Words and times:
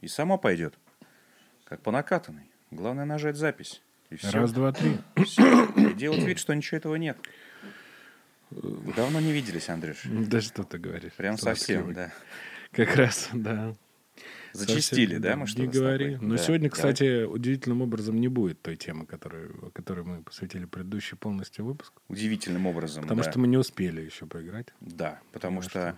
и 0.00 0.08
само 0.08 0.38
пойдет. 0.38 0.78
Как 1.64 1.80
по 1.82 1.90
накатанной. 1.90 2.44
Главное 2.70 3.04
нажать 3.04 3.36
запись. 3.36 3.82
И 4.10 4.16
все. 4.16 4.30
Раз, 4.30 4.52
два, 4.52 4.72
три. 4.72 4.98
И 5.16 5.94
делать 5.94 6.22
вид, 6.22 6.38
что 6.38 6.54
ничего 6.54 6.78
этого 6.78 6.96
нет. 6.96 7.16
Давно 8.50 9.20
не 9.20 9.32
виделись, 9.32 9.68
Андрюш. 9.68 10.02
Да 10.04 10.40
что 10.40 10.64
ты 10.64 10.78
говоришь? 10.78 11.12
Прям 11.12 11.38
совсем, 11.38 11.94
да. 11.94 12.12
Как 12.72 12.94
раз, 12.96 13.28
да. 13.32 13.74
Зачистили, 14.52 15.14
Совсем, 15.14 15.22
да, 15.22 15.36
мы 15.36 15.46
что 15.46 15.60
Не 15.60 15.68
говори. 15.68 16.16
Но 16.20 16.36
Да, 16.36 16.42
сегодня, 16.42 16.68
давай. 16.68 16.70
кстати, 16.70 17.22
удивительным 17.24 17.82
образом 17.82 18.20
не 18.20 18.26
будет 18.26 18.60
той 18.60 18.76
темы, 18.76 19.06
которую, 19.06 19.70
которой 19.72 20.04
мы 20.04 20.22
посвятили 20.24 20.64
предыдущий 20.64 21.16
полностью 21.16 21.64
выпуск. 21.64 21.92
Удивительным 22.08 22.66
образом, 22.66 23.04
Потому 23.04 23.22
да. 23.22 23.30
что 23.30 23.38
мы 23.38 23.46
не 23.46 23.56
успели 23.56 24.00
еще 24.00 24.26
поиграть. 24.26 24.66
Да, 24.80 25.20
потому 25.32 25.60
Потому 25.60 25.62
что 25.62 25.80
э, 25.80 25.94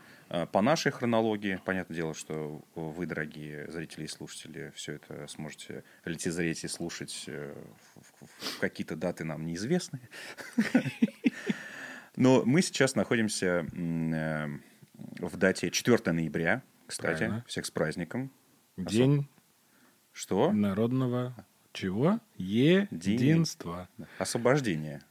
по 0.53 0.63
нашей 0.63 0.93
хронологии, 0.93 1.61
понятное 1.65 1.95
дело, 1.95 2.15
что 2.15 2.65
вы, 2.75 3.05
дорогие 3.07 3.71
зрители 3.71 4.05
и 4.05 4.09
слушатели, 4.09 4.73
все 4.75 4.95
это 4.95 5.27
сможете 5.27 5.85
лицезреть 6.07 6.65
и 6.65 6.69
слушать 6.69 7.25
э, 7.27 7.55
в, 7.97 8.59
какие-то 8.61 8.97
даты 8.97 9.25
нам 9.25 9.45
неизвестные. 9.45 10.09
Но 12.17 12.45
мы 12.47 12.63
сейчас 12.63 12.95
находимся 12.95 13.67
э, 13.75 14.49
в 15.19 15.37
дате 15.37 15.71
4 15.71 16.13
ноября, 16.13 16.63
кстати, 16.87 17.19
Правильно. 17.19 17.45
всех 17.47 17.67
с 17.67 17.71
праздником. 17.71 18.31
День 18.77 19.29
Что? 20.13 20.51
народного 20.53 21.35
чего? 21.73 22.21
Единства. 22.37 23.89
Освобождение. 24.19 25.03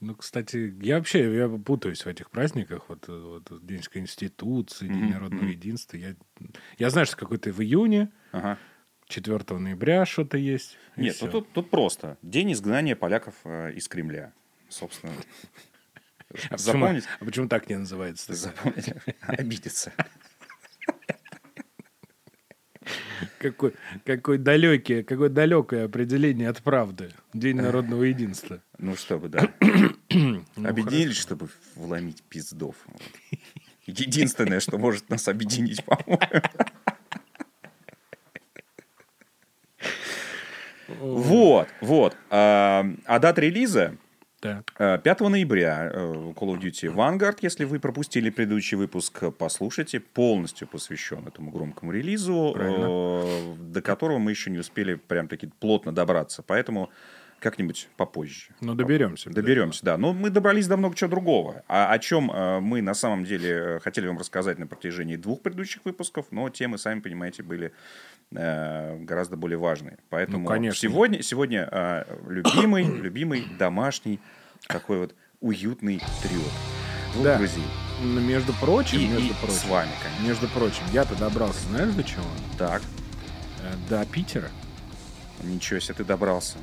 Ну, 0.00 0.14
кстати, 0.14 0.74
я 0.82 0.98
вообще 0.98 1.34
я 1.34 1.48
путаюсь 1.48 2.04
в 2.04 2.08
этих 2.08 2.30
праздниках. 2.30 2.88
Вот, 2.88 3.08
вот 3.08 3.66
День 3.66 3.82
Конституции, 3.82 4.88
День 4.88 5.10
народного 5.10 5.44
мгм. 5.44 5.52
единства. 5.52 5.96
Я, 5.96 6.14
я 6.78 6.90
знаю, 6.90 7.06
что 7.06 7.16
какой-то 7.16 7.52
в 7.52 7.60
июне, 7.62 8.10
Ага. 8.32 8.58
4 9.06 9.58
ноября 9.58 10.04
что-то 10.06 10.36
есть. 10.36 10.76
Нет, 10.96 11.16
ну 11.20 11.28
тут, 11.28 11.52
тут 11.52 11.70
просто. 11.70 12.18
День 12.22 12.52
изгнания 12.52 12.96
поляков 12.96 13.34
э, 13.44 13.72
из 13.72 13.88
Кремля. 13.88 14.32
Собственно. 14.68 15.12
а, 16.28 16.34
почему, 16.34 16.58
Запомнить? 16.58 17.04
а 17.20 17.24
почему 17.24 17.48
так 17.48 17.68
не 17.68 17.76
называется? 17.76 18.34
Запомнить. 18.34 18.92
Обидеться. 19.20 19.92
Какой, 23.44 23.74
какой 24.06 24.38
далекий, 24.38 25.02
какое 25.02 25.28
далекое 25.28 25.84
определение 25.84 26.48
от 26.48 26.62
правды. 26.62 27.10
День 27.34 27.56
народного 27.56 28.04
единства. 28.04 28.62
Ну, 28.78 28.96
чтобы, 28.96 29.28
да. 29.28 29.52
Ну, 30.10 30.42
Объединились, 30.64 31.18
чтобы 31.18 31.48
вломить 31.74 32.22
пиздов. 32.22 32.76
Единственное, 33.84 34.60
что 34.60 34.78
может 34.78 35.10
нас 35.10 35.28
объединить, 35.28 35.84
по-моему. 35.84 36.40
Вот, 41.00 41.68
вот. 41.82 42.16
А 42.30 42.86
а 43.04 43.18
дата 43.18 43.42
релиза 43.42 43.98
Так. 44.44 44.74
Э, 44.78 44.98
5 44.98 45.20
ноября 45.20 45.90
э, 45.90 46.32
Call 46.36 46.54
of 46.54 46.60
Duty 46.60 46.94
Vanguard, 46.94 47.38
если 47.40 47.64
вы 47.64 47.80
пропустили 47.80 48.28
предыдущий 48.28 48.76
выпуск, 48.76 49.22
э, 49.22 49.30
послушайте, 49.30 50.00
полностью 50.00 50.68
посвящен 50.68 51.26
этому 51.26 51.50
громкому 51.50 51.92
релизу, 51.92 52.54
э, 52.54 53.54
до 53.58 53.80
которого 53.80 54.18
мы 54.18 54.32
еще 54.32 54.50
не 54.50 54.58
успели 54.58 54.96
прям 54.96 55.28
таки 55.28 55.46
плотно 55.60 55.92
добраться, 55.92 56.42
поэтому 56.42 56.90
как-нибудь 57.44 57.88
попозже. 57.98 58.46
Ну, 58.62 58.74
доберемся. 58.74 59.28
Доберемся, 59.30 59.84
да. 59.84 59.96
Но 59.98 60.14
мы 60.14 60.30
добрались 60.30 60.66
до 60.66 60.76
много 60.78 60.96
чего 60.96 61.10
другого. 61.10 61.62
А 61.68 61.92
о 61.92 61.98
чем 61.98 62.30
э, 62.30 62.60
мы 62.60 62.80
на 62.80 62.94
самом 62.94 63.24
деле 63.24 63.50
э, 63.50 63.80
хотели 63.80 64.06
вам 64.08 64.16
рассказать 64.18 64.58
на 64.58 64.66
протяжении 64.66 65.16
двух 65.16 65.42
предыдущих 65.42 65.84
выпусков, 65.84 66.26
но 66.30 66.48
темы, 66.48 66.78
сами 66.78 67.00
понимаете, 67.00 67.42
были 67.42 67.72
э, 68.32 68.96
гораздо 69.00 69.36
более 69.36 69.58
важные. 69.58 69.98
Поэтому 70.08 70.38
Ну, 70.38 70.46
конечно. 70.48 70.80
сегодня, 70.80 71.22
сегодня 71.22 71.68
э, 71.70 72.04
любимый, 72.28 72.84
любимый 73.02 73.44
домашний 73.58 74.20
такой 74.66 74.98
вот 75.00 75.14
уютный 75.40 76.00
триот. 76.22 76.50
Двух 77.12 77.24
Да. 77.24 77.36
друзей. 77.38 77.64
Ну, 78.02 78.20
Между 78.20 78.52
прочим, 78.54 78.98
И, 78.98 79.06
между 79.06 79.26
и 79.28 79.32
прочим, 79.34 79.54
с 79.54 79.64
вами, 79.66 79.90
конечно. 80.02 80.26
между 80.26 80.48
прочим, 80.48 80.82
я-то 80.92 81.14
добрался, 81.16 81.60
знаешь, 81.68 81.92
до 81.94 82.02
чего? 82.02 82.24
Так, 82.58 82.80
До 83.90 84.04
Питера. 84.06 84.48
ничего 85.42 85.78
себе, 85.78 85.94
ты 85.94 86.04
добрался. 86.04 86.56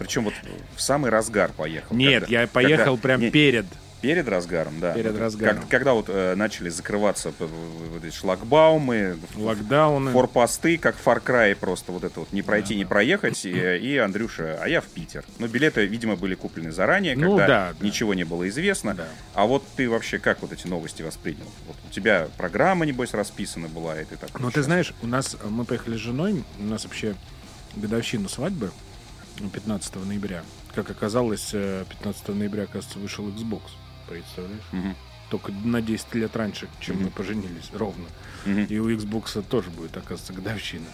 Причем 0.00 0.24
вот 0.24 0.34
в 0.74 0.80
самый 0.80 1.10
разгар 1.10 1.52
поехал. 1.52 1.94
Нет, 1.94 2.24
Когда- 2.24 2.40
я 2.40 2.46
поехал 2.48 2.84
когда- 2.96 3.02
прям 3.02 3.20
не, 3.20 3.30
перед. 3.30 3.66
Перед 4.00 4.26
разгаром, 4.28 4.80
да. 4.80 4.94
Перед 4.94 5.12
Вот 5.12 5.20
разгаром. 5.20 5.58
как- 5.60 5.68
когда 5.68 5.92
вот 5.92 6.06
э, 6.08 6.34
начали 6.34 6.70
закрываться 6.70 7.34
вот 7.38 8.02
эти 8.02 8.14
шлагбаумы, 8.16 9.18
Локдауны. 9.36 10.10
форпосты, 10.12 10.78
как 10.78 10.96
Far 11.04 11.22
Cry, 11.22 11.54
просто 11.54 11.92
вот 11.92 12.02
это 12.04 12.20
вот 12.20 12.32
не 12.32 12.40
пройти, 12.40 12.76
не 12.76 12.86
проехать, 12.86 13.44
и, 13.44 13.50
и 13.50 13.98
Андрюша, 13.98 14.58
а 14.62 14.68
я 14.70 14.80
в 14.80 14.86
Питер. 14.86 15.22
Но 15.38 15.48
билеты, 15.48 15.84
видимо, 15.84 16.16
были 16.16 16.34
куплены 16.34 16.72
заранее, 16.72 17.14
Ну 17.14 17.36
когда 17.36 17.46
да, 17.46 17.74
да. 17.78 17.86
ничего 17.86 18.14
не 18.14 18.24
было 18.24 18.48
известно. 18.48 18.94
Да. 18.94 19.04
А 19.34 19.44
вот 19.44 19.64
ты 19.76 19.90
вообще 19.90 20.18
как 20.18 20.40
вот 20.40 20.50
эти 20.52 20.66
новости 20.66 21.02
воспринял? 21.02 21.44
Вот 21.66 21.76
у 21.86 21.92
тебя 21.92 22.28
программа, 22.38 22.86
небось, 22.86 23.12
расписана 23.12 23.68
была, 23.68 24.00
и 24.00 24.06
ты 24.06 24.16
так... 24.16 24.30
Ну, 24.40 24.50
ты 24.50 24.62
знаешь, 24.62 24.94
у 25.02 25.06
нас, 25.06 25.36
э, 25.38 25.46
мы 25.46 25.66
поехали 25.66 25.96
с 25.98 26.00
женой, 26.00 26.42
у 26.58 26.62
нас 26.62 26.84
вообще 26.84 27.14
годовщина 27.76 28.30
свадьбы 28.30 28.70
15 29.52 29.96
ноября. 30.04 30.42
Как 30.74 30.90
оказалось, 30.90 31.50
э, 31.52 31.84
15 31.88 32.34
ноября, 32.34 32.66
кажется, 32.66 32.98
вышел 32.98 33.26
Xbox. 33.28 33.62
Представляешь? 34.08 34.62
Мгм. 34.72 34.96
Только 35.30 35.52
на 35.64 35.80
10 35.80 36.14
лет 36.14 36.34
раньше, 36.36 36.68
чем 36.80 36.96
Мгм. 36.96 37.04
мы 37.04 37.10
поженились, 37.10 37.70
ровно. 37.72 38.04
Мгм. 38.44 38.64
И 38.64 38.78
у 38.78 38.90
Xbox 38.90 39.42
тоже 39.42 39.70
будет, 39.70 39.96
оказывается, 39.96 40.32
годовщина. 40.32 40.86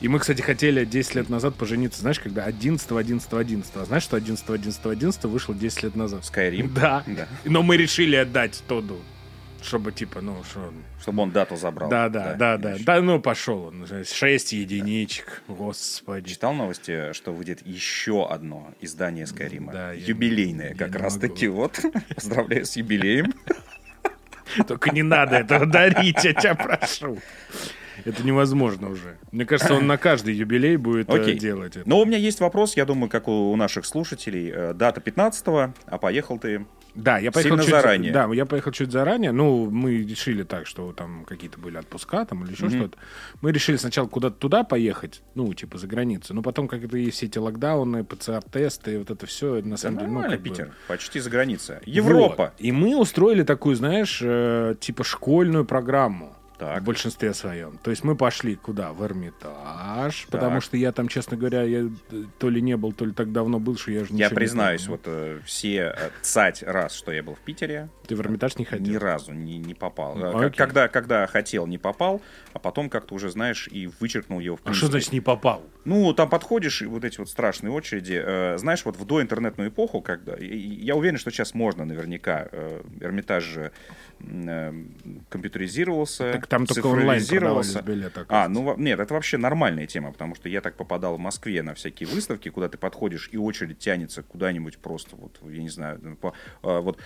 И 0.00 0.08
мы, 0.08 0.18
кстати, 0.18 0.42
хотели 0.42 0.84
10 0.84 1.14
лет 1.14 1.28
назад 1.30 1.54
пожениться, 1.56 2.00
знаешь, 2.02 2.20
когда 2.20 2.44
11, 2.44 2.98
11, 2.98 3.32
11. 3.32 3.76
А 3.76 3.84
знаешь, 3.86 4.02
что 4.02 4.16
11, 4.16 4.48
11, 4.50 4.84
11 4.86 5.24
вышло 5.24 5.54
10 5.54 5.82
лет 5.84 5.96
назад? 5.96 6.22
Skyrim? 6.22 6.70
Да. 6.72 7.02
Да. 7.06 7.26
Но 7.44 7.62
мы 7.62 7.76
решили 7.78 8.14
отдать 8.16 8.62
Тоду, 8.68 9.00
чтобы, 9.62 9.92
типа, 9.92 10.20
ну, 10.20 10.42
что... 10.44 10.72
Чтобы 11.00 11.22
он 11.22 11.30
дату 11.30 11.56
забрал. 11.56 11.88
Да, 11.88 12.08
да, 12.08 12.34
да, 12.34 12.56
да. 12.56 12.72
Ильич. 12.72 12.84
Да, 12.84 13.00
ну, 13.00 13.20
пошел 13.20 13.64
он. 13.64 13.86
6 13.86 14.52
единичек, 14.52 15.42
господи. 15.48 16.30
Читал 16.30 16.52
новости, 16.54 17.12
что 17.12 17.32
выйдет 17.32 17.66
еще 17.66 18.28
одно 18.28 18.72
издание 18.80 19.26
Скайрима. 19.26 19.72
Да, 19.72 19.92
Юбилейное, 19.92 20.70
я 20.70 20.74
как 20.74 20.90
не 20.90 20.98
раз 20.98 21.16
могу. 21.16 21.28
таки. 21.28 21.48
Вот. 21.48 21.80
Поздравляю 22.14 22.64
с 22.64 22.76
юбилеем. 22.76 23.34
Только 24.66 24.90
не 24.90 25.02
надо 25.02 25.36
этого 25.36 25.66
дарить, 25.66 26.22
я 26.24 26.32
тебя 26.32 26.54
прошу. 26.54 27.18
Это 28.04 28.22
невозможно 28.24 28.90
уже. 28.90 29.16
Мне 29.32 29.44
кажется, 29.46 29.74
он 29.74 29.86
на 29.86 29.96
каждый 29.96 30.34
юбилей 30.34 30.76
будет 30.76 31.08
э, 31.08 31.12
Окей. 31.20 31.38
делать 31.38 31.76
это. 31.76 31.88
Но 31.88 32.00
у 32.00 32.04
меня 32.04 32.18
есть 32.18 32.40
вопрос, 32.40 32.76
я 32.76 32.84
думаю, 32.84 33.08
как 33.08 33.28
у 33.28 33.54
наших 33.56 33.86
слушателей. 33.86 34.50
Э, 34.54 34.74
Дата 34.74 35.00
15 35.00 35.44
а 35.46 35.98
поехал 35.98 36.38
ты... 36.38 36.66
Да, 36.94 37.18
я 37.18 37.30
поехал 37.30 37.50
Сильно 37.58 37.62
чуть 37.62 37.70
заранее. 37.72 38.10
Да, 38.12 38.26
я 38.32 38.46
поехал 38.46 38.70
чуть 38.72 38.90
заранее. 38.90 39.30
Ну, 39.30 39.68
мы 39.70 39.98
решили 39.98 40.44
так, 40.44 40.66
что 40.66 40.92
там 40.94 41.26
какие-то 41.26 41.58
были 41.58 41.76
отпуска 41.76 42.24
там 42.24 42.44
или 42.44 42.52
еще 42.52 42.64
Мгм. 42.66 42.78
что-то. 42.78 42.98
Мы 43.42 43.52
решили 43.52 43.76
сначала 43.76 44.06
куда-то 44.06 44.36
туда 44.36 44.64
поехать, 44.64 45.20
ну, 45.34 45.52
типа 45.52 45.76
за 45.76 45.86
границу. 45.86 46.32
Но 46.32 46.40
потом, 46.40 46.68
как 46.68 46.82
это 46.84 46.96
есть 46.96 47.18
все 47.18 47.26
эти 47.26 47.36
локдауны, 47.36 48.02
ПЦР-тесты, 48.02 48.98
вот 48.98 49.10
это 49.10 49.26
все, 49.26 49.56
на 49.62 49.72
Да 49.72 49.76
самом 49.76 49.98
деле, 49.98 50.08
ну, 50.08 50.14
нормально, 50.14 50.36
бы- 50.38 50.42
Питер. 50.42 50.72
Почти 50.88 51.20
за 51.20 51.28
границей. 51.28 51.76
Европа. 51.84 52.44
Вот. 52.44 52.52
И 52.58 52.72
мы 52.72 52.96
устроили 52.96 53.42
такую, 53.42 53.76
знаешь, 53.76 54.20
э, 54.22 54.74
типа 54.80 55.04
школьную 55.04 55.66
программу. 55.66 56.34
Так. 56.58 56.80
В 56.80 56.84
большинстве 56.84 57.34
своем. 57.34 57.78
То 57.82 57.90
есть 57.90 58.02
мы 58.02 58.16
пошли 58.16 58.54
куда? 58.56 58.92
В 58.92 59.04
Эрмитаж. 59.04 60.26
Потому 60.30 60.56
Так. 60.56 60.62
что 60.64 60.76
я 60.76 60.92
там, 60.92 61.08
честно 61.08 61.36
говоря, 61.36 61.62
я 61.62 61.80
э, 62.10 62.24
то 62.38 62.48
ли 62.48 62.60
не 62.62 62.76
был, 62.76 62.92
то 62.92 63.04
ли 63.04 63.12
так 63.12 63.32
давно 63.32 63.58
был, 63.58 63.76
что 63.76 63.90
я 63.90 64.04
же 64.04 64.14
Я 64.14 64.28
не 64.28 64.34
признаюсь, 64.34 64.82
помню. 64.86 65.00
вот 65.04 65.12
э, 65.12 65.40
все 65.44 65.94
э, 65.96 66.10
цать 66.22 66.62
раз, 66.62 66.94
что 66.94 67.12
я 67.12 67.22
был 67.22 67.34
в 67.34 67.40
Питере, 67.40 67.88
Ты 68.06 68.16
в 68.16 68.20
Эрмитаж 68.20 68.56
не 68.56 68.64
ходил? 68.64 68.92
ни 68.94 68.96
разу 68.96 69.32
не, 69.32 69.58
не 69.58 69.74
попал. 69.74 70.18
Э, 70.18 70.46
окей. 70.46 70.56
Когда, 70.56 70.88
когда 70.88 71.26
хотел, 71.26 71.66
не 71.66 71.78
попал, 71.78 72.22
а 72.52 72.58
потом 72.58 72.88
как-то 72.88 73.14
уже, 73.14 73.30
знаешь, 73.30 73.68
и 73.70 73.88
вычеркнул 74.00 74.40
его 74.40 74.56
в 74.56 74.60
А 74.60 74.62
что 74.62 74.70
принципе. 74.86 74.90
значит 74.92 75.12
не 75.12 75.20
попал? 75.20 75.62
Ну, 75.84 76.12
там 76.14 76.28
подходишь, 76.28 76.82
и 76.82 76.86
вот 76.86 77.04
эти 77.04 77.18
вот 77.18 77.28
страшные 77.28 77.70
очереди. 77.72 78.20
э, 78.24 78.58
знаешь, 78.58 78.84
вот 78.84 78.96
в 78.96 79.04
доинтернетную 79.04 79.68
эпоху, 79.70 80.00
когда... 80.00 80.36
Я 80.38 80.96
уверен, 80.96 81.18
что 81.18 81.30
сейчас 81.30 81.54
можно 81.54 81.84
наверняка. 81.84 82.48
э, 82.50 82.82
Эрмитаж 83.00 83.44
же 83.44 83.60
э, 83.70 83.70
компьютеризировался, 85.28 86.32
Так 86.32 86.46
там 86.46 86.66
только 86.66 86.86
онлайн 86.86 87.22
билеты. 87.82 88.24
А, 88.28 88.48
ну 88.48 88.76
нет, 88.76 88.98
это 88.98 89.14
вообще 89.14 89.36
нормальная 89.36 89.86
тема, 89.86 90.12
потому 90.12 90.34
что 90.34 90.48
я 90.48 90.60
так 90.60 90.74
попадал 90.76 91.16
в 91.16 91.20
Москве 91.20 91.62
на 91.62 91.74
всякие 91.74 92.08
выставки, 92.08 92.48
куда 92.48 92.68
ты 92.68 92.78
подходишь, 92.78 93.28
и 93.32 93.36
очередь 93.36 93.78
тянется 93.78 94.22
куда-нибудь 94.22 94.78
просто, 94.78 95.16
вот, 95.16 95.38
я 95.50 95.62
не 95.62 95.68
знаю, 95.68 95.98
ну, 96.02 96.16
по, 96.16 96.32
э, 96.62 96.80
вот 96.80 96.98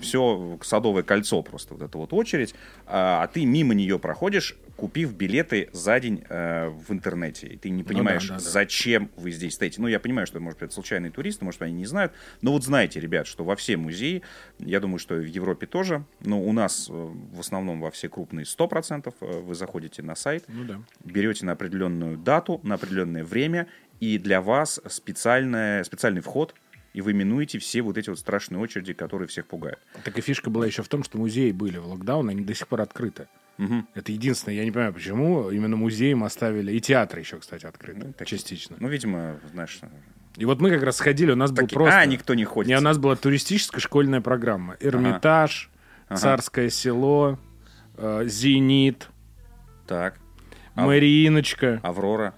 все 0.00 0.58
Садовое 0.62 1.02
кольцо 1.02 1.42
просто, 1.42 1.74
вот 1.74 1.82
эта 1.82 1.98
вот 1.98 2.12
очередь, 2.12 2.54
а, 2.86 3.22
а 3.22 3.26
ты 3.26 3.44
мимо 3.44 3.74
нее 3.74 3.98
проходишь, 3.98 4.56
купив 4.80 5.12
билеты 5.14 5.68
за 5.72 6.00
день 6.00 6.24
э, 6.28 6.68
в 6.70 6.90
интернете. 6.90 7.48
И 7.48 7.56
ты 7.58 7.68
не 7.68 7.84
понимаешь, 7.84 8.22
Ну 8.22 8.28
да, 8.28 8.38
да, 8.38 8.44
да. 8.44 8.50
зачем 8.50 9.10
вы 9.16 9.30
здесь 9.30 9.54
стоите. 9.54 9.78
Ну, 9.82 9.88
я 9.88 10.00
понимаю, 10.00 10.26
что, 10.26 10.40
может 10.40 10.58
быть, 10.58 10.68
это 10.68 10.74
случайные 10.74 11.12
туристы, 11.12 11.44
может, 11.44 11.60
они 11.60 11.74
не 11.74 11.84
знают. 11.86 12.12
Но 12.40 12.52
вот 12.52 12.64
знаете, 12.64 12.98
ребят, 12.98 13.26
что 13.26 13.44
во 13.44 13.56
все 13.56 13.76
музеи, 13.76 14.22
я 14.58 14.80
думаю, 14.80 14.98
что 14.98 15.16
в 15.16 15.24
Европе 15.26 15.66
тоже, 15.66 16.04
но 16.20 16.42
у 16.42 16.52
нас 16.52 16.88
э, 16.88 16.92
в 16.92 17.38
основном 17.40 17.80
во 17.82 17.90
все 17.90 18.08
крупные 18.08 18.44
100% 18.44 19.12
э, 19.20 19.40
вы 19.42 19.54
заходите 19.54 20.02
на 20.02 20.14
сайт, 20.14 20.44
Ну 20.48 20.64
да. 20.64 20.80
берете 21.04 21.44
на 21.44 21.52
определенную 21.52 22.16
дату, 22.16 22.58
на 22.62 22.76
определенное 22.76 23.22
время, 23.24 23.66
и 24.00 24.16
для 24.16 24.40
вас 24.40 24.80
специальная, 24.88 25.84
специальный 25.84 26.22
вход, 26.22 26.54
и 26.94 27.02
вы 27.02 27.12
минуете 27.12 27.58
все 27.58 27.82
вот 27.82 27.98
эти 27.98 28.08
вот 28.08 28.18
страшные 28.18 28.58
очереди, 28.60 28.94
которые 28.94 29.28
всех 29.28 29.46
пугают. 29.46 29.78
Так 30.04 30.16
и 30.16 30.22
фишка 30.22 30.48
была 30.48 30.64
еще 30.66 30.82
в 30.82 30.88
том, 30.88 31.04
что 31.04 31.18
музеи 31.18 31.50
были 31.52 31.76
в 31.76 31.86
локдаун, 31.86 32.30
они 32.30 32.42
до 32.42 32.54
сих 32.54 32.66
пор 32.66 32.80
открыты. 32.80 33.28
Мгм. 33.60 33.86
Это 33.94 34.10
единственное, 34.10 34.56
я 34.56 34.64
не 34.64 34.70
понимаю, 34.70 34.94
почему 34.94 35.50
именно 35.50 35.76
музеям 35.76 36.24
оставили, 36.24 36.72
и 36.72 36.80
театры 36.80 37.20
еще, 37.20 37.36
кстати, 37.38 37.66
открыты, 37.66 38.06
Ну, 38.06 38.12
так- 38.14 38.26
частично. 38.26 38.76
Ну, 38.80 38.88
видимо, 38.88 39.36
знаешь, 39.52 39.78
И 40.36 40.44
вот 40.46 40.60
мы 40.62 40.70
как 40.70 40.82
раз 40.82 40.96
сходили, 40.96 41.32
у 41.32 41.36
нас 41.36 41.50
был 41.50 41.64
такие, 41.64 41.74
просто... 41.74 41.98
а, 41.98 42.06
никто 42.06 42.32
не 42.34 42.44
ходит. 42.46 42.70
Не, 42.70 42.78
у 42.78 42.80
нас 42.80 42.96
была 42.96 43.16
туристическая 43.16 43.80
школьная 43.80 44.22
программа. 44.22 44.76
Эрмитаж, 44.80 45.70
Ага. 46.08 46.18
Царское 46.20 46.70
село, 46.70 47.38
э, 47.98 48.22
Зенит, 48.26 49.08
Так, 49.86 50.18
А- 50.76 50.86
Марииночка. 50.86 51.80
Аврора. 51.82 52.32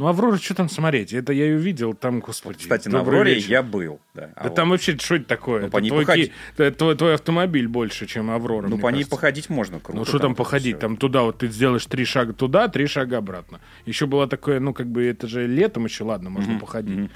Ну, 0.00 0.06
Аврора, 0.06 0.38
что 0.38 0.54
там 0.54 0.70
смотреть? 0.70 1.12
Это 1.12 1.34
я 1.34 1.44
ее 1.44 1.58
видел, 1.58 1.92
там, 1.92 2.20
господи. 2.20 2.60
Кстати, 2.60 2.88
на 2.88 3.00
Авроре 3.00 3.34
вечер. 3.34 3.50
я 3.50 3.62
был. 3.62 4.00
Да, 4.14 4.28
Да 4.28 4.32
А 4.34 4.44
вот- 4.44 4.54
там 4.54 4.70
вообще, 4.70 4.96
что 4.96 5.16
это 5.16 5.26
такое? 5.26 5.60
Ну, 5.60 5.66
Это 5.66 5.72
по 5.76 5.78
ней 5.78 5.88
твой, 5.90 6.06
походи. 6.06 6.32
ки- 6.56 6.70
твой, 6.70 6.96
твой 6.96 7.14
автомобиль 7.14 7.68
больше, 7.68 8.06
чем 8.06 8.30
Аврора, 8.30 8.66
Ну, 8.68 8.78
по 8.78 8.86
ней 8.86 9.00
кажется. 9.00 9.10
походить 9.10 9.50
можно 9.50 9.78
круто. 9.78 9.98
Ну, 9.98 10.06
что 10.06 10.18
там 10.18 10.34
походить? 10.34 10.76
всё. 10.76 10.80
Там 10.80 10.96
туда 10.96 11.20
вот 11.24 11.36
ты 11.36 11.48
сделаешь 11.48 11.84
три 11.84 12.06
шага 12.06 12.32
туда, 12.32 12.68
три 12.68 12.86
шага 12.86 13.18
обратно. 13.18 13.60
Еще 13.84 14.06
было 14.06 14.26
такое, 14.26 14.58
ну, 14.58 14.72
как 14.72 14.86
бы, 14.86 15.04
это 15.04 15.26
же 15.28 15.46
летом 15.46 15.84
еще, 15.84 16.04
ладно, 16.04 16.30
можно 16.30 16.58
походить. 16.58 17.10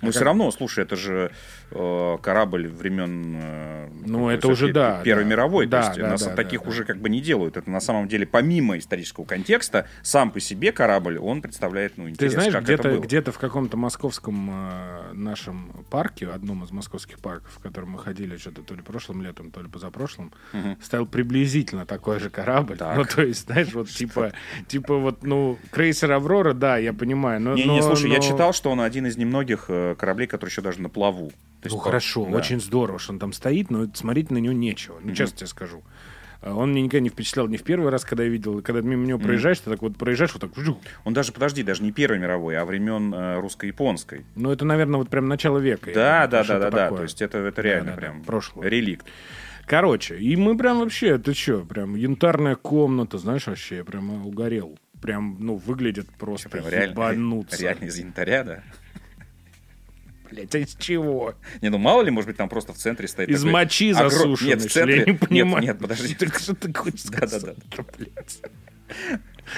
Мгм. 0.00 0.08
А 0.08 0.12
все 0.12 0.24
равно, 0.24 0.50
слушай, 0.50 0.84
это 0.84 0.96
же 0.96 1.30
э, 1.70 2.18
корабль 2.22 2.68
времен... 2.68 3.36
э, 3.40 3.88
Ну, 4.06 4.26
как 4.28 4.38
это 4.38 4.48
уже 4.48 4.72
да, 4.72 5.00
Первой 5.04 5.24
да. 5.24 5.30
мировой. 5.30 5.66
Да, 5.66 5.80
то 5.82 5.86
есть 5.88 6.00
да, 6.00 6.08
нас 6.10 6.22
да, 6.24 6.34
таких 6.34 6.62
да, 6.62 6.68
уже 6.68 6.84
как 6.84 6.98
бы 6.98 7.08
не 7.08 7.20
делают. 7.20 7.56
Это 7.56 7.70
на 7.70 7.80
самом 7.80 8.08
деле, 8.08 8.26
помимо 8.26 8.78
исторического 8.78 9.24
контекста, 9.24 9.86
сам 10.02 10.30
по 10.30 10.40
себе 10.40 10.72
корабль, 10.72 11.18
он 11.18 11.42
представляет, 11.42 11.96
ну, 11.96 12.04
Ты 12.04 12.10
интерес, 12.10 12.32
знаешь, 12.34 12.52
как 12.52 12.62
это 12.62 12.72
где-то 12.74 12.88
было. 12.90 13.00
где 13.00 13.22
в 13.22 13.38
каком-то 13.38 13.76
московском 13.76 14.50
э, 14.50 15.12
нашем 15.14 15.72
парке, 15.90 16.26
одном 16.28 16.64
из 16.64 16.70
московских 16.70 17.18
парков, 17.18 17.50
в 17.54 17.58
котором 17.60 17.90
мы 17.90 17.98
ходили 17.98 18.36
что-то 18.36 18.62
то 18.62 18.74
ли 18.74 18.82
прошлым 18.82 19.22
летом, 19.22 19.50
то 19.50 19.60
ли 19.60 19.68
позапрошлым, 19.68 20.32
Мгм. 20.52 20.78
стоял 20.82 21.06
приблизительно 21.06 21.84
такой 21.86 22.20
же 22.20 22.30
корабль. 22.30 22.76
Так. 22.76 22.96
Ну, 22.96 23.04
то 23.04 23.22
есть, 23.22 23.46
знаешь, 23.46 23.72
вот 23.74 23.88
типа, 23.88 24.32
типа 24.68 24.96
вот, 24.96 25.22
ну, 25.22 25.58
крейсер 25.70 26.12
Аврора, 26.12 26.52
да, 26.54 26.76
я 26.78 26.92
понимаю. 26.92 27.40
Но, 27.40 27.54
Не-не, 27.54 27.80
но- 27.80 27.82
слушай, 27.82 28.10
я 28.10 28.20
читал, 28.20 28.52
что 28.52 28.70
он 28.70 28.80
один 28.80 29.06
из 29.06 29.16
немногих 29.16 29.64
э, 29.68 29.87
кораблей, 29.96 30.26
который 30.26 30.50
еще 30.50 30.62
даже 30.62 30.80
на 30.80 30.88
плаву. 30.88 31.28
То 31.28 31.34
есть 31.66 31.76
Ну 31.76 31.80
хорошо, 31.80 32.24
да. 32.30 32.36
очень 32.36 32.60
здорово, 32.60 32.98
что 32.98 33.12
он 33.12 33.18
там 33.18 33.32
стоит, 33.32 33.70
но 33.70 33.86
смотреть 33.94 34.30
на 34.30 34.38
него 34.38 34.52
нечего. 34.54 34.98
Ну, 35.02 35.14
честно 35.14 35.36
тебе 35.38 35.46
скажу. 35.46 35.82
А 36.40 36.54
Он 36.54 36.70
меня 36.70 36.82
никогда 36.82 37.02
не 37.02 37.08
впечатлял 37.08 37.48
ни 37.48 37.56
в 37.56 37.64
первый 37.64 37.90
раз, 37.90 38.04
когда 38.04 38.22
я 38.22 38.28
видел, 38.28 38.62
когда 38.62 38.80
мимо 38.80 39.04
него 39.06 39.18
проезжаешь, 39.18 39.58
ты 39.58 39.70
так 39.70 39.82
вот 39.82 39.96
проезжаешь, 39.96 40.32
вот 40.34 40.40
так. 40.40 40.52
Он 41.04 41.12
даже, 41.12 41.32
подожди, 41.32 41.64
даже 41.64 41.82
не 41.82 41.90
Первой 41.90 42.20
мировой, 42.20 42.56
а 42.56 42.64
времен 42.64 43.12
э, 43.12 43.40
русско-японской. 43.40 44.24
Ну, 44.36 44.52
это, 44.52 44.64
наверное, 44.64 44.98
вот 44.98 45.08
прям 45.08 45.26
начало 45.26 45.58
века. 45.58 45.90
Да, 45.92 46.28
да, 46.28 46.44
да, 46.44 46.58
да, 46.60 46.70
да. 46.70 46.88
То 46.90 47.02
есть 47.02 47.20
это, 47.22 47.38
это 47.38 47.60
реально 47.60 47.90
Да, 47.90 47.96
да, 47.96 48.00
да, 48.00 48.06
прям 48.06 48.22
прошлого. 48.22 48.64
реликт. 48.66 49.04
Короче, 49.66 50.16
и 50.16 50.36
мы 50.36 50.56
прям 50.56 50.78
вообще, 50.78 51.18
ты 51.18 51.34
что, 51.34 51.60
прям 51.64 51.94
янтарная 51.96 52.54
комната, 52.54 53.18
знаешь, 53.18 53.46
вообще, 53.48 53.78
я 53.78 53.84
прям 53.84 54.24
угорел. 54.26 54.78
Прям, 55.02 55.36
ну, 55.40 55.56
выглядит 55.56 56.08
просто 56.18 56.48
Прям 56.48 56.68
реально, 56.68 56.92
ебануться. 56.92 57.60
реально 57.62 57.84
из 57.84 57.98
янтаря, 57.98 58.44
да? 58.44 58.62
Блять, 60.30 60.54
а 60.54 60.58
из 60.58 60.74
чего? 60.76 61.34
Не, 61.62 61.70
ну 61.70 61.78
мало 61.78 62.02
ли, 62.02 62.10
может 62.10 62.28
быть, 62.28 62.36
там 62.36 62.48
просто 62.48 62.72
в 62.72 62.76
центре 62.76 63.08
стоит 63.08 63.28
Из 63.28 63.40
такой 63.40 63.52
мочи 63.52 63.90
огром- 63.92 64.10
засушенной, 64.10 64.50
Нет, 64.50 64.62
в 64.62 64.70
центре... 64.70 64.98
Я 64.98 65.04
не 65.04 65.12
понимаю. 65.14 65.64
Нет, 65.64 65.74
нет, 65.74 65.78
подожди. 65.78 66.14
Так 66.18 66.38
что 66.38 66.54
ты 66.54 66.72
хочешь 66.72 67.04
сказать? 67.04 67.42
Да-да-да. 67.42 67.84
блядь? 67.96 68.40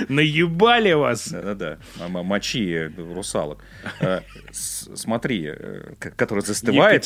Наебали 0.09 0.93
вас? 0.93 1.29
Да-да-да. 1.29 1.79
Мочи 2.09 2.73
э, 2.73 2.91
русалок. 2.97 3.65
Э, 4.01 4.21
Смотри, 4.53 5.47
э, 5.47 5.95
который 5.99 6.43
застывает. 6.45 7.05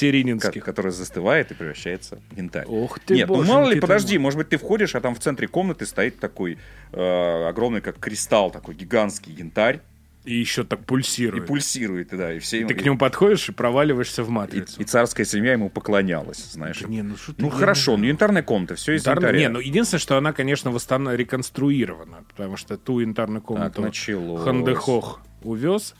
Который 0.64 0.92
застывает 0.92 1.50
и 1.50 1.54
превращается 1.54 2.20
в 2.30 2.36
янтарь. 2.36 2.66
Ох 2.66 2.98
ты, 3.00 3.14
Нет, 3.14 3.28
ну 3.28 3.42
мало 3.44 3.70
ли, 3.70 3.80
подожди, 3.80 4.18
может 4.18 4.38
быть, 4.38 4.48
ты 4.50 4.58
входишь, 4.58 4.94
а 4.94 5.00
там 5.00 5.14
в 5.14 5.20
центре 5.20 5.48
комнаты 5.48 5.86
стоит 5.86 6.20
такой 6.20 6.58
огромный, 6.92 7.80
как 7.80 7.98
кристалл, 7.98 8.50
такой 8.50 8.74
гигантский 8.74 9.32
янтарь, 9.32 9.80
И 10.24 10.34
еще 10.34 10.64
так 10.64 10.80
и 10.80 10.84
пульсирует. 10.84 11.46
пульсирует, 11.46 12.08
да, 12.10 12.32
и 12.32 12.38
все... 12.38 12.64
Ты 12.66 12.72
и- 12.72 12.76
к 12.76 12.82
нему 12.84 12.96
подходишь 12.96 13.48
и 13.48 13.52
проваливаешься 13.52 14.22
в 14.24 14.28
и, 14.28 14.32
матрицу. 14.32 14.80
и 14.80 14.84
царская 14.84 15.26
семья 15.26 15.52
ему 15.52 15.68
поклонялась, 15.68 16.52
знаешь. 16.52 16.80
Да 16.80 16.88
не, 16.88 17.02
ну 17.02 17.16
что 17.16 17.34
ты, 17.34 17.42
Ну 17.42 17.50
хорошо, 17.50 17.96
ну 17.98 18.04
янтарная 18.04 18.42
комната, 18.42 18.74
все 18.74 18.94
из 18.94 19.06
янтаря. 19.06 19.38
Не, 19.38 19.48
ну 19.48 19.60
единственное, 19.60 20.00
что 20.00 20.16
она, 20.16 20.32
конечно, 20.32 20.70
восстан... 20.70 21.10
реконструирована, 21.10 22.24
потому 22.30 22.56
что 22.56 22.78
ту 22.78 23.00
янтарную 23.00 23.42
комнату 23.42 23.82
началось. 23.82 24.42
Хандехох 24.42 25.20
увез. 25.42 25.94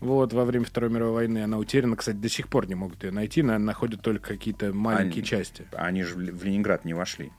Вот, 0.00 0.32
во 0.32 0.44
время 0.44 0.64
Второй 0.64 0.90
мировой 0.90 1.14
войны 1.14 1.42
она 1.42 1.58
утеряна. 1.58 1.96
Кстати, 1.96 2.16
до 2.16 2.28
сих 2.28 2.48
пор 2.48 2.68
не 2.68 2.74
могут 2.76 3.02
ее 3.02 3.10
найти. 3.10 3.42
Наверное, 3.42 3.66
находят 3.66 4.00
только 4.00 4.28
какие-то 4.34 4.72
маленькие 4.72 5.22
Они- 5.22 5.24
части. 5.24 5.66
Они 5.72 6.02
же 6.04 6.14
в 6.14 6.44
Ленинград 6.44 6.84
не 6.84 6.94
вошли. 6.94 7.32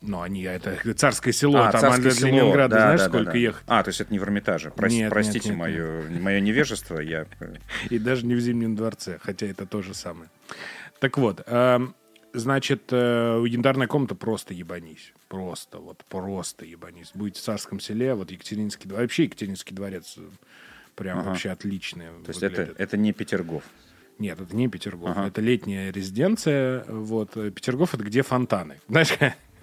Но 0.00 0.22
они, 0.22 0.42
это 0.42 0.78
царское 0.94 1.32
село, 1.32 1.58
А, 1.58 1.72
там 1.72 1.80
Царское 1.80 2.08
от 2.08 2.14
село, 2.14 2.28
Ленинграда, 2.30 2.76
да, 2.76 2.80
знаешь, 2.82 3.00
да, 3.00 3.04
да, 3.06 3.12
сколько 3.12 3.32
да. 3.32 3.38
ехать? 3.38 3.64
А, 3.66 3.82
то 3.82 3.88
есть 3.88 4.00
это 4.00 4.12
не 4.12 4.18
в 4.18 4.22
Эрмитаже. 4.22 4.68
Прос- 4.68 4.90
Нет, 4.90 5.00
нет, 5.00 5.10
Простите 5.10 5.48
нет, 5.48 5.58
мое, 5.58 6.08
мое 6.20 6.40
невежество. 6.40 7.00
Я... 7.00 7.26
э, 7.40 7.56
И 7.90 7.98
даже 7.98 8.24
не 8.24 8.34
в 8.34 8.40
Зимнем 8.40 8.76
дворце, 8.76 9.18
хотя 9.20 9.46
это 9.46 9.66
то 9.66 9.82
же 9.82 9.94
самое. 9.94 10.30
Так 11.00 11.18
вот, 11.18 11.42
эм, 11.46 11.94
значит, 12.32 12.84
э, 12.92 13.44
янтарная 13.48 13.86
комната 13.88 14.14
просто 14.14 14.54
ебанись. 14.54 15.12
Просто, 15.28 15.78
вот 15.78 16.04
просто 16.08 16.64
ебанись. 16.64 17.10
Будете 17.14 17.40
в 17.40 17.44
царском 17.44 17.80
селе, 17.80 18.14
вот 18.14 18.30
Екатерининский 18.30 18.88
дворец. 18.88 19.02
Вообще 19.02 19.24
Екатерининский 19.24 19.74
дворец 19.74 20.14
э, 20.16 20.22
прям 20.94 21.18
Ага. 21.18 21.30
вообще 21.30 21.50
отличный. 21.50 22.06
То 22.24 22.28
есть 22.30 22.42
это, 22.42 22.56
выглядит. 22.62 22.80
это 22.80 22.96
не 22.96 23.12
Петергоф. 23.12 23.64
Нет, 24.18 24.40
это 24.40 24.54
не 24.56 24.68
Петергоф. 24.68 25.10
Ага. 25.10 25.26
Это 25.28 25.40
летняя 25.40 25.90
резиденция. 25.92 26.84
Вот. 26.88 27.36
э, 27.36 27.50
Петергоф— 27.50 27.94
это 27.94 28.04
где 28.04 28.22
фонтаны. 28.22 28.80
Знаешь, 28.88 29.10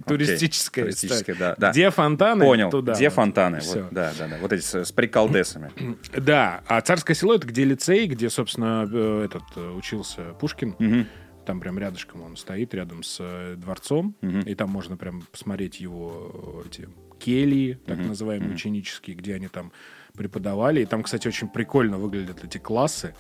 туристическая 0.06 0.86
Туристическая, 0.86 1.36
да, 1.36 1.56
да. 1.58 1.72
Где 1.72 1.90
фонтаны? 1.90 2.46
Понял, 2.46 2.70
туда. 2.70 2.94
где 2.94 3.10
вот. 3.10 3.16
фонтаны. 3.16 3.60
Всё. 3.60 3.84
Вот, 3.84 3.94
да, 3.94 4.14
да, 4.18 4.28
да. 4.28 4.38
Вот 4.42 4.54
эти 4.54 4.64
с, 4.64 4.86
с 4.86 4.92
приколдесами. 4.92 5.72
Да, 6.16 6.64
а 6.68 6.82
царское 6.82 7.14
село 7.14 7.36
это 7.36 7.48
где 7.48 7.64
лицей, 7.64 8.08
где, 8.08 8.30
собственно, 8.30 8.90
э, 8.92 9.26
этот 9.26 9.44
э, 9.56 9.72
учился 9.72 10.34
Пушкин. 10.40 11.08
Там 11.46 11.60
прям 11.60 11.78
рядышком 11.78 12.24
он 12.24 12.38
стоит, 12.38 12.74
рядом 12.74 13.04
с 13.04 13.18
э, 13.20 13.56
дворцом. 13.58 14.16
И 14.22 14.56
там 14.56 14.70
можно 14.70 14.98
прям 14.98 15.22
посмотреть 15.32 15.80
его 15.80 16.64
эти 16.66 16.90
кельи, 17.20 17.80
так 17.86 17.98
называемые 17.98 18.54
ученические, 18.54 19.16
где 19.16 19.36
они 19.36 19.48
там 19.48 19.72
преподавали. 20.16 20.82
И 20.82 20.86
там, 20.86 21.04
кстати, 21.04 21.28
очень 21.28 21.48
прикольно 21.50 21.98
выглядят 21.98 22.44
эти 22.44 22.58
классы. 22.58 23.14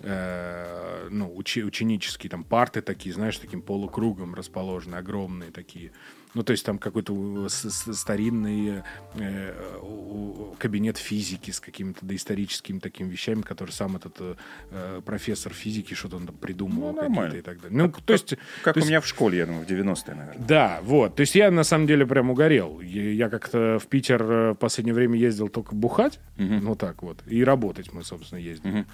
Э, 0.00 1.08
ну, 1.10 1.32
учи- 1.36 1.62
ученические, 1.64 2.30
там 2.30 2.44
парты 2.44 2.80
такие, 2.82 3.14
знаешь, 3.14 3.38
таким 3.38 3.62
полукругом 3.62 4.34
расположены, 4.34 4.96
огромные 4.96 5.50
такие. 5.50 5.92
Ну, 6.34 6.42
то 6.42 6.50
есть 6.50 6.66
там 6.66 6.78
какой-то 6.78 7.46
старинный 7.48 8.82
э, 9.14 9.54
кабинет 10.58 10.98
физики 10.98 11.52
с 11.52 11.60
какими-то 11.60 12.04
доисторическими 12.04 12.80
такими 12.80 13.08
вещами, 13.08 13.42
которые 13.42 13.72
сам 13.72 13.94
этот 13.96 14.16
э, 14.70 15.00
профессор 15.04 15.52
физики 15.52 15.94
что-то 15.94 16.16
он 16.16 16.26
там 16.26 16.36
придумывал 16.36 16.92
Ну, 16.92 17.00
какие-то 17.14 17.36
и 17.36 17.40
так 17.40 17.60
далее. 17.60 17.78
Ну, 17.78 17.92
то 17.92 18.12
есть, 18.12 18.34
Как 18.62 18.74
то 18.74 18.78
у 18.78 18.80
есть- 18.80 18.88
меня 18.88 19.00
в 19.00 19.06
школе, 19.06 19.38
я 19.38 19.46
думаю, 19.46 19.64
в 19.64 19.68
90-е, 19.68 20.14
наверное. 20.16 20.44
да, 20.46 20.80
вот. 20.82 21.14
То 21.14 21.20
есть 21.20 21.36
я 21.36 21.50
на 21.52 21.62
самом 21.64 21.86
деле 21.86 22.04
прям 22.04 22.30
угорел. 22.30 22.80
Я, 22.80 23.10
я 23.12 23.28
как-то 23.28 23.78
в 23.80 23.86
Питер 23.86 24.22
э, 24.24 24.50
в 24.52 24.56
последнее 24.56 24.94
время 24.94 25.16
ездил 25.16 25.48
только 25.48 25.74
бухать, 25.76 26.18
Мгм. 26.36 26.64
ну 26.64 26.74
так 26.74 27.02
вот, 27.04 27.22
и 27.26 27.44
работать 27.44 27.92
мы, 27.92 28.02
собственно, 28.02 28.40
ездили. 28.40 28.72
Мгм. 28.72 28.86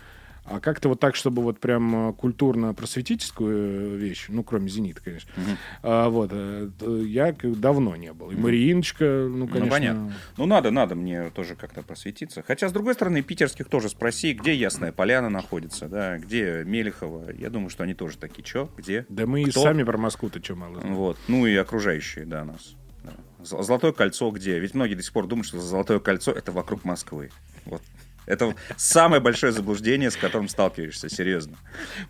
А 0.45 0.59
как-то 0.59 0.89
вот 0.89 0.99
так, 0.99 1.15
чтобы 1.15 1.43
вот 1.43 1.61
прям 1.61 2.11
э, 2.11 2.13
культурно-просветительскую 2.15 3.95
э, 3.95 3.97
вещь, 3.97 4.27
ну, 4.29 4.43
кроме 4.43 4.69
«Зенита», 4.69 5.01
конечно, 5.03 5.31
Мгм. 5.37 5.57
а, 5.83 6.09
вот, 6.09 6.31
э, 6.33 6.69
я 7.07 7.33
давно 7.43 7.95
не 7.97 8.13
был. 8.13 8.31
И 8.31 8.37
Марииночка, 8.37 9.29
ну, 9.31 9.47
конечно... 9.47 9.71
понятно. 9.71 10.13
Ну, 10.37 10.47
надо, 10.47 10.71
надо 10.71 10.95
мне 10.95 11.31
тоже 11.31 11.55
как-то 11.55 11.83
просветиться. 11.83 12.43
Хотя, 12.43 12.69
с 12.69 12.73
другой 12.73 12.95
стороны, 12.95 13.23
питерских 13.23 13.69
тоже 13.69 13.89
спроси, 13.89 14.33
где 14.33 14.55
Ясная 14.55 14.93
Поляна 14.93 15.29
находится, 15.29 15.89
да, 15.89 16.19
где 16.19 16.65
Мелехова. 16.65 17.31
Я 17.33 17.51
думаю, 17.51 17.71
что 17.71 17.85
они 17.85 17.95
тоже 17.95 18.19
такие, 18.19 18.43
чё, 18.43 18.71
где? 18.77 19.07
Да 19.09 19.27
мы 19.27 19.43
и 19.43 19.51
Кто? 19.51 19.63
сами 19.63 19.83
про 19.85 19.99
Москву-то 19.99 20.43
что 20.43 20.57
мало 20.57 20.81
знаем. 20.81 20.95
Вот. 20.95 21.19
Ну 21.29 21.47
и 21.47 21.55
окружающие, 21.55 22.25
да, 22.25 22.45
нас. 22.45 22.75
Да. 23.05 23.13
Золотое 23.45 23.93
кольцо 23.93 24.31
где? 24.31 24.59
Ведь 24.59 24.75
многие 24.75 24.95
до 24.95 25.03
сих 25.03 25.13
пор 25.13 25.27
думают, 25.27 25.47
что 25.47 25.61
Золотое 25.61 26.01
кольцо 26.01 26.33
это 26.33 26.53
вокруг 26.53 26.85
Москвы. 26.85 27.31
Вот. 27.65 27.83
Это 28.31 28.55
самое 28.77 29.21
большое 29.21 29.53
заблуждение, 29.53 30.11
с 30.11 30.17
которым 30.17 30.49
сталкиваешься, 30.49 31.09
серьезно. 31.09 31.57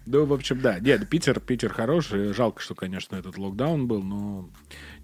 Ну, 0.07 0.27
в 0.27 0.33
общем, 0.33 0.61
да. 0.61 0.79
Нет, 0.79 1.09
Питер, 1.09 1.41
Питер 1.41 1.73
хороший. 1.73 2.33
Жалко, 2.35 2.61
что, 2.61 2.75
конечно, 2.75 3.17
этот 3.17 3.39
локдаун 3.39 3.89
был, 3.89 4.03
но 4.03 4.50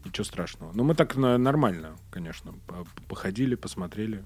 ничего 0.04 0.24
страшного. 0.24 0.72
Но 0.74 0.84
мы 0.84 0.94
так 0.94 1.16
нормально, 1.16 1.96
конечно, 2.10 2.54
походили, 3.08 3.54
посмотрели. 3.54 4.24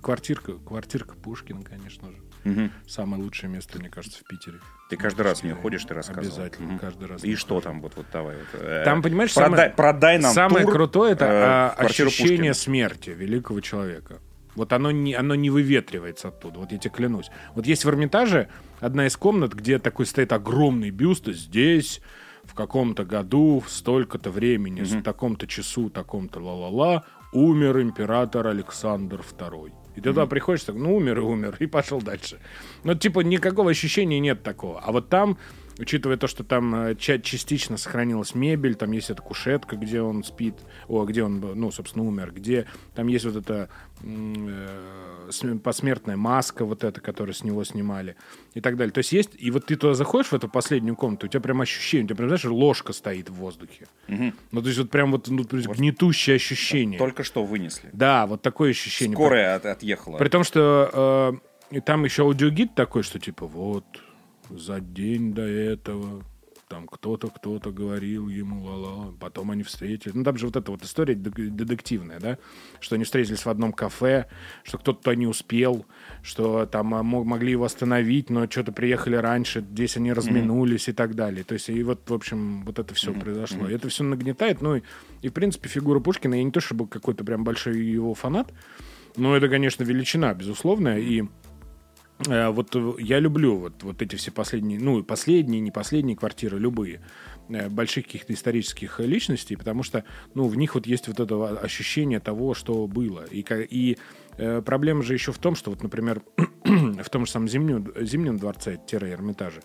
Квартирка, 0.00 0.54
квартирка 0.54 1.14
Пушкина, 1.16 1.62
конечно 1.62 2.10
же. 2.10 2.18
Угу. 2.44 2.70
Самое 2.86 3.22
лучшее 3.22 3.50
место, 3.50 3.78
мне 3.78 3.90
кажется, 3.90 4.20
в 4.20 4.28
Питере. 4.28 4.60
Ты 4.88 4.96
каждый 4.96 5.22
раз 5.22 5.40
в 5.40 5.42
нее 5.42 5.54
ходишь, 5.54 5.84
ты 5.84 5.92
рассказывал. 5.92 6.26
Обязательно, 6.28 6.74
угу. 6.74 6.78
каждый 6.78 7.08
раз. 7.08 7.24
И 7.24 7.34
что 7.34 7.56
хожу. 7.56 7.64
там 7.64 7.82
вот, 7.82 7.96
вот 7.96 8.06
давай? 8.12 8.36
Вот, 8.36 8.60
э, 8.60 8.82
там, 8.84 9.02
понимаешь, 9.02 9.34
продай, 9.34 9.50
самое, 9.50 9.70
продай 9.70 10.18
нам 10.18 10.32
самое 10.32 10.64
тур, 10.64 10.72
крутое 10.72 11.12
это 11.12 11.74
э, 11.78 11.84
ощущение 11.84 12.52
Пушкина. 12.52 12.54
смерти 12.54 13.10
великого 13.10 13.60
человека. 13.60 14.20
Вот 14.54 14.72
оно 14.72 14.90
не, 14.90 15.14
оно 15.14 15.34
не 15.34 15.50
выветривается 15.50 16.28
оттуда, 16.28 16.60
вот 16.60 16.72
я 16.72 16.78
тебе 16.78 16.90
клянусь. 16.90 17.30
Вот 17.54 17.66
есть 17.66 17.84
в 17.84 17.88
Эрмитаже 17.88 18.48
одна 18.80 19.06
из 19.06 19.16
комнат, 19.16 19.54
где 19.54 19.78
такой 19.78 20.06
стоит 20.06 20.32
огромный 20.32 20.90
бюст, 20.90 21.26
здесь 21.26 22.00
в 22.44 22.54
каком-то 22.54 23.04
году, 23.04 23.62
в 23.64 23.70
столько-то 23.70 24.30
времени, 24.30 24.82
mm-hmm. 24.82 25.00
в 25.00 25.02
таком-то 25.02 25.46
часу, 25.46 25.90
таком-то 25.90 26.40
ла-ла-ла, 26.40 27.04
умер 27.32 27.80
император 27.80 28.46
Александр 28.46 29.20
II. 29.20 29.72
И 29.96 30.00
ты 30.00 30.10
туда 30.10 30.26
приходишь, 30.26 30.64
так, 30.64 30.76
ну, 30.76 30.96
умер 30.96 31.18
и 31.18 31.22
умер, 31.22 31.56
и 31.58 31.66
пошел 31.66 32.00
дальше. 32.00 32.38
Ну, 32.84 32.94
типа, 32.94 33.20
никакого 33.20 33.70
ощущения 33.70 34.20
нет 34.20 34.42
такого. 34.42 34.80
А 34.80 34.92
вот 34.92 35.08
там 35.08 35.38
учитывая 35.78 36.16
то, 36.16 36.26
что 36.26 36.44
там 36.44 36.74
э, 36.74 36.94
частично 36.96 37.76
сохранилась 37.76 38.34
мебель, 38.34 38.74
там 38.74 38.92
есть 38.92 39.10
эта 39.10 39.22
кушетка, 39.22 39.76
где 39.76 40.02
он 40.02 40.24
спит, 40.24 40.54
о, 40.88 41.04
где 41.04 41.22
он, 41.22 41.40
ну, 41.40 41.70
собственно, 41.70 42.04
умер, 42.04 42.32
где 42.32 42.66
там 42.94 43.06
есть 43.06 43.24
вот 43.24 43.36
эта 43.36 43.68
э, 44.02 45.58
посмертная 45.62 46.16
маска 46.16 46.64
вот 46.64 46.84
эта, 46.84 47.00
которую 47.00 47.34
с 47.34 47.44
него 47.44 47.64
снимали 47.64 48.16
и 48.54 48.60
так 48.60 48.76
далее. 48.76 48.92
То 48.92 48.98
есть 48.98 49.12
есть, 49.12 49.30
и 49.38 49.50
вот 49.50 49.66
ты 49.66 49.76
туда 49.76 49.94
заходишь 49.94 50.30
в 50.30 50.34
эту 50.34 50.48
последнюю 50.48 50.96
комнату, 50.96 51.26
у 51.26 51.28
тебя 51.28 51.40
прям 51.40 51.60
ощущение, 51.60 52.04
у 52.04 52.08
тебя 52.08 52.16
прям, 52.16 52.28
знаешь, 52.28 52.44
ложка 52.44 52.92
стоит 52.92 53.30
в 53.30 53.34
воздухе. 53.34 53.86
Угу. 54.08 54.32
Ну, 54.52 54.60
то 54.62 54.66
есть 54.66 54.78
вот 54.78 54.90
прям 54.90 55.12
вот, 55.12 55.28
ну, 55.28 55.44
вот 55.50 55.52
гнетущее 55.52 56.36
ощущение. 56.36 56.98
Только 56.98 57.22
что 57.22 57.44
вынесли. 57.44 57.90
Да, 57.92 58.26
вот 58.26 58.42
такое 58.42 58.70
ощущение. 58.70 59.14
Скорая 59.14 59.56
от, 59.56 59.66
отъехала. 59.66 60.18
При 60.18 60.28
том, 60.28 60.44
что 60.44 61.40
э, 61.70 61.76
и 61.76 61.80
там 61.80 62.04
еще 62.04 62.22
аудиогид 62.22 62.74
такой, 62.74 63.02
что 63.02 63.18
типа 63.18 63.46
вот 63.46 63.84
за 64.50 64.80
день 64.80 65.32
до 65.32 65.42
этого 65.42 66.24
там 66.68 66.86
кто-то, 66.86 67.28
кто-то 67.28 67.70
говорил 67.70 68.28
ему 68.28 68.64
ла-ла, 68.64 69.12
потом 69.18 69.50
они 69.50 69.62
встретились. 69.62 70.14
Ну, 70.14 70.22
там 70.22 70.36
же 70.36 70.46
вот 70.46 70.56
эта 70.56 70.70
вот 70.70 70.82
история 70.84 71.14
детективная, 71.14 72.20
да, 72.20 72.38
что 72.80 72.94
они 72.94 73.04
встретились 73.04 73.44
в 73.44 73.48
одном 73.48 73.72
кафе, 73.72 74.26
что 74.64 74.78
кто-то 74.78 75.14
не 75.14 75.26
успел, 75.26 75.86
что 76.22 76.66
там 76.66 76.94
а, 76.94 77.02
могли 77.02 77.52
его 77.52 77.64
остановить, 77.64 78.30
но 78.30 78.48
что-то 78.48 78.72
приехали 78.72 79.16
раньше, 79.16 79.60
здесь 79.60 79.96
они 79.96 80.12
разминулись 80.12 80.88
mm-hmm. 80.88 80.92
и 80.92 80.94
так 80.94 81.14
далее. 81.14 81.44
То 81.44 81.54
есть, 81.54 81.70
и 81.70 81.82
вот, 81.82 82.08
в 82.08 82.14
общем, 82.14 82.64
вот 82.64 82.78
это 82.78 82.94
все 82.94 83.12
mm-hmm. 83.12 83.20
произошло. 83.20 83.68
И 83.68 83.74
это 83.74 83.88
все 83.88 84.04
нагнетает, 84.04 84.60
ну, 84.60 84.76
и, 84.76 84.82
и, 85.22 85.28
в 85.28 85.32
принципе, 85.32 85.68
фигура 85.68 86.00
Пушкина, 86.00 86.34
я 86.34 86.42
не 86.42 86.52
то 86.52 86.60
чтобы 86.60 86.86
какой-то 86.86 87.24
прям 87.24 87.44
большой 87.44 87.78
его 87.80 88.14
фанат, 88.14 88.52
но 89.16 89.36
это, 89.36 89.48
конечно, 89.48 89.82
величина, 89.84 90.34
безусловная, 90.34 90.98
и 90.98 91.24
вот 92.26 92.74
э, 92.74 92.92
я 92.98 93.20
люблю 93.20 93.56
вот, 93.56 93.82
вот 93.82 94.02
эти 94.02 94.16
все 94.16 94.30
последние, 94.30 94.80
ну, 94.80 95.02
последние, 95.04 95.60
не 95.60 95.70
последние 95.70 96.16
квартиры, 96.16 96.58
любые, 96.58 97.00
э, 97.48 97.68
больших 97.68 98.06
каких-то 98.06 98.32
исторических 98.32 98.98
личностей, 99.00 99.56
потому 99.56 99.82
что, 99.82 100.04
ну, 100.34 100.48
в 100.48 100.56
них 100.56 100.74
вот 100.74 100.86
есть 100.86 101.06
вот 101.08 101.20
это 101.20 101.58
ощущение 101.58 102.18
того, 102.18 102.54
что 102.54 102.86
было. 102.86 103.24
И, 103.30 103.44
и 103.70 103.98
э, 104.36 104.62
проблема 104.62 105.02
же 105.02 105.14
еще 105.14 105.32
в 105.32 105.38
том, 105.38 105.54
что 105.54 105.70
вот, 105.70 105.82
например, 105.82 106.22
в 106.64 107.08
том 107.08 107.24
же 107.24 107.30
самом 107.30 107.48
Зимнем, 107.48 107.92
Зимнем 108.00 108.38
дворце-Эрмитаже, 108.38 109.60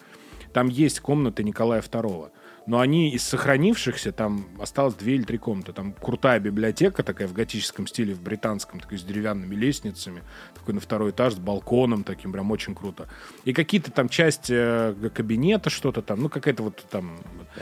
там 0.53 0.67
есть 0.67 1.00
комнаты 1.00 1.43
Николая 1.43 1.81
II 1.81 2.31
но 2.65 2.79
они 2.79 3.12
из 3.12 3.24
сохранившихся, 3.24 4.12
там 4.12 4.48
осталось 4.60 4.96
две 4.96 5.15
или 5.15 5.24
три 5.24 5.38
комнаты. 5.38 5.74
Там 5.74 5.93
крутая 5.93 6.39
библиотека 6.39 7.03
такая 7.03 7.27
в 7.27 7.34
готическом 7.34 7.88
стиле, 7.88 8.13
в 8.13 8.22
британском, 8.22 8.79
такой 8.79 8.98
с 8.98 9.03
деревянными 9.03 9.55
лестницами, 9.55 10.24
такой 10.53 10.74
на 10.74 10.79
второй 10.79 11.12
этаж 11.12 11.34
с 11.34 11.38
балконом 11.38 12.03
таким, 12.03 12.32
прям 12.32 12.51
очень 12.51 12.74
круто. 12.74 13.10
И 13.43 13.53
какие-то 13.53 13.91
там 13.91 14.08
части 14.08 14.53
э, 14.55 15.10
кабинета, 15.13 15.70
что-то 15.70 16.01
там, 16.01 16.22
ну 16.22 16.29
какая-то 16.29 16.63
вот 16.63 16.86
там... 16.89 17.17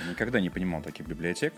Никогда 0.09 0.39
не 0.39 0.49
понимал 0.49 0.81
таких 0.81 1.07
библиотек, 1.07 1.53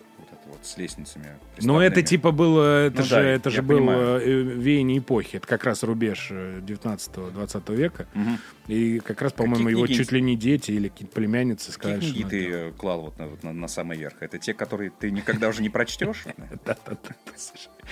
вот 0.48 0.66
с 0.66 0.78
лестницами. 0.78 1.28
Ну 1.62 1.80
это 1.80 2.02
типа 2.02 2.32
было, 2.32 2.88
это 2.88 3.00
ну, 3.00 3.04
же, 3.04 3.16
да, 3.16 3.22
это 3.22 3.50
же 3.50 3.62
было 3.62 3.78
понимаю. 3.78 4.22
Э, 4.22 4.42
веяние 4.42 5.00
эпохи, 5.00 5.38
это 5.38 5.48
как 5.48 5.64
раз 5.64 5.84
рубеж 5.84 6.32
19-20 6.32 7.64
э, 7.68 7.76
века. 7.76 8.08
Угу. 8.16 8.74
И 8.74 9.00
как 9.00 9.22
раз, 9.22 9.34
по-моему, 9.34 9.70
его 9.70 9.88
чуть 9.88 10.12
ли 10.12 10.22
не 10.22 10.36
дети 10.36 10.72
или 10.72 10.88
какие-то 10.88 11.14
племянницы 11.14 11.72
сказали, 11.72 12.00
Какие 12.00 12.14
книги 12.14 12.30
ты 12.30 12.72
клал 12.78 13.02
вот 13.02 13.20
на 13.20 13.28
на, 13.44 13.54
на 13.54 13.68
самый 13.68 13.98
верх. 13.98 14.16
Это 14.22 14.38
те, 14.38 14.54
которые 14.54 14.92
ты 14.92 15.12
никогда 15.12 15.50
уже 15.50 15.62
не 15.62 15.70
прочтешь. 15.70 16.26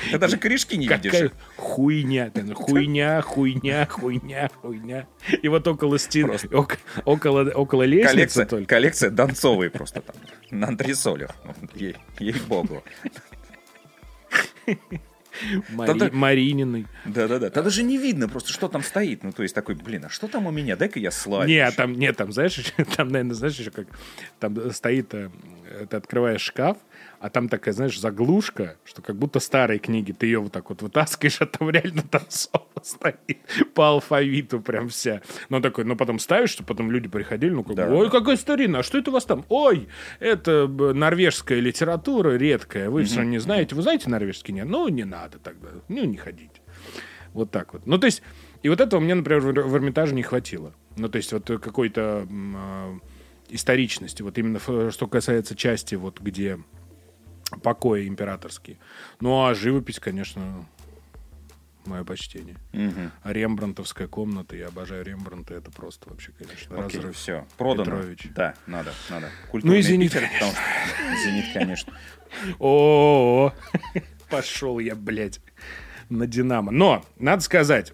Ты 0.09 0.17
даже 0.17 0.37
корешки 0.37 0.77
не 0.77 0.87
видишь. 0.87 1.31
Хуйня. 1.57 2.31
Хуйня, 2.55 3.21
хуйня, 3.21 3.85
хуйня, 3.85 4.49
хуйня. 4.61 5.07
И 5.41 5.47
вот 5.49 5.67
около 5.67 5.99
стены, 5.99 6.37
около, 7.05 7.83
лестницы 7.83 8.45
только. 8.45 8.67
Коллекция 8.67 9.09
Донцовой 9.09 9.69
просто 9.69 10.01
там. 10.01 10.15
На 10.49 10.67
антресолях. 10.67 11.31
Ей-богу. 12.41 12.83
Мари... 15.69 15.87
Тогда... 15.87 16.09
Марининой. 16.11 16.87
Да-да-да. 17.05 17.49
Тогда 17.49 17.69
же 17.69 17.83
не 17.83 17.97
видно 17.97 18.27
просто, 18.27 18.51
что 18.51 18.67
там 18.67 18.83
стоит. 18.83 19.23
Ну, 19.23 19.31
то 19.31 19.43
есть 19.43 19.55
такой, 19.55 19.75
блин, 19.75 20.05
а 20.05 20.09
что 20.09 20.27
там 20.27 20.45
у 20.45 20.51
меня? 20.51 20.75
Дай-ка 20.75 20.99
я 20.99 21.11
славю. 21.11 21.47
Нет, 21.49 21.75
там, 21.75 21.93
нет, 21.93 22.17
там, 22.17 22.31
знаешь, 22.31 22.59
там, 22.95 23.07
наверное, 23.09 23.33
знаешь, 23.33 23.57
еще 23.57 23.71
как... 23.71 23.87
Там 24.39 24.71
стоит... 24.71 25.13
Э, 25.13 25.29
ты 25.89 25.97
открываешь 25.97 26.41
шкаф, 26.41 26.77
а 27.21 27.29
там 27.29 27.49
такая, 27.49 27.71
знаешь, 27.73 27.99
заглушка, 27.99 28.77
что 28.83 29.03
как 29.03 29.15
будто 29.15 29.39
старые 29.39 29.77
книги, 29.77 30.11
ты 30.11 30.25
ее 30.25 30.39
вот 30.39 30.51
так 30.51 30.69
вот 30.69 30.81
вытаскиваешь, 30.81 31.37
а 31.41 31.45
там 31.45 31.69
реально 31.69 32.01
там 32.01 32.23
слово 32.29 32.65
стоит 32.81 33.37
по 33.75 33.89
алфавиту 33.89 34.59
прям 34.59 34.89
вся. 34.89 35.21
Ну, 35.49 35.61
такой, 35.61 35.85
ну, 35.85 35.95
потом 35.95 36.17
ставишь, 36.17 36.49
что 36.49 36.63
потом 36.63 36.89
люди 36.91 37.07
приходили, 37.07 37.51
ну, 37.51 37.63
как 37.63 37.75
да. 37.75 37.87
бы, 37.87 37.95
ой, 37.95 38.09
какая 38.09 38.37
старина, 38.37 38.79
а 38.79 38.83
что 38.83 38.97
это 38.97 39.11
у 39.11 39.13
вас 39.13 39.25
там? 39.25 39.45
Ой, 39.49 39.87
это 40.19 40.67
норвежская 40.67 41.59
литература 41.59 42.35
редкая, 42.37 42.89
вы 42.89 43.03
все 43.03 43.21
не 43.21 43.37
знаете. 43.37 43.75
Вы 43.75 43.83
знаете 43.83 44.09
норвежский? 44.09 44.53
Нет? 44.53 44.67
Ну, 44.67 44.87
не 44.87 45.03
надо 45.03 45.37
тогда, 45.37 45.69
ну, 45.89 46.03
не 46.03 46.17
ходите. 46.17 46.61
Вот 47.33 47.51
так 47.51 47.73
вот. 47.73 47.85
Ну, 47.85 47.99
то 47.99 48.05
есть, 48.05 48.23
и 48.63 48.69
вот 48.69 48.81
этого 48.81 48.99
мне, 48.99 49.13
например, 49.13 49.41
в 49.41 49.75
Эрмитаже 49.75 50.15
не 50.15 50.23
хватило. 50.23 50.73
Ну, 50.97 51.07
то 51.07 51.17
есть, 51.17 51.31
вот 51.31 51.45
какой-то 51.45 52.27
э, 52.29 52.99
историчности, 53.49 54.23
вот 54.23 54.37
именно 54.39 54.59
что 54.91 55.07
касается 55.07 55.55
части, 55.55 55.95
вот 55.95 56.19
где 56.19 56.57
покои 57.63 58.07
императорские. 58.07 58.77
Ну, 59.19 59.45
а 59.45 59.53
живопись, 59.53 59.99
конечно, 59.99 60.65
мое 61.85 62.03
почтение. 62.03 62.55
Угу. 62.73 63.11
А 63.23 63.33
Рембрандтовская 63.33 64.07
комната, 64.07 64.55
я 64.55 64.67
обожаю 64.67 65.03
Рембранта, 65.03 65.53
это 65.53 65.71
просто 65.71 66.09
вообще, 66.09 66.31
конечно, 66.37 66.83
Окей, 66.83 66.99
разрыв. 66.99 67.15
все, 67.15 67.47
продано. 67.57 67.97
Петрович. 67.97 68.27
Да, 68.35 68.55
надо, 68.67 68.93
надо. 69.09 69.29
Культурный 69.49 69.75
ну 69.75 69.79
и 69.79 69.81
«Зенит», 69.81 70.11
Питер, 70.11 70.27
конечно. 70.27 70.47
Потому 70.47 70.53
что... 70.53 71.23
«Зенит», 71.23 71.53
конечно. 71.53 71.93
О, 72.59 73.53
пошел 74.29 74.79
я, 74.79 74.95
блядь, 74.95 75.39
на 76.09 76.27
«Динамо». 76.27 76.71
Но, 76.71 77.05
надо 77.17 77.41
сказать, 77.41 77.93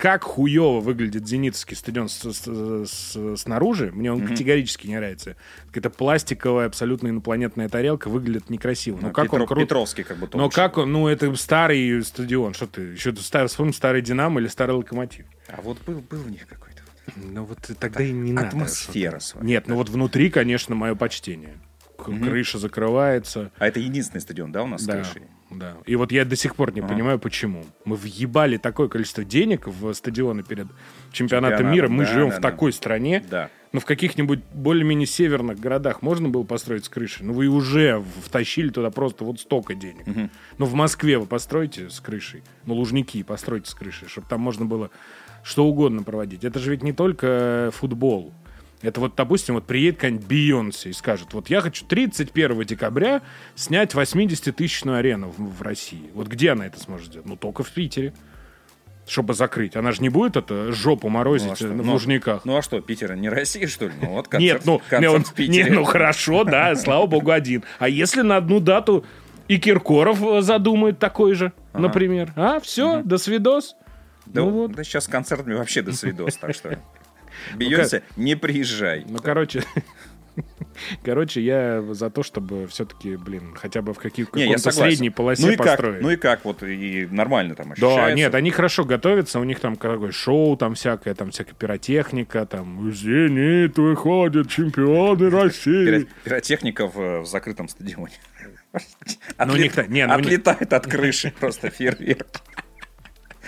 как 0.00 0.24
хуево 0.24 0.80
выглядит 0.80 1.28
зенитовский 1.28 1.76
стадион 1.76 2.08
с, 2.08 2.32
с, 2.32 2.46
с, 2.86 3.36
снаружи, 3.36 3.92
мне 3.92 4.10
он 4.10 4.22
mm-hmm. 4.22 4.28
категорически 4.28 4.86
не 4.86 4.96
нравится. 4.96 5.36
Какая-то 5.66 5.90
пластиковая, 5.90 6.66
абсолютно 6.66 7.08
инопланетная 7.08 7.68
тарелка 7.68 8.08
выглядит 8.08 8.48
некрасиво. 8.48 8.98
Ну, 9.00 9.12
как 9.12 9.26
Петро, 9.26 9.42
он 9.42 9.46
крут... 9.46 9.64
Петровский 9.64 10.02
как 10.02 10.16
будто. 10.16 10.38
Но 10.38 10.48
как 10.48 10.78
он, 10.78 10.90
ну 10.90 11.06
это 11.06 11.32
старый 11.36 12.02
стадион, 12.02 12.54
что 12.54 12.66
ты, 12.66 12.80
еще 12.80 13.12
ты 13.12 13.46
вспомни 13.46 13.72
старый 13.72 14.00
Динамо 14.00 14.40
или 14.40 14.48
старый 14.48 14.74
Локомотив. 14.74 15.26
А 15.48 15.60
вот 15.60 15.76
был, 15.84 16.00
был 16.00 16.24
у 16.24 16.30
них 16.30 16.46
какой-то. 16.46 16.80
Ну 17.16 17.44
вот 17.44 17.58
тогда 17.78 18.02
и 18.02 18.10
не 18.10 18.32
надо. 18.32 18.48
Атмосфера 18.48 19.18
своя. 19.18 19.46
Нет, 19.46 19.68
ну 19.68 19.74
вот 19.74 19.90
внутри, 19.90 20.30
конечно, 20.30 20.74
мое 20.74 20.94
почтение. 20.94 21.58
Крыша 21.98 22.58
закрывается. 22.58 23.52
А 23.58 23.66
это 23.66 23.80
единственный 23.80 24.22
стадион, 24.22 24.50
да, 24.50 24.62
у 24.62 24.66
нас 24.66 24.82
да. 24.82 25.04
с 25.04 25.10
крышей? 25.10 25.28
Да. 25.50 25.76
И 25.84 25.96
вот 25.96 26.12
я 26.12 26.24
до 26.24 26.36
сих 26.36 26.54
пор 26.54 26.72
не 26.72 26.80
ага. 26.80 26.88
понимаю, 26.88 27.18
почему. 27.18 27.64
Мы 27.84 27.96
въебали 27.96 28.56
такое 28.56 28.88
количество 28.88 29.24
денег 29.24 29.66
в 29.66 29.92
стадионы 29.92 30.42
перед 30.42 30.68
чемпионатом 31.12 31.58
Чемпионат, 31.58 31.74
мира. 31.74 31.88
Мы 31.88 32.04
да, 32.04 32.12
живем 32.12 32.28
да, 32.30 32.36
в 32.36 32.40
да. 32.40 32.50
такой 32.50 32.72
стране. 32.72 33.24
Да. 33.28 33.50
Но 33.72 33.78
в 33.78 33.84
каких-нибудь 33.84 34.40
более-менее 34.52 35.06
северных 35.06 35.60
городах 35.60 36.02
можно 36.02 36.28
было 36.28 36.42
построить 36.42 36.84
с 36.84 36.88
крыши. 36.88 37.22
Ну, 37.22 37.32
вы 37.32 37.46
уже 37.46 38.02
втащили 38.24 38.70
туда 38.70 38.90
просто 38.90 39.24
вот 39.24 39.40
столько 39.40 39.74
денег. 39.74 40.08
Угу. 40.08 40.30
Ну, 40.58 40.66
в 40.66 40.74
Москве 40.74 41.18
вы 41.18 41.26
построите 41.26 41.88
с 41.88 42.00
крышей. 42.00 42.42
Ну, 42.64 42.74
Лужники 42.74 43.22
постройте 43.22 43.70
с 43.70 43.74
крышей, 43.74 44.08
чтобы 44.08 44.26
там 44.28 44.40
можно 44.40 44.64
было 44.64 44.90
что 45.42 45.66
угодно 45.66 46.02
проводить. 46.02 46.44
Это 46.44 46.58
же 46.58 46.70
ведь 46.72 46.82
не 46.82 46.92
только 46.92 47.70
футбол. 47.72 48.34
Это 48.82 49.00
вот, 49.00 49.14
допустим, 49.14 49.54
вот 49.56 49.66
приедет 49.66 49.96
какая-нибудь 49.96 50.26
Бейонсе 50.26 50.88
и 50.90 50.92
скажет, 50.94 51.34
вот 51.34 51.50
я 51.50 51.60
хочу 51.60 51.84
31 51.84 52.62
декабря 52.64 53.20
снять 53.54 53.92
80-тысячную 53.94 54.96
арену 54.96 55.34
в, 55.36 55.58
в 55.58 55.62
России. 55.62 56.10
Вот 56.14 56.28
где 56.28 56.52
она 56.52 56.66
это 56.66 56.80
сможет 56.80 57.08
сделать? 57.08 57.26
Ну, 57.28 57.36
только 57.36 57.62
в 57.62 57.70
Питере. 57.70 58.14
чтобы 59.06 59.34
закрыть. 59.34 59.74
Она 59.76 59.92
же 59.92 60.00
не 60.02 60.08
будет 60.08 60.36
это 60.36 60.72
жопу 60.72 61.08
морозить 61.08 61.48
Ну, 61.48 61.52
а 61.52 61.56
что? 61.56 61.66
в 61.68 61.76
Ну, 61.76 61.92
Лужниках. 61.92 62.44
Ну 62.44 62.56
а 62.56 62.62
что, 62.62 62.80
Питер 62.80 63.16
не 63.16 63.28
Россия, 63.28 63.66
что 63.66 63.86
ли? 63.86 63.92
Ну 64.00 64.12
вот 64.12 64.28
концерт, 64.28 64.60
Нет, 64.60 64.66
ну, 64.66 64.80
концерт 64.88 65.14
он- 65.14 65.24
в 65.24 65.34
Питере. 65.34 65.64
не, 65.64 65.70
ну 65.70 65.84
хорошо, 65.84 66.44
да, 66.44 66.74
слава 66.76 67.06
богу, 67.06 67.32
один. 67.32 67.64
А 67.80 67.88
если 67.88 68.22
на 68.22 68.36
одну 68.36 68.60
дату 68.60 69.04
и 69.48 69.58
Киркоров 69.58 70.22
э, 70.22 70.42
задумает 70.42 70.98
такой 71.00 71.34
же, 71.34 71.52
например? 71.74 72.32
А, 72.36 72.60
все, 72.60 73.02
до 73.02 73.18
свидос. 73.18 73.74
Да, 74.26 74.42
ну 74.42 74.50
вот. 74.50 74.72
да 74.72 74.84
сейчас 74.84 75.04
с 75.04 75.08
концертами 75.08 75.54
вообще 75.54 75.82
до 75.82 75.92
свидос, 75.92 76.36
так 76.36 76.54
что... 76.54 76.78
Бейонсе, 77.56 78.02
не 78.16 78.36
приезжай. 78.36 79.04
Ну, 79.08 79.18
короче, 79.18 79.62
короче, 81.04 81.40
я 81.42 81.82
за 81.90 82.10
то, 82.10 82.22
чтобы 82.22 82.66
все-таки, 82.68 83.16
блин, 83.16 83.54
хотя 83.54 83.82
бы 83.82 83.92
в 83.92 83.98
каких- 83.98 84.32
Не, 84.34 84.42
я 84.42 84.48
каком-то 84.48 84.70
согласен. 84.70 84.90
средней 84.96 85.10
полосе 85.10 85.46
ну 85.46 85.52
и 85.52 85.56
как, 85.56 85.66
построить. 85.66 86.02
ну 86.02 86.10
и 86.10 86.16
как, 86.16 86.44
вот 86.44 86.62
и 86.62 87.06
нормально 87.10 87.54
там 87.54 87.66
Да, 87.68 87.72
ощущается. 87.72 88.16
нет, 88.16 88.34
они 88.34 88.50
хорошо 88.50 88.84
готовятся, 88.84 89.40
у 89.40 89.44
них 89.44 89.60
там 89.60 89.76
какое 89.76 90.12
шоу, 90.12 90.56
там 90.56 90.74
всякое, 90.74 91.14
там 91.14 91.30
всякая 91.30 91.54
пиротехника, 91.54 92.46
там 92.46 92.90
«Зенит 92.92 93.76
выходят 93.78 94.48
чемпионы 94.48 95.30
России». 95.30 95.88
Пиро- 95.88 96.08
Пиротехника 96.24 96.86
в, 96.86 97.22
в 97.22 97.26
закрытом 97.26 97.68
стадионе. 97.68 98.14
Ну, 99.44 99.52
у 99.52 99.56
них-то- 99.56 99.86
не, 99.88 100.06
ну, 100.06 100.14
Отлетает 100.14 100.72
от 100.72 100.86
крыши 100.86 101.32
просто 101.40 101.70
фейерверк. 101.70 102.26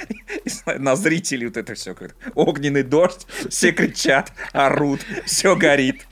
На 0.78 0.96
зрителей 0.96 1.46
вот 1.46 1.56
это 1.56 1.74
все. 1.74 1.94
Огненный 2.34 2.82
дождь, 2.82 3.26
все 3.48 3.72
кричат, 3.72 4.32
орут, 4.52 5.00
все 5.24 5.56
горит. 5.56 6.06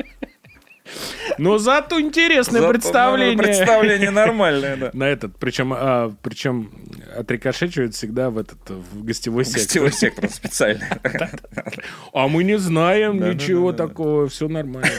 Но 1.39 1.59
зато 1.59 2.01
интересное 2.01 2.61
Зато, 2.61 2.73
представление. 2.73 3.39
Представление 3.39 4.11
нормальное, 4.11 4.77
да. 4.77 4.91
На 4.93 5.05
этот, 5.05 5.37
причем, 5.37 5.73
а, 5.75 6.13
причем 6.23 6.71
отрикошечивает 7.17 7.95
всегда 7.95 8.31
в 8.31 8.39
этот 8.39 8.59
в 8.69 9.05
гостевой 9.05 9.45
сектор. 9.45 9.63
Гостевой 9.63 9.93
сектор 9.93 10.31
специальный. 10.31 10.87
А 12.13 12.29
мы 12.29 12.45
не 12.45 12.59
знаем 12.59 13.19
Да, 13.19 13.33
ничего 13.33 13.73
да, 13.73 13.79
да, 13.79 13.85
да. 13.85 13.89
такого, 13.89 14.29
все 14.29 14.49
нормально. 14.49 14.91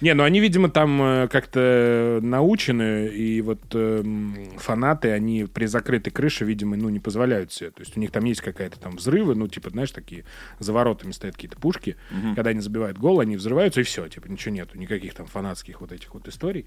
Не, 0.00 0.14
ну 0.14 0.24
они, 0.24 0.40
видимо, 0.40 0.70
там 0.70 1.02
э, 1.02 1.28
как-то 1.28 2.20
научены, 2.22 3.08
и 3.08 3.40
вот 3.42 3.60
эм, 3.74 4.34
фанаты, 4.58 5.10
они 5.10 5.44
при 5.44 5.66
закрытой 5.66 6.10
крыше, 6.10 6.44
видимо, 6.44 6.76
ну, 6.76 6.88
не 6.88 7.00
позволяют 7.00 7.52
себе. 7.52 7.70
То 7.70 7.80
есть 7.80 7.96
у 7.96 8.00
них 8.00 8.10
там 8.10 8.24
есть 8.24 8.40
какая-то 8.40 8.80
там 8.80 8.96
взрывы, 8.96 9.34
ну, 9.34 9.48
типа, 9.48 9.70
знаешь, 9.70 9.90
такие 9.90 10.24
за 10.58 10.72
воротами 10.72 11.12
стоят 11.12 11.34
какие-то 11.36 11.58
пушки. 11.58 11.96
Когда 12.34 12.50
они 12.50 12.60
забивают 12.60 12.98
гол, 12.98 13.20
они 13.20 13.36
взрываются, 13.36 13.80
и 13.80 13.84
все, 13.84 14.08
типа, 14.08 14.26
ничего 14.28 14.54
нету, 14.54 14.78
никаких 14.78 15.09
там 15.14 15.26
фанатских 15.26 15.80
вот 15.80 15.92
этих 15.92 16.14
вот 16.14 16.28
историй. 16.28 16.66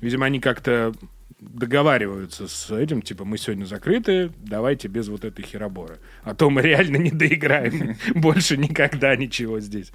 Видимо, 0.00 0.26
они 0.26 0.40
как-то 0.40 0.92
договариваются 1.40 2.48
с 2.48 2.70
этим, 2.70 3.02
типа, 3.02 3.24
мы 3.24 3.38
сегодня 3.38 3.64
закрыты, 3.64 4.30
давайте 4.38 4.88
без 4.88 5.08
вот 5.08 5.24
этой 5.24 5.44
хероборы. 5.44 5.98
А 6.22 6.34
то 6.34 6.50
мы 6.50 6.62
реально 6.62 6.96
не 6.96 7.10
доиграем 7.10 7.96
больше 8.14 8.56
никогда 8.56 9.16
ничего 9.16 9.60
здесь. 9.60 9.92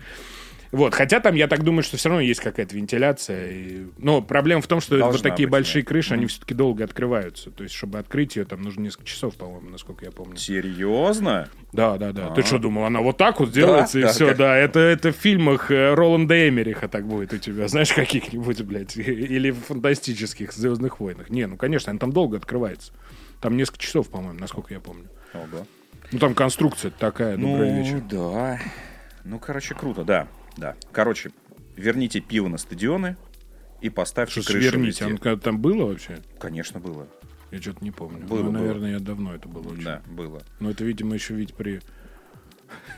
Вот, 0.71 0.93
хотя 0.93 1.19
там, 1.19 1.33
я 1.33 1.47
так 1.47 1.63
думаю, 1.63 1.81
что 1.81 1.97
все 1.97 2.09
равно 2.09 2.21
есть 2.21 2.41
какая-то 2.41 2.75
вентиляция. 2.75 3.49
И... 3.51 3.87
Но 3.97 4.21
проблема 4.21 4.61
в 4.61 4.67
том, 4.67 4.81
что 4.81 4.97
Должна 4.99 5.13
вот 5.13 5.23
такие 5.23 5.47
быть, 5.47 5.51
большие 5.53 5.81
да. 5.81 5.87
крыши, 5.87 6.13
они 6.13 6.27
все-таки 6.27 6.53
долго 6.53 6.83
открываются. 6.83 7.49
То 7.49 7.63
есть, 7.63 7.73
чтобы 7.73 7.97
открыть 7.97 8.35
ее, 8.35 8.45
там 8.45 8.61
нужно 8.61 8.81
несколько 8.81 9.05
часов, 9.05 9.35
по-моему, 9.35 9.69
насколько 9.69 10.05
я 10.05 10.11
помню. 10.11 10.35
Серьезно? 10.37 11.49
Да, 11.73 11.97
да, 11.97 12.11
да. 12.11 12.27
А. 12.27 12.35
Ты 12.35 12.43
что 12.43 12.59
думал, 12.59 12.85
она 12.85 13.01
вот 13.01 13.17
так 13.17 13.39
вот 13.39 13.51
делается, 13.51 13.97
и 13.99 14.03
да, 14.03 14.09
все, 14.09 14.27
как- 14.27 14.37
да. 14.37 14.55
Это, 14.55 14.79
это 14.79 15.11
в 15.11 15.15
фильмах 15.15 15.71
э, 15.71 15.93
Роланда 15.95 16.47
Эмериха 16.47 16.87
так 16.87 17.07
будет 17.07 17.33
у 17.33 17.37
тебя, 17.37 17.67
знаешь, 17.67 17.91
каких-нибудь, 17.91 18.61
блядь, 18.61 18.95
или 18.97 19.49
в 19.49 19.59
фантастических 19.65 20.51
Звездных 20.53 20.99
войнах. 20.99 21.29
Не, 21.31 21.47
ну, 21.47 21.57
конечно, 21.57 21.89
она 21.89 21.99
там 21.99 22.11
долго 22.11 22.37
открывается. 22.37 22.93
Там 23.41 23.57
несколько 23.57 23.79
часов, 23.79 24.09
по-моему, 24.09 24.39
насколько 24.39 24.73
я 24.73 24.79
помню. 24.79 25.07
Ого. 25.33 25.65
Ну, 26.11 26.19
там 26.19 26.35
конструкция 26.35 26.91
такая, 26.91 27.37
добрый 27.37 27.71
Ну, 27.71 27.83
вечер. 27.83 28.01
да. 28.09 28.59
Ну, 29.23 29.39
короче, 29.39 29.75
круто, 29.75 30.03
да. 30.03 30.27
Да. 30.57 30.75
Короче, 30.91 31.31
верните 31.75 32.19
пиво 32.19 32.47
на 32.47 32.57
стадионы 32.57 33.17
и 33.81 33.89
поставьте 33.89 34.41
Что 34.41 34.51
крыши 34.51 34.69
сверните, 34.69 34.87
везде. 34.89 35.05
оно 35.05 35.17
когда 35.17 35.41
там 35.41 35.59
было 35.59 35.85
вообще? 35.85 36.19
Конечно, 36.39 36.79
было. 36.79 37.07
Я 37.51 37.61
что-то 37.61 37.83
не 37.83 37.91
помню. 37.91 38.25
Было, 38.27 38.43
ну, 38.43 38.51
было. 38.51 38.59
наверное, 38.59 38.91
я 38.93 38.99
давно 38.99 39.33
это 39.33 39.47
было 39.47 39.69
очень. 39.69 39.83
Да, 39.83 40.01
было. 40.07 40.43
Но 40.59 40.69
это, 40.71 40.83
видимо, 40.83 41.15
еще 41.15 41.33
ведь 41.33 41.55
при... 41.55 41.81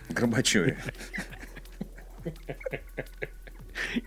Горбачеве. 0.09 0.77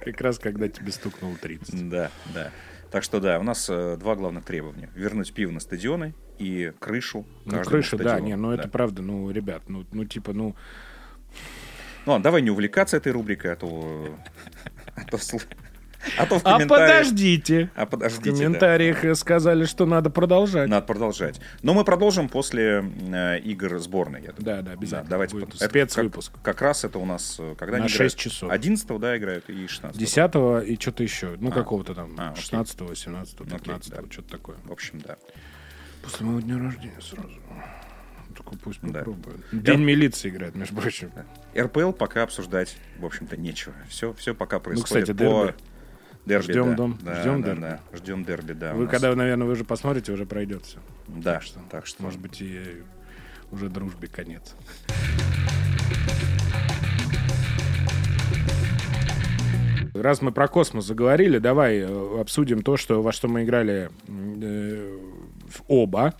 Как 0.00 0.20
раз 0.20 0.38
когда 0.38 0.68
тебе 0.68 0.92
стукнуло 0.92 1.36
30. 1.36 1.88
Да, 1.88 2.10
да. 2.34 2.50
Так 2.90 3.02
что 3.02 3.18
да, 3.20 3.40
у 3.40 3.42
нас 3.42 3.66
э, 3.68 3.96
два 3.98 4.14
главных 4.14 4.44
требования. 4.44 4.88
Вернуть 4.94 5.32
пиво 5.32 5.50
на 5.50 5.58
стадионы 5.60 6.14
и 6.38 6.72
крышу 6.78 7.26
Ну, 7.44 7.62
крыша, 7.62 7.96
да, 7.96 8.04
стадиону. 8.04 8.26
не, 8.26 8.36
ну 8.36 8.50
это 8.52 8.64
Да. 8.64 8.68
правда, 8.68 9.02
ну, 9.02 9.30
ребят, 9.30 9.62
ну, 9.68 9.84
ну 9.90 10.04
типа, 10.04 10.32
ну, 10.32 10.54
Ну 12.06 12.12
ладно, 12.12 12.22
давай 12.24 12.42
не 12.42 12.50
увлекаться 12.50 12.96
этой 12.96 13.12
рубрикой, 13.12 13.52
а 13.52 13.56
то... 13.56 14.08
А 14.96 15.00
то, 15.10 15.18
а 16.18 16.26
то 16.26 16.38
в 16.38 16.42
А 16.44 16.52
комментариях... 16.58 16.68
подождите. 16.68 17.70
А 17.74 17.86
В 17.86 17.90
подождите, 17.90 18.30
да. 18.30 18.36
комментариях 18.36 19.04
э, 19.04 19.14
сказали, 19.14 19.64
что 19.64 19.86
надо 19.86 20.10
продолжать. 20.10 20.68
Надо 20.68 20.86
продолжать. 20.86 21.40
Но 21.62 21.72
мы 21.74 21.84
продолжим 21.84 22.28
после 22.28 22.84
э, 23.12 23.38
игр 23.40 23.78
сборной. 23.78 24.20
Я 24.22 24.32
думаю. 24.32 24.44
Да, 24.56 24.62
да, 24.62 24.72
обязательно. 24.72 25.10
давайте. 25.10 25.34
Будет 25.34 25.46
под- 25.46 25.54
это 25.56 25.64
спецвыпуск. 25.70 26.32
Как, 26.32 26.42
как 26.42 26.62
раз 26.62 26.84
это 26.84 26.98
у 26.98 27.06
нас 27.06 27.36
э, 27.38 27.54
когда 27.58 27.78
На 27.78 27.84
они 27.84 27.88
6 27.88 27.98
играют? 27.98 28.16
часов. 28.16 28.50
11 28.50 29.00
да, 29.00 29.16
играют 29.16 29.48
и 29.48 29.66
16 29.66 29.98
10 29.98 30.68
и 30.68 30.78
что-то 30.80 31.02
еще. 31.02 31.36
Ну, 31.40 31.48
А. 31.48 31.52
какого-то 31.52 31.94
там. 31.94 32.14
А, 32.18 32.30
окей. 32.30 32.42
16 32.42 32.80
18 32.82 33.36
15 33.38 33.90
да. 33.90 34.02
что-то 34.10 34.30
такое. 34.30 34.56
В 34.64 34.72
общем, 34.72 35.00
да. 35.00 35.16
После 36.02 36.26
моего 36.26 36.40
дня 36.40 36.58
рождения 36.58 37.00
сразу. 37.00 37.30
Только 38.34 38.56
пусть 38.56 38.80
Да. 38.82 38.98
попробуют. 39.00 39.40
День 39.52 39.82
милиции 39.82 40.28
играет, 40.28 40.54
между 40.54 40.74
прочим. 40.76 41.10
РПЛ 41.56 41.92
пока 41.92 42.22
обсуждать, 42.24 42.76
в 42.98 43.06
общем-то, 43.06 43.36
нечего. 43.36 43.74
Все, 43.88 44.12
все 44.14 44.34
пока 44.34 44.58
происходит 44.58 45.08
Ну, 45.08 45.14
кстати, 45.14 45.16
по... 45.16 45.44
дерби. 45.46 45.54
Дерби, 46.26 46.52
Ждем 46.52 46.70
да. 46.70 46.74
дом- 46.76 46.98
Да, 47.02 47.20
ждем 47.20 47.42
да, 47.42 47.46
дерби. 47.48 47.60
да. 47.60 47.80
Ждем 47.92 48.24
дерби, 48.24 48.52
да. 48.54 48.72
Вы 48.74 48.82
нас. 48.84 48.90
когда, 48.90 49.14
наверное, 49.14 49.46
вы 49.46 49.52
уже 49.52 49.64
посмотрите, 49.64 50.10
уже 50.12 50.24
пройдет 50.26 50.64
все. 50.64 50.78
Да, 51.06 51.34
Так 51.34 51.42
что, 51.42 51.60
так 51.70 51.86
что... 51.86 52.02
Может 52.02 52.18
быть, 52.18 52.40
и 52.40 52.82
уже 53.50 53.68
дружбе 53.68 54.08
конец. 54.08 54.54
Раз 59.94 60.22
мы 60.22 60.32
про 60.32 60.48
космос 60.48 60.86
заговорили, 60.86 61.38
давай 61.38 61.78
э, 61.78 62.20
обсудим 62.20 62.62
то, 62.62 62.76
что, 62.76 63.00
во 63.00 63.12
что 63.12 63.28
мы 63.28 63.44
играли 63.44 63.90
э, 64.08 64.98
в 65.48 65.62
оба. 65.68 66.14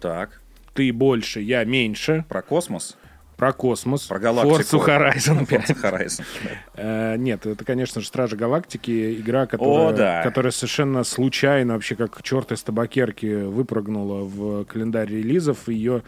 Так, 0.00 0.40
Ты 0.78 0.92
больше, 0.92 1.40
я 1.40 1.64
меньше. 1.64 2.24
про 2.28 2.40
космос, 2.40 2.96
Про 3.36 3.52
космос. 3.52 4.02
про 4.06 4.20
галактику. 4.20 4.76
Forza 4.76 4.86
Horizon 4.86 5.44
5. 5.44 5.70
Forza 5.70 5.82
Horizon, 5.82 6.24
да. 6.44 6.50
Э, 6.76 7.16
Нет, 7.16 7.46
это, 7.46 7.64
конечно 7.64 8.00
же, 8.00 8.06
Стражи 8.06 8.36
Галактики, 8.36 9.14
игра, 9.14 9.46
которая, 9.46 9.88
О, 9.88 9.92
да. 9.92 10.22
которая 10.22 10.52
совершенно 10.52 11.02
случайно, 11.02 11.72
вообще 11.74 11.96
как 11.96 12.22
черт 12.22 12.52
из 12.52 12.62
табакерки, 12.62 13.42
выпрыгнула 13.42 14.22
в 14.22 14.66
календарь 14.66 15.08
релизов. 15.10 15.68
Ее, 15.68 16.02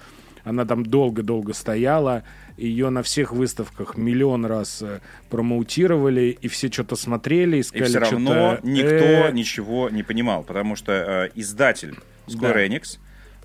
она 0.45 0.65
там 0.65 0.87
долго-долго 0.87 1.53
стояла, 1.53 2.23
ее 2.57 2.91
на 2.91 3.03
всех 3.03 3.33
выставках 3.33 3.97
миллион 3.97 4.47
раз 4.47 4.83
э, 4.83 5.01
промоутировали, 5.31 6.39
и 6.41 6.47
все 6.47 6.71
что-то 6.71 6.95
смотрели, 6.95 7.57
И 7.57 7.61
искали 7.63 7.87
все 7.87 7.99
равно 7.99 8.61
никто 8.63 8.95
э, 8.95 9.33
ничего 9.33 9.91
не 9.91 10.05
понимал, 10.05 10.45
потому 10.45 10.77
что 10.77 10.93
э, 10.93 11.31
издатель 11.35 11.97
Square 12.29 12.53
Да. 12.55 12.67
Enix... 12.67 12.99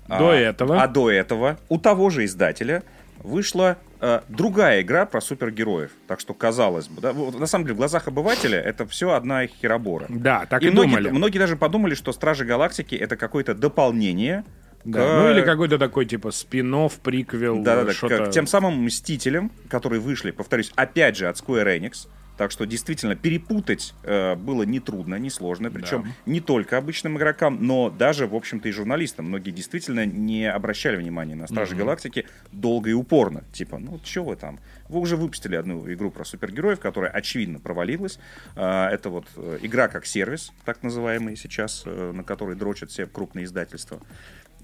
До 0.08 0.30
а, 0.30 0.34
этого. 0.34 0.82
А 0.82 0.88
до 0.88 1.10
этого 1.10 1.58
у 1.68 1.78
того 1.78 2.10
же 2.10 2.24
издателя 2.24 2.82
вышла 3.22 3.76
э, 4.00 4.20
другая 4.28 4.82
игра 4.82 5.06
про 5.06 5.20
супергероев. 5.20 5.90
Так 6.06 6.20
что, 6.20 6.34
казалось 6.34 6.88
бы, 6.88 7.00
да, 7.00 7.12
на 7.12 7.46
самом 7.46 7.64
деле, 7.64 7.74
в 7.74 7.78
глазах 7.78 8.08
обывателя 8.08 8.60
это 8.60 8.86
все 8.86 9.12
одна 9.12 9.46
херобора. 9.46 10.06
Да, 10.08 10.46
так 10.46 10.62
и, 10.62 10.66
и 10.66 10.70
многие, 10.70 10.96
думали. 10.96 11.10
многие 11.10 11.38
даже 11.38 11.56
подумали, 11.56 11.94
что 11.94 12.12
Стражи 12.12 12.44
Галактики 12.44 12.94
это 12.94 13.16
какое-то 13.16 13.54
дополнение 13.54 14.44
Да, 14.84 15.00
к- 15.00 15.22
Ну 15.22 15.30
или 15.30 15.42
какой-то 15.42 15.78
такой 15.78 16.06
типа 16.06 16.30
спин 16.30 16.88
приквел, 17.02 17.62
Да-да-да, 17.62 17.92
что-то... 17.92 18.26
к 18.26 18.30
тем 18.30 18.46
самым 18.46 18.84
Мстителям, 18.84 19.50
которые 19.68 20.00
вышли, 20.00 20.30
повторюсь, 20.30 20.72
опять 20.76 21.16
же 21.16 21.28
от 21.28 21.36
Square 21.36 21.78
Enix. 21.78 22.08
Так 22.36 22.50
что 22.50 22.66
действительно 22.66 23.16
перепутать 23.16 23.94
э, 24.02 24.34
было 24.34 24.62
нетрудно, 24.64 25.16
несложно. 25.16 25.70
Причем 25.70 26.02
Да. 26.02 26.08
не 26.26 26.40
только 26.40 26.76
обычным 26.76 27.16
игрокам, 27.16 27.58
но 27.60 27.90
даже, 27.90 28.26
в 28.26 28.34
общем-то, 28.34 28.68
и 28.68 28.72
журналистам. 28.72 29.26
Многие 29.26 29.50
действительно 29.50 30.04
не 30.04 30.50
обращали 30.50 30.96
внимания 30.96 31.34
на 31.34 31.46
Стражи 31.46 31.74
Галактики 31.74 32.26
долго 32.52 32.90
и 32.90 32.92
упорно. 32.92 33.44
Типа, 33.52 33.78
ну 33.78 34.00
что 34.04 34.24
вы 34.24 34.36
там? 34.36 34.60
Вы 34.88 35.00
уже 35.00 35.16
выпустили 35.16 35.56
одну 35.56 35.90
игру 35.92 36.10
про 36.10 36.24
супергероев, 36.24 36.78
которая 36.78 37.10
очевидно 37.10 37.58
провалилась. 37.58 38.18
Э, 38.54 38.88
это 38.88 39.10
вот 39.10 39.26
э, 39.36 39.58
игра 39.62 39.88
как 39.88 40.06
сервис, 40.06 40.52
так 40.64 40.82
называемый 40.82 41.36
сейчас, 41.36 41.82
э, 41.86 42.12
на 42.12 42.22
который 42.22 42.54
дрочат 42.56 42.90
все 42.90 43.06
крупные 43.06 43.46
издательства. 43.46 44.00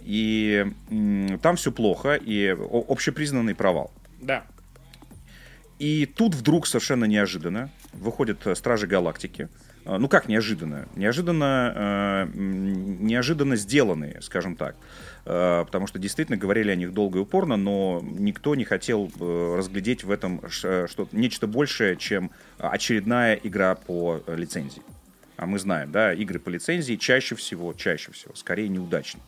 И 0.04 0.66
там 1.42 1.56
все 1.56 1.70
плохо, 1.70 2.14
и 2.14 2.56
общепризнанный 2.58 3.54
провал. 3.54 3.92
Да. 4.20 4.44
И 5.82 6.06
тут 6.06 6.36
вдруг 6.36 6.68
совершенно 6.68 7.06
неожиданно 7.06 7.68
выходят 7.92 8.46
э, 8.46 8.54
Стражи 8.54 8.86
Галактики, 8.86 9.48
э, 9.84 9.96
ну 9.96 10.06
как 10.06 10.28
неожиданно, 10.28 10.86
неожиданно, 10.94 11.72
э, 11.74 12.28
неожиданно 12.36 13.56
сделанные, 13.56 14.22
скажем 14.22 14.54
так. 14.54 14.76
Потому 15.24 15.86
что 15.86 16.00
действительно 16.00 16.36
говорили 16.36 16.70
о 16.70 16.74
них 16.74 16.92
долго 16.92 17.18
и 17.20 17.22
упорно, 17.22 17.56
но 17.56 18.00
никто 18.02 18.56
не 18.56 18.64
хотел 18.64 19.08
разглядеть 19.20 20.02
в 20.02 20.10
этом 20.10 20.42
что 20.50 21.08
нечто 21.12 21.46
большее, 21.46 21.96
чем 21.96 22.32
очередная 22.58 23.34
игра 23.34 23.76
по 23.76 24.20
лицензии. 24.26 24.82
А 25.36 25.46
мы 25.46 25.60
знаем, 25.60 25.92
да, 25.92 26.12
игры 26.12 26.40
по 26.40 26.48
лицензии 26.48 26.96
чаще 26.96 27.36
всего, 27.36 27.72
чаще 27.72 28.10
всего, 28.10 28.34
скорее 28.34 28.68
неудачны. 28.68 29.20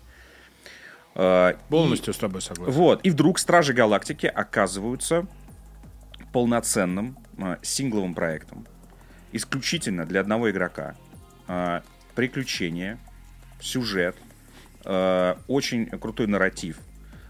Полностью 1.15 2.13
и, 2.13 2.17
с 2.17 2.19
тобой 2.19 2.43
согласен. 2.43 2.73
Вот. 2.73 3.01
И 3.05 3.11
вдруг 3.11 3.39
Стражи 3.39 3.73
Галактики 3.73 4.27
оказываются 4.27 5.29
полноценным 6.35 7.17
э, 7.39 7.59
сингловым 7.63 8.13
проектом. 8.13 8.67
Исключительно 9.31 10.05
для 10.05 10.21
одного 10.21 10.51
игрока. 10.51 10.97
Э, 11.47 11.83
приключения, 12.17 12.99
сюжет, 13.61 14.17
э, 14.85 15.37
очень 15.47 15.87
крутой 15.87 16.27
нарратив. 16.27 16.77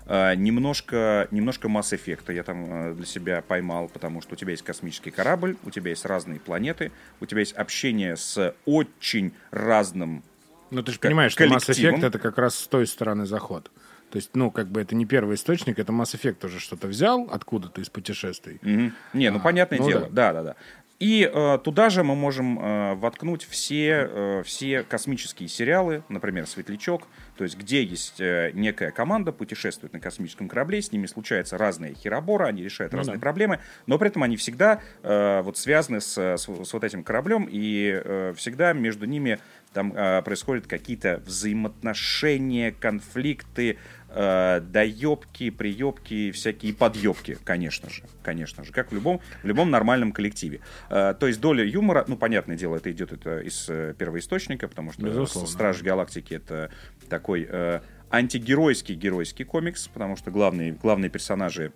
Немножко, 0.06 1.28
немножко 1.30 1.70
масс 1.70 1.94
эффекта 1.94 2.34
я 2.34 2.42
там 2.42 2.94
для 2.94 3.06
себя 3.06 3.40
поймал, 3.40 3.88
потому 3.88 4.20
что 4.20 4.34
у 4.34 4.36
тебя 4.36 4.50
есть 4.50 4.62
космический 4.62 5.10
корабль, 5.10 5.56
у 5.64 5.70
тебя 5.70 5.90
есть 5.90 6.04
разные 6.04 6.38
планеты, 6.38 6.92
у 7.20 7.26
тебя 7.26 7.40
есть 7.40 7.54
общение 7.54 8.18
с 8.18 8.54
очень 8.66 9.32
разным 9.50 10.22
Ну 10.70 10.82
ты 10.82 10.92
же 10.92 10.98
понимаешь, 10.98 11.32
что 11.32 11.46
масс 11.46 11.70
эффект 11.70 12.04
это 12.04 12.18
как 12.18 12.36
раз 12.36 12.54
с 12.54 12.66
той 12.66 12.86
стороны 12.86 13.24
заход. 13.24 13.70
То 14.14 14.18
есть, 14.18 14.30
ну, 14.34 14.52
как 14.52 14.68
бы 14.68 14.80
это 14.80 14.94
не 14.94 15.06
первый 15.06 15.34
источник, 15.34 15.80
это 15.80 15.92
Mass 15.92 16.14
Effect 16.14 16.34
тоже 16.34 16.60
что-то 16.60 16.86
взял 16.86 17.28
откуда-то 17.32 17.80
из 17.80 17.90
путешествий. 17.90 18.60
Mm-hmm. 18.62 18.92
Не, 19.12 19.30
ну, 19.32 19.38
а, 19.38 19.40
понятное 19.40 19.80
ну, 19.80 19.88
дело, 19.88 20.08
да-да-да. 20.08 20.54
И 21.00 21.28
э, 21.30 21.58
туда 21.64 21.90
же 21.90 22.04
мы 22.04 22.14
можем 22.14 22.60
э, 22.60 22.94
воткнуть 22.94 23.42
все, 23.42 24.08
э, 24.08 24.42
все 24.44 24.84
космические 24.84 25.48
сериалы, 25.48 26.04
например, 26.08 26.46
«Светлячок», 26.46 27.08
то 27.36 27.42
есть 27.42 27.58
где 27.58 27.82
есть 27.82 28.20
э, 28.20 28.52
некая 28.54 28.92
команда, 28.92 29.32
путешествует 29.32 29.92
на 29.92 29.98
космическом 29.98 30.48
корабле, 30.48 30.80
с 30.80 30.92
ними 30.92 31.06
случаются 31.06 31.58
разные 31.58 31.94
хероборы, 31.94 32.46
они 32.46 32.62
решают 32.62 32.92
ну, 32.92 32.98
разные 32.98 33.16
да. 33.16 33.20
проблемы, 33.20 33.58
но 33.86 33.98
при 33.98 34.10
этом 34.10 34.22
они 34.22 34.36
всегда 34.36 34.80
э, 35.02 35.42
вот 35.42 35.58
связаны 35.58 36.00
с, 36.00 36.16
с, 36.16 36.46
с 36.46 36.72
вот 36.72 36.84
этим 36.84 37.02
кораблем, 37.02 37.48
и 37.50 38.00
э, 38.02 38.32
всегда 38.36 38.72
между 38.72 39.06
ними 39.06 39.40
там 39.72 39.92
э, 39.92 40.22
происходят 40.22 40.68
какие-то 40.68 41.20
взаимоотношения, 41.26 42.72
конфликты, 42.72 43.78
э, 44.14 44.60
доебки, 44.60 45.50
приебки, 45.50 46.30
всякие 46.30 46.72
подъебки, 46.72 47.36
конечно 47.44 47.90
же, 47.90 48.04
конечно 48.22 48.64
же, 48.64 48.72
как 48.72 48.92
в 48.92 48.94
любом, 48.94 49.20
в 49.42 49.46
любом 49.46 49.70
нормальном 49.70 50.12
коллективе. 50.12 50.60
Э, 50.88 51.14
то 51.18 51.26
есть 51.26 51.40
доля 51.40 51.64
юмора, 51.64 52.04
ну, 52.06 52.16
понятное 52.16 52.56
дело, 52.56 52.76
это 52.76 52.90
идет 52.90 53.12
это 53.12 53.40
из 53.40 53.66
э, 53.68 53.94
первоисточника, 53.98 54.68
потому 54.68 54.92
что 54.92 55.02
Безусловно. 55.02 55.50
Страж 55.50 55.82
Галактики 55.82 56.34
это 56.34 56.70
такой 57.08 57.46
э, 57.48 57.80
антигеройский 58.10 58.94
геройский 58.94 59.44
комикс, 59.44 59.88
потому 59.88 60.16
что 60.16 60.30
главные, 60.30 60.72
главные 60.72 61.10
персонажи 61.10 61.72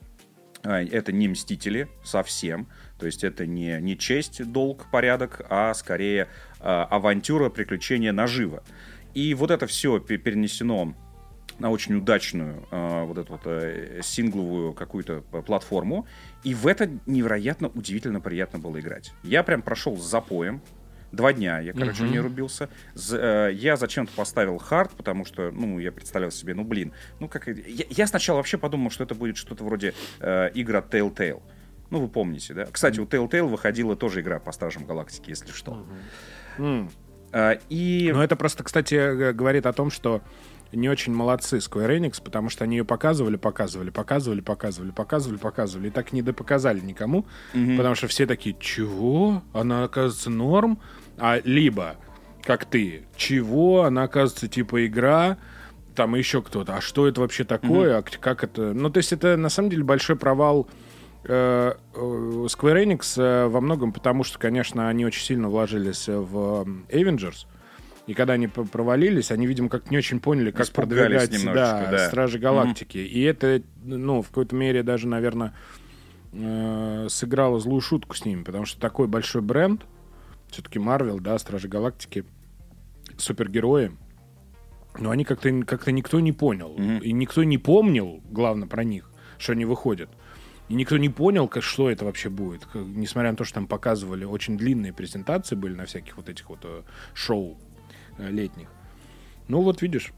э, 0.63 0.87
это 0.87 1.13
не 1.13 1.29
мстители 1.29 1.89
совсем, 2.05 2.69
то 2.99 3.07
есть 3.07 3.25
это 3.25 3.47
не, 3.47 3.79
не 3.81 3.99
честь, 3.99 4.45
долг, 4.51 4.87
порядок, 4.91 5.45
а 5.51 5.75
скорее 5.75 6.29
э, 6.61 6.65
авантюра, 6.65 7.51
приключения, 7.51 8.13
нажива. 8.13 8.63
И 9.15 9.35
вот 9.35 9.51
это 9.51 9.67
все 9.67 9.99
перенесено 9.99 10.95
на 11.59 11.71
очень 11.71 11.97
удачную 11.97 12.67
э, 12.71 13.05
вот 13.05 13.19
эту 13.19 13.33
вот 13.33 13.43
э, 13.45 14.01
сингловую 14.03 14.73
какую-то 14.73 15.23
платформу. 15.23 16.07
И 16.45 16.55
в 16.55 16.67
это 16.67 16.91
невероятно 17.07 17.69
удивительно 17.69 18.21
приятно 18.21 18.59
было 18.59 18.79
играть. 18.81 19.13
Я 19.23 19.43
прям 19.43 19.63
прошел 19.63 19.97
с 19.97 20.09
запоем. 20.09 20.63
Два 21.11 21.33
дня 21.33 21.59
я, 21.61 21.73
короче, 21.73 22.05
uh-huh. 22.05 22.11
не 22.11 22.21
рубился. 22.21 22.69
З, 22.95 23.17
э, 23.17 23.55
я 23.55 23.77
зачем-то 23.77 24.13
поставил 24.15 24.59
хард, 24.59 24.93
потому 24.93 25.25
что, 25.25 25.51
ну, 25.51 25.79
я 25.79 25.91
представлял 25.91 26.31
себе, 26.31 26.55
ну, 26.55 26.65
блин, 26.65 26.93
ну, 27.19 27.29
как... 27.29 27.47
Я, 27.47 27.87
я 27.89 28.07
сначала 28.07 28.37
вообще 28.37 28.59
подумал, 28.59 28.91
что 28.91 29.05
это 29.05 29.15
будет 29.15 29.39
что-то 29.39 29.65
вроде 29.65 29.95
э, 30.21 30.51
игра 30.55 30.81
Telltale. 30.81 31.43
Ну, 31.91 32.01
вы 32.01 32.09
помните, 32.09 32.53
да? 32.53 32.67
Кстати, 32.67 33.01
у 33.01 33.07
Telltale 33.07 33.49
выходила 33.49 33.97
тоже 33.97 34.21
игра 34.21 34.39
по 34.39 34.53
Стражам 34.53 34.85
Галактики, 34.85 35.31
если 35.31 35.51
что. 35.51 35.87
Uh-huh. 36.59 36.87
Mm. 36.87 36.91
Uh, 37.31 37.61
и... 37.69 38.11
Ну, 38.13 38.23
это 38.23 38.37
просто, 38.37 38.63
кстати, 38.65 39.33
говорит 39.33 39.67
о 39.67 39.73
том, 39.73 39.91
что 39.91 40.23
не 40.73 40.89
очень 40.89 41.15
молодцы 41.15 41.59
Square 41.59 41.99
Enix, 41.99 42.23
потому 42.23 42.51
что 42.51 42.65
они 42.65 42.77
ее 42.77 42.85
показывали, 42.85 43.37
показывали, 43.37 43.91
показывали, 43.91 44.41
показывали, 44.41 44.91
показывали, 44.91 45.39
показывали, 45.39 45.89
и 45.89 45.91
так 45.91 46.13
не 46.13 46.23
допоказали 46.23 46.81
никому, 46.81 47.27
mm-hmm. 47.55 47.77
потому 47.77 47.95
что 47.95 48.09
все 48.09 48.27
такие, 48.27 48.57
чего? 48.61 49.43
Она 49.53 49.85
оказывается 49.85 50.31
норм? 50.31 50.79
А 51.17 51.41
либо, 51.45 51.97
как 52.43 52.65
ты, 52.65 53.07
чего? 53.17 53.85
Она 53.85 54.05
оказывается 54.05 54.49
типа 54.49 54.87
игра, 54.87 55.39
там 55.95 56.15
еще 56.15 56.43
кто-то. 56.43 56.77
А 56.77 56.81
что 56.81 57.09
это 57.09 57.21
вообще 57.21 57.45
такое? 57.45 57.99
Mm-hmm. 57.99 58.15
А 58.17 58.19
как 58.21 58.45
это? 58.45 58.73
Ну, 58.73 58.91
то 58.91 58.99
есть 58.99 59.13
это 59.13 59.37
на 59.37 59.49
самом 59.49 59.71
деле 59.71 59.85
большой 59.85 60.17
провал 60.17 60.69
э, 61.25 61.73
э, 61.95 61.99
Square 61.99 62.85
Enix 62.85 63.21
э, 63.21 63.49
во 63.49 63.61
многом 63.61 63.93
потому, 63.93 64.23
что, 64.23 64.39
конечно, 64.39 64.89
они 64.89 65.05
очень 65.05 65.25
сильно 65.25 65.49
вложились 65.49 66.07
в 66.07 66.67
Avengers, 66.89 67.47
и 68.09 68.15
когда 68.15 68.33
они 68.33 68.49
провалились, 68.49 69.31
они, 69.31 69.47
видимо, 69.47 69.69
как 69.69 69.91
не 69.91 69.99
очень 69.99 70.19
поняли, 70.19 70.51
как 70.51 70.67
продвигать 70.71 71.31
да, 71.45 71.91
да. 71.91 72.09
Стражи 72.09 72.39
Галактики. 72.39 72.97
Mm-hmm. 72.97 73.07
И 73.07 73.21
это, 73.21 73.63
ну, 73.85 74.23
в 74.23 74.29
какой-то 74.29 74.57
мере 74.57 74.83
даже, 74.83 75.07
наверное, 75.07 75.55
э, 76.33 77.07
сыграло 77.11 77.61
злую 77.61 77.83
шутку 77.83 78.17
с 78.17 78.25
ними, 78.25 78.45
потому 78.45 78.65
что 78.65 78.81
такой 78.81 79.09
большой 79.09 79.43
бренд, 79.43 79.85
все-таки 80.51 80.79
Марвел, 80.79 81.21
да, 81.21 81.39
Стражи 81.39 81.69
Галактики, 81.69 82.25
супергерои, 83.19 83.93
но 84.99 85.11
они 85.11 85.25
как-то 85.25 85.53
как 85.67 85.87
никто 85.89 86.19
не 86.21 86.33
понял. 86.33 86.77
Mm-hmm. 86.79 87.01
И 87.01 87.13
никто 87.13 87.45
не 87.45 87.59
помнил, 87.59 88.23
главное, 88.31 88.67
про 88.67 88.85
них, 88.85 89.11
что 89.37 89.53
они 89.53 89.67
выходят. 89.67 90.09
И 90.71 90.75
никто 90.75 90.97
не 90.97 91.11
понял, 91.11 91.47
как, 91.47 91.63
что 91.63 91.91
это 91.91 92.07
вообще 92.07 92.31
будет. 92.31 92.67
Несмотря 92.73 93.33
на 93.33 93.37
то, 93.37 93.45
что 93.45 93.57
там 93.57 93.67
показывали 93.67 94.25
очень 94.25 94.57
длинные 94.57 94.95
презентации 94.95 95.57
были 95.57 95.75
на 95.75 95.85
всяких 95.85 96.17
вот 96.17 96.31
этих 96.31 96.49
вот 96.49 96.61
э, 96.63 96.83
шоу 97.13 97.59
летних. 98.19 98.69
Ну 99.49 99.63
вот 99.63 99.83
видишь, 99.83 100.13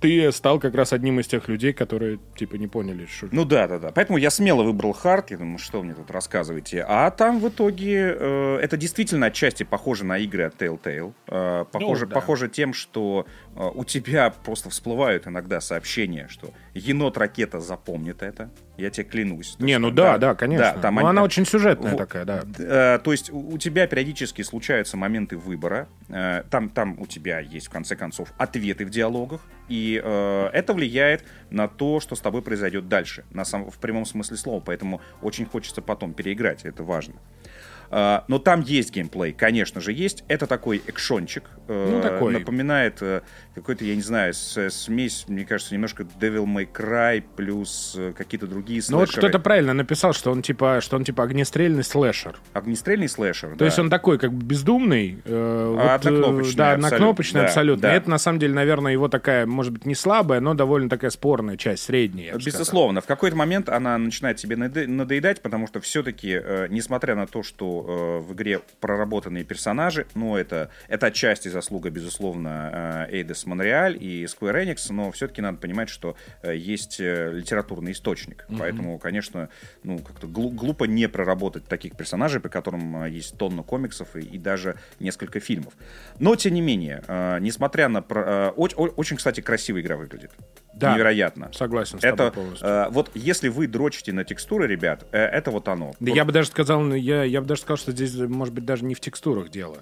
ты 0.00 0.30
стал 0.30 0.60
как 0.60 0.74
раз 0.74 0.92
одним 0.92 1.20
из 1.20 1.26
тех 1.26 1.48
людей, 1.48 1.72
которые, 1.72 2.18
типа, 2.36 2.56
не 2.56 2.66
поняли, 2.66 3.06
что... 3.06 3.28
Ну 3.32 3.44
да, 3.44 3.66
да, 3.66 3.78
да. 3.78 3.92
Поэтому 3.92 4.18
я 4.18 4.30
смело 4.30 4.62
выбрал 4.62 4.92
хард, 4.92 5.30
я 5.30 5.38
думаю, 5.38 5.58
что 5.58 5.82
мне 5.82 5.94
тут 5.94 6.10
рассказываете. 6.10 6.84
А 6.86 7.10
там 7.10 7.40
в 7.40 7.48
итоге 7.48 8.14
э, 8.18 8.58
это 8.62 8.76
действительно 8.76 9.26
отчасти 9.26 9.62
похоже 9.62 10.04
на 10.04 10.18
игры 10.18 10.44
от 10.44 10.60
Telltale. 10.60 11.12
Э, 11.28 11.64
похоже, 11.70 12.04
ну, 12.04 12.10
да. 12.10 12.14
похоже 12.14 12.48
тем, 12.48 12.74
что 12.74 13.26
э, 13.26 13.45
у 13.56 13.84
тебя 13.84 14.30
просто 14.30 14.70
всплывают 14.70 15.26
иногда 15.26 15.60
сообщения, 15.60 16.28
что 16.28 16.52
енот-ракета 16.74 17.60
запомнит 17.60 18.22
это. 18.22 18.50
Я 18.76 18.90
тебе 18.90 19.04
клянусь. 19.04 19.56
Не, 19.58 19.78
ну 19.78 19.90
да, 19.90 20.18
да, 20.18 20.34
конечно. 20.34 20.72
Да, 20.74 20.80
там 20.80 20.96
Но 20.96 21.00
они, 21.00 21.10
она 21.10 21.22
очень 21.22 21.46
сюжетная 21.46 21.94
в, 21.94 21.96
такая, 21.96 22.26
да. 22.26 22.42
Э, 22.58 22.98
то 23.02 23.12
есть 23.12 23.30
у, 23.32 23.56
тебя 23.56 23.86
периодически 23.86 24.42
случаются 24.42 24.98
моменты 24.98 25.38
выбора. 25.38 25.88
Э, 26.10 26.42
там, 26.50 26.68
там 26.68 27.00
у 27.00 27.06
тебя 27.06 27.40
есть, 27.40 27.68
в 27.68 27.70
конце 27.70 27.96
концов, 27.96 28.32
ответы 28.36 28.84
в 28.84 28.90
диалогах. 28.90 29.40
И 29.68 30.00
э, 30.04 30.50
это 30.52 30.74
влияет 30.74 31.24
на 31.50 31.68
то, 31.68 32.00
что 32.00 32.14
с 32.14 32.20
тобой 32.20 32.42
произойдет 32.42 32.88
дальше. 32.88 33.24
На 33.30 33.46
сам, 33.46 33.70
в 33.70 33.78
прямом 33.78 34.04
смысле 34.04 34.36
слова. 34.36 34.60
Поэтому 34.60 35.00
очень 35.22 35.46
хочется 35.46 35.80
потом 35.80 36.12
переиграть. 36.12 36.66
Это 36.66 36.82
важно. 36.82 37.14
А, 37.14 37.55
но 37.90 38.38
там 38.38 38.60
есть 38.62 38.92
геймплей, 38.92 39.32
конечно 39.32 39.80
же, 39.80 39.92
есть. 39.92 40.24
Это 40.28 40.46
такой 40.46 40.82
экшончик. 40.86 41.44
Э, 41.68 41.88
ну, 41.90 42.00
такой. 42.00 42.32
Напоминает 42.32 42.98
э, 43.00 43.22
какой-то, 43.54 43.84
я 43.84 43.96
не 43.96 44.02
знаю, 44.02 44.32
смесь, 44.34 45.24
мне 45.28 45.44
кажется, 45.44 45.74
немножко 45.74 46.04
Devil 46.04 46.44
May 46.44 46.68
Cry 46.70 47.22
плюс 47.36 47.94
э, 47.98 48.12
какие-то 48.16 48.46
другие 48.46 48.80
слэшеры. 48.80 49.00
Ну 49.00 49.06
вот 49.06 49.10
кто-то 49.10 49.38
правильно 49.38 49.74
написал, 49.74 50.12
что 50.12 50.30
он 50.30 50.42
типа, 50.42 50.80
что 50.80 50.96
он 50.96 51.04
типа 51.04 51.24
огнестрельный 51.24 51.82
слэшер. 51.82 52.38
Огнестрельный 52.52 53.08
слэшер, 53.08 53.52
То 53.52 53.58
да. 53.58 53.64
есть 53.66 53.78
он 53.78 53.90
такой 53.90 54.18
как 54.18 54.32
бы 54.32 54.44
бездумный. 54.44 55.20
Э, 55.24 55.74
вот, 55.74 56.06
однокнопочный. 56.06 56.56
Да, 56.56 56.72
однокнопочный 56.72 57.44
абсолютно. 57.44 57.82
Да. 57.82 57.94
это 57.94 58.10
на 58.10 58.18
самом 58.18 58.38
деле, 58.38 58.54
наверное, 58.54 58.92
его 58.92 59.08
такая, 59.08 59.46
может 59.46 59.72
быть, 59.72 59.86
не 59.86 59.94
слабая, 59.94 60.40
но 60.40 60.54
довольно 60.54 60.88
такая 60.88 61.10
спорная 61.10 61.56
часть, 61.56 61.84
средняя. 61.84 62.36
Безусловно. 62.36 63.00
В 63.00 63.06
какой-то 63.06 63.36
момент 63.36 63.68
она 63.68 63.98
начинает 63.98 64.38
себе 64.38 64.56
надоедать, 64.56 65.42
потому 65.42 65.66
что 65.66 65.80
все-таки, 65.80 66.40
несмотря 66.68 67.14
на 67.14 67.26
то, 67.26 67.42
что 67.42 67.75
э, 67.84 68.18
в 68.20 68.32
игре 68.32 68.60
проработанные 68.80 69.44
персонажи. 69.44 70.06
Ну, 70.14 70.36
это, 70.36 70.70
это 70.88 71.06
отчасти 71.06 71.48
заслуга, 71.48 71.90
безусловно, 71.90 73.06
э, 73.10 73.22
Eidos 73.22 73.46
Montreal 73.46 73.96
и 73.96 74.24
Square 74.24 74.64
Enix, 74.64 74.92
но 74.92 75.10
все-таки 75.10 75.42
надо 75.42 75.58
понимать, 75.58 75.88
что 75.88 76.16
э, 76.42 76.56
есть 76.56 77.00
э, 77.00 77.32
литературный 77.32 77.92
источник. 77.92 78.46
Mm-hmm. 78.48 78.56
Поэтому, 78.58 78.98
конечно, 78.98 79.48
ну, 79.82 79.98
как-то 79.98 80.26
глупо 80.26 80.84
не 80.84 81.08
проработать 81.08 81.66
таких 81.66 81.96
персонажей, 81.96 82.40
по 82.40 82.48
которым 82.48 83.04
есть 83.06 83.36
тонна 83.38 83.62
комиксов 83.62 84.16
и, 84.16 84.20
и 84.20 84.38
даже 84.38 84.78
несколько 85.00 85.40
фильмов. 85.40 85.74
Но, 86.18 86.36
тем 86.36 86.54
не 86.54 86.60
менее, 86.60 87.02
э, 87.06 87.38
несмотря 87.40 87.88
на... 87.88 88.04
Э, 88.08 88.50
очень, 88.50 89.16
кстати, 89.16 89.40
красивая 89.40 89.80
игра 89.80 89.96
выглядит. 89.96 90.32
Да, 90.76 90.94
Невероятно. 90.94 91.50
Согласен 91.52 91.98
с 91.98 92.04
это, 92.04 92.30
полностью. 92.30 92.68
Э, 92.68 92.88
вот 92.90 93.10
если 93.14 93.48
вы 93.48 93.66
дрочите 93.66 94.12
на 94.12 94.24
текстуры, 94.24 94.66
ребят, 94.66 95.06
э, 95.10 95.18
это 95.18 95.50
вот 95.50 95.68
оно. 95.68 95.94
Да 96.00 96.10
вот. 96.10 96.16
я 96.16 96.24
бы 96.24 96.32
даже 96.32 96.48
сказал, 96.48 96.92
я, 96.92 97.24
я 97.24 97.40
бы 97.40 97.46
даже 97.46 97.62
сказал, 97.66 97.76
что 97.78 97.92
здесь, 97.92 98.14
может 98.14 98.54
быть, 98.54 98.64
даже 98.64 98.84
не 98.84 98.94
в 98.94 99.00
текстурах 99.00 99.50
дело. 99.50 99.78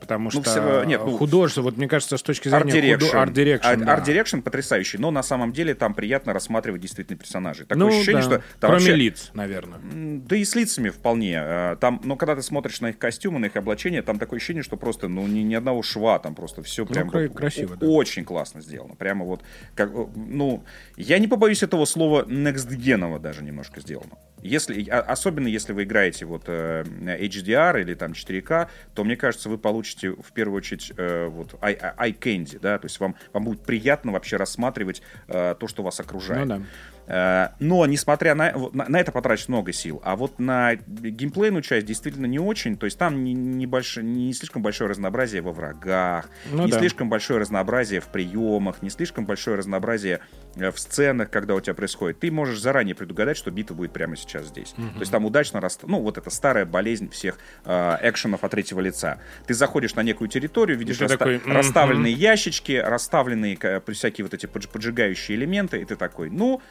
Потому 0.00 0.24
Ну, 0.24 0.30
что 0.32 0.42
все- 0.42 0.84
нет, 0.84 1.00
ну, 1.02 1.16
художество, 1.16 1.62
вот 1.62 1.78
мне 1.78 1.88
кажется, 1.88 2.18
с 2.18 2.22
точки 2.22 2.48
зрения 2.48 2.94
Art 2.98 3.32
Direction, 3.32 3.60
Art- 3.62 3.84
да. 3.86 3.98
Direction 4.04 4.42
потрясающий, 4.42 4.98
но 4.98 5.10
на 5.10 5.22
самом 5.22 5.50
деле 5.54 5.74
там 5.74 5.94
приятно 5.94 6.34
рассматривать 6.34 6.82
действительно 6.82 7.16
персонажей. 7.16 7.64
Такое 7.64 7.84
Ну, 7.84 7.88
ощущение, 7.88 8.16
да. 8.16 8.22
что 8.22 8.30
там 8.38 8.44
Кроме 8.60 8.74
вообще- 8.74 8.96
лиц, 8.96 9.30
наверное. 9.32 9.78
Да 10.18 10.36
и 10.36 10.44
с 10.44 10.54
лицами 10.54 10.90
вполне. 10.90 11.40
Э, 11.42 11.76
Там, 11.80 12.02
но 12.04 12.16
когда 12.16 12.36
ты 12.36 12.42
смотришь 12.42 12.82
на 12.82 12.88
их 12.90 12.98
костюмы, 12.98 13.38
на 13.38 13.46
их 13.46 13.56
облачение, 13.56 14.02
там 14.02 14.18
такое 14.18 14.36
ощущение, 14.36 14.62
что 14.62 14.76
просто, 14.76 15.08
ну, 15.08 15.26
ни, 15.26 15.38
ни 15.38 15.54
одного 15.54 15.82
шва, 15.82 16.18
там 16.18 16.34
просто 16.34 16.62
все 16.62 16.84
прям 16.84 17.08
кра- 17.08 17.22
вот 17.28 17.34
красиво, 17.38 17.74
да. 17.76 17.86
очень 17.86 18.26
классно 18.26 18.60
сделано. 18.60 18.96
Прямо 18.96 19.24
вот, 19.24 19.40
как, 19.74 19.90
э, 19.94 20.06
ну, 20.16 20.64
я 20.98 21.18
не 21.18 21.28
побоюсь 21.28 21.62
этого 21.62 21.86
слова 21.86 22.24
next 22.28 23.18
даже 23.20 23.42
немножко 23.42 23.80
сделано. 23.80 24.18
Если, 24.44 24.88
а- 24.90 25.00
особенно 25.00 25.48
если 25.48 25.72
вы 25.72 25.84
играете 25.84 26.26
вот 26.26 26.44
э, 26.46 26.84
HDR 26.84 27.80
или 27.80 27.94
там 27.94 28.12
4К, 28.12 28.68
то 28.94 29.02
мне 29.02 29.16
кажется, 29.16 29.48
вы 29.48 29.56
получите 29.58 30.10
в 30.10 30.32
первую 30.32 30.58
очередь 30.58 30.92
э, 30.96 31.26
вот 31.26 31.54
eye 31.62 32.18
candy, 32.18 32.58
да, 32.60 32.78
то 32.78 32.84
есть 32.84 33.00
вам, 33.00 33.16
вам 33.32 33.44
будет 33.44 33.62
приятно 33.62 34.12
вообще 34.12 34.36
рассматривать 34.36 35.02
э, 35.28 35.54
то, 35.58 35.66
что 35.66 35.82
вас 35.82 35.98
окружает. 35.98 36.46
Ну 36.46 36.58
да. 36.58 36.62
Э, 37.06 37.48
Но, 37.60 37.84
несмотря 37.86 38.34
на, 38.34 38.52
на, 38.72 38.88
на 38.88 38.98
это 39.00 39.12
потрачено 39.12 39.56
много 39.56 39.72
сил, 39.72 40.00
а 40.04 40.16
вот 40.16 40.38
на 40.38 40.74
геймплейную 40.76 41.62
часть 41.62 41.86
действительно 41.86 42.26
не 42.26 42.38
очень, 42.38 42.76
то 42.76 42.86
есть 42.86 42.98
там 42.98 43.22
не, 43.24 43.34
не, 43.34 43.66
больш- 43.66 44.00
не 44.02 44.32
слишком 44.32 44.62
большое 44.62 44.88
разнообразие 44.90 45.42
во 45.42 45.52
врагах, 45.52 46.28
Ну 46.50 46.64
не 46.64 46.72
да. 46.72 46.78
слишком 46.78 47.08
большое 47.10 47.40
разнообразие 47.40 48.00
в 48.00 48.06
приемах, 48.06 48.80
не 48.82 48.90
слишком 48.90 49.26
большое 49.26 49.56
разнообразие 49.58 50.20
э, 50.56 50.70
в 50.70 50.78
сценах, 50.78 51.30
когда 51.30 51.54
у 51.54 51.60
тебя 51.60 51.74
происходит. 51.74 52.20
Ты 52.20 52.30
можешь 52.30 52.58
заранее 52.60 52.94
предугадать, 52.94 53.36
что 53.36 53.50
битва 53.50 53.74
будет 53.74 53.92
прямо 53.92 54.16
сейчас 54.16 54.46
здесь. 54.46 54.70
То 54.72 55.00
есть 55.00 55.12
там 55.12 55.24
удачно, 55.24 55.60
рас... 55.60 55.78
ну 55.82 56.00
вот 56.00 56.16
это 56.18 56.30
старая 56.30 56.64
болезнь 56.64 57.10
всех 57.10 57.38
э, 57.64 57.96
экшенов 58.02 58.44
от 58.44 58.50
третьего 58.50 58.80
лица. 58.80 59.18
Ты 59.46 59.54
заходишь 59.54 59.94
на 59.94 60.02
некую 60.02 60.28
территорию, 60.28 60.78
видишь 60.78 61.00
раста- 61.00 61.18
такой, 61.18 61.42
расставленные 61.46 62.12
ящички, 62.12 62.72
расставленные 62.72 63.56
ка- 63.56 63.82
всякие 63.92 64.24
вот 64.24 64.32
эти 64.34 64.46
подж- 64.46 64.68
поджигающие 64.72 65.36
элементы, 65.36 65.80
и 65.80 65.84
ты 65.84 65.96
такой, 65.96 66.30
ну, 66.30 66.62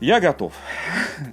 я 0.00 0.20
готов. 0.20 0.52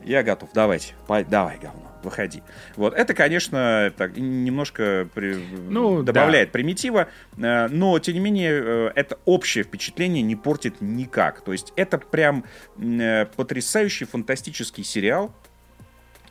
Я 0.03 0.23
готов. 0.23 0.49
Давайте. 0.53 0.93
Давай, 1.07 1.57
говно. 1.57 1.81
Выходи. 2.03 2.43
Вот. 2.75 2.93
Это, 2.93 3.15
конечно, 3.15 3.91
так, 3.97 4.15
немножко 4.15 5.09
при- 5.15 5.43
Ну, 5.69 6.03
добавляет 6.03 6.51
примитива, 6.51 7.07
э, 7.35 7.67
но, 7.67 7.97
тем 7.97 8.13
не 8.13 8.19
менее, 8.19 8.51
э, 8.63 8.91
это 8.93 9.17
общее 9.25 9.63
впечатление 9.63 10.21
не 10.21 10.35
портит 10.35 10.81
никак. 10.81 11.41
То 11.41 11.51
есть 11.51 11.73
это 11.75 11.97
прям 11.97 12.43
э, 12.79 13.25
потрясающий, 13.35 14.05
фантастический 14.05 14.83
сериал, 14.83 15.33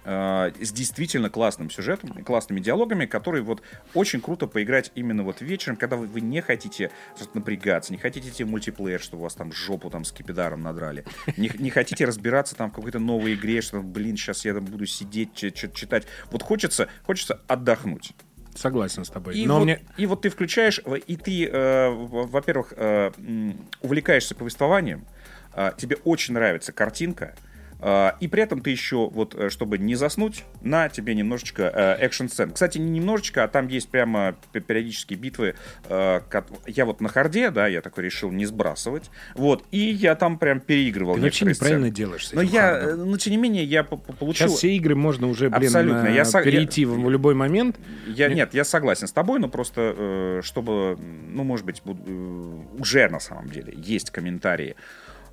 э, 0.05 0.53
с 0.61 0.73
действительно 0.73 1.31
классным 1.31 1.71
сюжетом, 1.71 2.11
и 2.19 2.23
классными 2.23 2.61
диалогами, 2.61 3.07
которые 3.07 3.43
вот 3.43 3.63
очень 3.95 4.21
круто 4.21 4.47
поиграть 4.47 4.93
именно 4.95 5.23
вот 5.23 5.41
вечером, 5.41 5.77
когда 5.77 5.97
вы, 5.97 6.07
вы 6.07 6.21
не 6.21 6.41
хотите 6.41 6.91
напрягаться, 7.35 7.93
не 7.93 7.99
хотите 7.99 8.29
идти 8.29 8.45
в 8.45 8.49
мультиплеер, 8.49 9.01
чтобы 9.01 9.23
вас 9.25 9.35
там 9.35 9.53
жопу 9.53 9.91
там 9.91 10.05
с 10.05 10.13
кипидаром 10.13 10.63
надрали, 10.63 11.05
не, 11.37 11.51
не 11.59 11.71
хотите 11.71 12.05
разбираться 12.05 12.55
там 12.55 12.71
в 12.71 12.75
какой-то 12.75 12.99
новой 12.99 13.35
игре, 13.35 13.61
что, 13.61 13.81
блин, 13.81 14.17
сейчас 14.17 14.45
я 14.45 14.55
там 14.55 14.65
буду 14.65 14.87
сидеть, 14.87 15.35
читать. 15.35 16.07
Вот 16.31 16.43
хочется, 16.43 16.89
хочется 17.05 17.41
отдохнуть. 17.49 18.13
Согласен 18.55 19.05
с 19.05 19.11
тобой. 19.11 19.37
И, 19.37 19.47
Но 19.47 19.59
вот, 19.59 19.65
мне... 19.65 19.81
и 19.97 20.07
вот 20.07 20.23
ты 20.23 20.29
включаешь, 20.29 20.81
э, 20.85 20.99
и 20.99 21.17
ты, 21.17 21.47
э, 21.47 21.91
во-первых, 21.91 22.73
э, 22.77 23.11
увлекаешься 23.81 24.35
повествованием, 24.35 25.05
э, 25.55 25.73
тебе 25.77 25.97
очень 26.05 26.35
нравится 26.35 26.73
картинка, 26.73 27.35
и 28.21 28.29
при 28.29 28.43
этом 28.43 28.61
ты 28.61 28.71
еще, 28.71 29.09
вот, 29.11 29.35
э, 29.35 29.51
чтобы 29.51 29.79
не 29.79 29.95
заснуть, 29.95 30.45
на 30.63 30.89
тебе 30.89 31.15
немножечко 31.15 31.63
э, 31.75 31.97
экшн-сцен. 32.07 32.53
Кстати, 32.53 32.79
не 32.79 32.89
немножечко, 32.91 33.45
а 33.45 33.49
там 33.49 33.69
есть 33.69 33.89
прямо 33.91 34.35
пе- 34.53 34.61
периодические 34.61 35.19
битвы. 35.19 35.55
э, 35.89 36.21
Я 36.67 36.85
вот 36.87 37.01
на 37.01 37.09
hard 37.09 37.37
е, 37.37 37.51
да, 37.51 37.67
я 37.67 37.81
такой 37.83 38.05
решил 38.05 38.31
не 38.31 38.47
сбрасывать. 38.47 39.11
Вот, 39.35 39.65
и 39.71 39.79
я 39.79 40.15
там 40.15 40.39
прям 40.39 40.61
переигрывал 40.61 41.17
Ты 41.17 41.21
вообще 41.23 41.45
неправильно 41.45 41.87
сцены. 41.87 41.95
делаешь 41.95 42.29
Но 42.33 42.41
я, 42.43 42.63
hard 42.63 42.85
ом. 42.85 43.01
э, 43.01 43.05
ну, 43.05 43.17
тем 43.19 43.31
не 43.33 43.37
менее, 43.39 43.65
я 43.65 43.85
по- 43.85 43.97
по- 43.97 44.13
получил... 44.13 44.49
Сейчас 44.49 44.59
все 44.59 44.75
игры 44.77 44.95
можно 44.95 45.29
уже, 45.29 45.51
блин, 45.51 45.65
Абсолютно. 45.67 46.09
Я 46.09 46.25
перейти 46.25 46.83
я- 46.83 46.89
в 46.89 47.11
любой 47.11 47.35
момент. 47.35 47.79
Я, 48.07 48.29
нет, 48.29 48.55
я 48.55 48.65
согласен 48.65 49.07
с 49.09 49.13
тобой, 49.13 49.39
но 49.41 49.49
просто, 49.49 50.41
чтобы, 50.43 50.97
ну, 51.29 51.45
может 51.45 51.67
быть, 51.67 51.83
уже 52.79 53.09
на 53.09 53.21
самом 53.21 53.49
деле 53.49 53.75
есть 53.77 54.11
комментарии 54.11 54.77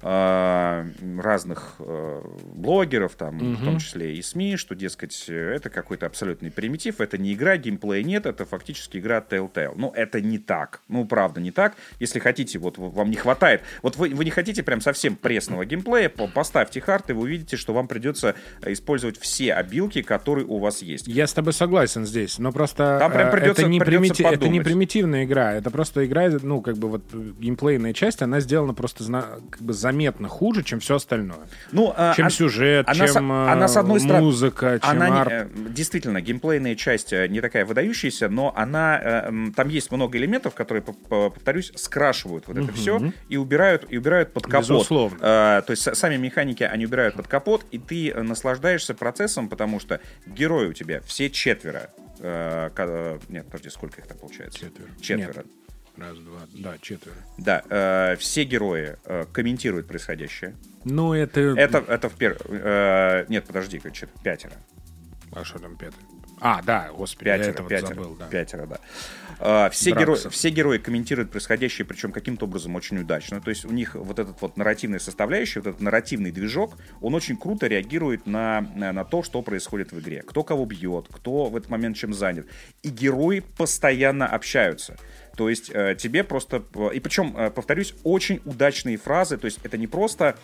разных 0.03 1.75
э, 1.79 2.21
блогеров, 2.55 3.15
там, 3.15 3.37
в 3.55 3.63
том 3.63 3.77
числе 3.79 4.15
и 4.15 4.21
СМИ, 4.21 4.57
что, 4.57 4.75
дескать, 4.75 5.25
это 5.27 5.69
какой-то 5.69 6.05
абсолютный 6.05 6.51
примитив, 6.51 7.01
это 7.01 7.17
не 7.17 7.33
игра, 7.33 7.57
геймплея 7.57 8.03
нет, 8.03 8.25
это 8.25 8.45
фактически 8.45 8.97
игра 8.97 9.23
Telltale. 9.27 9.73
Ну, 9.75 9.91
это 9.95 10.21
не 10.21 10.37
так. 10.37 10.81
Ну, 10.87 11.05
правда, 11.05 11.39
не 11.41 11.51
так. 11.51 11.75
Если 11.99 12.19
хотите, 12.19 12.59
вот 12.59 12.77
вам 12.77 13.09
не 13.09 13.15
хватает, 13.17 13.61
вот 13.81 13.95
вы, 13.97 14.09
вы 14.09 14.25
не 14.25 14.31
хотите 14.31 14.63
прям 14.63 14.81
совсем 14.81 15.15
пресного 15.15 15.65
геймплея, 15.65 16.09
по- 16.09 16.27
поставьте 16.27 16.81
хард, 16.81 17.09
и 17.09 17.13
вы 17.13 17.21
увидите, 17.23 17.57
что 17.57 17.73
вам 17.73 17.87
придется 17.87 18.35
использовать 18.65 19.19
все 19.19 19.53
обилки, 19.53 20.01
которые 20.01 20.45
у 20.45 20.57
вас 20.57 20.81
есть. 20.81 21.07
Я 21.07 21.27
с 21.27 21.33
тобой 21.33 21.53
согласен 21.53 22.05
здесь, 22.05 22.39
но 22.39 22.51
просто 22.51 22.97
Там 22.99 23.11
прям 23.11 23.27
э, 23.27 23.31
придется- 23.31 23.61
это, 23.63 23.69
не 23.69 23.79
придется 23.79 24.23
примити- 24.23 24.33
это 24.33 24.47
не 24.49 24.59
примитивная 24.61 25.25
игра, 25.25 25.53
это 25.53 25.69
просто 25.71 26.05
игра, 26.05 26.29
ну, 26.41 26.61
как 26.61 26.77
бы 26.77 26.89
вот 26.89 27.03
геймплейная 27.13 27.93
часть, 27.93 28.21
она 28.21 28.39
сделана 28.39 28.73
просто 28.73 29.03
как 29.49 29.61
бы 29.61 29.73
заметно 29.91 30.27
хуже, 30.29 30.63
чем 30.63 30.79
все 30.79 30.95
остальное. 30.95 31.47
Ну, 31.71 31.93
а, 31.95 32.13
Чем 32.15 32.27
а- 32.27 32.29
сюжет, 32.29 32.87
она 32.87 33.07
с- 33.07 33.13
чем 33.13 33.31
э, 33.31 33.49
она, 33.51 33.67
с 33.67 33.77
одной 33.77 33.99
стороны, 33.99 34.23
музыка, 34.25 34.79
чем 34.81 34.89
она 34.91 35.21
арт. 35.21 35.31
э, 35.31 35.47
действительно, 35.69 36.21
геймплейная 36.21 36.75
часть 36.75 37.11
э, 37.13 37.27
не 37.27 37.41
такая 37.41 37.65
выдающаяся, 37.65 38.29
но 38.29 38.53
она, 38.55 38.99
э, 39.03 39.31
там 39.55 39.67
есть 39.69 39.91
много 39.91 40.17
элементов, 40.17 40.53
которые, 40.55 40.81
по- 40.81 40.93
по- 40.93 41.29
повторюсь, 41.29 41.71
скрашивают 41.75 42.47
вот 42.47 42.57
это 42.57 42.71
все 42.73 43.11
и 43.29 43.37
убирают, 43.37 43.85
и 43.89 43.97
убирают 43.97 44.33
под 44.33 44.43
капот. 44.45 44.69
Безусловно. 44.69 45.17
Э, 45.21 45.61
то 45.65 45.71
есть 45.71 45.83
с- 45.83 45.95
сами 45.95 46.15
механики, 46.17 46.63
они 46.63 46.85
убирают 46.85 47.15
под 47.15 47.27
капот, 47.27 47.65
и 47.71 47.77
ты 47.77 48.11
э, 48.11 48.21
наслаждаешься 48.21 48.93
процессом, 48.93 49.49
потому 49.49 49.79
что 49.79 49.99
герои 50.25 50.67
у 50.67 50.73
тебя 50.73 51.01
все 51.01 51.29
четверо. 51.29 51.89
э, 52.23 52.69
нет, 53.29 53.45
подожди, 53.47 53.69
сколько 53.71 53.99
их 53.99 54.07
там 54.07 54.17
получается? 54.17 54.59
Четверо. 54.59 54.87
Четверо. 55.01 55.33
Нет. 55.37 55.45
Раз, 55.97 56.17
два, 56.17 56.39
да, 56.53 56.77
четверо. 56.81 57.15
Да, 57.37 57.63
э, 57.69 58.15
все 58.17 58.43
герои 58.43 58.97
э, 59.05 59.25
комментируют 59.31 59.87
происходящее. 59.87 60.55
Ну, 60.85 61.13
это... 61.13 61.39
Это, 61.39 61.79
это 61.79 62.09
в 62.09 62.13
пер... 62.13 62.37
э, 62.47 63.25
нет, 63.27 63.45
подожди, 63.45 63.81
че- 63.91 64.07
пятеро. 64.23 64.53
А 65.33 65.43
что 65.43 65.59
там 65.59 65.75
пятый? 65.75 65.99
А, 66.43 66.61
да, 66.63 66.89
господи, 66.91 67.27
я 67.27 67.37
Пятеро, 67.37 67.51
это 67.53 67.61
вот 67.61 67.69
пятеро, 67.69 67.87
забыл, 67.87 68.15
да. 68.15 68.27
пятеро, 68.27 68.65
да. 68.65 68.79
А, 69.37 69.69
все, 69.69 69.91
герои, 69.91 70.29
все 70.29 70.49
герои 70.49 70.79
комментируют 70.79 71.29
происходящее, 71.29 71.85
причем 71.85 72.11
каким-то 72.11 72.45
образом 72.45 72.75
очень 72.75 72.97
удачно. 72.97 73.39
То 73.41 73.51
есть 73.51 73.63
у 73.63 73.71
них 73.71 73.93
вот 73.93 74.17
этот 74.17 74.41
вот 74.41 74.57
нарративная 74.57 74.97
составляющая, 74.97 75.59
вот 75.59 75.69
этот 75.69 75.81
нарративный 75.81 76.31
движок, 76.31 76.77
он 76.99 77.13
очень 77.13 77.37
круто 77.37 77.67
реагирует 77.67 78.25
на, 78.25 78.61
на, 78.75 78.91
на 78.91 79.05
то, 79.05 79.21
что 79.21 79.43
происходит 79.43 79.91
в 79.91 79.99
игре. 79.99 80.23
Кто 80.23 80.43
кого 80.43 80.65
бьет, 80.65 81.07
кто 81.11 81.45
в 81.45 81.55
этот 81.55 81.69
момент 81.69 81.95
чем 81.95 82.11
занят. 82.11 82.47
И 82.81 82.89
герои 82.89 83.41
постоянно 83.57 84.27
общаются. 84.27 84.97
То 85.35 85.49
есть 85.49 85.71
э, 85.73 85.95
тебе 85.97 86.23
просто... 86.23 86.63
э, 86.75 86.89
И 86.93 86.99
причем, 86.99 87.35
э, 87.37 87.49
повторюсь, 87.51 87.93
очень 88.03 88.41
удачные 88.45 88.97
фразы. 88.97 89.37
То 89.37 89.45
есть 89.45 89.59
это 89.63 89.77
не 89.77 89.87
просто 89.87 90.35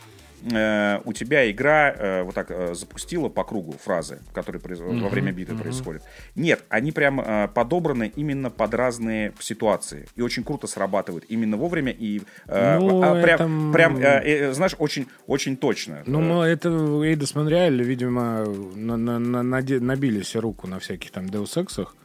у 0.43 1.13
тебя 1.13 1.49
игра 1.49 2.21
вот 2.23 2.35
так 2.35 2.75
запустила 2.75 3.27
по 3.27 3.43
кругу 3.43 3.73
фразы, 3.83 4.19
которые 4.33 4.61
произ- 4.61 5.01
во 5.01 5.09
время 5.09 5.31
битвы 5.31 5.57
происходят. 5.57 6.03
Нет, 6.35 6.63
они 6.69 6.91
прям 6.91 7.49
подобраны 7.55 8.11
именно 8.15 8.51
под 8.51 8.75
разные 8.75 9.33
ситуации. 9.39 10.07
И 10.15 10.21
очень 10.21 10.43
круто 10.43 10.67
срабатывают 10.67 11.25
именно 11.29 11.57
вовремя 11.57 11.91
и 11.91 12.21
Ну, 12.47 13.01
а, 13.03 13.19
прям, 13.23 13.69
это, 13.69 13.73
прям, 13.73 14.53
знаешь, 14.53 14.75
очень, 14.77 15.07
очень 15.25 15.57
точно. 15.57 16.03
Ну, 16.05 16.21
ну, 16.21 16.43
это 16.43 16.69
Эйдос 16.69 17.33
Монреаль, 17.33 17.81
видимо, 17.81 18.45
на- 18.75 18.95
на- 18.97 19.17
на- 19.19 19.41
набили 19.43 20.21
себе 20.21 20.41
руку 20.41 20.67
на 20.67 20.77
всяких 20.77 21.09
там 21.09 21.25
Deus 21.25 21.57
Ex'ах, 21.57 21.95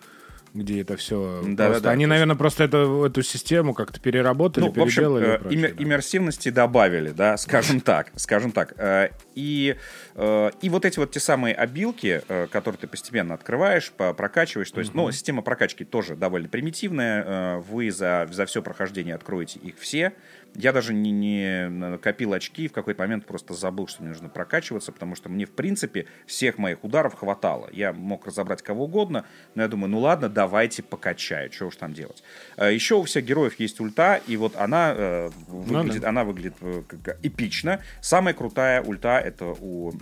где 0.54 0.82
это 0.82 0.96
все 0.96 1.40
Да-да-да, 1.42 1.66
просто... 1.66 1.82
то 1.84 1.90
Они, 1.90 2.02
есть- 2.02 2.08
наверное, 2.10 2.36
просто 2.36 2.64
эту, 2.64 3.04
эту 3.04 3.22
систему 3.22 3.72
как-то 3.74 3.98
переработали, 4.00 4.64
Ну, 4.64 4.72
в 4.72 4.78
общем, 4.80 4.86
переделали. 5.02 5.26
э, 5.26 5.38
прочее, 5.38 5.60
иммер- 5.60 5.74
да. 5.74 5.82
иммерсивности 5.82 6.48
добавили, 6.50 7.10
да, 7.10 7.36
скажем 7.36 7.80
так, 7.80 8.12
скажем 8.16 8.52
так. 8.52 8.74
Э, 8.76 9.08
И, 9.34 9.76
э, 10.14 10.50
и 10.60 10.68
вот 10.68 10.84
эти 10.84 10.98
вот 10.98 11.10
те 11.10 11.20
самые 11.20 11.54
обилки, 11.54 12.20
которые 12.50 12.78
ты 12.78 12.86
постепенно 12.86 13.32
открываешь, 13.32 13.90
прокачиваешь, 13.92 14.70
то 14.70 14.80
есть, 14.80 14.92
ну, 14.94 15.10
система 15.10 15.40
прокачки 15.40 15.84
тоже 15.84 16.16
довольно 16.16 16.48
примитивная, 16.48 17.58
вы 17.58 17.90
за, 17.90 18.28
за 18.30 18.44
все 18.46 18.60
прохождение 18.62 19.14
откроете 19.14 19.58
их 19.60 19.76
все. 19.78 20.12
Я 20.54 20.72
даже 20.72 20.92
не, 20.92 21.10
не 21.10 21.68
накопил 21.68 22.34
очки, 22.34 22.68
в 22.68 22.72
какой-то 22.72 23.02
момент 23.02 23.26
просто 23.26 23.54
забыл, 23.54 23.86
что 23.86 24.02
мне 24.02 24.10
нужно 24.10 24.28
прокачиваться, 24.28 24.92
потому 24.92 25.14
что 25.14 25.28
мне, 25.28 25.46
в 25.46 25.52
принципе, 25.52 26.06
всех 26.26 26.58
моих 26.58 26.84
ударов 26.84 27.14
хватало. 27.14 27.70
Я 27.72 27.92
мог 27.92 28.26
разобрать 28.26 28.62
кого 28.62 28.84
угодно, 28.84 29.24
но 29.54 29.62
я 29.62 29.68
думаю, 29.68 29.90
ну 29.90 30.00
ладно, 30.00 30.28
давайте 30.28 30.82
покачаю, 30.82 31.50
что 31.52 31.66
уж 31.66 31.76
там 31.76 31.94
делать. 31.94 32.22
Э, 32.56 32.72
Еще 32.72 32.96
у 32.96 33.02
всех 33.04 33.24
героев 33.24 33.58
есть 33.58 33.80
ульта, 33.80 34.20
и 34.26 34.36
вот 34.36 34.56
она 34.56 34.92
э, 34.94 35.30
выглядит, 35.48 36.04
она 36.04 36.24
выглядит 36.24 36.54
э, 36.60 36.82
эпично. 37.22 37.80
Самая 38.00 38.34
крутая 38.34 38.82
ульта 38.82 39.18
это 39.18 39.46
у, 39.58 39.92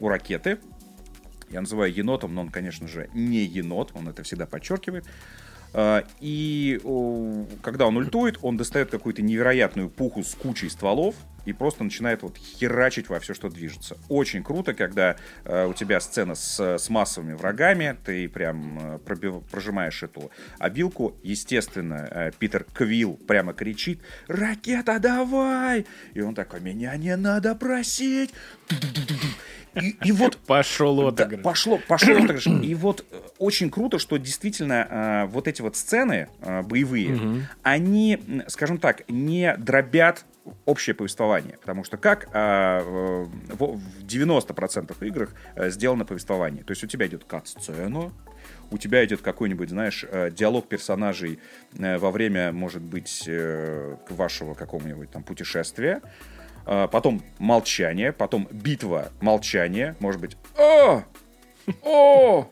у 0.00 0.08
ракеты. 0.08 0.58
Я 1.50 1.60
называю 1.60 1.92
енотом, 1.92 2.34
но 2.34 2.42
он, 2.42 2.48
конечно 2.48 2.86
же, 2.86 3.10
не 3.12 3.44
енот, 3.44 3.90
он 3.94 4.08
это 4.08 4.22
всегда 4.22 4.46
подчеркивает. 4.46 5.04
А, 5.72 6.04
и 6.20 6.80
когда 7.62 7.86
он 7.86 7.96
ультует, 7.96 8.38
он 8.42 8.56
достает 8.56 8.90
какую-то 8.90 9.22
невероятную 9.22 9.88
пуху 9.88 10.22
с 10.22 10.34
кучей 10.34 10.68
стволов, 10.68 11.14
и 11.44 11.52
просто 11.52 11.84
начинает 11.84 12.22
вот 12.22 12.36
херачить 12.36 13.08
во 13.08 13.20
все, 13.20 13.34
что 13.34 13.48
движется. 13.48 13.96
Очень 14.08 14.42
круто, 14.42 14.74
когда 14.74 15.16
э, 15.44 15.66
у 15.66 15.74
тебя 15.74 16.00
сцена 16.00 16.34
с, 16.34 16.60
с 16.78 16.88
массовыми 16.88 17.34
врагами, 17.34 17.96
ты 18.04 18.28
прям 18.28 18.78
э, 18.78 18.98
пробив, 18.98 19.42
прожимаешь 19.50 20.02
эту 20.02 20.30
обилку. 20.58 21.16
Естественно, 21.22 22.08
э, 22.10 22.30
Питер 22.38 22.64
Квилл 22.72 23.14
прямо 23.14 23.52
кричит 23.52 24.00
«Ракета, 24.28 24.98
давай!» 24.98 25.86
И 26.14 26.20
он 26.20 26.34
такой 26.34 26.60
«Меня 26.60 26.96
не 26.96 27.16
надо 27.16 27.54
просить!» 27.54 28.30
И, 29.74 29.96
и 30.04 30.12
вот 30.12 30.36
пошел 30.46 31.08
отыгрыш. 31.08 31.38
Да, 31.38 31.42
пошло, 31.42 31.80
пошел 31.86 32.16
отыгрыш. 32.16 32.46
И 32.62 32.74
вот 32.74 33.04
э, 33.10 33.16
очень 33.38 33.70
круто, 33.70 33.98
что 33.98 34.16
действительно 34.16 34.86
э, 34.88 35.26
вот 35.26 35.48
эти 35.48 35.62
вот 35.62 35.76
сцены 35.76 36.28
э, 36.40 36.62
боевые, 36.62 37.14
угу. 37.14 37.36
они, 37.62 38.42
скажем 38.48 38.78
так, 38.78 39.08
не 39.08 39.54
дробят 39.56 40.24
общее 40.64 40.94
повествование. 40.94 41.58
Потому 41.60 41.84
что 41.84 41.96
как 41.96 42.28
а, 42.32 42.82
в, 42.82 43.76
в 43.76 44.04
90% 44.04 45.06
играх 45.06 45.34
а, 45.54 45.68
сделано 45.70 46.04
повествование. 46.04 46.64
То 46.64 46.72
есть 46.72 46.84
у 46.84 46.86
тебя 46.86 47.06
идет 47.06 47.24
кат-сцена, 47.24 48.12
у 48.70 48.78
тебя 48.78 49.04
идет 49.04 49.20
какой-нибудь, 49.20 49.68
знаешь, 49.68 50.04
э, 50.08 50.30
диалог 50.30 50.68
персонажей 50.68 51.40
э, 51.76 51.98
во 51.98 52.10
время, 52.12 52.52
может 52.52 52.82
быть, 52.82 53.28
вашего 54.08 54.54
какого-нибудь 54.54 55.10
там 55.10 55.24
путешествия, 55.24 56.00
а, 56.66 56.86
потом 56.86 57.22
молчание, 57.38 58.12
потом 58.12 58.48
битва, 58.50 59.10
молчание, 59.20 59.96
может 59.98 60.20
быть, 60.20 60.36
о, 60.56 61.02
о, 61.82 62.48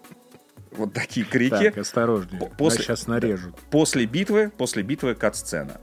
вот 0.72 0.92
такие 0.92 1.24
крики. 1.24 1.70
Так, 1.70 1.78
осторожнее, 1.78 2.50
после, 2.58 2.82
сейчас 2.82 3.06
нарежут. 3.06 3.56
После 3.70 4.06
битвы, 4.06 4.50
после 4.56 4.82
битвы 4.82 5.14
кат-сцена. 5.14 5.80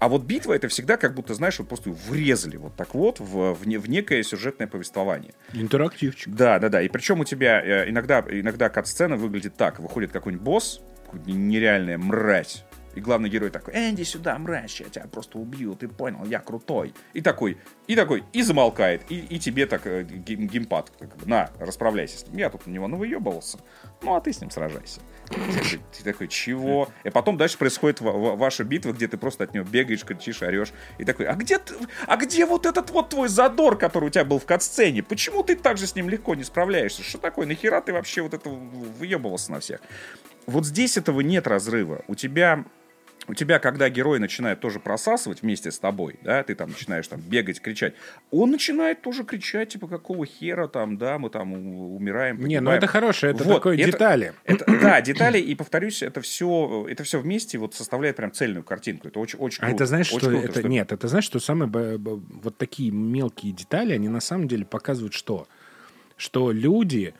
А 0.00 0.08
вот 0.08 0.22
битва 0.22 0.54
это 0.54 0.68
всегда 0.68 0.96
как 0.96 1.14
будто, 1.14 1.34
знаешь, 1.34 1.58
вот 1.58 1.68
просто 1.68 1.90
врезали 1.90 2.56
вот 2.56 2.74
так 2.74 2.94
вот 2.94 3.20
в, 3.20 3.52
в, 3.52 3.68
не, 3.68 3.76
в 3.76 3.88
некое 3.88 4.22
сюжетное 4.22 4.66
повествование. 4.66 5.34
Интерактивчик. 5.52 6.34
Да, 6.34 6.58
да, 6.58 6.70
да. 6.70 6.80
И 6.80 6.88
причем 6.88 7.20
у 7.20 7.24
тебя 7.24 7.62
э, 7.62 7.90
иногда, 7.90 8.24
иногда 8.26 8.70
кат-сцена 8.70 9.16
выглядит 9.16 9.56
так. 9.56 9.78
Выходит 9.78 10.10
какой-нибудь 10.10 10.42
босс, 10.42 10.80
нереальная 11.26 11.98
мразь, 11.98 12.64
и 13.00 13.02
главный 13.02 13.30
герой 13.30 13.50
такой, 13.50 13.74
Энди, 13.74 14.02
сюда, 14.02 14.38
мразь, 14.38 14.80
я 14.80 14.88
тебя 14.88 15.06
просто 15.06 15.38
убью, 15.38 15.74
ты 15.74 15.88
понял, 15.88 16.24
я 16.26 16.38
крутой. 16.38 16.92
И 17.14 17.22
такой, 17.22 17.56
и 17.86 17.96
такой, 17.96 18.24
и 18.32 18.42
замолкает, 18.42 19.02
и, 19.08 19.18
и 19.18 19.38
тебе 19.38 19.66
так 19.66 19.86
э, 19.86 20.04
геймпад, 20.04 20.92
как 20.98 21.26
на, 21.26 21.50
расправляйся 21.58 22.18
с 22.18 22.26
ним. 22.26 22.36
Я 22.36 22.50
тут 22.50 22.66
на 22.66 22.70
него 22.70 22.88
навыебывался, 22.88 23.58
ну 24.02 24.14
а 24.14 24.20
ты 24.20 24.32
с 24.32 24.40
ним 24.40 24.50
сражайся. 24.50 25.00
Ты, 25.30 26.04
такой, 26.04 26.28
чего? 26.28 26.88
И 27.04 27.10
потом 27.10 27.36
дальше 27.36 27.56
происходит 27.56 28.00
ваша 28.00 28.64
битва, 28.64 28.92
где 28.92 29.08
ты 29.08 29.16
просто 29.16 29.44
от 29.44 29.54
него 29.54 29.64
бегаешь, 29.64 30.04
кричишь, 30.04 30.42
орешь. 30.42 30.72
И 30.98 31.04
такой, 31.04 31.26
а 31.26 31.34
где, 31.34 31.58
ты, 31.58 31.74
а 32.06 32.16
где 32.16 32.44
вот 32.44 32.66
этот 32.66 32.90
вот 32.90 33.10
твой 33.10 33.28
задор, 33.28 33.78
который 33.78 34.06
у 34.06 34.10
тебя 34.10 34.24
был 34.24 34.40
в 34.40 34.44
кат-сцене? 34.44 35.02
Почему 35.02 35.42
ты 35.42 35.54
так 35.54 35.78
же 35.78 35.86
с 35.86 35.94
ним 35.94 36.08
легко 36.08 36.34
не 36.34 36.42
справляешься? 36.42 37.02
Что 37.02 37.18
такое? 37.18 37.46
Нахера 37.46 37.80
ты 37.80 37.92
вообще 37.92 38.22
вот 38.22 38.34
это 38.34 38.48
выебывался 38.50 39.52
на 39.52 39.60
всех? 39.60 39.80
Вот 40.46 40.66
здесь 40.66 40.96
этого 40.96 41.20
нет 41.20 41.46
разрыва. 41.46 42.02
У 42.08 42.16
тебя 42.16 42.64
у 43.30 43.34
тебя, 43.34 43.60
когда 43.60 43.88
герой 43.88 44.18
начинает 44.18 44.60
тоже 44.60 44.80
просасывать 44.80 45.42
вместе 45.42 45.70
с 45.70 45.78
тобой, 45.78 46.16
да, 46.22 46.42
ты 46.42 46.56
там 46.56 46.70
начинаешь 46.70 47.06
там 47.06 47.20
бегать, 47.20 47.60
кричать, 47.60 47.94
он 48.30 48.50
начинает 48.50 49.02
тоже 49.02 49.22
кричать, 49.22 49.70
типа, 49.70 49.86
какого 49.86 50.26
хера 50.26 50.66
там, 50.66 50.98
да, 50.98 51.18
мы 51.18 51.30
там 51.30 51.52
умираем, 51.52 52.36
погибаем. 52.36 52.48
Не, 52.48 52.60
ну 52.60 52.70
это 52.72 52.88
хорошее, 52.88 53.32
это 53.32 53.44
вот, 53.44 53.54
такое 53.54 53.76
это, 53.76 53.92
детали. 53.92 54.32
Это, 54.44 54.64
да, 54.66 55.00
детали, 55.00 55.38
и 55.38 55.54
повторюсь, 55.54 56.02
это 56.02 56.20
все, 56.20 56.86
это 56.88 57.04
все 57.04 57.20
вместе 57.20 57.58
вот 57.58 57.74
составляет 57.74 58.16
прям 58.16 58.32
цельную 58.32 58.64
картинку. 58.64 59.06
Это 59.06 59.20
очень, 59.20 59.38
очень 59.38 59.58
круто. 59.58 59.72
А 59.72 59.74
это 59.74 59.86
знаешь, 59.86 60.08
очень 60.08 60.18
что 60.18 60.30
круто, 60.30 60.48
это, 60.48 60.58
что... 60.58 60.68
нет, 60.68 60.92
это 60.92 61.06
знаешь, 61.06 61.24
что 61.24 61.38
самые, 61.38 61.70
вот 61.98 62.58
такие 62.58 62.90
мелкие 62.90 63.52
детали, 63.52 63.92
они 63.94 64.08
на 64.08 64.20
самом 64.20 64.48
деле 64.48 64.64
показывают 64.64 65.14
что? 65.14 65.46
Что 66.16 66.50
люди, 66.50 67.14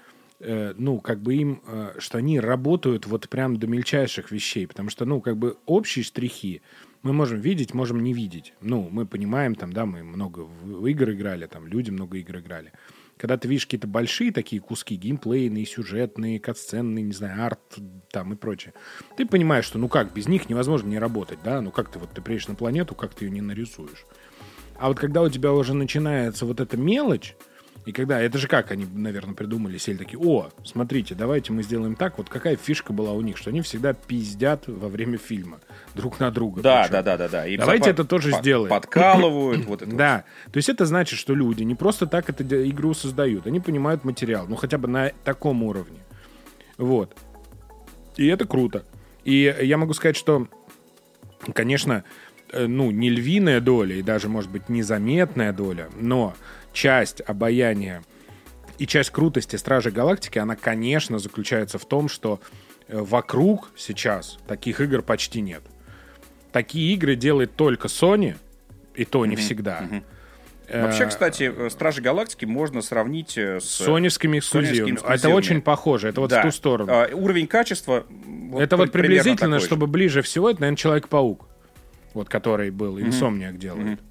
ну, 0.76 1.00
как 1.00 1.20
бы 1.20 1.34
им, 1.34 1.62
э, 1.66 1.94
что 1.98 2.18
они 2.18 2.40
работают 2.40 3.06
вот 3.06 3.28
прям 3.28 3.58
до 3.58 3.66
мельчайших 3.66 4.30
вещей, 4.30 4.66
потому 4.66 4.88
что, 4.88 5.04
ну, 5.04 5.20
как 5.20 5.36
бы 5.36 5.58
общие 5.66 6.02
штрихи 6.02 6.62
мы 7.02 7.12
можем 7.12 7.40
видеть, 7.40 7.74
можем 7.74 8.02
не 8.02 8.12
видеть. 8.12 8.54
Ну, 8.60 8.88
мы 8.90 9.06
понимаем, 9.06 9.54
там, 9.54 9.72
да, 9.72 9.86
мы 9.86 10.02
много 10.02 10.40
в 10.40 10.86
игр 10.86 11.10
играли, 11.10 11.46
там, 11.46 11.66
люди 11.66 11.90
много 11.90 12.18
игр 12.18 12.38
играли. 12.38 12.72
Когда 13.16 13.36
ты 13.36 13.48
видишь 13.48 13.66
какие-то 13.66 13.86
большие 13.86 14.32
такие 14.32 14.62
куски, 14.62 14.96
геймплейные, 14.96 15.66
сюжетные, 15.66 16.40
катсценные, 16.40 17.04
не 17.04 17.12
знаю, 17.12 17.44
арт 17.44 17.60
там 18.10 18.32
и 18.32 18.36
прочее, 18.36 18.72
ты 19.18 19.26
понимаешь, 19.26 19.66
что, 19.66 19.78
ну 19.78 19.88
как, 19.88 20.14
без 20.14 20.26
них 20.26 20.48
невозможно 20.48 20.88
не 20.88 20.98
работать, 20.98 21.38
да, 21.44 21.60
ну 21.60 21.70
как 21.70 21.90
ты 21.90 21.98
вот, 21.98 22.10
ты 22.12 22.22
приедешь 22.22 22.48
на 22.48 22.54
планету, 22.54 22.94
как 22.94 23.12
ты 23.12 23.26
ее 23.26 23.30
не 23.30 23.42
нарисуешь. 23.42 24.06
А 24.78 24.88
вот 24.88 24.98
когда 24.98 25.20
у 25.20 25.28
тебя 25.28 25.52
уже 25.52 25.74
начинается 25.74 26.46
вот 26.46 26.60
эта 26.60 26.78
мелочь, 26.78 27.36
и 27.86 27.92
когда, 27.92 28.20
это 28.20 28.36
же 28.36 28.46
как 28.46 28.70
они, 28.70 28.86
наверное, 28.86 29.34
придумали, 29.34 29.78
сели 29.78 29.96
такие, 29.96 30.18
о, 30.18 30.50
смотрите, 30.64 31.14
давайте 31.14 31.52
мы 31.52 31.62
сделаем 31.62 31.94
так, 31.94 32.18
вот 32.18 32.28
какая 32.28 32.56
фишка 32.56 32.92
была 32.92 33.12
у 33.12 33.22
них, 33.22 33.38
что 33.38 33.50
они 33.50 33.62
всегда 33.62 33.94
пиздят 33.94 34.64
во 34.66 34.88
время 34.88 35.16
фильма 35.16 35.60
друг 35.94 36.20
на 36.20 36.30
друга. 36.30 36.60
Да, 36.60 36.88
да, 36.88 37.02
да, 37.02 37.16
да, 37.16 37.28
да. 37.28 37.46
И 37.46 37.56
давайте 37.56 37.90
под, 37.90 37.92
это 37.94 38.04
тоже 38.04 38.30
под, 38.32 38.40
сделаем. 38.40 38.68
Подкалывают. 38.68 39.64
вот 39.64 39.82
это 39.82 39.96
да, 39.96 40.24
то 40.52 40.56
есть 40.58 40.68
это 40.68 40.84
значит, 40.84 41.18
что 41.18 41.34
люди 41.34 41.62
не 41.62 41.74
просто 41.74 42.06
так 42.06 42.28
эту 42.28 42.44
игру 42.68 42.92
создают, 42.92 43.46
они 43.46 43.60
понимают 43.60 44.04
материал, 44.04 44.46
ну 44.46 44.56
хотя 44.56 44.76
бы 44.76 44.86
на 44.86 45.12
таком 45.24 45.62
уровне. 45.62 46.00
Вот. 46.76 47.16
И 48.16 48.26
это 48.26 48.46
круто. 48.46 48.84
И 49.24 49.54
я 49.62 49.78
могу 49.78 49.94
сказать, 49.94 50.16
что, 50.16 50.48
конечно, 51.54 52.04
э, 52.52 52.66
ну, 52.66 52.90
не 52.90 53.10
львиная 53.10 53.60
доля, 53.60 53.96
и 53.96 54.02
даже, 54.02 54.28
может 54.28 54.50
быть, 54.50 54.68
незаметная 54.68 55.52
доля, 55.52 55.88
но 55.98 56.34
часть 56.72 57.22
обаяния 57.26 58.02
и 58.78 58.86
часть 58.86 59.10
крутости 59.10 59.56
Стражей 59.56 59.92
Галактики, 59.92 60.38
она, 60.38 60.56
конечно, 60.56 61.18
заключается 61.18 61.78
в 61.78 61.84
том, 61.84 62.08
что 62.08 62.40
э, 62.88 62.98
вокруг 62.98 63.70
сейчас 63.76 64.38
таких 64.46 64.80
игр 64.80 65.02
почти 65.02 65.42
нет. 65.42 65.62
Такие 66.50 66.94
игры 66.94 67.14
делает 67.14 67.54
только 67.56 67.88
Sony, 67.88 68.36
и 68.94 69.04
то 69.04 69.26
не 69.26 69.34
mm-hmm. 69.34 69.38
всегда. 69.38 69.80
Mm-hmm. 69.82 70.02
Вообще, 70.82 71.06
кстати, 71.06 71.52
э, 71.54 71.68
Стражи 71.68 72.00
Галактики 72.00 72.46
можно 72.46 72.80
сравнить 72.80 73.36
с 73.36 73.64
соневскими 73.64 74.38
эксклюзивами. 74.38 74.98
Это 75.06 75.28
очень 75.28 75.60
похоже, 75.60 76.08
это 76.08 76.22
вот 76.22 76.30
да. 76.30 76.40
в 76.40 76.44
ту 76.44 76.50
сторону. 76.50 76.90
А, 76.90 77.08
уровень 77.12 77.48
качества... 77.48 78.06
Вот 78.08 78.62
это 78.62 78.76
вот 78.76 78.92
приблизительно, 78.92 79.60
чтобы 79.60 79.88
ближе 79.88 80.22
всего, 80.22 80.48
это, 80.48 80.62
наверное, 80.62 80.76
Человек-паук, 80.76 81.46
вот 82.14 82.28
который 82.28 82.70
был, 82.70 82.98
Insomniac 82.98 83.52
mm-hmm. 83.52 83.58
делает. 83.58 83.86
Mm-hmm. 83.86 84.09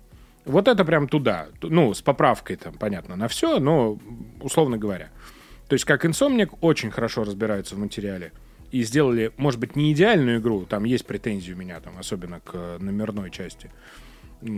Вот 0.49 0.67
это 0.67 0.83
прям 0.83 1.07
туда. 1.07 1.47
Ну, 1.61 1.93
с 1.93 2.01
поправкой 2.01 2.55
там, 2.55 2.73
понятно, 2.73 3.15
на 3.15 3.27
все, 3.27 3.59
но 3.59 3.99
условно 4.41 4.79
говоря. 4.79 5.09
То 5.67 5.73
есть 5.73 5.85
как 5.85 6.07
Insomniac 6.07 6.63
очень 6.63 6.89
хорошо 6.89 7.23
разбирается 7.23 7.75
в 7.75 7.77
материале. 7.77 8.31
И 8.71 8.81
сделали, 8.83 9.31
может 9.37 9.59
быть, 9.59 9.75
не 9.75 9.93
идеальную 9.93 10.39
игру, 10.39 10.65
там 10.65 10.85
есть 10.85 11.05
претензии 11.05 11.53
у 11.53 11.55
меня, 11.55 11.79
там, 11.79 11.93
особенно 11.99 12.39
к 12.39 12.77
номерной 12.79 13.29
части, 13.29 13.69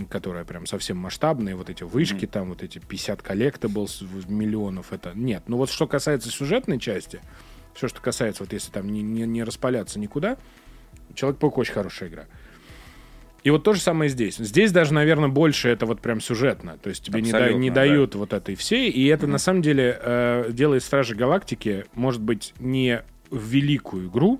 которая 0.09 0.45
прям 0.45 0.65
совсем 0.65 0.95
масштабная, 0.95 1.57
вот 1.57 1.69
эти 1.69 1.83
вышки, 1.83 2.23
mm-hmm. 2.23 2.31
там 2.31 2.49
вот 2.49 2.63
эти 2.63 2.79
50 2.79 3.21
collectibles 3.21 4.01
миллионов, 4.29 4.93
это 4.93 5.11
нет. 5.13 5.43
Но 5.47 5.57
вот 5.57 5.69
что 5.69 5.87
касается 5.87 6.29
сюжетной 6.29 6.79
части, 6.79 7.19
все, 7.73 7.89
что 7.89 8.01
касается, 8.01 8.43
вот 8.43 8.53
если 8.53 8.71
там 8.71 8.89
не, 8.89 9.01
не, 9.01 9.25
не 9.25 9.43
распаляться 9.43 9.99
никуда, 9.99 10.37
Человек-паук 11.13 11.57
очень 11.57 11.73
хорошая 11.73 12.09
игра. 12.09 12.25
И 13.43 13.49
вот 13.49 13.63
то 13.63 13.73
же 13.73 13.81
самое 13.81 14.09
здесь. 14.09 14.37
Здесь 14.37 14.71
даже, 14.71 14.93
наверное, 14.93 15.29
больше 15.29 15.69
это 15.69 15.85
вот 15.85 15.99
прям 15.99 16.21
сюжетно. 16.21 16.77
То 16.81 16.89
есть 16.89 17.03
тебе 17.03 17.21
не, 17.21 17.31
да, 17.31 17.51
не 17.51 17.71
дают 17.71 18.15
вот 18.15 18.33
этой 18.33 18.55
всей. 18.55 18.89
И 18.91 19.05
это 19.07 19.25
mm-hmm. 19.25 19.29
на 19.29 19.37
самом 19.39 19.61
деле 19.61 19.99
э, 19.99 20.49
делает 20.51 20.83
Стражи 20.83 21.15
Галактики, 21.15 21.85
может 21.93 22.21
быть, 22.21 22.53
не 22.59 23.01
в 23.31 23.43
великую 23.47 24.09
игру, 24.09 24.39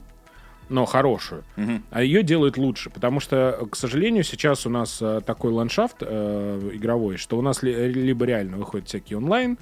но 0.69 0.85
хорошую, 0.85 1.43
mm-hmm. 1.57 1.81
а 1.89 2.03
ее 2.03 2.23
делают 2.23 2.57
лучше. 2.57 2.89
Потому 2.91 3.19
что, 3.19 3.67
к 3.71 3.75
сожалению, 3.75 4.23
сейчас 4.23 4.65
у 4.67 4.69
нас 4.69 4.99
э, 5.01 5.21
такой 5.25 5.51
ландшафт 5.51 5.97
э, 6.01 6.69
игровой, 6.73 7.17
что 7.17 7.37
у 7.37 7.41
нас 7.41 7.63
ли, 7.63 7.73
либо 7.87 8.25
реально 8.25 8.57
выходят 8.57 8.87
всякие 8.87 9.17
онлайн 9.17 9.57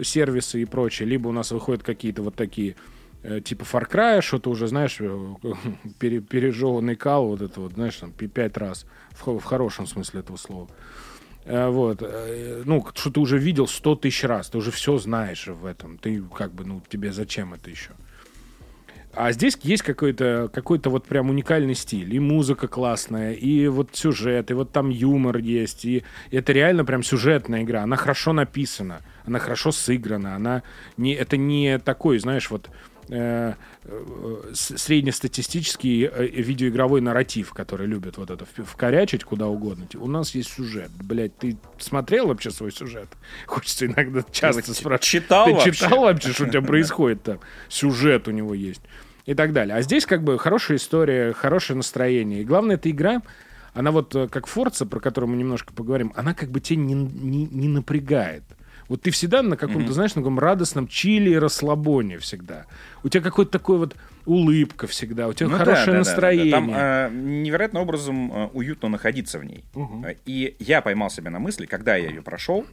сервисы 0.00 0.60
и 0.60 0.64
прочее, 0.64 1.08
либо 1.08 1.28
у 1.28 1.32
нас 1.32 1.52
выходят 1.52 1.82
какие-то 1.82 2.22
вот 2.22 2.34
такие 2.34 2.76
типа 3.24 3.62
Far 3.62 3.90
Cry, 3.90 4.20
что-то 4.20 4.50
уже, 4.50 4.66
знаешь, 4.66 4.96
э, 5.00 5.34
пере, 5.98 6.20
пережеванный 6.20 6.96
кал, 6.96 7.26
вот 7.28 7.40
это 7.40 7.60
вот, 7.60 7.72
знаешь, 7.72 7.96
там, 7.96 8.12
пять 8.12 8.56
раз, 8.56 8.86
в, 9.12 9.38
в 9.38 9.44
хорошем 9.44 9.86
смысле 9.86 10.20
этого 10.20 10.36
слова. 10.36 10.68
Э, 11.44 11.68
вот, 11.68 12.02
ну, 12.64 12.86
что 12.94 13.10
ты 13.10 13.20
уже 13.20 13.38
видел 13.38 13.66
сто 13.66 13.94
тысяч 13.94 14.24
раз, 14.24 14.50
ты 14.50 14.58
уже 14.58 14.70
все 14.70 14.98
знаешь 14.98 15.46
в 15.46 15.64
этом, 15.64 15.98
ты 15.98 16.22
как 16.22 16.52
бы, 16.52 16.64
ну, 16.64 16.82
тебе 16.88 17.12
зачем 17.12 17.54
это 17.54 17.70
еще? 17.70 17.92
А 19.16 19.30
здесь 19.32 19.56
есть 19.62 19.82
какой-то 19.82 20.50
какой 20.52 20.80
вот 20.84 21.06
прям 21.06 21.30
уникальный 21.30 21.74
стиль. 21.74 22.14
И 22.14 22.18
музыка 22.18 22.66
классная, 22.66 23.32
и 23.32 23.68
вот 23.68 23.90
сюжет, 23.92 24.50
и 24.50 24.54
вот 24.54 24.72
там 24.72 24.90
юмор 24.90 25.38
есть. 25.38 25.84
И 25.84 26.02
это 26.30 26.52
реально 26.52 26.84
прям 26.84 27.02
сюжетная 27.02 27.62
игра. 27.62 27.82
Она 27.82 27.96
хорошо 27.96 28.32
написана, 28.32 29.00
она 29.24 29.38
хорошо 29.38 29.70
сыграна. 29.70 30.34
Она 30.34 30.62
не, 30.96 31.14
это 31.14 31.36
не 31.36 31.78
такой, 31.78 32.18
знаешь, 32.18 32.50
вот 32.50 32.68
э, 32.68 32.70
э, 32.70 32.93
среднестатистический 34.54 36.08
э, 36.10 36.26
видеоигровой 36.26 37.00
нарратив, 37.00 37.52
который 37.52 37.86
любят 37.86 38.16
вот 38.16 38.30
это 38.30 38.44
вкорячить 38.46 39.24
куда 39.24 39.46
угодно. 39.46 39.86
У 39.96 40.08
нас 40.08 40.34
есть 40.34 40.52
сюжет. 40.52 40.90
Блять, 41.02 41.36
ты 41.36 41.56
смотрел 41.78 42.28
вообще 42.28 42.50
свой 42.50 42.72
сюжет? 42.72 43.08
Хочется 43.46 43.86
иногда 43.86 44.22
часто 44.30 44.62
Ты 44.62 44.74
спрашивать. 44.74 45.02
читал 45.02 45.46
Ты 45.46 45.54
вообще? 45.54 45.72
читал 45.72 46.00
вообще, 46.00 46.32
что 46.32 46.44
у 46.44 46.48
тебя 46.48 46.62
происходит 46.62 47.22
там? 47.22 47.40
Сюжет 47.68 48.28
у 48.28 48.30
него 48.30 48.54
есть. 48.54 48.82
И 49.26 49.34
так 49.34 49.52
далее. 49.52 49.76
А 49.76 49.82
здесь 49.82 50.04
как 50.04 50.22
бы 50.22 50.38
хорошая 50.38 50.76
история, 50.76 51.32
хорошее 51.32 51.78
настроение. 51.78 52.42
И 52.42 52.44
главное, 52.44 52.76
эта 52.76 52.90
игра, 52.90 53.22
она 53.72 53.90
вот 53.90 54.14
э, 54.14 54.28
как 54.28 54.46
Форца, 54.46 54.86
про 54.86 55.00
которую 55.00 55.30
мы 55.30 55.36
немножко 55.36 55.72
поговорим, 55.72 56.12
она 56.14 56.34
как 56.34 56.50
бы 56.50 56.60
тебя 56.60 56.80
не, 56.80 56.94
не, 56.94 57.46
не 57.46 57.68
напрягает. 57.68 58.44
Вот 58.88 59.02
ты 59.02 59.10
всегда 59.10 59.42
на 59.42 59.56
каком-то, 59.56 59.92
знаешь, 59.92 60.14
на 60.14 60.22
каком 60.22 60.38
радостном 60.38 60.88
чили 60.88 61.30
и 61.30 61.36
расслабоне 61.38 62.18
всегда. 62.18 62.66
У 63.02 63.08
тебя 63.08 63.22
какой-то 63.22 63.50
такой 63.50 63.78
вот 63.78 63.96
улыбка 64.26 64.86
всегда, 64.86 65.28
у 65.28 65.32
тебя 65.32 65.48
Ну 65.48 65.58
да, 65.58 65.58
хорошее 65.58 65.86
да, 65.86 65.92
да, 65.92 65.92
да, 65.92 66.04
да. 66.04 66.10
настроение. 66.10 66.52
Там 66.52 66.70
э, 66.74 67.10
невероятным 67.12 67.82
образом 67.82 68.32
э, 68.32 68.46
уютно 68.52 68.88
находиться 68.88 69.38
в 69.38 69.44
ней. 69.44 69.64
Э, 69.74 70.14
И 70.26 70.56
я 70.58 70.82
поймал 70.82 71.10
себя 71.10 71.30
на 71.30 71.38
мысли, 71.38 71.66
когда 71.66 71.96
я 71.96 72.08
ее 72.08 72.22
прошел. 72.22 72.66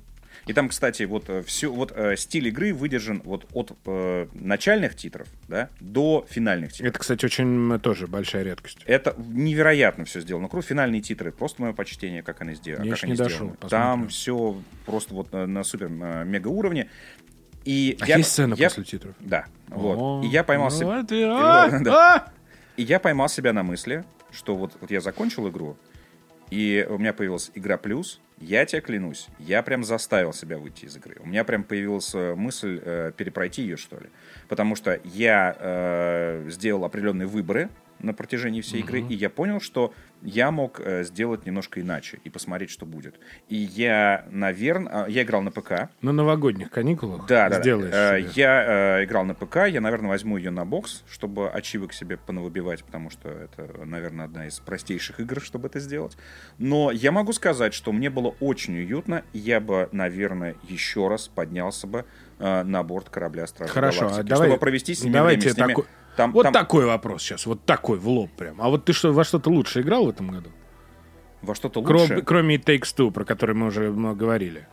И 0.47 0.53
там, 0.53 0.69
кстати, 0.69 1.03
вот 1.03 1.29
все, 1.45 1.71
вот 1.71 1.91
э, 1.95 2.15
стиль 2.17 2.47
игры 2.47 2.73
выдержан 2.73 3.21
вот 3.23 3.45
от 3.53 3.71
э, 3.85 4.27
начальных 4.33 4.95
титров, 4.95 5.27
да, 5.47 5.69
до 5.79 6.25
финальных 6.29 6.73
титров. 6.73 6.89
Это, 6.89 6.99
кстати, 6.99 7.25
очень 7.25 7.73
э, 7.73 7.79
тоже 7.79 8.07
большая 8.07 8.43
редкость. 8.43 8.79
Это 8.85 9.15
невероятно 9.17 10.05
все 10.05 10.19
сделано. 10.21 10.49
Круто. 10.49 10.67
Финальные 10.67 11.01
титры. 11.01 11.31
Просто 11.31 11.61
мое 11.61 11.73
почтение, 11.73 12.23
как 12.23 12.41
они 12.41 12.55
сделаны. 12.55 12.85
Я 12.85 12.95
как 12.95 13.03
они 13.03 13.11
не 13.13 13.17
дошел, 13.17 13.37
сделаны. 13.37 13.57
посмотрим. 13.57 13.69
Там 13.79 14.07
все 14.07 14.61
просто 14.85 15.13
вот 15.13 15.31
на, 15.31 15.45
на 15.45 15.63
супер 15.63 15.87
э, 15.91 16.23
мега 16.25 16.47
уровне. 16.47 16.89
И 17.63 17.95
А 17.99 18.07
я, 18.07 18.17
есть 18.17 18.31
сцена 18.31 18.55
я- 18.55 18.69
после 18.69 18.83
титров? 18.83 19.13
Да. 19.19 19.45
Вот. 19.67 19.97
О, 19.97 20.21
И 20.25 20.27
я 20.27 20.43
поймал 20.43 20.69
ну 20.71 20.75
себя. 20.75 21.01
вот 21.01 21.87
а! 21.87 22.31
И 22.77 22.83
я 22.83 22.99
поймал 22.99 23.29
себя 23.29 23.53
на 23.53 23.61
мысли, 23.61 24.03
что 24.31 24.55
вот, 24.55 24.71
вот 24.81 24.89
я 24.89 25.01
закончил 25.01 25.47
игру, 25.49 25.77
и 26.51 26.85
у 26.87 26.97
меня 26.97 27.13
появилась 27.13 27.49
игра 27.55 27.77
плюс. 27.77 28.19
Я 28.37 28.65
тебе 28.65 28.81
клянусь, 28.81 29.27
я 29.39 29.63
прям 29.63 29.83
заставил 29.83 30.33
себя 30.33 30.57
выйти 30.57 30.85
из 30.85 30.97
игры. 30.97 31.17
У 31.19 31.27
меня 31.27 31.43
прям 31.43 31.63
появилась 31.63 32.13
э, 32.13 32.35
мысль 32.35 32.81
э, 32.83 33.11
перепройти 33.15 33.61
ее, 33.61 33.77
что 33.77 33.97
ли. 33.99 34.09
Потому 34.47 34.75
что 34.75 34.99
я 35.03 35.55
э, 35.57 36.47
сделал 36.49 36.83
определенные 36.83 37.27
выборы 37.27 37.69
на 38.01 38.13
протяжении 38.13 38.61
всей 38.61 38.81
игры, 38.81 39.01
и 39.01 39.13
я 39.13 39.29
понял, 39.29 39.59
что 39.59 39.93
я 40.21 40.51
мог 40.51 40.79
э, 40.79 41.03
сделать 41.03 41.45
немножко 41.45 41.81
иначе 41.81 42.19
и 42.23 42.29
посмотреть, 42.29 42.69
что 42.69 42.85
будет. 42.85 43.19
И 43.49 43.55
я, 43.55 44.25
наверное, 44.29 45.07
я 45.07 45.23
играл 45.23 45.41
на 45.41 45.51
ПК. 45.51 45.89
На 46.01 46.11
новогодних 46.11 46.69
каникулах 46.69 47.25
Да, 47.27 47.49
да, 47.49 47.55
да. 47.55 47.61
сделаешь 47.61 47.93
Э, 47.93 48.19
себе. 48.21 48.31
Я 48.35 48.99
э, 48.99 49.05
играл 49.05 49.25
на 49.25 49.33
ПК, 49.33 49.67
я, 49.67 49.81
наверное, 49.81 50.09
возьму 50.09 50.37
ее 50.37 50.51
на 50.51 50.65
бокс, 50.65 51.03
чтобы 51.09 51.49
ачивок 51.49 51.93
себе 51.93 52.17
понавыбивать, 52.17 52.83
потому 52.83 53.09
что 53.09 53.29
это, 53.29 53.85
наверное, 53.85 54.25
одна 54.25 54.47
из 54.47 54.59
простейших 54.59 55.19
игр, 55.19 55.41
чтобы 55.41 55.67
это 55.67 55.79
сделать. 55.79 56.17
Но 56.57 56.91
я 56.91 57.11
могу 57.11 57.33
сказать, 57.33 57.73
что 57.73 57.91
мне 57.91 58.09
было 58.09 58.35
очень 58.39 58.77
уютно, 58.77 59.23
и 59.33 59.39
я 59.39 59.59
бы, 59.59 59.89
наверное, 59.91 60.55
еще 60.67 61.07
раз 61.07 61.27
поднялся 61.27 61.87
бы 61.87 62.05
э, 62.39 62.63
на 62.63 62.83
борт 62.83 63.09
корабля 63.09 63.47
Стражи 63.47 63.73
Хорошо, 63.73 64.05
а 64.05 64.09
Галактики, 64.09 64.29
давай, 64.29 64.47
чтобы 64.47 64.59
провести 64.59 64.93
с 64.93 65.03
ними 65.03 65.13
давайте 65.13 65.49
время. 65.49 65.53
С 65.53 65.57
ними. 65.57 65.67
такой, 65.69 65.85
Там- 66.15 66.31
вот 66.33 66.43
там- 66.43 66.53
такой 66.53 66.85
вопрос 66.85 67.21
сейчас, 67.23 67.45
вот 67.45 67.65
такой 67.65 67.97
в 67.97 68.07
лоб 68.07 68.31
прям. 68.31 68.61
А 68.61 68.69
вот 68.69 68.85
ты 68.85 68.93
что, 68.93 69.13
во 69.13 69.23
что-то 69.23 69.49
лучше 69.49 69.81
играл 69.81 70.05
в 70.05 70.09
этом 70.09 70.29
году? 70.29 70.49
Во 71.41 71.55
что-то 71.55 71.79
лучше. 71.79 72.21
Кроме 72.21 72.57
It 72.57 72.65
Takes 72.65 72.95
Two, 72.95 73.11
про 73.11 73.25
который 73.25 73.55
мы 73.55 73.67
уже 73.67 73.91
много 73.91 74.19
говорили. 74.19 74.67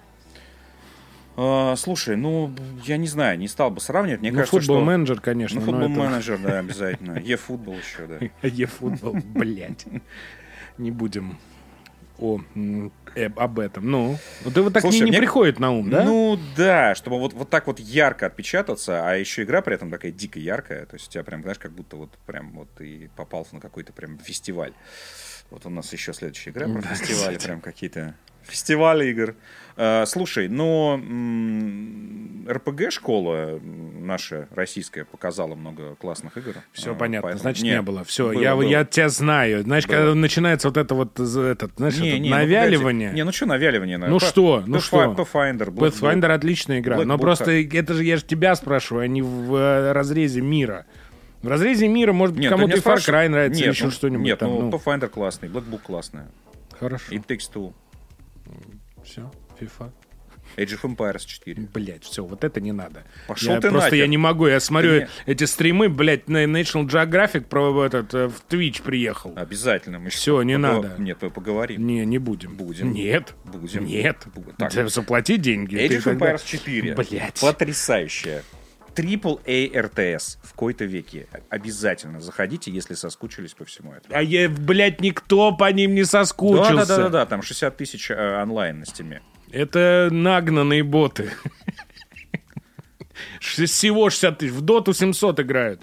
Э, 1.36 1.76
слушай, 1.76 2.16
ну, 2.16 2.52
я 2.84 2.96
не 2.96 3.06
знаю, 3.06 3.38
не 3.38 3.46
стал 3.46 3.70
бы 3.70 3.80
сравнивать. 3.80 4.20
Мне 4.20 4.32
ну, 4.32 4.38
кажется, 4.38 4.58
футбол 4.58 4.78
что... 4.78 4.84
менеджер, 4.84 5.20
конечно. 5.20 5.60
Ну, 5.60 5.66
футбол 5.66 5.88
это- 5.88 6.00
менеджер, 6.00 6.38
да, 6.38 6.58
обязательно. 6.58 7.18
Е-футбол 7.18 7.76
еще, 7.76 8.06
да. 8.06 8.18
Е-футбол, 8.48 9.16
блядь. 9.24 9.86
Не 10.78 10.90
будем 10.90 11.38
о, 12.18 12.40
э, 13.14 13.26
об 13.36 13.58
этом. 13.60 13.90
Ну, 13.90 14.16
вот 14.44 14.54
ты 14.54 14.62
вот 14.62 14.72
так 14.72 14.82
Слушай, 14.82 14.96
не, 14.96 15.04
не 15.04 15.10
мне- 15.10 15.18
приходит 15.18 15.58
на 15.58 15.70
ум, 15.72 15.88
да? 15.90 16.04
Ну 16.04 16.38
да, 16.56 16.94
чтобы 16.94 17.18
вот, 17.18 17.32
вот 17.32 17.48
так 17.50 17.66
вот 17.66 17.78
ярко 17.78 18.26
отпечататься, 18.26 19.08
а 19.08 19.14
еще 19.14 19.42
игра 19.44 19.62
при 19.62 19.74
этом 19.74 19.90
такая 19.90 20.10
дико 20.12 20.38
яркая, 20.38 20.86
то 20.86 20.94
есть 20.94 21.08
у 21.08 21.10
тебя 21.10 21.24
прям, 21.24 21.42
знаешь, 21.42 21.58
как 21.58 21.72
будто 21.72 21.96
вот 21.96 22.10
прям 22.26 22.52
вот 22.52 22.68
ты 22.76 23.10
попал 23.16 23.46
на 23.52 23.60
какой-то 23.60 23.92
прям 23.92 24.18
фестиваль. 24.18 24.72
Вот 25.50 25.64
у 25.66 25.70
нас 25.70 25.92
еще 25.92 26.12
следующая 26.12 26.50
игра 26.50 26.68
про 26.68 26.82
фестивали, 26.82 27.38
прям 27.44 27.60
какие-то 27.60 28.14
фестивали 28.42 29.08
игр. 29.10 29.34
Э, 29.76 30.04
слушай, 30.06 30.48
но 30.48 30.98
РПГ-школа 32.48 33.60
наша 33.62 34.48
российская 34.54 35.04
показала 35.04 35.54
много 35.54 35.94
классных 35.96 36.36
игр. 36.38 36.54
Все 36.72 36.92
Э, 36.92 36.96
понятно, 36.96 37.28
поэтому- 37.28 37.42
значит, 37.42 37.62
не, 37.62 37.80
было. 37.82 38.04
Все, 38.04 38.30
было, 38.30 38.40
я, 38.40 38.54
было. 38.56 38.62
я 38.62 38.84
тебя 38.84 39.08
знаю. 39.08 39.62
Знаешь, 39.62 39.86
Было. 39.86 39.96
когда 39.96 40.14
начинается 40.14 40.68
вот 40.68 40.76
это 40.76 40.94
вот, 40.94 41.20
этот, 41.20 41.72
знаешь, 41.76 41.98
Не, 41.98 42.08
это 42.10 42.18
не, 42.18 42.30
ну, 42.30 42.36
навяливание. 42.36 43.08
погоди. 43.08 43.16
Не, 43.16 43.24
ну 43.24 43.32
что 43.32 43.46
навяливание? 43.46 43.98
Ну 43.98 44.18
что, 44.18 44.62
ну 44.66 44.80
что? 44.80 45.12
Pathfinder, 45.12 45.68
Black 45.70 45.92
Pathfinder 45.92 46.32
отличная 46.32 46.80
игра. 46.80 46.96
Black 46.96 47.04
но 47.04 47.14
Book, 47.16 47.20
просто 47.20 47.52
это 47.52 47.94
же 47.94 48.04
я 48.04 48.16
же 48.16 48.24
тебя 48.24 48.54
спрашиваю, 48.54 49.04
а 49.04 49.06
не 49.08 49.22
в 49.22 49.54
э, 49.54 49.92
разрезе 49.92 50.40
мира. 50.40 50.86
В 51.42 51.48
разрезе 51.48 51.86
мира, 51.88 52.12
может 52.12 52.36
быть, 52.36 52.48
кому-то 52.48 52.76
и 52.76 52.80
Far 52.80 52.96
Cry 52.96 53.28
нравится, 53.28 53.60
нет, 53.60 53.74
еще 53.74 53.86
ну, 53.86 53.90
что-нибудь 53.90 54.26
Нет, 54.26 54.38
там. 54.38 54.50
ну, 54.50 54.60
ну. 54.62 54.70
Pathfinder 54.70 55.08
классный, 55.08 55.48
Black 55.48 55.68
Book 55.68 55.80
классная. 55.84 56.28
Хорошо. 56.78 57.14
It 57.14 57.26
Takes 57.26 57.50
Two. 57.52 57.72
Все, 59.04 59.30
FIFA. 59.60 59.92
Age 60.56 60.80
of 60.80 60.96
Empires 60.96 61.24
4. 61.26 61.68
Блять, 61.72 62.04
все, 62.04 62.24
вот 62.24 62.42
это 62.42 62.60
не 62.60 62.72
надо. 62.72 63.04
Пошел 63.26 63.52
я 63.54 63.60
ты 63.60 63.68
просто 63.70 63.90
нахер. 63.90 63.98
я 63.98 64.06
не 64.06 64.16
могу. 64.16 64.46
Я 64.46 64.60
смотрю 64.60 65.00
Ты 65.00 65.08
эти 65.26 65.44
стримы, 65.44 65.88
блядь, 65.88 66.28
на 66.28 66.44
National 66.44 66.86
Geographic 66.86 67.42
про 67.42 67.84
этот 67.84 68.14
э, 68.14 68.28
в 68.28 68.42
Twitch 68.48 68.82
приехал. 68.82 69.32
Обязательно. 69.36 69.98
Мы 69.98 70.10
щас 70.10 70.26
не 70.26 70.54
пого- 70.54 70.58
надо. 70.58 70.94
Нет, 70.98 71.18
мы 71.20 71.30
поговорим. 71.30 71.86
Не, 71.86 72.04
не 72.04 72.18
будем. 72.18 72.56
Будем. 72.56 72.92
Нет. 72.92 73.34
Будем. 73.44 73.84
Нет. 73.84 74.26
Бу- 74.34 74.52
так. 74.56 74.72
Заплати 74.90 75.36
деньги. 75.36 75.76
Age 75.76 75.98
of 75.98 76.02
тогда- 76.02 76.32
Empires 76.32 76.42
4. 76.44 76.94
Блядь. 76.94 77.40
Потрясающая. 77.40 78.42
Triple 78.98 79.40
A 79.46 79.66
RTS 79.82 80.38
в 80.42 80.50
кои-то 80.52 80.84
веки. 80.84 81.26
Обязательно 81.50 82.20
заходите, 82.20 82.70
если 82.70 82.94
соскучились 82.94 83.54
по 83.54 83.64
всему 83.64 83.92
этому. 83.92 84.14
А 84.16 84.22
я, 84.22 84.48
блядь, 84.48 85.00
никто 85.00 85.52
по 85.52 85.70
ним 85.70 85.94
не 85.94 86.04
соскучился. 86.04 86.74
Да, 86.74 86.86
да, 86.86 86.96
да, 86.96 87.02
да, 87.04 87.08
да, 87.10 87.26
там 87.26 87.42
60 87.42 87.76
тысяч 87.76 88.10
э, 88.10 88.42
онлайн 88.42 88.80
на 88.80 88.86
Steam 88.86 89.12
е. 89.12 89.22
Это 89.52 90.08
нагнанные 90.10 90.82
боты. 90.82 91.30
Всего 93.40 94.10
60 94.10 94.38
тысяч. 94.38 94.52
В 94.52 94.60
доту 94.60 94.92
700 94.92 95.40
играют. 95.40 95.82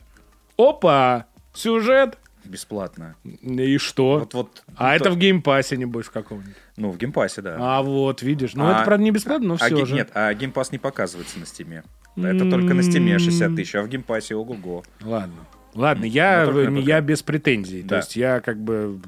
Опа! 0.58 1.26
Сюжет. 1.54 2.18
Бесплатно. 2.44 3.16
И 3.24 3.78
что? 3.80 4.20
Вот, 4.20 4.34
вот, 4.36 4.64
а 4.76 4.90
ну, 4.90 4.96
это 4.96 5.04
то- 5.06 5.12
в 5.12 5.18
Game 5.18 5.42
Pass 5.42 5.66
е, 5.66 5.78
небось, 5.78 6.06
в 6.06 6.12
каком-нибудь. 6.12 6.54
Ну, 6.78 6.92
в 6.92 6.98
Game 6.98 7.15
Pass 7.15 7.33
е, 7.33 7.42
да. 7.42 7.58
А 7.60 7.82
вот, 7.82 8.22
видишь. 8.22 8.54
Ну, 8.54 8.68
А- 8.68 8.76
это, 8.76 8.86
правда, 8.86 9.04
не 9.04 9.10
бесплатно, 9.12 9.48
но 9.48 9.54
А 9.56 9.58
все 9.58 9.76
ге- 9.76 9.86
же. 9.86 9.96
Нет, 9.96 10.12
а 10.14 10.32
Game 10.34 10.53
Pass 10.53 10.72
не 10.72 10.78
показывается 10.78 11.40
на 11.40 11.48
Steam 11.48 11.74
е. 11.74 11.84
Это 12.16 12.50
только 12.50 12.74
на 12.74 12.84
Steam 12.84 13.14
е 13.14 13.20
60 13.20 13.56
тысяч, 13.56 13.76
а 13.76 13.82
в 13.84 13.88
Game 13.90 14.10
Pass 14.10 14.31
е 14.31 14.36
ого-го. 14.36 14.84
Ладно. 15.02 15.36
Ладно, 15.74 16.06
я, 16.06 16.48
ПК. 16.48 16.72
я 16.88 17.02
без 17.02 17.22
претензий. 17.22 17.82
То 17.82 17.88
Да. 17.90 17.98
есть 17.98 18.16
я 18.16 18.40
как 18.40 18.58
бы... 18.62 19.00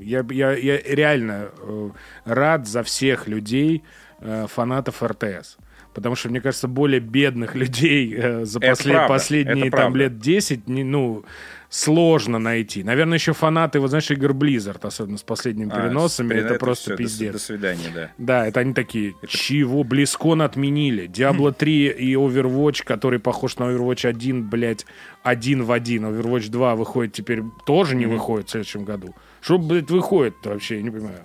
Я, 0.00 0.24
я, 0.30 0.52
я 0.52 0.78
реально 0.82 1.48
э, 1.62 1.90
рад 2.24 2.66
за 2.66 2.82
всех 2.82 3.28
людей, 3.28 3.82
э, 4.20 4.46
фанатов 4.48 5.02
RTS. 5.02 5.56
Потому 5.94 6.14
что, 6.16 6.28
мне 6.28 6.40
кажется, 6.40 6.68
более 6.68 7.00
бедных 7.00 7.54
людей 7.54 8.14
э, 8.16 8.44
за 8.44 8.60
после- 8.60 8.92
правда, 8.92 9.08
последние 9.14 9.70
там 9.70 9.92
правда. 9.92 9.98
лет 9.98 10.18
10, 10.18 10.68
не, 10.68 10.84
ну, 10.84 11.24
сложно 11.70 12.38
найти. 12.40 12.82
Наверное, 12.82 13.16
еще 13.16 13.32
фанаты, 13.32 13.78
вот 13.78 13.88
знаешь, 13.90 14.10
игр 14.10 14.32
Blizzard, 14.32 14.80
особенно 14.82 15.16
с 15.18 15.22
последними 15.22 15.70
А, 15.72 15.76
переносами, 15.80 16.34
с- 16.34 16.44
это, 16.44 16.54
просто 16.56 16.82
всё, 16.82 16.90
до 16.90 16.96
с- 16.96 16.98
пиздец. 16.98 17.32
До, 17.32 17.38
свидания, 17.38 17.90
да. 17.94 18.10
Да, 18.18 18.46
это 18.48 18.60
они 18.60 18.74
такие, 18.74 19.14
чего, 19.28 19.84
Близкон 19.84 20.42
отменили. 20.42 21.08
Diablo 21.08 21.52
3 21.52 21.86
и 21.90 22.14
Overwatch, 22.14 22.82
который 22.84 23.20
похож 23.20 23.56
на 23.58 23.64
Overwatch 23.64 24.06
1, 24.08 24.50
блядь, 24.50 24.84
один 25.22 25.62
в 25.62 25.70
один. 25.70 26.04
Overwatch 26.06 26.50
2 26.50 26.74
выходит 26.74 27.12
теперь, 27.12 27.42
тоже 27.64 27.94
не 27.94 28.06
выходит 28.06 28.48
в 28.48 28.50
следующем 28.50 28.84
году. 28.84 29.14
Что, 29.40 29.56
блядь, 29.58 29.90
выходит 29.90 30.34
вообще, 30.44 30.76
я 30.78 30.82
не 30.82 30.90
понимаю. 30.90 31.24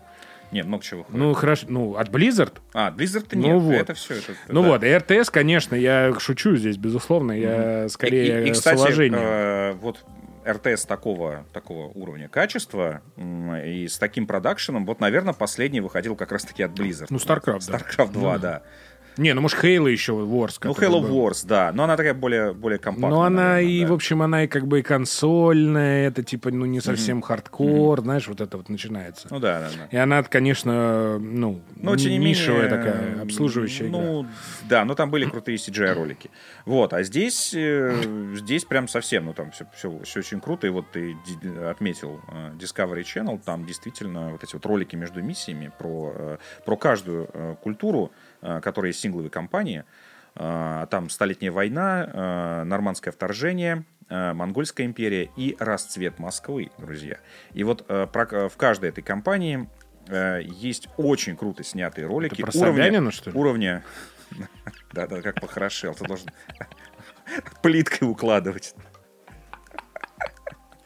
Нет, 0.52 0.68
много 0.68 0.84
чего. 0.84 1.00
выходит. 1.00 1.20
Ну, 1.20 1.34
хорошо, 1.34 1.66
ну, 1.70 1.96
от 1.96 2.10
Blizzard? 2.10 2.54
а, 2.74 2.92
Blizzard 2.92 3.26
ну 3.34 3.42
нет, 3.42 3.62
вот. 3.62 3.74
это 3.74 3.94
все. 3.96 4.14
Это, 4.14 4.34
Ну 4.48 4.62
да. 4.62 4.68
вот, 4.70 4.84
и 4.84 4.96
РТС, 4.96 5.30
конечно, 5.32 5.74
я 5.76 6.14
шучу 6.20 6.56
здесь, 6.56 6.78
безусловно, 6.78 7.32
я 7.32 7.90
скорее 7.90 8.44
и, 8.44 8.46
и, 8.46 8.50
и, 8.50 8.52
кстати, 8.54 9.12
э, 9.12 9.74
вот 9.82 10.06
РТС 10.46 10.86
такого, 10.86 11.46
такого 11.54 11.88
уровня 11.88 12.30
качества 12.30 13.02
и 13.18 13.88
с 13.88 13.98
таким 13.98 14.28
продакшеном, 14.28 14.86
вот, 14.86 15.00
наверное, 15.00 15.34
последний 15.34 15.82
выходил 15.82 16.16
как 16.16 16.32
раз-таки 16.32 16.64
от 16.64 16.72
Blizzard. 16.72 17.08
Ну, 17.10 17.18
StarCraft, 17.18 17.68
да. 17.68 17.78
StarCraft 17.78 18.12
2, 18.12 18.34
Ну 18.34 18.40
да. 18.40 18.64
Не, 19.18 19.34
ну 19.34 19.42
может 19.42 19.64
Halo 19.64 19.90
еще 19.90 20.14
Wars. 20.14 20.60
Ну, 20.64 20.72
Halo 20.72 21.02
был. 21.02 21.28
Wars, 21.28 21.46
да. 21.46 21.72
Но 21.74 21.84
она 21.84 21.98
такая 21.98 22.14
более, 22.14 22.54
более 22.54 22.80
компактная. 22.80 23.10
Но 23.10 23.24
она 23.24 23.44
наверное, 23.54 23.72
и, 23.72 23.82
да. 23.82 23.88
в 23.88 23.94
общем, 23.94 24.22
она 24.22 24.44
и 24.44 24.48
как 24.48 24.68
бы 24.68 24.80
и 24.80 24.82
консольная, 24.82 26.08
это 26.08 26.24
типа, 26.24 26.52
ну, 26.52 26.66
не 26.66 26.82
совсем 26.82 27.22
хардкор, 27.22 28.02
знаешь, 28.02 28.28
вот 28.28 28.42
это 28.42 28.58
вот 28.58 28.70
начинается. 28.70 29.28
Ну 29.30 29.40
да, 29.40 29.62
да, 29.62 29.70
да. 29.78 29.88
И 29.92 29.98
она, 29.98 30.24
конечно, 30.24 31.18
ну, 31.20 31.62
Но, 31.76 31.96
тем 31.96 32.12
не 32.12 32.20
менее, 32.20 32.70
такая, 32.70 33.22
обслуживающая 33.22 33.88
игра. 33.88 34.00
Ну, 34.00 34.28
да, 34.70 34.86
но 34.86 34.96
там 34.96 35.10
были 35.10 35.26
крутые 35.26 35.58
CGI-ролики. 35.58 36.30
Вот, 36.66 36.94
а 36.94 37.04
здесь, 37.04 37.54
э, 37.54 38.34
здесь 38.36 38.66
прям 38.66 38.88
совсем, 38.88 39.26
ну, 39.26 39.34
там 39.34 39.52
все, 39.52 39.66
все, 39.76 40.00
все 40.04 40.20
очень 40.20 40.42
круто. 40.42 40.68
И 40.68 40.70
вот 40.70 40.92
ты 40.92 41.16
отметил 41.70 42.20
э, 42.28 42.52
Discovery 42.60 43.04
Channel, 43.04 43.40
там 43.44 43.66
действительно 43.66 44.32
вот 44.32 44.44
эти 44.44 44.54
вот 44.54 44.66
ролики 44.66 44.96
между 44.96 45.22
миссиями 45.22 45.72
про, 45.78 46.14
э, 46.16 46.38
про 46.66 46.78
каждую 46.78 47.28
культуру, 47.62 48.12
э, 48.46 48.62
которая 48.62 48.92
есть 48.92 49.00
сингловой 49.02 49.30
кампании. 49.30 49.84
Э, 50.36 50.86
Там 50.90 51.10
Столетняя 51.10 51.52
война, 51.52 52.10
э, 52.12 52.64
Нормандское 52.64 53.12
вторжение, 53.12 53.84
Монгольская 54.08 54.86
империя 54.86 55.32
и 55.36 55.58
расцвет 55.60 56.20
Москвы, 56.20 56.70
друзья. 56.78 57.18
И 57.54 57.64
вот 57.64 57.84
в 57.90 58.52
каждой 58.56 58.90
этой 58.90 59.02
кампании 59.02 59.68
э, 60.08 60.42
есть 60.44 60.90
очень 60.98 61.36
круто 61.36 61.64
снятые 61.64 62.06
ролики. 62.06 62.40
про 62.42 62.52
Собянина, 62.52 63.12
что 63.12 63.32
ли? 63.32 63.38
Уровня... 63.38 63.84
Да-да, 64.94 65.22
как 65.22 65.42
похорошел. 65.42 65.96
Ты 65.96 66.06
должен 66.06 66.30
плиткой 67.64 68.08
укладывать. 68.08 68.76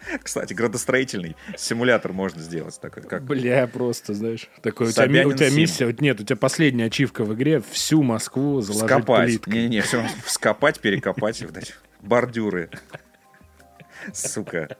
Кстати, 0.23 0.53
градостроительный 0.53 1.35
симулятор 1.57 2.13
можно 2.13 2.41
сделать. 2.41 2.79
Такой, 2.79 3.03
как... 3.03 3.23
Бля, 3.23 3.67
просто, 3.67 4.13
знаешь, 4.13 4.49
такой 4.61 4.87
у 4.87 4.91
тебя, 4.91 5.27
у 5.27 5.33
тебя 5.33 5.49
миссия, 5.49 5.85
вот 5.85 6.01
нет, 6.01 6.19
у 6.19 6.23
тебя 6.23 6.35
последняя 6.35 6.85
ачивка 6.85 7.23
в 7.23 7.33
игре 7.33 7.61
всю 7.71 8.03
Москву 8.03 8.61
заложить 8.61 8.87
Скопать. 8.87 9.27
плиткой. 9.27 9.53
Не-не-не, 9.53 9.81
все 9.81 10.05
вскопать, 10.25 10.79
перекопать 10.79 11.41
вот 11.41 11.57
эти 11.57 11.73
бордюры. 12.01 12.69
Сука. 14.13 14.77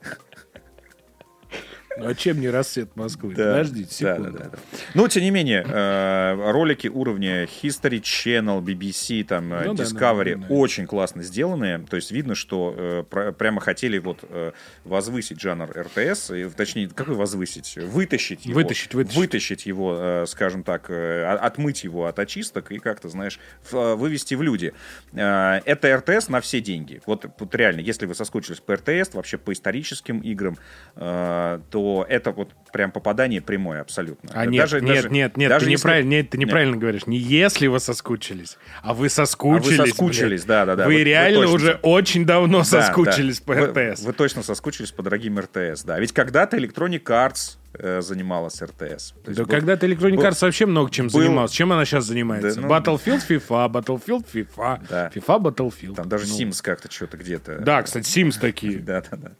Ну, 1.99 2.07
а 2.09 2.15
чем 2.15 2.39
не 2.39 2.49
рассвет 2.49 2.95
Москвы? 2.95 3.33
Да. 3.35 3.51
Подождите 3.51 3.93
секунду. 3.93 4.31
да, 4.31 4.39
да, 4.45 4.49
да. 4.51 4.57
Но, 4.93 5.07
тем 5.07 5.23
не 5.23 5.31
менее, 5.31 5.65
э, 5.67 6.51
ролики 6.51 6.87
уровня 6.87 7.43
History 7.45 8.01
Channel, 8.01 8.61
BBC, 8.61 9.23
там, 9.23 9.53
э, 9.53 9.63
Ну 9.65 9.73
Discovery 9.73 10.35
да, 10.35 10.41
да, 10.41 10.47
да. 10.47 10.53
очень 10.55 10.85
классно 10.87 11.23
сделанные. 11.23 11.79
То 11.79 11.95
есть 11.95 12.11
видно, 12.11 12.35
что 12.35 13.03
э, 13.11 13.31
прямо 13.37 13.61
хотели 13.61 13.97
вот 13.97 14.19
э, 14.29 14.51
возвысить 14.85 15.39
жанр 15.41 15.69
РТС, 15.75 16.31
и, 16.31 16.49
точнее, 16.49 16.89
какой 16.89 17.15
возвысить? 17.15 17.77
Вытащить 17.77 18.45
его. 18.45 18.55
Вытащить, 18.55 18.93
вытащить. 18.93 19.17
Вытащить 19.17 19.65
его, 19.65 19.95
э, 19.99 20.25
скажем 20.27 20.63
так, 20.63 20.89
э, 20.89 21.25
отмыть 21.25 21.83
его 21.83 22.05
от 22.05 22.19
очисток 22.19 22.71
и 22.71 22.79
как-то, 22.79 23.09
знаешь, 23.09 23.39
в- 23.71 23.95
вывести 23.95 24.35
в 24.35 24.41
люди. 24.41 24.73
Э, 25.13 25.59
Это 25.65 25.95
РТС 25.97 26.29
на 26.29 26.41
все 26.41 26.61
деньги. 26.61 27.01
Вот, 27.05 27.25
вот 27.39 27.55
реально, 27.55 27.81
если 27.81 28.05
вы 28.05 28.15
соскучились 28.15 28.59
по 28.59 28.75
РТС, 28.75 29.13
вообще 29.13 29.37
по 29.37 29.51
историческим 29.53 30.19
играм, 30.19 30.57
э, 30.95 31.59
то 31.69 31.88
это 32.07 32.31
вот 32.31 32.51
прям 32.73 32.91
попадание 32.91 33.41
прямое 33.41 33.81
абсолютно. 33.81 34.29
А 34.33 34.45
нет, 34.45 34.61
Даже- 34.63 34.81
нет, 34.81 34.95
даже- 34.95 35.09
нет, 35.09 35.37
нет, 35.37 35.49
даже 35.49 35.65
ты, 35.65 35.71
если- 35.71 35.81
неправильно, 35.87 36.09
нет, 36.09 36.29
ты 36.29 36.37
Нет. 36.37 36.47
неправильно 36.47 36.77
говоришь. 36.77 37.07
Не 37.07 37.17
если 37.17 37.67
вы 37.67 37.79
соскучились, 37.79 38.57
а 38.83 38.93
вы 38.93 39.07
А 39.07 39.09
соскучились. 39.09 39.77
вы 39.79 39.87
соскучились, 39.87 40.43
да, 40.45 40.65
да, 40.65 40.75
да. 40.75 40.85
Вы 40.85 40.93
Вот 40.97 41.03
реально 41.03 41.41
точно 41.41 41.55
уже 41.55 41.79
очень 41.81 42.25
давно 42.25 42.59
Да, 42.59 42.63
соскучились 42.65 43.39
да. 43.39 43.45
по 43.45 43.53
Вы- 43.59 43.67
РТС. 43.93 44.01
Вы, 44.03 44.13
точно 44.13 44.43
соскучились 44.43 44.91
по 44.91 45.03
дорогим 45.03 45.39
РТС, 45.39 45.83
да. 45.83 45.99
Ведь 45.99 46.13
когда-то 46.13 46.57
Electronic 46.57 47.03
Arts 47.03 47.57
э, 47.73 48.01
занималась 48.01 48.59
РТС. 48.63 49.13
Да 49.25 49.43
был- 49.43 49.45
когда-то 49.45 49.85
Electronic 49.85 50.15
был- 50.15 50.23
Arts 50.25 50.39
вообще 50.41 50.65
много 50.65 50.89
чем 50.89 51.07
был- 51.07 51.21
занималась. 51.21 51.51
Чем 51.51 51.71
она 51.71 51.85
сейчас 51.85 52.05
занимается? 52.05 52.55
Да, 52.55 52.61
ну- 52.61 52.67
Battlefield, 52.67 53.21
FIFA, 53.29 53.69
Battlefield, 53.71 54.25
FIFA, 54.33 54.81
Да. 54.89 55.11
FIFA, 55.13 55.39
Battlefield. 55.39 55.93
Там 55.95 56.09
даже 56.09 56.25
Ну, 56.27 56.35
Sims 56.39 56.61
как-то 56.63 56.91
что-то 56.91 57.17
где-то. 57.17 57.59
Да, 57.59 57.83
кстати, 57.83 58.07
Sims 58.07 58.39
такие. 58.39 58.79
Да, 58.89 59.01
да, 59.11 59.17
да. 59.17 59.31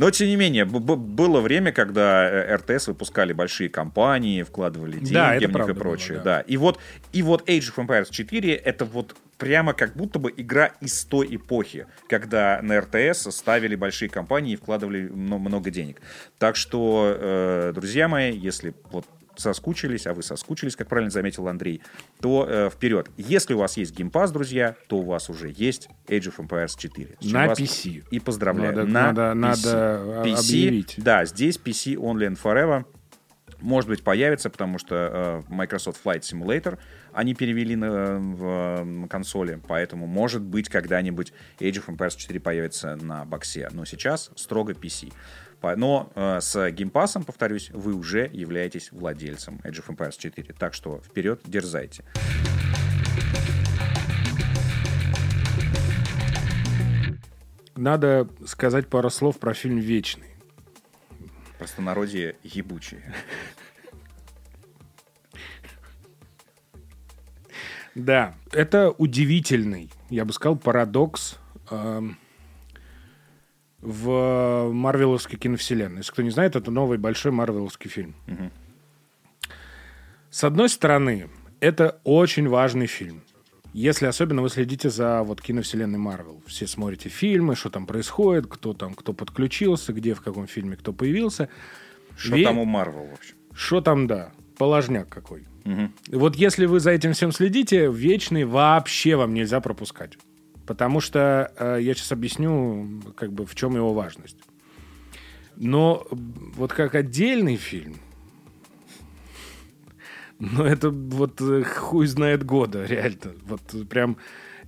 Но, 0.00 0.10
тем 0.10 0.28
не 0.28 0.36
менее, 0.36 0.64
было 0.64 1.40
время, 1.42 1.72
когда 1.72 2.24
э, 2.24 2.56
РТС 2.56 2.88
выпускали 2.88 3.34
большие 3.34 3.68
компании, 3.68 4.42
вкладывали 4.42 4.92
деньги 4.92 5.12
Да, 5.12 5.34
в 5.36 5.40
них 5.40 5.68
и 5.68 5.74
прочее. 5.74 6.14
было, 6.14 6.24
да. 6.24 6.36
да. 6.38 6.40
И, 6.40 6.56
вот, 6.56 6.80
и 7.12 7.22
вот 7.22 7.46
Age 7.46 7.70
of 7.76 7.86
Empires 7.86 8.06
4 8.10 8.54
это 8.54 8.86
вот 8.86 9.14
прямо 9.36 9.74
как 9.74 9.94
будто 9.94 10.18
бы 10.18 10.32
игра 10.34 10.70
из 10.80 11.04
той 11.04 11.36
эпохи, 11.36 11.86
когда 12.08 12.60
на 12.62 12.80
РТС 12.80 13.30
ставили 13.30 13.74
большие 13.74 14.08
компании 14.08 14.54
и 14.54 14.56
вкладывали 14.56 15.08
мно- 15.08 15.38
много 15.38 15.70
денег. 15.70 16.00
Так 16.38 16.56
что, 16.56 17.14
э, 17.18 17.72
друзья 17.74 18.08
мои, 18.08 18.34
если 18.34 18.72
вот 18.90 19.04
соскучились, 19.40 20.06
а 20.06 20.14
вы 20.14 20.22
соскучились, 20.22 20.76
как 20.76 20.88
правильно 20.88 21.10
заметил 21.10 21.48
Андрей, 21.48 21.82
то 22.20 22.46
э, 22.48 22.70
вперед. 22.70 23.10
Если 23.16 23.54
у 23.54 23.58
вас 23.58 23.76
есть 23.76 23.96
геймпас, 23.96 24.30
друзья, 24.30 24.76
то 24.88 24.98
у 24.98 25.02
вас 25.02 25.28
уже 25.28 25.52
есть 25.56 25.88
Age 26.06 26.32
of 26.32 26.46
Empires 26.46 26.74
4. 26.78 27.16
С 27.20 27.24
чем 27.24 27.32
На 27.32 27.46
PC. 27.46 28.04
И 28.10 28.20
поздравляю. 28.20 28.86
Надо- 28.86 29.34
на 29.34 29.34
надо- 29.34 29.60
PC. 29.60 30.14
надо 30.14 30.28
PC, 30.28 30.38
объявить. 30.38 30.94
Да, 30.98 31.24
здесь 31.24 31.56
PC 31.58 31.94
Only 31.96 32.28
and 32.30 32.38
Forever. 32.40 32.84
Может 33.60 33.90
быть, 33.90 34.02
появится, 34.02 34.48
потому 34.48 34.78
что 34.78 35.44
э, 35.48 35.52
Microsoft 35.52 36.00
Flight 36.02 36.20
Simulator 36.20 36.78
они 37.12 37.34
перевели 37.34 37.76
на, 37.76 38.16
в, 38.18 38.84
на 38.84 39.08
консоли, 39.08 39.60
поэтому, 39.68 40.06
может 40.06 40.40
быть, 40.42 40.68
когда-нибудь 40.70 41.32
Age 41.58 41.84
of 41.84 41.94
Empires 41.94 42.16
4 42.16 42.40
появится 42.40 42.96
на 42.96 43.24
боксе. 43.26 43.68
Но 43.72 43.84
сейчас 43.84 44.30
строго 44.36 44.72
PC. 44.72 45.12
Но 45.62 46.10
э, 46.14 46.40
с 46.40 46.70
геймпасом, 46.70 47.24
повторюсь, 47.24 47.70
вы 47.70 47.94
уже 47.94 48.28
являетесь 48.32 48.92
владельцем 48.92 49.60
Age 49.64 49.84
of 49.84 49.94
Empires 49.94 50.16
4. 50.18 50.54
Так 50.58 50.74
что 50.74 51.00
вперед, 51.00 51.40
дерзайте. 51.44 52.04
Надо 57.76 58.28
сказать 58.46 58.88
пару 58.88 59.08
слов 59.10 59.38
про 59.38 59.54
фильм 59.54 59.78
«Вечный». 59.78 60.34
Простонародье 61.58 62.36
ебучие. 62.42 63.14
Да, 67.94 68.34
это 68.52 68.90
удивительный, 68.90 69.90
я 70.10 70.24
бы 70.24 70.32
сказал, 70.32 70.56
парадокс 70.56 71.38
эм, 71.70 72.18
в 73.82 74.70
Марвеловской 74.72 75.38
киновселенной. 75.38 75.98
Если 75.98 76.12
кто 76.12 76.22
не 76.22 76.30
знает, 76.30 76.56
это 76.56 76.70
новый 76.70 76.98
большой 76.98 77.32
марвеловский 77.32 77.90
фильм. 77.90 78.14
С 80.30 80.44
одной 80.44 80.68
стороны, 80.68 81.28
это 81.60 82.00
очень 82.04 82.48
важный 82.48 82.86
фильм. 82.86 83.22
Если 83.72 84.06
особенно 84.06 84.42
вы 84.42 84.48
следите 84.48 84.90
за 84.90 85.22
вот 85.22 85.40
киновселенной 85.40 85.98
Марвел. 85.98 86.42
Все 86.46 86.66
смотрите 86.66 87.08
фильмы, 87.08 87.54
что 87.54 87.70
там 87.70 87.86
происходит, 87.86 88.46
кто 88.48 88.74
там, 88.74 88.94
кто 88.94 89.12
подключился, 89.12 89.92
где, 89.92 90.14
в 90.14 90.20
каком 90.22 90.46
фильме 90.48 90.76
кто 90.76 90.92
появился. 90.92 91.48
Что 92.16 92.36
Ве- 92.36 92.44
там 92.44 92.58
у 92.58 92.64
Марвел, 92.64 93.06
в 93.06 93.12
общем? 93.12 93.36
Что 93.54 93.80
там, 93.80 94.06
да, 94.08 94.32
положняк 94.58 95.08
какой. 95.08 95.46
Мгм. 95.64 95.92
Вот 96.08 96.34
если 96.36 96.66
вы 96.66 96.80
за 96.80 96.90
этим 96.90 97.12
всем 97.12 97.30
следите, 97.30 97.90
вечный 97.92 98.44
вообще 98.44 99.14
вам 99.14 99.34
нельзя 99.34 99.60
пропускать. 99.60 100.18
Потому 100.70 101.00
что 101.00 101.52
э, 101.58 101.78
я 101.82 101.94
сейчас 101.94 102.12
объясню, 102.12 103.02
как 103.16 103.32
бы 103.32 103.44
в 103.44 103.56
чем 103.56 103.74
его 103.74 103.92
важность. 103.92 104.36
Но 105.56 106.06
вот 106.12 106.72
как 106.72 106.94
отдельный 106.94 107.56
фильм, 107.56 107.96
ну 110.38 110.62
это 110.62 110.90
вот 110.90 111.40
э, 111.40 111.64
хуй 111.64 112.06
знает 112.06 112.44
года, 112.44 112.84
реально. 112.84 113.34
Вот 113.46 113.62
прям 113.88 114.16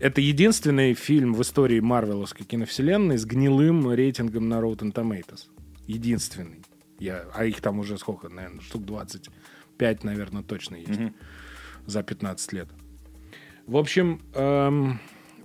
это 0.01 0.21
единственный 0.21 0.95
фильм 0.95 1.35
в 1.35 1.43
истории 1.43 1.79
Марвеловской 1.79 2.45
киновселенной 2.47 3.17
с 3.17 3.25
гнилым 3.25 3.89
рейтингом 3.93 4.49
на 4.49 4.55
Rotten 4.55 4.93
Tomatoes. 4.93 5.51
Единственный. 5.87 6.65
Я, 6.99 7.27
а 7.33 7.45
их 7.45 7.61
там 7.61 7.79
уже 7.79 7.97
сколько, 7.97 8.29
наверное, 8.29 8.61
штук 8.63 8.85
25, 8.87 10.03
наверное, 10.03 10.43
точно 10.43 10.75
есть 10.75 11.15
за 11.87 12.03
15 12.03 12.53
лет. 12.55 12.69
В 13.69 13.77
общем, 13.77 14.21
эм, 14.35 14.99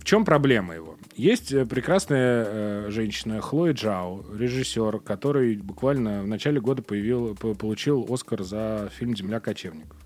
чем 0.08 0.24
проблема 0.24 0.74
его? 0.74 0.96
Есть 1.18 1.52
э, 1.52 1.66
прекрасная 1.66 2.46
э, 2.48 2.88
женщина 2.92 3.42
Хлоя 3.42 3.74
Джао, 3.74 4.24
режиссер, 4.34 5.00
который 5.00 5.58
буквально 5.58 6.24
в 6.24 6.28
начале 6.28 6.62
года 6.62 6.82
появил, 6.82 7.36
по- 7.36 7.54
получил 7.56 8.08
Оскар 8.10 8.42
за 8.44 8.90
фильм 8.98 9.18
«Земля 9.18 9.42
кочевников». 9.42 9.98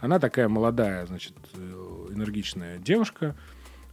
Она 0.00 0.18
такая 0.18 0.50
молодая, 0.50 1.06
значит, 1.06 1.32
э, 1.54 2.08
энергичная 2.10 2.76
девушка, 2.76 3.34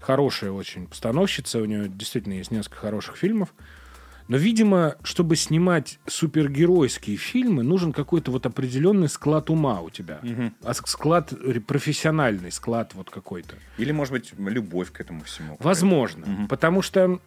хорошая 0.02 0.52
очень 0.52 0.88
постановщица, 0.88 1.62
у 1.62 1.66
нее 1.66 1.88
действительно 1.88 2.34
есть 2.34 2.52
несколько 2.52 2.76
хороших 2.76 3.16
фильмов. 3.16 3.54
Но, 4.30 4.38
видимо, 4.38 4.96
чтобы 5.04 5.36
снимать 5.36 6.00
супергеройские 6.08 7.18
фильмы, 7.18 7.64
нужен 7.64 7.92
какой-то 7.92 8.30
вот 8.32 8.46
определенный 8.46 9.10
склад 9.10 9.50
ума 9.50 9.82
у 9.82 9.90
тебя. 9.90 10.22
А 10.64 10.74
с- 10.74 10.84
склад 10.86 11.34
профессиональный, 11.68 12.52
склад 12.52 12.94
вот 12.94 13.10
какой-то. 13.10 13.56
Или, 13.80 13.92
может 13.92 14.14
быть, 14.14 14.32
любовь 14.38 14.92
к 14.92 15.02
этому 15.02 15.24
всему. 15.24 15.58
Возможно. 15.60 16.46
Потому 16.48 16.82
что 16.84 17.20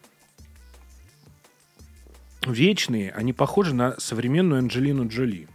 вечные, 2.46 3.10
они 3.12 3.32
похожи 3.32 3.74
на 3.74 3.98
современную 3.98 4.60
Анджелину 4.60 5.08
Джоли. 5.08 5.48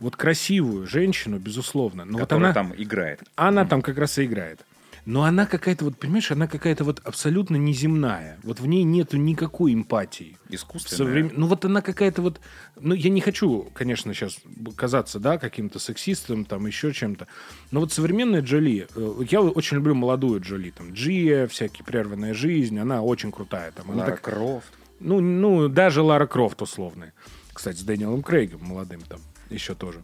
вот 0.00 0.16
красивую 0.16 0.86
женщину, 0.88 1.38
безусловно. 1.38 2.04
Но 2.04 2.12
вот 2.18 2.20
Которая 2.28 2.46
она, 2.46 2.54
там 2.54 2.74
играет. 2.76 3.22
она 3.36 3.64
там 3.64 3.82
как 3.82 3.98
раз 3.98 4.18
и 4.18 4.24
играет. 4.24 4.64
Но 5.04 5.24
она 5.24 5.46
какая-то 5.46 5.84
вот, 5.84 5.98
понимаешь, 5.98 6.30
она 6.30 6.46
какая-то 6.46 6.84
вот 6.84 7.00
абсолютно 7.04 7.56
неземная. 7.56 8.38
Вот 8.44 8.60
в 8.60 8.66
ней 8.66 8.84
нету 8.84 9.16
никакой 9.16 9.74
эмпатии. 9.74 10.36
Искусственная. 10.48 10.96
Соврем- 11.24 11.32
Ну 11.36 11.46
вот 11.48 11.64
она 11.64 11.80
какая-то 11.82 12.22
вот... 12.22 12.40
Ну 12.80 12.94
я 12.94 13.10
не 13.10 13.20
хочу, 13.20 13.68
конечно, 13.74 14.14
сейчас 14.14 14.38
казаться, 14.76 15.18
да, 15.18 15.38
каким-то 15.38 15.80
сексистом, 15.80 16.44
там 16.44 16.66
еще 16.66 16.92
чем-то. 16.92 17.26
Но 17.72 17.80
вот 17.80 17.92
современная 17.92 18.42
Джоли... 18.42 18.86
э, 18.94 19.14
Я 19.28 19.40
очень 19.42 19.78
люблю 19.78 19.96
молодую 19.96 20.40
Джоли. 20.40 20.70
Там 20.70 20.92
Джия, 20.92 21.48
всякие 21.48 21.84
прерванная 21.84 22.32
жизнь. 22.32 22.78
Она 22.78 23.02
очень 23.02 23.32
крутая. 23.32 23.72
Там, 23.72 23.90
она 23.90 24.02
Лара 24.02 24.10
так- 24.12 24.20
Крофт. 24.22 24.72
ну, 25.00 25.20
ну, 25.20 25.68
даже 25.68 26.02
Лара 26.02 26.26
Крофт 26.28 26.62
условная. 26.62 27.12
Кстати, 27.52 27.78
с 27.78 27.82
Дэниелом 27.82 28.22
Крейгом 28.22 28.64
молодым 28.64 29.00
там 29.00 29.18
еще 29.50 29.74
тоже. 29.74 30.00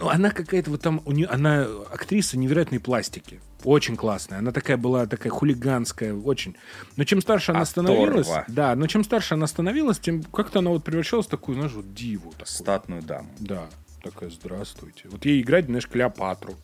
Ну, 0.00 0.08
она 0.08 0.30
какая-то 0.30 0.70
вот 0.70 0.80
там, 0.80 1.02
у 1.04 1.12
нее, 1.12 1.26
она 1.26 1.66
актриса 1.90 2.38
невероятной 2.38 2.78
пластики. 2.78 3.40
Очень 3.64 3.96
классная. 3.96 4.38
Она 4.38 4.52
такая 4.52 4.76
была, 4.76 5.06
такая 5.06 5.32
хулиганская, 5.32 6.14
очень. 6.14 6.56
Но 6.96 7.02
чем 7.04 7.20
старше 7.20 7.50
она 7.50 7.62
Оторва. 7.62 7.88
становилась, 7.88 8.28
да, 8.46 8.76
но 8.76 8.86
чем 8.86 9.02
старше 9.02 9.34
она 9.34 9.48
становилась, 9.48 9.98
тем 9.98 10.22
как-то 10.22 10.60
она 10.60 10.70
вот 10.70 10.84
превращалась 10.84 11.26
в 11.26 11.30
такую, 11.30 11.56
знаешь, 11.56 11.72
вот 11.72 11.92
диву. 11.94 12.30
Такую. 12.30 12.46
Статную 12.46 13.02
даму. 13.02 13.28
Да, 13.40 13.66
такая, 14.02 14.30
здравствуйте. 14.30 15.08
Вот 15.08 15.24
ей 15.24 15.42
играть, 15.42 15.66
знаешь, 15.66 15.88
Клеопатру 15.88 16.54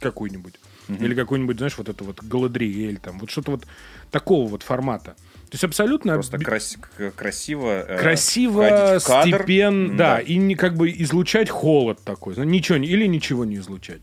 какую-нибудь. 0.00 0.54
Или 0.88 1.14
какую-нибудь, 1.14 1.58
знаешь, 1.58 1.78
вот 1.78 1.88
эту 1.88 2.04
вот 2.04 2.22
Галадриэль, 2.22 2.98
там, 2.98 3.18
вот 3.18 3.30
что-то 3.30 3.52
вот 3.52 3.66
такого 4.10 4.48
вот 4.48 4.62
формата. 4.62 5.14
То 5.52 5.56
есть 5.56 5.64
абсолютно... 5.64 6.14
Просто 6.14 6.38
крас- 6.38 6.78
красиво. 7.14 7.84
э, 7.86 7.98
красиво, 7.98 8.98
в 8.98 9.04
кадр. 9.04 9.28
степенно, 9.36 9.90
М, 9.90 9.96
да, 9.98 10.18
и 10.18 10.36
не 10.36 10.54
как 10.54 10.76
бы 10.78 10.90
излучать 10.90 11.50
холод 11.50 12.02
такой, 12.02 12.32
знаешь, 12.32 12.50
ничего 12.50 12.78
или 12.78 13.06
ничего 13.06 13.44
не 13.44 13.56
излучать. 13.56 14.00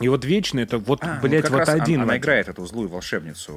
И 0.00 0.08
вот 0.08 0.24
вечно 0.24 0.58
это 0.58 0.78
вот, 0.78 1.00
А, 1.02 1.16
ну, 1.22 1.28
блядь, 1.28 1.42
как 1.42 1.50
вот 1.50 1.58
раз 1.58 1.68
один. 1.68 1.96
Она, 1.96 2.04
она 2.04 2.16
играет 2.16 2.48
эту 2.48 2.64
злую 2.64 2.88
волшебницу 2.88 3.52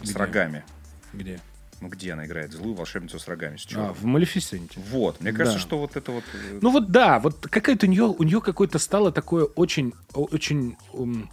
э, 0.00 0.04
с 0.06 0.16
рогами. 0.16 0.64
Где? 1.12 1.38
Ну 1.80 1.86
где 1.88 2.14
она 2.14 2.26
играет? 2.26 2.50
Злую 2.52 2.74
волшебницу 2.74 3.20
с 3.20 3.28
рогами. 3.28 3.56
С 3.56 3.66
А, 3.76 3.92
в 3.92 4.04
Малефисенте. 4.04 4.80
Вот. 4.90 5.20
Мне 5.20 5.30
кажется, 5.32 5.58
Да. 5.60 5.62
что 5.64 5.78
вот 5.78 5.94
это 5.96 6.10
вот... 6.10 6.24
э, 6.34 6.58
Ну 6.60 6.70
вот 6.72 6.90
да, 6.90 7.20
вот 7.20 7.46
какая-то 7.48 7.86
у 7.86 7.88
нее, 7.88 8.04
у 8.04 8.22
нее 8.24 8.40
какое-то 8.40 8.80
стало 8.80 9.12
такое 9.12 9.44
очень, 9.44 9.92
очень 10.14 10.76
ум, 10.92 11.30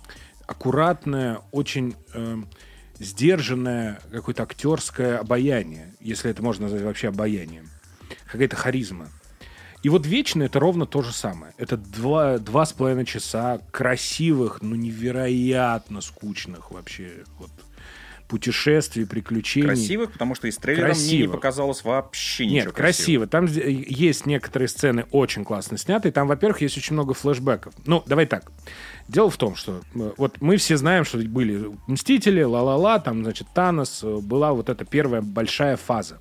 аккуратное, 0.48 1.40
очень 1.52 1.96
эм, 2.14 2.48
сдержанное 3.00 4.00
какое-то 4.12 4.44
актерское 4.44 5.18
обаяние, 5.18 5.94
если 6.00 6.30
это 6.30 6.44
можно 6.44 6.64
назвать 6.64 6.84
вообще 6.84 7.08
обаянием. 7.08 7.70
Какая-то 8.32 8.56
харизма. 8.56 9.08
И 9.82 9.90
вот 9.90 10.06
вечно 10.06 10.44
это 10.44 10.60
ровно 10.60 10.86
то 10.86 11.02
же 11.02 11.14
самое. 11.14 11.54
Это 11.58 11.78
два, 11.78 12.38
два 12.38 12.66
с 12.66 12.74
половиной 12.74 13.06
часа 13.06 13.60
красивых, 13.72 14.62
ну 14.62 14.76
невероятно 14.76 16.02
скучных 16.02 16.72
вообще 16.72 17.24
вот 17.38 17.50
путешествий, 18.30 19.06
приключений. 19.06 19.66
красивых, 19.68 20.12
потому 20.12 20.36
что 20.36 20.48
из 20.48 20.58
трейлера 20.58 20.94
мне 20.94 21.18
не 21.18 21.28
показалось 21.28 21.84
вообще 21.84 22.46
ничего 22.46 22.66
Нет, 22.66 22.74
красиво. 22.74 23.28
Там 23.28 23.48
есть 23.48 24.28
некоторые 24.28 24.70
сцены 24.70 25.06
очень 25.12 25.44
классно 25.44 25.78
сняты. 25.78 26.12
Там, 26.12 26.28
во-первых, 26.28 26.62
есть 26.62 26.78
очень 26.78 26.94
много 26.94 27.16
флешбеков. 27.16 27.74
Ну, 27.86 28.04
давай 28.06 28.28
так. 28.28 28.52
Дело 29.08 29.32
в 29.32 29.38
том, 29.38 29.56
что 29.56 29.82
э, 29.96 30.12
вот 30.18 30.40
мы 30.40 30.58
все 30.58 30.78
знаем, 30.78 31.04
что 31.04 31.18
были 31.18 31.72
Мстители, 31.88 32.44
ла-ла-ла, 32.44 33.00
там, 33.00 33.24
значит, 33.24 33.48
Танос, 33.56 34.04
э, 34.04 34.18
была 34.22 34.54
вот 34.54 34.70
эта 34.70 34.86
первая 34.86 35.22
большая 35.22 35.76
фаза. 35.76 36.20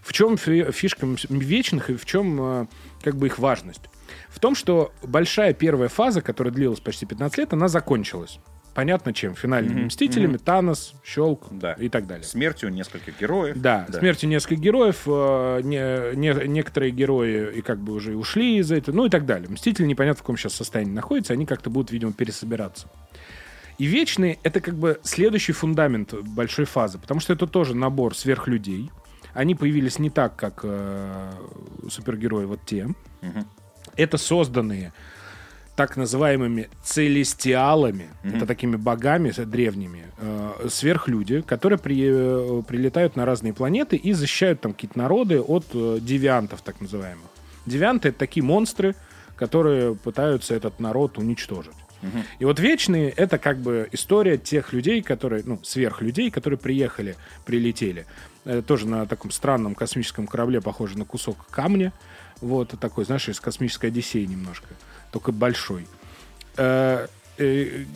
В 0.00 0.12
чем 0.12 0.36
фи- 0.36 0.70
фишка 0.70 1.06
вечных 1.28 1.90
и 1.90 1.96
в 1.96 2.06
чем 2.06 2.40
э, 2.40 2.66
как 3.02 3.16
бы 3.16 3.26
их 3.26 3.40
важность? 3.40 3.82
В 4.28 4.38
том, 4.38 4.54
что 4.54 4.92
большая 5.02 5.54
первая 5.54 5.88
фаза, 5.88 6.22
которая 6.22 6.54
длилась 6.54 6.78
почти 6.80 7.04
15 7.04 7.38
лет, 7.38 7.52
она 7.52 7.66
закончилась. 7.66 8.38
Понятно 8.74 9.12
чем. 9.12 9.34
Финальными 9.34 9.84
Мстителями, 9.84 10.38
Танос, 10.38 10.94
Щелк 11.04 11.46
Да. 11.50 11.72
и 11.74 11.88
так 11.90 12.06
далее. 12.06 12.24
Смертью 12.24 12.70
нескольких 12.70 13.20
героев. 13.20 13.56
Да, 13.58 13.86
смертью 13.90 14.30
нескольких 14.30 14.60
героев, 14.62 15.02
э, 15.06 15.60
не- 15.62 16.16
не- 16.16 16.48
некоторые 16.48 16.90
герои 16.90 17.56
и 17.58 17.60
как 17.60 17.78
бы 17.80 17.92
уже 17.92 18.16
ушли 18.16 18.56
из 18.56 18.72
этого, 18.72 18.96
ну 18.96 19.06
и 19.06 19.10
так 19.10 19.26
далее. 19.26 19.48
Мстители 19.50 19.84
непонятно 19.86 20.18
в 20.20 20.22
каком 20.22 20.38
сейчас 20.38 20.54
состоянии 20.54 20.92
находятся, 20.92 21.34
они 21.34 21.44
как-то 21.44 21.68
будут, 21.68 21.90
видимо, 21.92 22.12
пересобираться. 22.14 22.88
И 23.78 23.84
Вечные— 23.86 24.38
это 24.42 24.60
как 24.60 24.74
бы 24.76 25.00
следующий 25.02 25.52
фундамент 25.52 26.14
большой 26.14 26.64
фазы, 26.64 26.98
потому 26.98 27.20
что 27.20 27.32
это 27.34 27.46
тоже 27.46 27.74
набор 27.76 28.16
сверхлюдей. 28.16 28.90
Они 29.34 29.54
появились 29.54 29.98
не 29.98 30.08
так, 30.10 30.36
как 30.36 30.60
э, 30.62 31.30
супергерои 31.90 32.44
вот 32.46 32.60
те. 32.64 32.86
Мгм. 33.22 33.46
Это 33.96 34.16
созданные 34.18 34.92
так 35.76 35.96
называемыми 35.96 36.68
целестиалами, 36.82 38.08
это 38.22 38.46
такими 38.46 38.76
богами 38.76 39.30
древними, 39.30 40.04
э, 40.18 40.68
сверхлюди, 40.68 41.40
которые 41.42 41.78
при- 41.78 42.60
э, 42.60 42.62
прилетают 42.68 43.16
на 43.16 43.24
разные 43.24 43.52
планеты 43.52 43.96
и 43.96 44.12
защищают 44.12 44.60
там 44.60 44.72
какие-то 44.72 44.98
народы 44.98 45.40
от 45.40 45.64
э, 45.74 45.98
девиантов, 46.00 46.60
так 46.62 46.80
называемых. 46.80 47.24
Девианты— 47.66 48.08
это 48.10 48.18
такие 48.18 48.42
монстры, 48.44 48.94
которые 49.36 49.94
пытаются 49.94 50.54
этот 50.54 50.80
народ 50.80 51.18
уничтожить. 51.18 51.72
И 52.40 52.44
вот 52.44 52.58
вечные— 52.58 53.10
это 53.16 53.38
как 53.38 53.58
бы 53.58 53.88
история 53.92 54.36
тех 54.36 54.72
людей, 54.72 55.02
которые, 55.02 55.42
ну, 55.46 55.58
сверхлюдей, 55.62 56.30
которые 56.32 56.58
приехали, 56.58 57.14
прилетели. 57.46 58.06
Э, 58.44 58.60
тоже 58.66 58.88
на 58.88 59.06
таком 59.06 59.30
странном 59.30 59.74
космическом 59.74 60.26
корабле, 60.26 60.60
похоже 60.60 60.98
на 60.98 61.04
кусок 61.04 61.46
камня. 61.50 61.92
Вот 62.40 62.74
такой, 62.80 63.04
знаешь, 63.04 63.28
из 63.28 63.38
космической 63.40 63.86
Одиссеи 63.86 64.24
немножко. 64.24 64.66
Только 65.12 65.30
большой. 65.30 65.86
Э, 66.56 67.06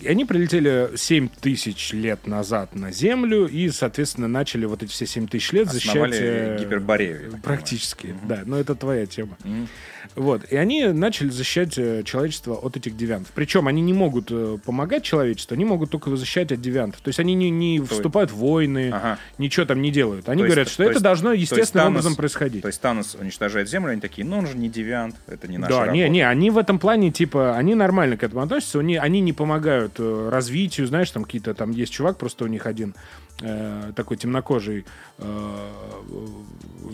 они 0.07 0.25
прилетели 0.25 0.91
7 0.97 1.29
тысяч 1.41 1.93
лет 1.93 2.27
назад 2.27 2.75
на 2.75 2.91
Землю 2.93 3.47
и, 3.47 3.69
соответственно, 3.71 4.29
начали 4.29 4.65
вот 4.67 4.83
эти 4.83 4.91
все 4.91 5.07
7 5.07 5.27
тысяч 5.29 5.53
лет 5.53 5.71
защищать... 5.71 5.97
Основали 5.97 6.19
э, 6.23 6.59
Гиперборею. 6.61 7.39
Практически, 7.43 8.15
да. 8.25 8.43
Но 8.45 8.59
это 8.59 8.75
твоя 8.75 9.07
тема. 9.07 9.37
Мгм. 9.45 9.69
Вот. 10.15 10.45
И 10.51 10.57
они 10.57 10.87
начали 10.87 11.29
защищать 11.31 11.77
э, 11.79 12.03
человечество 12.05 12.55
от 12.55 12.77
этих 12.77 12.97
девиантов. 12.97 13.33
Причем 13.35 13.67
они 13.69 13.83
не 13.83 13.93
могут 13.93 14.29
э, 14.31 14.57
помогать 14.65 15.03
человечеству, 15.03 15.55
они 15.55 15.65
могут 15.65 15.91
только 15.91 16.15
защищать 16.17 16.53
от 16.53 16.61
девиантов. 16.61 17.01
То 17.01 17.09
есть 17.09 17.19
они 17.21 17.35
не, 17.35 17.51
не 17.51 17.81
вступают 17.81 18.31
в 18.31 18.37
войны, 18.37 18.91
Ага. 18.93 19.19
ничего 19.39 19.67
там 19.67 19.83
не 19.83 19.91
делают. 19.91 20.29
Они 20.29 20.43
То 20.43 20.45
есть- 20.47 20.55
говорят, 20.55 20.69
что 20.69 20.77
то 20.79 20.83
это 20.85 20.93
есть- 20.93 21.03
должно 21.03 21.31
то 21.31 21.35
есть 21.35 21.51
естественным 21.53 21.87
Танос- 21.89 21.91
образом 21.91 22.15
происходить. 22.17 22.63
То 22.63 22.69
есть 22.69 22.81
Танос 22.81 23.17
уничтожает 23.21 23.69
Землю, 23.69 23.91
они 23.93 24.01
такие, 24.01 24.25
ну 24.27 24.39
он 24.39 24.47
же 24.47 24.57
не 24.57 24.69
девиант, 24.69 25.17
это 25.27 25.49
не 25.49 25.59
наша 25.59 25.73
Да, 25.73 25.79
работа. 25.81 25.97
не, 25.97 26.09
не, 26.09 26.23
они 26.27 26.51
в 26.51 26.59
этом 26.59 26.79
плане, 26.79 27.11
типа, 27.11 27.57
они 27.57 27.75
нормально 27.75 28.17
к 28.17 28.23
этому 28.23 28.43
относятся, 28.43 28.79
они, 28.81 28.97
они 28.97 29.21
не 29.21 29.33
помогают 29.37 29.95
э, 29.99 30.29
развитию, 30.31 30.87
знаешь, 30.87 31.11
там 31.11 31.25
какие-то, 31.25 31.55
там 31.55 31.71
есть 31.71 31.93
чувак, 31.93 32.19
просто 32.19 32.45
у 32.45 32.49
них 32.49 32.67
один 32.67 32.95
э, 33.41 33.93
такой 33.95 34.17
темнокожий, 34.17 34.85
э, 35.19 35.71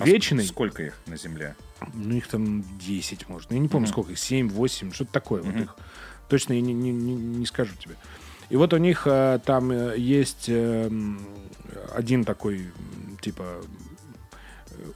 А 0.01 0.05
вечный, 0.05 0.45
ск- 0.45 0.49
Сколько 0.49 0.83
их 0.83 0.99
на 1.07 1.17
Земле? 1.17 1.55
ну 1.95 2.15
их 2.17 2.29
там 2.29 2.63
10, 2.79 3.29
может, 3.29 3.51
я 3.51 3.59
не 3.59 3.69
помню, 3.69 3.89
сколько 3.89 4.13
их, 4.13 4.19
7, 4.19 4.49
8, 4.51 4.93
что-то 4.93 5.13
такое, 5.13 5.43
вот 5.43 5.55
их, 5.57 5.77
точно 6.29 6.53
я 6.53 6.61
не, 6.61 6.73
не, 6.73 6.93
не, 6.93 7.15
не 7.15 7.47
скажу 7.47 7.75
тебе. 7.79 7.95
И 8.51 8.57
вот 8.57 8.73
у 8.75 8.77
них 8.77 9.03
э, 9.07 9.41
там 9.45 9.71
э, 9.73 9.95
есть 9.99 10.45
э, 10.49 10.91
один 11.95 12.25
такой, 12.25 12.71
типа, 13.21 13.63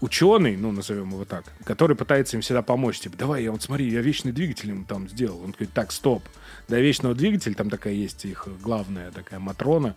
ученый, 0.01 0.57
ну, 0.57 0.73
назовем 0.73 1.11
его 1.11 1.25
так, 1.25 1.45
который 1.65 1.97
пытается 1.97 2.37
им 2.37 2.43
всегда 2.43 2.63
помочь. 2.63 3.01
Типа, 3.01 3.17
давай, 3.17 3.45
я 3.45 3.53
вот 3.53 3.63
смотри, 3.63 3.89
я 3.91 4.01
вечный 4.01 4.33
двигатель 4.33 4.71
им 4.71 4.85
там 4.85 5.09
сделал. 5.09 5.39
Он 5.41 5.51
говорит, 5.53 5.71
так, 5.73 5.93
стоп. 5.93 6.23
До 6.69 6.81
вечного 6.81 7.15
двигателя, 7.15 7.55
там 7.55 7.71
такая 7.71 7.93
есть 7.93 8.25
их 8.25 8.49
главная 8.61 9.11
такая 9.13 9.39
Матрона, 9.39 9.95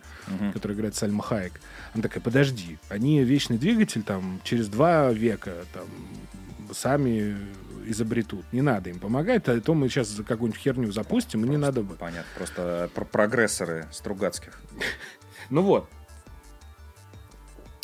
которая 0.52 0.76
играет 0.76 0.94
Сальма 0.94 1.22
Хайек. 1.22 1.60
Она 1.94 2.02
такая, 2.02 2.22
подожди, 2.22 2.78
они 2.88 3.22
вечный 3.24 3.58
двигатель 3.58 4.02
там 4.02 4.40
через 4.44 4.68
два 4.68 5.10
века 5.12 5.64
там 5.74 5.86
сами 6.72 7.36
изобретут. 7.86 8.44
Не 8.52 8.62
надо 8.62 8.90
им 8.90 9.00
помогать, 9.00 9.48
а 9.48 9.60
то 9.60 9.74
мы 9.74 9.88
сейчас 9.88 10.14
какую-нибудь 10.26 10.60
херню 10.60 10.92
запустим, 10.92 11.44
и 11.44 11.48
не 11.48 11.56
надо... 11.56 11.82
бы. 11.82 11.94
Понятно, 11.96 12.30
просто 12.36 12.88
про- 12.94 13.04
прогрессоры 13.04 13.86
Стругацких. 13.92 14.60
Ну 15.50 15.62
вот. 15.62 15.90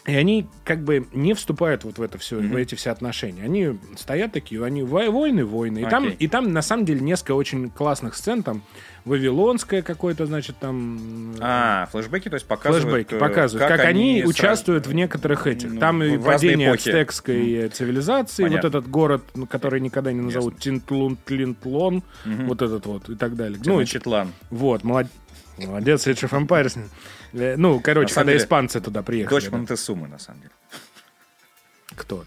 И 0.06 0.14
они 0.14 0.46
как 0.64 0.84
бы 0.84 1.06
не 1.12 1.34
вступают 1.34 1.82
вот 1.82 1.98
в 1.98 2.02
это 2.02 2.16
все, 2.18 2.36
в 2.36 2.54
эти 2.54 2.76
все 2.76 2.90
отношения. 2.90 3.42
Они 3.42 3.76
стоят 3.96 4.30
такие, 4.32 4.64
они 4.64 4.82
вой- 4.82 5.10
войны, 5.10 5.44
войны. 5.44 5.80
И 5.80 5.84
там, 5.84 6.04
Окей. 6.04 6.16
и 6.20 6.28
там 6.28 6.52
на 6.52 6.62
самом 6.62 6.84
деле 6.84 7.00
несколько 7.00 7.32
очень 7.34 7.70
классных 7.70 8.14
сцен. 8.14 8.44
Там 8.44 8.62
Вавилонская 9.04 9.82
какой-то, 9.82 10.26
значит, 10.26 10.56
там... 10.58 11.32
э, 11.34 11.38
А, 11.40 11.86
флешбеки, 11.92 12.28
то 12.28 12.34
есть 12.34 12.46
показывают, 12.46 12.84
Флэшбэки 12.84 13.14
э, 13.14 13.18
показывают, 13.18 13.68
как, 13.68 13.80
они, 13.84 14.22
сра- 14.22 14.26
участвуют 14.26 14.86
в 14.86 14.92
некоторых 14.92 15.46
этих. 15.46 15.72
ну, 15.72 15.80
Там 15.80 16.02
и 16.02 16.18
падение 16.18 16.68
эпохи. 16.68 16.88
ацтекской 16.88 17.68
цивилизации, 17.68 18.42
Понятно. 18.44 18.68
вот 18.68 18.76
этот 18.76 18.90
город, 18.90 19.22
ну, 19.34 19.46
который 19.46 19.80
никогда 19.80 20.12
не 20.12 20.20
назовут 20.20 20.58
Тинтлун, 20.58 21.16
Тлинтлон, 21.24 22.02
вот 22.24 22.62
этот 22.62 22.86
вот 22.86 23.08
и 23.08 23.14
так 23.14 23.36
далее. 23.36 23.60
Ну, 23.64 23.80
и- 23.80 23.84
Тenochtitlan. 23.84 24.28
вот, 24.50 24.84
молодец. 24.84 25.10
Молодец, 25.58 26.06
Age 26.06 26.28
of 26.28 26.46
Empires. 26.46 26.78
Э, 27.36 27.56
Ну, 27.56 27.80
короче, 27.80 28.14
когда 28.14 28.32
деле, 28.32 28.44
испанцы 28.44 28.80
туда 28.80 29.02
приехали. 29.02 29.34
Дочь 29.34 29.50
да. 29.50 29.56
Монтесумы, 29.56 30.08
на 30.08 30.18
самом 30.18 30.40
деле. 30.40 30.52
Кто? 31.94 32.24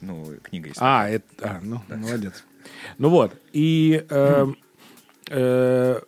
Ну, 0.00 0.34
книга 0.42 0.68
есть. 0.68 0.78
А, 0.80 1.08
это... 1.08 1.24
А, 1.40 1.60
ну, 1.62 1.80
молодец. 1.88 2.44
Ну 2.98 3.08
вот, 3.08 3.34
и 3.52 4.04
э, 4.08 4.46
э, 5.28 6.00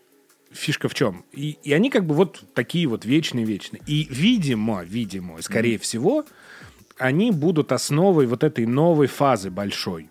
фишка 0.52 0.88
в 0.88 0.94
чем? 0.94 1.24
И, 1.32 1.58
и 1.62 1.72
они 1.72 1.90
как 1.90 2.04
бы 2.04 2.14
вот 2.14 2.44
такие 2.54 2.86
вот 2.86 3.04
вечные-вечные. 3.04 3.82
И, 3.86 4.06
видимо, 4.10 4.82
видимо, 4.84 5.40
скорее 5.42 5.78
всего, 5.78 6.24
они 6.98 7.30
будут 7.30 7.72
основой 7.72 8.26
вот 8.26 8.44
этой 8.44 8.66
новой 8.66 9.06
фазы 9.06 9.50
большой. 9.50 10.10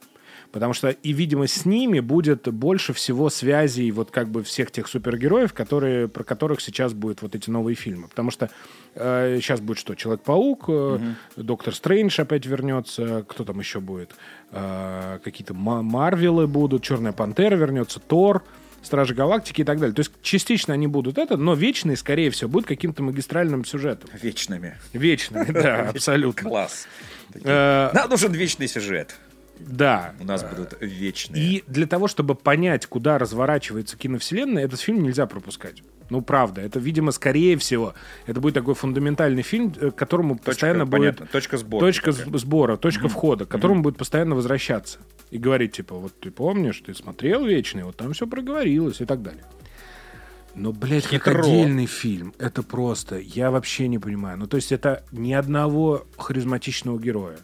Потому 0.53 0.73
что, 0.73 0.89
и, 0.91 1.13
видимо, 1.13 1.47
с 1.47 1.65
ними 1.65 1.99
будет 1.99 2.47
больше 2.47 2.93
всего 2.93 3.31
связей 3.31 3.89
вот 3.91 4.11
как 4.11 4.29
бы 4.29 4.43
всех 4.43 4.69
тех 4.71 4.87
супергероев, 4.87 5.51
которые, 5.51 6.07
про 6.07 6.23
которых 6.23 6.61
сейчас 6.61 6.93
будут 6.93 7.23
вот 7.23 7.33
эти 7.33 7.49
новые 7.49 7.73
фильмы. 7.75 8.07
Потому 8.07 8.29
что 8.29 8.51
э, 8.93 9.39
сейчас 9.41 9.61
будет 9.61 9.79
что? 9.79 9.95
Человек-паук, 9.95 10.65
э, 10.67 10.99
Доктор 11.37 11.73
Стрэндж 11.73 12.21
опять 12.21 12.45
вернется, 12.45 13.25
кто 13.27 13.43
там 13.43 13.57
еще 13.59 13.79
будет? 13.79 14.11
Э, 14.51 15.17
какие-то 15.23 15.55
Ма- 15.55 15.81
Марвелы 15.81 16.45
будут, 16.45 16.83
Черная 16.83 17.13
Пантера 17.13 17.55
вернется, 17.55 17.99
Тор, 17.99 18.43
Стражи 18.83 19.15
Галактики 19.15 19.61
и 19.61 19.63
так 19.63 19.79
далее. 19.79 19.95
То 19.95 20.01
есть 20.01 20.11
частично 20.21 20.75
они 20.75 20.85
будут 20.85 21.17
это, 21.17 21.35
но 21.35 21.55
вечные, 21.55 21.97
скорее 21.97 22.29
всего, 22.29 22.51
будут 22.51 22.67
каким-то 22.67 23.01
магистральным 23.01 23.65
сюжетом. 23.65 24.11
Вечными. 24.21 24.77
Вечными, 24.93 25.51
да, 25.51 25.89
абсолютно. 25.95 26.47
Класс. 26.47 26.87
Э, 27.43 27.89
Нам 27.93 28.07
нужен 28.11 28.31
вечный 28.33 28.67
сюжет. 28.67 29.15
Да. 29.59 30.13
У 30.19 30.25
нас 30.25 30.43
будут 30.43 30.75
вечные. 30.81 31.43
И 31.43 31.63
для 31.67 31.87
того, 31.87 32.07
чтобы 32.07 32.35
понять, 32.35 32.85
куда 32.85 33.17
разворачивается 33.17 33.97
киновселенная, 33.97 34.65
этот 34.65 34.79
фильм 34.79 35.03
нельзя 35.03 35.25
пропускать. 35.25 35.83
Ну, 36.09 36.21
правда. 36.21 36.61
Это, 36.61 36.79
видимо, 36.79 37.11
скорее 37.11 37.57
всего, 37.57 37.93
это 38.25 38.39
будет 38.41 38.53
такой 38.53 38.75
фундаментальный 38.75 39.41
фильм, 39.41 39.73
э, 39.79 39.91
к 39.91 39.95
которому 39.95 40.35
Точка, 40.35 40.45
постоянно 40.45 40.85
понятно. 40.85 41.21
будет... 41.21 41.31
Точка 41.31 41.57
сбора. 41.57 41.85
Точка 41.85 42.13
такая. 42.13 42.37
сбора, 42.37 42.77
точка 42.77 43.07
входа, 43.07 43.45
к 43.45 43.49
которому 43.49 43.81
будет 43.81 43.97
постоянно 43.97 44.35
возвращаться. 44.35 44.99
И 45.31 45.37
говорить, 45.37 45.71
типа, 45.73 45.95
вот 45.95 46.13
ты 46.19 46.29
помнишь, 46.29 46.81
ты 46.85 46.93
смотрел 46.93 47.45
«Вечный», 47.45 47.83
вот 47.83 47.95
там 47.97 48.13
все 48.13 48.27
проговорилось 48.27 49.01
и 49.01 49.05
так 49.05 49.23
далее. 49.23 49.43
Но, 50.55 50.71
блядь, 50.71 51.07
как 51.07 51.25
Хитро. 51.25 51.41
отдельный 51.41 51.87
фильм, 51.87 52.33
это 52.37 52.61
просто, 52.61 53.17
я 53.17 53.49
вообще 53.49 53.87
не 53.87 53.97
понимаю. 53.97 54.37
Ну, 54.37 54.45
то 54.45 54.57
есть 54.57 54.71
это 54.71 55.03
ни 55.11 55.33
одного 55.33 56.05
харизматичного 56.17 56.99
героя. 56.99 57.39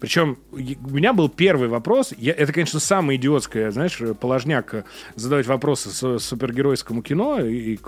Причем 0.00 0.38
у 0.52 0.56
меня 0.90 1.12
был 1.12 1.28
первый 1.28 1.68
вопрос. 1.68 2.12
Я, 2.18 2.32
это, 2.32 2.52
конечно, 2.52 2.80
самое 2.80 3.18
идиотское, 3.18 3.70
знаешь, 3.70 3.98
положняк 4.20 4.74
э, 4.74 4.84
задавать 5.14 5.46
вопросы 5.46 5.90
с, 5.90 6.18
супергеройскому 6.18 7.02
кино 7.02 7.40
и, 7.40 7.74
и 7.74 7.78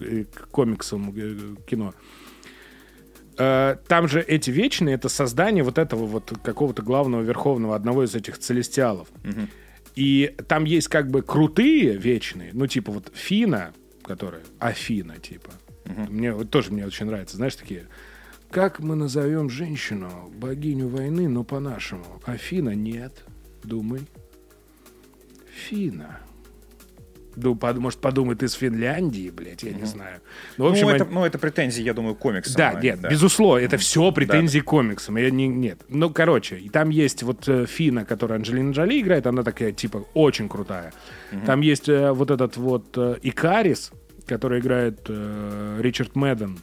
и 0.00 0.26
комиксам 0.50 1.14
э, 1.16 1.36
кино. 1.66 1.94
Э, 3.38 3.76
Там 3.88 4.08
же 4.08 4.20
эти 4.20 4.50
вечные 4.50 4.96
это 4.96 5.08
создание 5.08 5.64
вот 5.64 5.78
этого 5.78 6.04
вот 6.06 6.32
какого-то 6.42 6.82
главного 6.82 7.22
верховного 7.22 7.74
одного 7.74 8.04
из 8.04 8.14
этих 8.14 8.38
целестиалов. 8.38 9.08
И 9.96 10.34
там 10.48 10.64
есть 10.64 10.88
как 10.88 11.10
бы 11.10 11.22
крутые 11.22 11.96
вечные, 11.96 12.50
ну 12.52 12.66
типа 12.66 12.92
вот 12.92 13.10
Фина, 13.14 13.72
которая 14.02 14.42
Афина 14.58 15.18
типа. 15.18 15.50
Мне 16.08 16.32
вот 16.32 16.50
тоже 16.50 16.72
мне 16.72 16.84
очень 16.86 17.06
нравится, 17.06 17.36
знаешь 17.36 17.54
такие. 17.56 17.84
Как 18.54 18.78
мы 18.78 18.94
назовем 18.94 19.50
женщину, 19.50 20.30
богиню 20.36 20.86
войны, 20.88 21.28
но 21.28 21.42
по-нашему? 21.42 22.04
Афина 22.24 22.70
нет. 22.72 23.24
Думай. 23.64 24.02
Фина. 25.52 26.20
Ну, 27.34 27.56
под- 27.56 27.78
может, 27.78 27.98
подумай, 27.98 28.36
ты 28.36 28.46
из 28.46 28.52
Финляндии, 28.52 29.28
блядь, 29.30 29.64
я 29.64 29.72
не 29.72 29.82
знаю. 29.86 30.20
Ну, 30.56 30.66
в 30.66 30.68
общем, 30.70 30.86
ну, 30.86 30.94
это, 30.94 31.04
они- 31.04 31.14
ну, 31.14 31.24
это 31.24 31.36
претензии, 31.40 31.82
я 31.82 31.92
думаю, 31.94 32.14
комиксам. 32.14 32.54
да, 32.56 32.74
нет, 32.80 33.00
безусловно, 33.00 33.58
это 33.60 33.76
все 33.76 34.12
претензии 34.12 34.60
к 34.60 34.64
комиксам. 34.66 35.16
Я 35.16 35.30
не, 35.32 35.48
нет. 35.48 35.80
Ну, 35.88 36.10
короче, 36.10 36.56
и 36.58 36.68
там 36.68 36.90
есть 36.90 37.24
вот 37.24 37.48
э, 37.48 37.66
Фина, 37.66 38.04
которая 38.04 38.38
Анджелина 38.38 38.70
Джоли 38.70 39.00
играет, 39.00 39.26
она 39.26 39.42
такая, 39.42 39.72
типа, 39.72 40.06
очень 40.14 40.48
крутая. 40.48 40.92
Там 41.44 41.60
есть 41.60 41.88
э, 41.88 42.12
вот 42.12 42.30
этот 42.30 42.56
вот 42.56 42.96
э, 42.96 43.16
Икарис, 43.22 43.90
который 44.26 44.60
играет 44.60 45.00
э, 45.08 45.78
Ричард 45.80 46.14
Мэдден, 46.14 46.58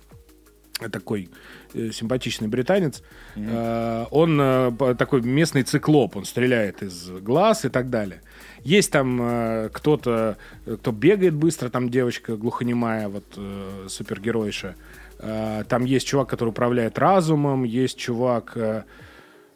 такой 0.90 1.26
э, 1.26 1.30
симпатичный 1.74 2.48
британец. 2.48 3.04
Э, 3.36 4.06
он 4.12 4.40
э, 4.40 4.96
такой 4.98 5.22
местный 5.22 5.64
циклоп, 5.64 6.18
он 6.18 6.26
стреляет 6.26 6.84
из 6.84 7.10
глаз 7.10 7.66
и 7.66 7.70
так 7.70 7.90
далее. 7.90 8.22
Есть 8.64 8.92
там 8.92 9.20
э, 9.22 9.70
кто-то, 9.74 10.38
э, 10.66 10.78
кто 10.78 10.92
бегает 10.92 11.34
быстро, 11.34 11.70
там 11.70 11.90
девочка 11.90 12.36
глухонемая, 12.36 13.10
вот 13.10 13.26
э, 13.38 13.88
супергеройша. 13.90 14.76
Э, 15.20 15.64
там 15.68 15.86
есть 15.86 16.08
чувак, 16.08 16.30
который 16.30 16.50
управляет 16.50 17.00
разумом, 17.00 17.64
есть 17.64 17.98
чувак, 17.98 18.54
э, 18.56 18.84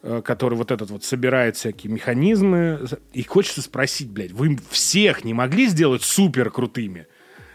э, 0.01 0.21
который 0.23 0.55
вот 0.55 0.71
этот 0.71 0.89
вот 0.91 1.03
собирает 1.03 1.55
всякие 1.55 1.91
механизмы. 1.91 2.85
И 3.13 3.23
хочется 3.23 3.61
спросить, 3.61 4.09
блядь, 4.09 4.31
вы 4.31 4.57
всех 4.69 5.23
не 5.23 5.33
могли 5.33 5.67
сделать 5.67 6.01
супер 6.01 6.49
крутыми? 6.49 7.07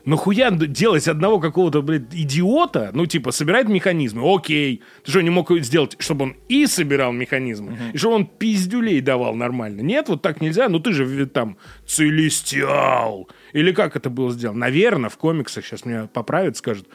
Нахуя 0.04 0.50
делать 0.50 1.08
одного 1.08 1.40
какого-то, 1.40 1.82
блядь, 1.82 2.12
идиота? 2.12 2.90
Ну, 2.92 3.06
типа, 3.06 3.30
собирает 3.32 3.68
механизмы. 3.68 4.22
Окей. 4.24 4.82
Ты 5.04 5.10
что, 5.10 5.20
не 5.20 5.30
мог 5.30 5.50
сделать, 5.60 5.96
чтобы 5.98 6.24
он 6.24 6.36
и 6.48 6.66
собирал 6.66 7.12
механизмы, 7.12 7.78
и 7.92 7.98
чтобы 7.98 8.14
он 8.14 8.26
пиздюлей 8.26 9.00
давал 9.00 9.34
нормально? 9.34 9.80
Нет, 9.80 10.08
вот 10.08 10.22
так 10.22 10.40
нельзя. 10.40 10.68
Ну, 10.68 10.80
ты 10.80 10.92
же 10.92 11.04
э, 11.04 11.26
там 11.26 11.56
целестиал. 11.86 13.28
Или 13.52 13.72
как 13.72 13.96
это 13.96 14.10
было 14.10 14.32
сделано? 14.32 14.60
Наверное, 14.60 15.10
в 15.10 15.16
комиксах, 15.16 15.64
сейчас 15.64 15.84
меня 15.84 16.08
поправят, 16.12 16.56
скажут, 16.56 16.86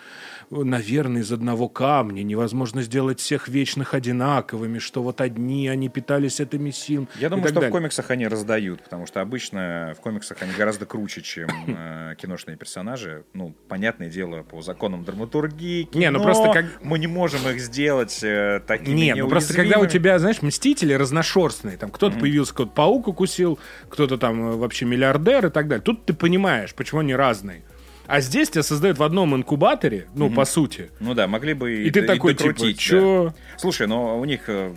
наверное, 0.49 1.21
из 1.21 1.31
одного 1.31 1.67
камня 1.69 2.23
невозможно 2.23 2.81
сделать 2.81 3.19
всех 3.19 3.47
вечных 3.47 3.93
одинаковыми, 3.93 4.79
что 4.79 5.03
вот 5.03 5.21
одни, 5.21 5.67
они 5.67 5.89
питались 5.89 6.39
этими 6.39 6.71
силами. 6.71 7.07
Я 7.19 7.29
думаю, 7.29 7.47
что 7.47 7.55
в 7.55 7.61
далее. 7.61 7.71
комиксах 7.71 8.11
они 8.11 8.27
раздают, 8.27 8.83
потому 8.83 9.05
что 9.05 9.21
обычно 9.21 9.93
в 9.97 10.01
комиксах 10.01 10.41
они 10.41 10.51
гораздо 10.53 10.85
круче, 10.85 11.21
чем 11.21 11.49
э, 11.67 12.15
киношные 12.17 12.57
персонажи. 12.57 13.23
Ну, 13.33 13.55
понятное 13.67 14.09
дело, 14.09 14.43
по 14.43 14.61
законам 14.61 15.03
драматургии. 15.03 15.89
Не, 15.93 16.09
ну 16.09 16.19
кино, 16.19 16.23
просто 16.23 16.51
как- 16.51 16.83
мы 16.83 16.99
не 16.99 17.07
можем 17.07 17.41
их 17.49 17.59
сделать 17.59 18.19
э, 18.23 18.61
такими 18.65 18.95
Нет, 18.95 19.17
ну 19.17 19.27
просто 19.27 19.53
когда 19.53 19.79
у 19.79 19.85
тебя, 19.85 20.19
знаешь, 20.19 20.41
мстители 20.41 20.93
разношерстные, 20.93 21.77
там 21.77 21.91
кто-то 21.91 22.19
появился, 22.19 22.53
кто-то 22.53 22.71
паук 22.71 23.07
укусил, 23.07 23.59
кто-то 23.89 24.17
там 24.17 24.51
э, 24.51 24.55
вообще 24.55 24.85
миллиардер 24.85 25.47
и 25.47 25.49
так 25.49 25.67
далее. 25.67 25.83
Тут 25.83 26.05
ты 26.05 26.13
понимаешь, 26.13 26.73
почему 26.73 27.01
они 27.01 27.15
разные. 27.15 27.63
А 28.07 28.21
здесь 28.21 28.49
тебя 28.49 28.63
создают 28.63 28.97
в 28.97 29.03
одном 29.03 29.35
инкубаторе, 29.35 30.07
ну, 30.13 30.29
по 30.29 30.45
сути. 30.45 30.91
Ну 30.99 31.13
да, 31.13 31.27
могли 31.27 31.53
бы 31.53 31.83
И 31.83 31.91
ты 31.91 32.03
такой, 32.03 32.33
типа, 32.33 32.49
докрутить, 32.49 32.77
да. 32.77 32.81
чё? 32.81 33.33
Слушай, 33.57 33.87
но 33.87 34.19
у 34.19 34.25
них 34.25 34.41
э, 34.47 34.73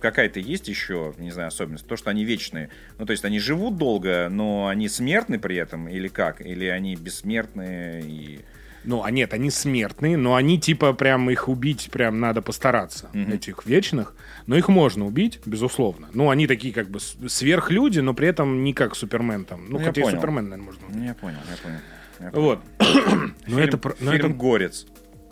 какая-то 0.00 0.40
есть 0.40 0.68
еще, 0.68 1.14
не 1.18 1.30
знаю, 1.30 1.48
особенность, 1.48 1.86
то, 1.86 1.96
что 1.96 2.10
они 2.10 2.24
вечные. 2.24 2.70
Ну, 2.98 3.06
то 3.06 3.12
есть 3.12 3.24
они 3.24 3.38
живут 3.38 3.76
долго, 3.76 4.28
но 4.30 4.68
они 4.68 4.88
смертны 4.88 5.38
при 5.38 5.56
этом, 5.56 5.88
или 5.88 6.08
как? 6.08 6.40
Или 6.40 6.66
они 6.66 6.96
бессмертные 6.96 8.02
и... 8.02 8.40
Ну, 8.84 9.02
а 9.02 9.10
нет, 9.10 9.34
они 9.34 9.50
смертные, 9.50 10.16
но 10.16 10.36
они 10.36 10.60
типа 10.60 10.92
прям 10.92 11.28
их 11.28 11.48
убить 11.48 11.88
прям 11.90 12.20
надо 12.20 12.40
постараться, 12.40 13.10
этих 13.14 13.66
вечных. 13.66 14.14
Но 14.46 14.56
их 14.56 14.68
можно 14.68 15.04
убить, 15.06 15.40
безусловно. 15.44 16.08
Ну, 16.12 16.30
они 16.30 16.46
такие 16.46 16.72
как 16.72 16.88
бы 16.88 17.00
сверхлюди, 17.00 17.98
но 17.98 18.14
при 18.14 18.28
этом 18.28 18.62
не 18.62 18.72
как 18.72 18.94
Супермен 18.94 19.44
там. 19.44 19.66
Ну, 19.68 19.80
Ну, 19.80 19.84
хотя 19.84 20.02
и. 20.02 20.04
Супермен, 20.04 20.44
наверное, 20.44 20.66
можно 20.66 20.86
убить. 20.86 20.96
Ну, 20.98 21.04
я 21.04 21.14
понял, 21.14 21.38
я 21.50 21.56
понял. 21.56 21.78
Вот. 22.18 22.60
Но 22.78 23.30
Фильм- 23.46 23.58
это, 23.58 23.80
но 24.00 24.12
фильм 24.12 24.26
это 24.26 24.28
«Горец». 24.28 24.86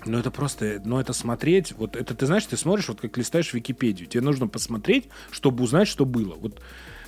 Ну, 0.06 0.18
это 0.18 0.30
просто, 0.30 0.82
ну, 0.84 1.00
это 1.00 1.12
смотреть, 1.14 1.72
вот 1.72 1.96
это, 1.96 2.14
ты 2.14 2.26
знаешь, 2.26 2.44
ты 2.44 2.56
смотришь, 2.58 2.88
вот 2.88 3.00
как 3.00 3.16
листаешь 3.16 3.54
Википедию, 3.54 4.06
тебе 4.06 4.20
нужно 4.22 4.46
посмотреть, 4.48 5.08
чтобы 5.30 5.64
узнать, 5.64 5.88
что 5.88 6.04
было. 6.04 6.34
Вот 6.34 6.60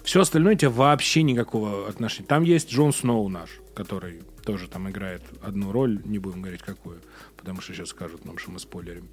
все 0.02 0.22
остальное 0.22 0.54
у 0.54 0.56
тебя 0.56 0.70
вообще 0.70 1.22
никакого 1.22 1.88
отношения. 1.88 2.26
Там 2.26 2.42
есть 2.42 2.72
Джон 2.72 2.94
Сноу 2.94 3.28
наш, 3.28 3.50
который 3.74 4.22
тоже 4.44 4.68
там 4.68 4.88
играет 4.88 5.22
одну 5.42 5.72
роль, 5.72 6.00
не 6.04 6.18
будем 6.18 6.40
говорить 6.40 6.62
какую, 6.62 7.00
потому 7.36 7.60
что 7.60 7.74
сейчас 7.74 7.88
скажут 7.90 8.24
нам, 8.24 8.38
что 8.38 8.52
мы 8.52 8.58
спойлерим. 8.60 9.08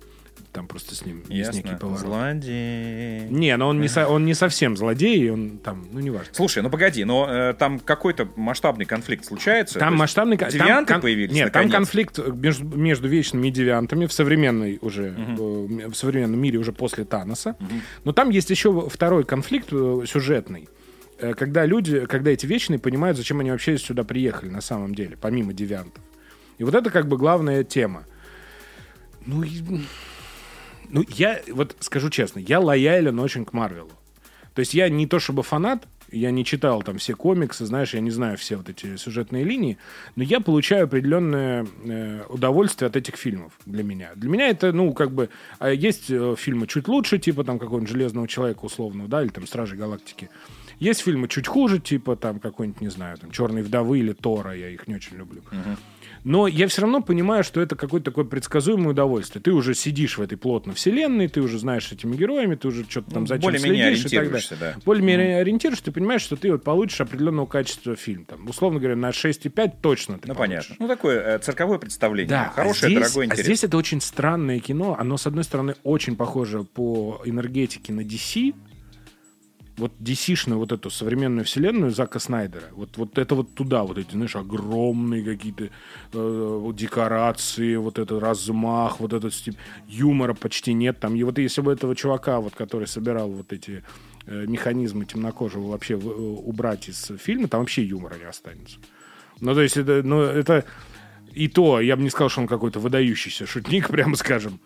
Там 0.53 0.67
просто 0.67 0.93
с 0.93 1.03
ним 1.03 1.23
есть 1.29 1.51
некий 1.53 1.69
Ясно. 1.69 1.79
поворот. 1.79 1.99
Злодей. 2.01 3.21
Не, 3.27 3.57
но 3.57 3.67
он 3.69 3.81
не, 3.81 3.87
со- 3.87 4.07
он 4.07 4.23
не 4.23 4.35
совсем 4.35 4.77
злодей, 4.77 5.31
он 5.31 5.57
там, 5.57 5.87
ну, 5.91 5.99
неважно. 5.99 6.27
Слушай, 6.31 6.61
ну 6.61 6.69
погоди, 6.69 7.03
но 7.05 7.27
э, 7.27 7.53
там 7.57 7.79
какой-то 7.79 8.29
масштабный 8.35 8.85
конфликт 8.85 9.25
случается? 9.25 9.79
Там 9.79 9.95
масштабный... 9.95 10.37
кон- 10.37 10.49
Девианты 10.49 10.93
там, 10.93 11.01
появились 11.01 11.33
Нет, 11.33 11.51
там 11.51 11.63
наконец? 11.63 11.75
конфликт 11.87 12.19
между, 12.35 12.77
между 12.77 13.07
вечными 13.07 13.47
и 13.47 13.51
девиантами 13.51 14.05
в 14.05 14.13
современной 14.13 14.77
уже, 14.81 15.15
э, 15.17 15.87
в 15.89 15.95
современном 15.95 16.39
мире 16.39 16.59
уже 16.59 16.71
после 16.71 17.03
Таноса. 17.03 17.55
Но 18.03 18.11
там 18.13 18.29
есть 18.29 18.51
еще 18.51 18.87
второй 18.89 19.23
конфликт 19.23 19.69
э, 19.71 20.03
сюжетный. 20.07 20.69
Э, 21.17 21.33
Когда 21.33 21.65
люди, 21.65 22.05
когда 22.05 22.29
эти 22.29 22.45
вечные 22.45 22.77
понимают, 22.77 23.17
зачем 23.17 23.39
они 23.39 23.49
вообще 23.49 23.79
сюда 23.79 24.03
приехали 24.03 24.49
на 24.51 24.61
самом 24.61 24.93
деле, 24.93 25.17
помимо 25.19 25.51
девиантов. 25.51 26.03
И 26.59 26.63
вот 26.63 26.75
это 26.75 26.91
как 26.91 27.07
бы 27.07 27.17
главная 27.17 27.63
тема. 27.63 28.03
Ну, 29.25 29.41
и- 29.41 29.61
ну, 30.93 31.03
я 31.09 31.41
вот 31.51 31.75
скажу 31.79 32.11
честно, 32.11 32.39
я 32.39 32.59
лоялен 32.59 33.19
очень 33.19 33.45
к 33.45 33.53
Марвелу. 33.53 33.91
То 34.53 34.59
есть 34.59 34.75
я 34.75 34.89
не 34.89 35.07
то 35.07 35.17
чтобы 35.17 35.41
фанат, 35.41 35.87
я 36.11 36.29
не 36.29 36.45
читал 36.45 36.83
там 36.83 36.99
все 36.99 37.15
комиксы, 37.15 37.65
знаешь, 37.65 37.95
я 37.95 37.99
не 37.99 38.11
знаю 38.11 38.37
все 38.37 38.57
вот 38.57 38.69
эти 38.69 38.95
сюжетные 38.97 39.43
линии, 39.43 39.79
но 40.15 40.23
я 40.23 40.39
получаю 40.39 40.83
определенное 40.83 41.65
э, 41.83 42.23
удовольствие 42.29 42.87
от 42.87 42.95
этих 42.95 43.15
фильмов 43.15 43.53
для 43.65 43.83
меня. 43.83 44.11
Для 44.15 44.29
меня 44.29 44.49
это, 44.49 44.71
ну, 44.71 44.93
как 44.93 45.11
бы, 45.11 45.29
а 45.57 45.71
есть 45.71 46.11
э, 46.11 46.35
фильмы 46.37 46.67
чуть 46.67 46.87
лучше, 46.87 47.17
типа 47.17 47.43
там 47.43 47.57
какого-нибудь 47.57 47.89
Железного 47.89 48.27
Человека 48.27 48.63
условного, 48.63 49.09
да, 49.09 49.23
или 49.23 49.29
там 49.29 49.47
Стражи 49.47 49.75
Галактики. 49.75 50.29
Есть 50.79 51.01
фильмы 51.01 51.27
чуть 51.27 51.47
хуже, 51.47 51.79
типа 51.79 52.15
там 52.15 52.39
какой-нибудь, 52.39 52.81
не 52.81 52.89
знаю, 52.89 53.17
там 53.17 53.31
«Черные 53.31 53.63
вдовы» 53.63 53.97
или 53.97 54.13
«Тора», 54.13 54.55
я 54.55 54.69
их 54.69 54.87
не 54.87 54.93
очень 54.93 55.17
люблю. 55.17 55.41
Но 56.23 56.47
я 56.47 56.67
все 56.67 56.81
равно 56.83 57.01
понимаю, 57.01 57.43
что 57.43 57.59
это 57.61 57.75
какое-то 57.75 58.05
такое 58.11 58.23
предсказуемое 58.25 58.89
удовольствие. 58.91 59.41
Ты 59.41 59.51
уже 59.51 59.73
сидишь 59.73 60.17
в 60.17 60.21
этой 60.21 60.37
плотно 60.37 60.73
вселенной, 60.73 61.27
ты 61.27 61.41
уже 61.41 61.59
знаешь 61.59 61.91
этими 61.91 62.15
героями, 62.15 62.55
ты 62.55 62.67
уже 62.69 62.85
что-то 62.87 63.11
там 63.11 63.23
Ну, 63.23 63.27
зачем 63.27 63.57
следишь 63.57 63.65
и 63.65 64.03
так 64.03 64.11
далее. 64.11 64.19
ориентируешься, 64.21 64.55
да. 64.59 64.75
Более-менее 64.85 65.37
ориентируешься, 65.39 65.85
ты 65.85 65.91
понимаешь, 65.91 66.21
что 66.21 66.35
ты 66.35 66.51
вот 66.51 66.63
получишь 66.63 67.01
определенного 67.01 67.45
качества 67.45 67.95
фильм. 67.95 68.25
Там, 68.25 68.47
условно 68.47 68.79
говоря, 68.79 68.95
на 68.95 69.09
6,5 69.11 69.73
точно 69.81 70.17
ты 70.17 70.27
Ну, 70.29 70.35
получишь. 70.35 70.67
понятно. 70.67 70.75
Ну, 70.79 70.87
такое 70.87 71.19
э, 71.35 71.39
цирковое 71.39 71.77
представление. 71.77 72.29
Да, 72.29 72.51
Хорошее, 72.55 72.87
а 72.87 72.89
здесь, 72.89 72.99
дорогое, 73.01 73.23
а 73.23 73.25
интересное. 73.25 73.43
здесь 73.55 73.63
это 73.65 73.77
очень 73.77 74.01
странное 74.01 74.59
кино. 74.59 74.95
Оно, 74.99 75.17
с 75.17 75.27
одной 75.27 75.43
стороны, 75.43 75.75
очень 75.83 76.15
похоже 76.15 76.63
по 76.63 77.21
энергетике 77.25 77.91
на 77.91 78.01
DC. 78.01 78.53
Вот 79.77 79.91
DC-шную 79.99 80.57
вот 80.57 80.71
эту 80.71 80.89
современную 80.91 81.45
вселенную 81.45 81.89
Зака 81.91 82.19
Снайдера. 82.19 82.65
Вот, 82.73 82.97
вот 82.97 83.17
это 83.17 83.33
вот 83.33 83.55
туда, 83.55 83.83
вот 83.83 83.97
эти, 83.97 84.11
знаешь, 84.11 84.35
огромные 84.35 85.23
какие-то 85.23 85.69
э, 86.13 86.71
декорации, 86.75 87.75
вот 87.77 87.97
этот 87.97 88.21
размах, 88.21 88.99
вот 88.99 89.13
этот 89.13 89.33
стип. 89.33 89.55
Юмора 89.87 90.35
почти 90.35 90.73
нет 90.73 90.99
там. 90.99 91.15
И 91.15 91.23
вот 91.23 91.39
если 91.39 91.61
бы 91.61 91.73
этого 91.73 91.95
чувака, 91.95 92.39
вот, 92.39 92.53
который 92.53 92.87
собирал 92.87 93.29
вот 93.31 93.51
эти 93.51 93.83
э, 94.27 94.45
механизмы 94.47 95.05
темнокожего 95.05 95.69
вообще 95.69 95.95
в- 95.95 96.07
э, 96.07 96.11
убрать 96.11 96.87
из 96.89 97.11
фильма, 97.19 97.47
там 97.47 97.61
вообще 97.61 97.83
юмора 97.83 98.15
не 98.15 98.25
останется. 98.25 98.77
Ну, 99.41 99.55
то 99.55 99.61
есть 99.61 99.77
это, 99.77 100.03
ну, 100.03 100.21
это 100.21 100.65
и 101.33 101.47
то, 101.47 101.81
я 101.81 101.95
бы 101.95 102.03
не 102.03 102.11
сказал, 102.11 102.29
что 102.29 102.41
он 102.41 102.47
какой-то 102.47 102.79
выдающийся 102.79 103.47
шутник, 103.47 103.87
прямо 103.89 104.15
скажем. 104.15 104.59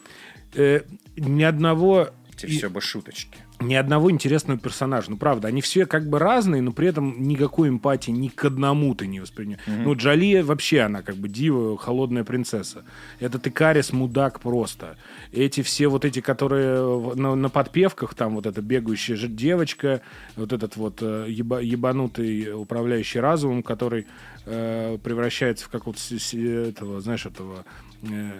Э, 0.53 0.81
ни 1.15 1.43
одного 1.43 2.09
Эти 2.33 2.45
все 2.47 2.69
бы 2.69 2.81
шуточки. 2.81 3.37
Ни 3.59 3.73
одного 3.73 4.11
интересного 4.11 4.59
персонажа. 4.59 5.09
Ну, 5.09 5.17
правда, 5.17 5.47
они 5.47 5.61
все 5.61 5.85
как 5.85 6.07
бы 6.07 6.19
разные, 6.19 6.61
но 6.61 6.71
при 6.71 6.87
этом 6.87 7.27
никакой 7.27 7.69
эмпатии 7.69 8.11
ни 8.11 8.27
к 8.27 8.45
одному 8.45 8.93
ты 8.93 9.07
не 9.07 9.19
воспринимаешь. 9.19 9.61
Ну, 9.67 9.95
Джоли 9.95 10.41
вообще, 10.41 10.81
она 10.81 11.01
как 11.01 11.15
бы 11.15 11.27
дива, 11.27 11.77
холодная 11.77 12.23
принцесса. 12.23 12.83
Этот 13.19 13.47
Икарис 13.47 13.91
мудак 13.93 14.39
просто. 14.39 14.97
Эти 15.31 15.61
все 15.61 15.87
вот 15.87 16.05
эти, 16.05 16.21
которые 16.21 17.15
на, 17.15 17.35
на 17.35 17.49
подпевках, 17.49 18.13
там 18.13 18.35
вот 18.35 18.45
эта 18.45 18.61
бегающая 18.61 19.15
же 19.15 19.27
девочка, 19.27 20.01
вот 20.35 20.53
этот 20.53 20.75
вот 20.75 21.01
э, 21.01 21.25
еба- 21.27 21.63
ебанутый 21.63 22.53
управляющий 22.53 23.19
разумом, 23.19 23.63
который 23.63 24.05
э, 24.45 24.97
превращается 25.03 25.65
в 25.65 25.69
какого-то 25.69 25.99
этого, 25.99 27.01
знаешь, 27.01 27.25
этого 27.25 27.65
э, 28.03 28.31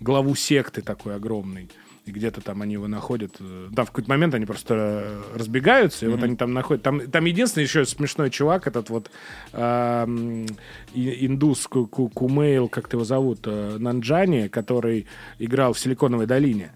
главу 0.00 0.34
секты 0.34 0.82
такой 0.82 1.14
огромный. 1.14 1.70
И 2.08 2.10
где-то 2.10 2.40
там 2.40 2.62
они 2.62 2.72
его 2.72 2.88
находят. 2.88 3.32
э, 3.38 3.68
Да, 3.70 3.82
в 3.84 3.88
какой-то 3.88 4.08
момент 4.08 4.34
они 4.34 4.46
просто 4.46 4.74
э, 5.34 5.38
разбегаются, 5.38 6.06
и 6.06 6.08
вот 6.08 6.22
они 6.22 6.36
там 6.36 6.54
находят. 6.54 6.82
Там, 6.82 7.00
там 7.10 7.26
единственный 7.26 7.64
еще 7.64 7.84
смешной 7.84 8.30
чувак, 8.30 8.66
этот 8.66 8.88
вот 8.88 9.10
и- 10.94 11.26
индус 11.26 11.66
Ку- 11.66 11.86
Ку- 11.86 12.08
Кумейл, 12.08 12.68
как 12.68 12.90
его 12.92 13.04
зовут, 13.04 13.40
э, 13.44 13.76
Нанджани, 13.78 14.48
который 14.48 15.06
играл 15.38 15.72
в 15.72 15.78
Силиконовой 15.78 16.26
долине. 16.26 16.72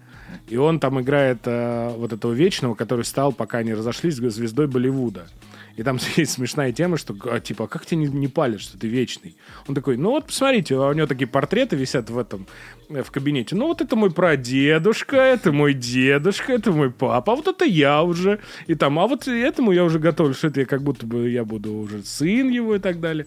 И 0.47 0.57
он 0.57 0.79
там 0.79 0.99
играет 1.01 1.39
э, 1.45 1.89
вот 1.97 2.13
этого 2.13 2.33
вечного, 2.33 2.75
который 2.75 3.05
стал, 3.05 3.33
пока 3.33 3.59
они 3.59 3.73
разошлись, 3.73 4.15
звездой 4.15 4.67
Болливуда. 4.67 5.27
И 5.75 5.83
там 5.83 5.97
есть 6.15 6.33
смешная 6.33 6.71
тема, 6.71 6.97
что 6.97 7.15
а, 7.25 7.39
типа, 7.39 7.65
а 7.65 7.67
как 7.67 7.85
тебе 7.85 8.01
не, 8.01 8.07
не 8.07 8.27
палят, 8.27 8.61
что 8.61 8.77
ты 8.77 8.87
вечный? 8.87 9.35
Он 9.67 9.75
такой, 9.75 9.97
ну 9.97 10.11
вот 10.11 10.27
посмотрите, 10.27 10.75
а 10.75 10.89
у 10.89 10.93
него 10.93 11.07
такие 11.07 11.27
портреты 11.27 11.75
висят 11.75 12.09
в 12.09 12.17
этом, 12.17 12.47
э, 12.89 13.01
в 13.03 13.11
кабинете. 13.11 13.55
Ну 13.55 13.67
вот 13.67 13.81
это 13.81 13.95
мой 13.95 14.11
прадедушка, 14.11 15.17
это 15.17 15.51
мой 15.51 15.73
дедушка, 15.73 16.53
это 16.53 16.71
мой 16.71 16.91
папа, 16.91 17.33
а 17.33 17.35
вот 17.35 17.47
это 17.47 17.65
я 17.65 18.03
уже. 18.03 18.39
И 18.67 18.75
там, 18.75 18.99
а 18.99 19.07
вот 19.07 19.27
этому 19.27 19.71
я 19.71 19.83
уже 19.83 19.99
готов, 19.99 20.35
что 20.35 20.47
это 20.47 20.61
я 20.61 20.65
как 20.65 20.83
будто 20.83 21.05
бы 21.05 21.29
я 21.29 21.43
буду 21.43 21.73
уже 21.73 22.03
сын 22.03 22.49
его 22.49 22.75
и 22.75 22.79
так 22.79 22.99
далее. 22.99 23.25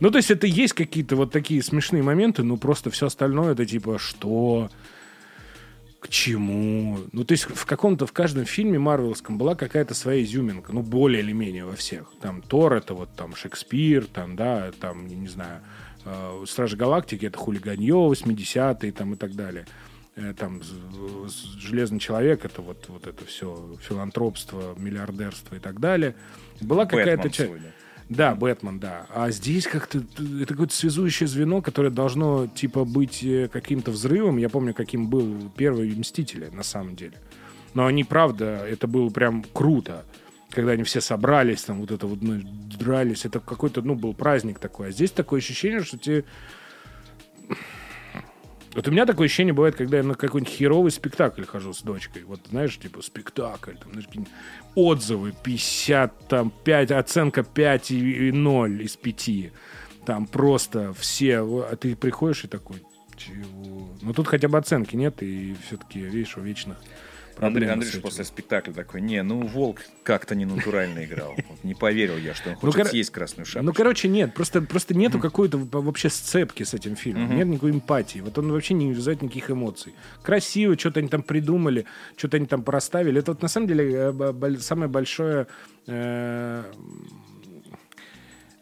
Ну, 0.00 0.10
то 0.10 0.18
есть 0.18 0.30
это 0.30 0.46
есть 0.46 0.74
какие-то 0.74 1.16
вот 1.16 1.32
такие 1.32 1.62
смешные 1.62 2.02
моменты, 2.02 2.42
но 2.42 2.56
просто 2.56 2.90
все 2.90 3.06
остальное 3.06 3.52
это 3.52 3.64
типа, 3.64 3.98
что 3.98 4.68
к 6.00 6.08
чему. 6.08 6.98
Ну, 7.12 7.24
то 7.24 7.32
есть 7.32 7.44
в 7.44 7.66
каком-то, 7.66 8.06
в 8.06 8.12
каждом 8.12 8.44
фильме 8.44 8.78
Марвелском 8.78 9.38
была 9.38 9.54
какая-то 9.54 9.94
своя 9.94 10.22
изюминка, 10.22 10.72
ну, 10.72 10.82
более 10.82 11.22
или 11.22 11.32
менее 11.32 11.64
во 11.64 11.74
всех. 11.74 12.12
Там 12.20 12.42
Тор 12.42 12.74
это 12.74 12.94
вот 12.94 13.08
там 13.16 13.34
Шекспир, 13.34 14.06
там, 14.06 14.36
да, 14.36 14.70
там, 14.80 15.06
я 15.06 15.16
не 15.16 15.28
знаю, 15.28 15.60
э, 16.04 16.44
Стражи 16.46 16.76
Галактики 16.76 17.26
это 17.26 17.38
хулиганье 17.38 17.94
80-е 17.94 18.92
там 18.92 19.14
и 19.14 19.16
так 19.16 19.34
далее. 19.34 19.66
Э, 20.16 20.32
Там 20.32 20.62
Железный 21.58 21.98
человек 21.98 22.44
это 22.44 22.62
вот, 22.62 22.86
вот 22.88 23.06
это 23.06 23.24
все 23.24 23.76
филантропство, 23.80 24.74
миллиардерство 24.76 25.56
и 25.56 25.58
так 25.58 25.80
далее. 25.80 26.14
Была 26.60 26.86
какая-то 26.86 27.28
часть. 27.30 27.50
Да. 28.08 28.34
Бэтмен, 28.34 28.78
да. 28.78 29.06
А 29.14 29.30
здесь 29.30 29.66
как-то 29.66 29.98
это 29.98 30.46
какое-то 30.46 30.74
связующее 30.74 31.26
звено, 31.26 31.60
которое 31.60 31.90
должно 31.90 32.46
типа 32.46 32.84
быть 32.84 33.22
э, 33.24 33.48
каким-то 33.48 33.90
взрывом. 33.90 34.36
Я 34.36 34.48
помню, 34.48 34.74
каким 34.74 35.08
был 35.08 35.50
первый 35.56 35.94
Мстители 35.94 36.48
на 36.52 36.62
самом 36.62 36.94
деле. 36.96 37.20
Но 37.74 37.86
они, 37.86 38.04
правда, 38.04 38.64
это 38.66 38.86
было 38.86 39.10
прям 39.10 39.44
круто. 39.52 40.04
Когда 40.50 40.72
они 40.72 40.84
все 40.84 41.00
собрались, 41.00 41.64
там 41.64 41.80
вот 41.80 41.90
это 41.90 42.06
вот 42.06 42.22
ну, 42.22 42.40
дрались, 42.78 43.24
это 43.24 43.40
какой-то, 43.40 43.82
ну, 43.82 43.94
был 43.94 44.14
праздник 44.14 44.58
такой. 44.58 44.88
А 44.88 44.90
здесь 44.92 45.10
такое 45.10 45.40
ощущение, 45.40 45.82
что 45.82 45.98
тебе... 45.98 46.24
Вот 48.76 48.86
у 48.88 48.90
меня 48.90 49.06
такое 49.06 49.24
ощущение 49.24 49.54
бывает, 49.54 49.74
когда 49.74 49.96
я 49.96 50.02
на 50.02 50.14
какой-нибудь 50.14 50.52
херовый 50.52 50.90
спектакль 50.92 51.44
хожу 51.44 51.72
с 51.72 51.80
дочкой. 51.80 52.24
Вот, 52.24 52.40
знаешь, 52.50 52.78
типа 52.78 53.00
спектакль, 53.00 53.72
там, 53.72 53.92
знаешь, 53.92 54.06
отзывы 54.74 55.32
50, 55.42 56.28
там, 56.28 56.52
5, 56.62 56.90
оценка 56.90 57.42
5 57.42 57.90
и, 57.92 58.28
и 58.28 58.32
0 58.32 58.82
из 58.82 58.96
5. 58.98 59.30
Там 60.04 60.26
просто 60.26 60.92
все, 60.92 61.38
а 61.38 61.74
ты 61.76 61.96
приходишь 61.96 62.44
и 62.44 62.48
такой, 62.48 62.82
чего? 63.16 63.88
Ну, 64.02 64.12
тут 64.12 64.28
хотя 64.28 64.46
бы 64.46 64.58
оценки 64.58 64.94
нет, 64.94 65.22
и 65.22 65.56
все-таки, 65.66 66.00
видишь, 66.00 66.36
у 66.36 66.42
вечных 66.42 66.76
Андрей 67.38 67.66
проблемы 67.66 67.82
с 67.82 67.86
Андрюш 67.88 68.02
после 68.02 68.24
спектакля 68.24 68.72
такой, 68.72 69.00
не, 69.00 69.22
ну 69.22 69.46
Волк 69.46 69.80
как-то 70.02 70.34
не 70.34 70.44
натурально 70.46 71.04
играл. 71.04 71.34
Вот 71.48 71.62
Не 71.64 71.74
поверил 71.74 72.16
я, 72.16 72.34
что 72.34 72.48
он 72.50 72.54
Ну, 72.56 72.60
хочет 72.60 72.76
кор- 72.76 72.86
съесть 72.88 73.10
красную 73.10 73.46
шапку. 73.46 73.66
Ну, 73.66 73.72
короче, 73.72 74.08
нет, 74.08 74.34
просто, 74.34 74.62
просто 74.62 74.94
нету 74.94 75.18
какой-то 75.18 75.58
в- 75.58 75.68
вообще 75.70 76.08
сцепки 76.10 76.62
с 76.62 76.74
этим 76.74 76.96
фильмом. 76.96 77.36
Нет 77.36 77.46
никакой 77.46 77.70
эмпатии. 77.72 78.20
Вот 78.20 78.38
он 78.38 78.50
вообще 78.52 78.74
не 78.74 78.92
вызывает 78.92 79.22
никаких 79.22 79.50
эмоций. 79.50 79.92
Красиво, 80.22 80.78
что-то 80.78 81.00
они 81.00 81.08
там 81.08 81.22
придумали, 81.22 81.84
что-то 82.16 82.36
они 82.38 82.46
там 82.46 82.62
проставили. 82.62 83.18
Это 83.20 83.32
вот 83.32 83.42
на 83.42 83.48
самом 83.48 83.66
деле 83.68 83.92
э, 83.94 84.56
самое 84.60 84.88
большое 84.90 85.46
э, 85.86 86.64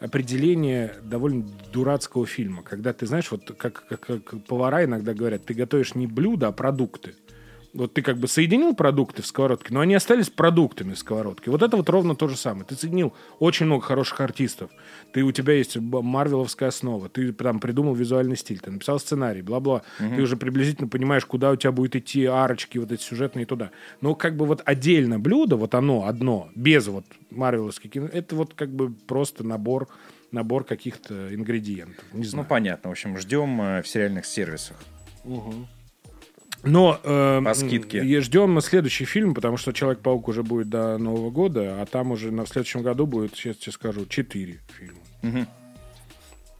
определение 0.00 0.94
довольно 1.02 1.44
дурацкого 1.72 2.26
фильма. 2.26 2.62
Когда 2.62 2.92
ты 2.92 3.06
знаешь, 3.06 3.30
вот 3.30 3.50
как, 3.56 3.86
как- 3.88 4.00
как 4.24 4.44
повара 4.46 4.84
иногда 4.84 5.14
говорят, 5.14 5.44
ты 5.46 5.54
готовишь 5.54 5.94
не 5.94 6.06
блюдо, 6.06 6.48
а 6.48 6.52
продукты. 6.52 7.14
Вот 7.74 7.92
ты 7.92 8.02
как 8.02 8.18
бы 8.18 8.28
соединил 8.28 8.72
продукты 8.74 9.20
в 9.22 9.26
сковородке, 9.26 9.74
но 9.74 9.80
они 9.80 9.94
остались 9.96 10.30
продуктами 10.30 10.94
в 10.94 10.98
сковородке. 10.98 11.50
Вот 11.50 11.60
это 11.60 11.76
вот 11.76 11.88
ровно 11.90 12.14
то 12.14 12.28
же 12.28 12.36
самое. 12.36 12.64
Ты 12.64 12.76
соединил 12.76 13.12
очень 13.40 13.66
много 13.66 13.82
хороших 13.84 14.20
артистов. 14.20 14.70
Ты, 15.12 15.22
у 15.22 15.32
тебя 15.32 15.54
есть 15.54 15.76
марвеловская 15.76 16.68
основа. 16.68 17.08
Ты 17.08 17.32
там 17.32 17.58
придумал 17.58 17.94
визуальный 17.94 18.36
стиль. 18.36 18.60
Ты 18.60 18.70
написал 18.70 19.00
сценарий, 19.00 19.42
бла-бла. 19.42 19.82
Ты 19.98 20.22
уже 20.22 20.36
приблизительно 20.36 20.86
понимаешь, 20.86 21.24
куда 21.26 21.50
у 21.50 21.56
тебя 21.56 21.72
будет 21.72 21.96
идти 21.96 22.24
арочки, 22.26 22.78
вот 22.78 22.92
эти 22.92 23.02
сюжетные 23.02 23.44
туда. 23.44 23.70
Но 24.00 24.14
как 24.14 24.36
бы 24.36 24.46
вот 24.46 24.62
отдельно 24.64 25.18
блюдо, 25.18 25.56
вот 25.56 25.74
оно 25.74 26.06
одно, 26.06 26.48
без 26.54 26.86
вот 26.86 27.04
марвеловских 27.30 27.90
кино, 27.90 28.06
это 28.12 28.36
вот 28.36 28.54
как 28.54 28.70
бы 28.70 28.92
просто 28.92 29.42
набор 29.44 29.88
набор 30.30 30.64
каких-то 30.64 31.32
ингредиентов. 31.34 32.04
Не 32.12 32.22
Ну, 32.22 32.24
знаю. 32.28 32.46
понятно. 32.48 32.90
В 32.90 32.92
общем, 32.92 33.16
ждем 33.18 33.60
э, 33.60 33.82
в 33.82 33.88
сериальных 33.88 34.26
сервисах. 34.26 34.76
Но 36.66 36.98
э, 37.02 37.40
По 37.44 37.54
скидке. 37.54 37.98
м, 37.98 38.06
и 38.06 38.16
ждем 38.18 38.60
следующий 38.60 39.04
фильм, 39.04 39.34
потому 39.34 39.56
что 39.56 39.72
Человек-паук 39.72 40.28
уже 40.28 40.42
будет 40.42 40.68
до 40.68 40.98
Нового 40.98 41.30
года, 41.30 41.80
а 41.80 41.86
там 41.86 42.12
уже 42.12 42.30
на 42.30 42.46
следующем 42.46 42.82
году 42.82 43.06
будет, 43.06 43.34
сейчас 43.36 43.56
тебе 43.56 43.72
скажу, 43.72 44.06
четыре 44.06 44.60
фильма. 44.78 44.98
Мгм. 45.22 45.46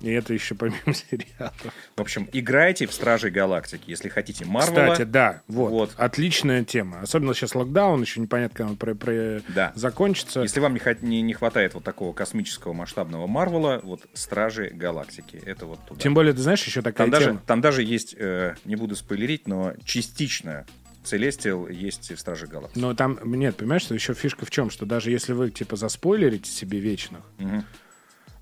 И 0.05 0.11
это 0.13 0.35
еще 0.35 0.55
помимо 0.55 0.79
сериалов. 0.95 1.55
В 1.97 2.01
общем, 2.01 2.29
играйте 2.33 2.87
в 2.87 2.93
Стражей 2.93 3.31
Галактики, 3.31 3.85
если 3.91 4.09
хотите 4.09 4.45
Марвела. 4.45 4.93
Кстати, 4.93 5.09
да, 5.09 5.43
вот, 5.49 5.71
Вот. 5.71 5.95
Отличная 5.97 6.65
тема. 6.65 7.01
Особенно 7.01 7.35
сейчас 7.35 7.55
локдаун, 7.55 8.01
еще 8.03 8.21
непонятно, 8.21 8.57
когда 8.57 8.71
он 8.71 8.77
про- 8.77 8.95
про- 8.95 9.41
Да. 9.49 9.73
закончится. 9.75 10.41
Если 10.41 10.61
вам 10.61 10.75
не, 10.75 10.81
не, 11.03 11.23
не 11.23 11.33
хватает 11.33 11.75
вот 11.75 11.85
такого 11.85 12.13
космического 12.13 12.73
масштабного 12.73 13.27
Марвела, 13.27 13.81
вот 13.83 14.03
Стражи 14.15 14.71
Галактики. 14.73 15.41
Это 15.45 15.67
вот 15.67 15.79
туда. 15.87 16.01
Тем 16.01 16.15
более, 16.15 16.33
ты 16.35 16.41
знаешь, 16.41 16.63
еще 16.65 16.83
такая 16.83 17.07
там, 17.07 17.11
даже, 17.11 17.27
тема. 17.27 17.43
там 17.47 17.61
даже 17.61 17.83
есть, 17.83 18.15
э, 18.19 18.55
не 18.65 18.77
буду 18.77 18.97
спойлерить, 18.97 19.49
но 19.49 19.73
частично 19.85 20.67
Целестиал 21.05 21.69
есть 21.69 22.11
в 22.13 22.19
Страже 22.19 22.47
Галактики. 22.47 22.79
Но 22.79 22.95
там, 22.95 23.19
нет, 23.25 23.57
понимаешь, 23.57 23.83
что 23.83 23.95
еще 23.95 24.15
фишка 24.15 24.47
в 24.47 24.51
чем? 24.51 24.71
Что 24.71 24.87
даже 24.87 25.11
если 25.11 25.33
вы, 25.35 25.51
типа, 25.51 25.77
заспойлерите 25.77 26.51
себе 26.51 26.79
вечных, 26.79 27.21
Мгм. 27.39 27.65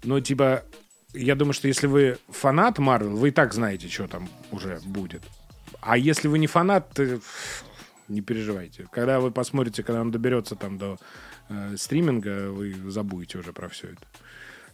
ну, 0.05 0.21
типа, 0.21 0.63
я 1.15 1.35
думаю, 1.35 1.53
что 1.53 1.69
если 1.69 1.87
вы 1.87 2.19
фанат 2.29 2.79
Марвел, 2.79 3.17
вы 3.17 3.29
и 3.29 3.33
так 3.33 3.53
знаете, 3.55 3.89
что 3.89 4.09
там 4.09 4.29
уже 4.51 4.81
будет. 4.85 5.23
А 5.81 5.97
если 5.97 6.29
вы 6.29 6.39
не 6.39 6.47
фанат, 6.47 6.91
ты- 6.91 7.21
Не 8.09 8.21
переживайте. 8.21 8.87
Когда 8.91 9.21
вы 9.21 9.31
посмотрите, 9.31 9.83
когда 9.83 10.01
он 10.01 10.11
доберется 10.11 10.55
там 10.57 10.77
до 10.77 10.99
э, 11.49 11.77
стриминга, 11.77 12.51
вы 12.51 12.75
забудете 12.91 13.39
уже 13.39 13.53
про 13.53 13.69
все 13.69 13.89
это. 13.89 14.03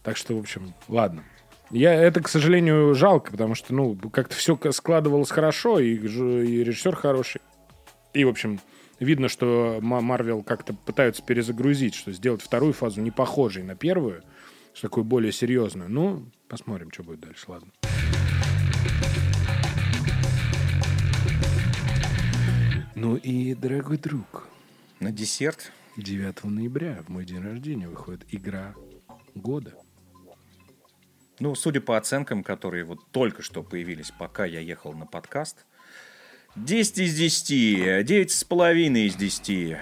Так 0.03 0.17
что, 0.17 0.35
в 0.35 0.39
общем, 0.41 0.75
ладно. 0.89 1.23
Я, 1.71 1.93
это, 1.95 2.23
к 2.23 2.29
сожалению, 2.29 2.95
жалко, 2.95 3.31
потому 3.31 3.55
что, 3.55 3.75
ну, 3.75 3.95
как-то 4.11 4.35
все 4.35 4.59
складывалось 4.73 5.31
хорошо, 5.31 5.79
и, 5.79 5.95
и 5.95 6.65
режиссер 6.65 6.97
хороший. 6.97 7.43
И, 8.15 8.25
в 8.25 8.29
общем, 8.29 8.61
видно, 8.99 9.29
что 9.29 9.79
Марвел 9.83 10.43
как-то 10.43 10.73
пытаются 10.73 11.23
перезагрузить, 11.23 11.95
что 11.95 12.11
сделать 12.13 12.41
вторую 12.43 12.73
фазу 12.73 13.03
не 13.03 13.11
похожей 13.11 13.63
на 13.63 13.77
первую, 13.77 14.23
такую 14.81 15.05
более 15.05 15.33
серьезную. 15.33 15.91
Ну, 15.91 16.31
посмотрим, 16.49 16.91
что 16.93 17.03
будет 17.03 17.21
дальше, 17.21 17.45
ладно. 17.49 17.73
Ну 22.95 23.17
и, 23.17 23.55
дорогой 23.55 23.97
друг, 23.99 24.49
на 24.99 25.13
десерт 25.13 25.73
9 25.97 26.45
ноября, 26.45 27.03
в 27.07 27.09
мой 27.11 27.25
день 27.25 27.41
рождения, 27.41 27.89
выходит 27.89 28.25
игра 28.31 28.75
года. 29.35 29.75
Ну, 31.39 31.55
судя 31.55 31.81
по 31.81 31.97
оценкам, 31.97 32.43
которые 32.43 32.85
вот 32.85 32.99
только 33.13 33.43
что 33.43 33.63
появились, 33.63 34.11
пока 34.11 34.45
я 34.45 34.59
ехал 34.59 34.93
на 34.93 35.07
подкаст, 35.07 35.67
10 36.57 36.99
из 36.99 37.15
10, 37.15 38.05
9 38.05 38.31
с 38.33 38.43
половиной 38.43 39.07
из 39.07 39.15
10. 39.15 39.77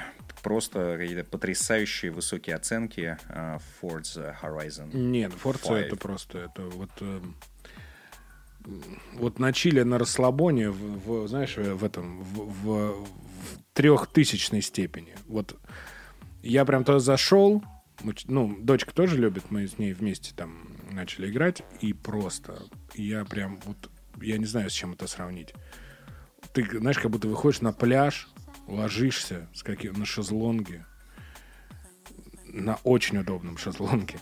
Просто 0.47 0.97
какие-то 0.97 1.25
потрясающие 1.25 2.13
высокие 2.13 2.55
оценки 2.55 3.19
uh, 3.31 3.61
Forza 3.83 4.33
Horizon. 4.41 4.97
Нет, 4.97 5.33
Forza 5.33 5.75
это 5.75 5.97
просто, 5.97 6.39
это 6.39 6.63
вот... 6.63 6.91
Э, 7.01 7.21
вот 9.15 9.41
на 9.41 9.53
Чили 9.53 9.83
на 9.83 9.99
расслабоне, 9.99 10.71
в, 10.71 11.01
в, 11.05 11.27
знаешь, 11.27 11.57
в 11.57 11.85
этом, 11.85 12.23
в, 12.23 12.45
в, 12.63 12.93
в 12.93 13.07
трехтысячной 13.73 14.63
степени. 14.63 15.17
Вот 15.27 15.59
я 16.45 16.65
прям 16.65 16.85
туда 16.85 17.01
зашел, 17.01 17.65
ну, 18.29 18.57
дочка 18.61 18.95
тоже 18.95 19.17
любит, 19.17 19.51
мы 19.51 19.67
с 19.67 19.79
ней 19.79 19.95
вместе 19.95 20.33
там 20.33 20.69
начали 20.93 21.29
играть, 21.29 21.65
и 21.81 21.93
просто 21.93 22.57
я 22.95 23.25
прям 23.25 23.59
вот, 23.65 23.91
я 24.23 24.39
не 24.39 24.47
знаю, 24.47 24.71
с 24.71 24.75
чем 24.75 24.93
это 24.93 25.09
сравнить. 25.09 25.53
Ты, 26.53 26.65
знаешь, 26.79 27.01
как 27.01 27.11
будто 27.11 27.27
выходишь 27.27 27.63
на 27.63 27.73
пляж, 27.73 28.29
ложишься 28.67 29.49
с 29.55 29.63
каким, 29.63 29.95
на 29.95 30.07
шезлонге, 30.07 30.85
на 32.47 32.77
очень 32.85 33.19
удобном 33.19 33.59
шезлонге. 33.59 34.19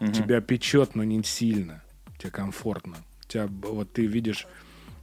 Угу. 0.00 0.12
Тебя 0.12 0.40
печет, 0.40 0.94
но 0.94 1.04
не 1.04 1.22
сильно. 1.22 1.82
Тебе 2.18 2.30
комфортно. 2.30 2.96
Тебя, 3.28 3.46
вот 3.46 3.92
ты 3.92 4.06
видишь 4.06 4.46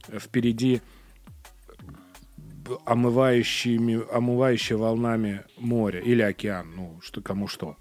впереди 0.08 0.82
омывающими, 2.84 4.00
омывающие 4.12 4.78
волнами 4.78 5.42
море 5.56 6.02
или 6.02 6.22
океан, 6.22 6.72
ну, 6.76 7.00
что 7.02 7.20
кому 7.20 7.48
что. 7.48 7.76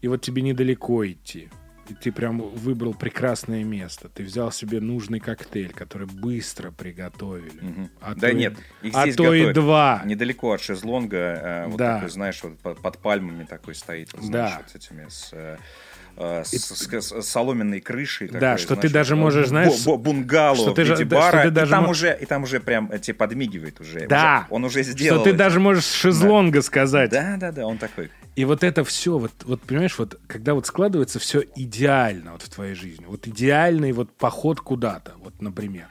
И 0.00 0.08
вот 0.08 0.22
тебе 0.22 0.42
недалеко 0.42 1.06
идти 1.06 1.50
и 1.88 1.94
ты 1.94 2.12
прям 2.12 2.40
выбрал 2.40 2.94
прекрасное 2.94 3.64
место. 3.64 4.08
Ты 4.08 4.22
взял 4.22 4.52
себе 4.52 4.80
нужный 4.80 5.20
коктейль, 5.20 5.72
который 5.72 6.06
быстро 6.06 6.70
приготовили. 6.70 7.58
Угу. 7.60 7.88
А 8.00 8.14
да 8.14 8.28
то 8.28 8.32
нет, 8.34 8.58
их 8.82 8.92
а 8.94 9.04
то 9.04 9.10
готовят. 9.10 9.50
и 9.50 9.52
два. 9.52 10.02
Недалеко 10.04 10.52
от 10.52 10.60
шезлонга, 10.60 11.16
э, 11.16 11.66
вот 11.68 11.76
да. 11.78 11.94
такой, 11.96 12.10
знаешь, 12.10 12.42
вот 12.42 12.58
под, 12.58 12.80
под 12.80 12.98
пальмами 12.98 13.44
такой 13.44 13.74
стоит, 13.74 14.12
вот, 14.12 14.24
знаешь, 14.24 14.52
да. 14.52 14.58
вот 14.58 14.70
с 14.70 14.74
этими 14.74 15.06
с 15.08 15.30
э, 15.32 15.56
э 16.18 16.42
с, 16.44 16.50
с, 16.50 17.22
с 17.22 17.28
соломенной 17.28 17.80
крышей. 17.80 18.28
Да, 18.28 18.40
такой, 18.40 18.58
что 18.58 18.74
знаешь, 18.74 18.82
ты 18.82 18.88
даже 18.92 19.16
можешь, 19.16 19.48
знаешь... 19.48 19.84
Бунгало 19.84 20.56
что 20.56 20.72
ты, 20.72 20.84
в 20.84 20.88
виде 20.88 21.04
да, 21.04 21.16
бара, 21.16 21.42
ты 21.44 21.50
даже 21.50 21.70
и, 21.70 21.74
там 21.74 21.84
м... 21.84 21.90
уже, 21.90 22.18
и 22.20 22.26
там 22.26 22.42
уже 22.42 22.60
прям 22.60 22.98
тебе 22.98 23.14
подмигивает 23.14 23.80
уже. 23.80 24.06
Да. 24.06 24.46
Уже, 24.46 24.54
он 24.54 24.64
уже 24.64 24.82
сделал 24.82 25.20
Что 25.20 25.24
ты 25.24 25.30
это. 25.30 25.38
даже 25.38 25.60
можешь 25.60 25.84
шезлонга 25.84 26.58
да. 26.58 26.62
сказать. 26.62 27.10
Да, 27.10 27.36
да, 27.38 27.52
да, 27.52 27.66
он 27.66 27.78
такой. 27.78 28.10
И 28.36 28.44
вот 28.44 28.62
это 28.62 28.84
все, 28.84 29.18
вот, 29.18 29.32
вот 29.44 29.62
понимаешь, 29.62 29.98
вот 29.98 30.20
когда 30.26 30.54
вот 30.54 30.66
складывается 30.66 31.18
все 31.18 31.42
идеально 31.56 32.32
вот 32.32 32.42
в 32.42 32.48
твоей 32.48 32.74
жизни, 32.74 33.04
вот 33.06 33.26
идеальный 33.26 33.92
вот 33.92 34.12
поход 34.16 34.60
куда-то, 34.60 35.14
вот, 35.18 35.40
например. 35.42 35.88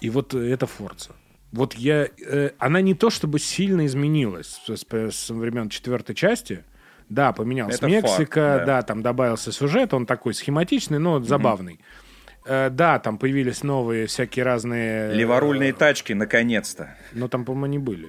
И 0.00 0.10
вот 0.10 0.34
это 0.34 0.66
Форца. 0.66 1.12
Вот 1.52 1.74
я, 1.74 2.08
э, 2.26 2.50
она 2.58 2.80
не 2.80 2.94
то 2.94 3.10
чтобы 3.10 3.38
сильно 3.38 3.86
изменилась 3.86 4.60
с, 4.66 4.76
с, 4.76 4.84
с 4.90 5.30
времен 5.30 5.68
четвертой 5.68 6.14
части. 6.14 6.64
Да, 7.14 7.32
поменялась 7.32 7.76
это 7.76 7.86
Мексика, 7.86 8.16
факт, 8.16 8.34
да. 8.34 8.64
да, 8.64 8.82
там 8.82 9.02
добавился 9.02 9.52
сюжет, 9.52 9.94
он 9.94 10.04
такой 10.04 10.34
схематичный, 10.34 10.98
но 10.98 11.20
забавный. 11.20 11.80
Э, 12.44 12.70
да, 12.70 12.98
там 12.98 13.18
появились 13.18 13.62
новые 13.62 14.06
всякие 14.06 14.44
разные... 14.44 15.14
Леворульные 15.14 15.70
э, 15.70 15.74
тачки, 15.74 16.12
наконец-то. 16.12 16.96
Но 17.12 17.28
там, 17.28 17.44
по-моему, 17.44 17.66
не 17.66 17.78
были 17.78 18.08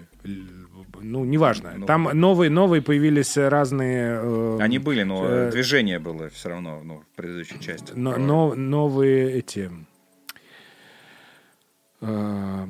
ну, 1.01 1.23
неважно. 1.23 1.73
Ну, 1.75 1.85
Там 1.85 2.09
новые, 2.13 2.49
новые 2.49 2.81
появились 2.81 3.37
разные... 3.37 4.19
Э, 4.21 4.57
Они 4.59 4.79
были, 4.79 5.03
но 5.03 5.25
э, 5.27 5.51
движение 5.51 5.99
было 5.99 6.29
все 6.29 6.49
равно 6.49 6.81
ну, 6.83 7.01
в 7.01 7.15
предыдущей 7.15 7.59
части. 7.59 7.93
Но, 7.95 8.17
но, 8.17 8.55
новые 8.55 9.33
эти... 9.33 9.69
Э, 12.01 12.67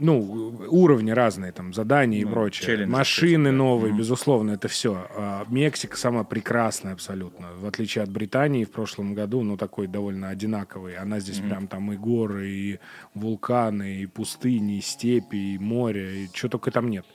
ну, 0.00 0.66
уровни 0.68 1.10
разные, 1.10 1.52
там, 1.52 1.72
задания 1.72 2.22
ну, 2.24 2.30
и 2.30 2.32
прочее. 2.32 2.86
Машины 2.86 3.50
новые, 3.52 3.92
mm-hmm. 3.92 3.98
безусловно, 3.98 4.50
это 4.52 4.68
все. 4.68 5.06
А 5.16 5.46
Мексика 5.48 5.96
самая 5.96 6.24
прекрасная 6.24 6.92
абсолютно. 6.92 7.48
В 7.60 7.66
отличие 7.66 8.04
от 8.04 8.10
Британии 8.10 8.64
в 8.64 8.70
прошлом 8.70 9.14
году, 9.14 9.42
ну, 9.42 9.56
такой 9.56 9.86
довольно 9.86 10.28
одинаковый. 10.28 10.96
Она 10.96 11.20
здесь 11.20 11.38
mm-hmm. 11.38 11.48
прям 11.48 11.66
там 11.68 11.92
и 11.92 11.96
горы, 11.96 12.48
и 12.48 12.78
вулканы, 13.14 14.02
и 14.02 14.06
пустыни, 14.06 14.78
и 14.78 14.80
степи, 14.80 15.54
и 15.54 15.58
море, 15.58 16.24
и 16.24 16.30
что 16.32 16.48
только 16.48 16.70
там 16.70 16.88
нет 16.90 17.06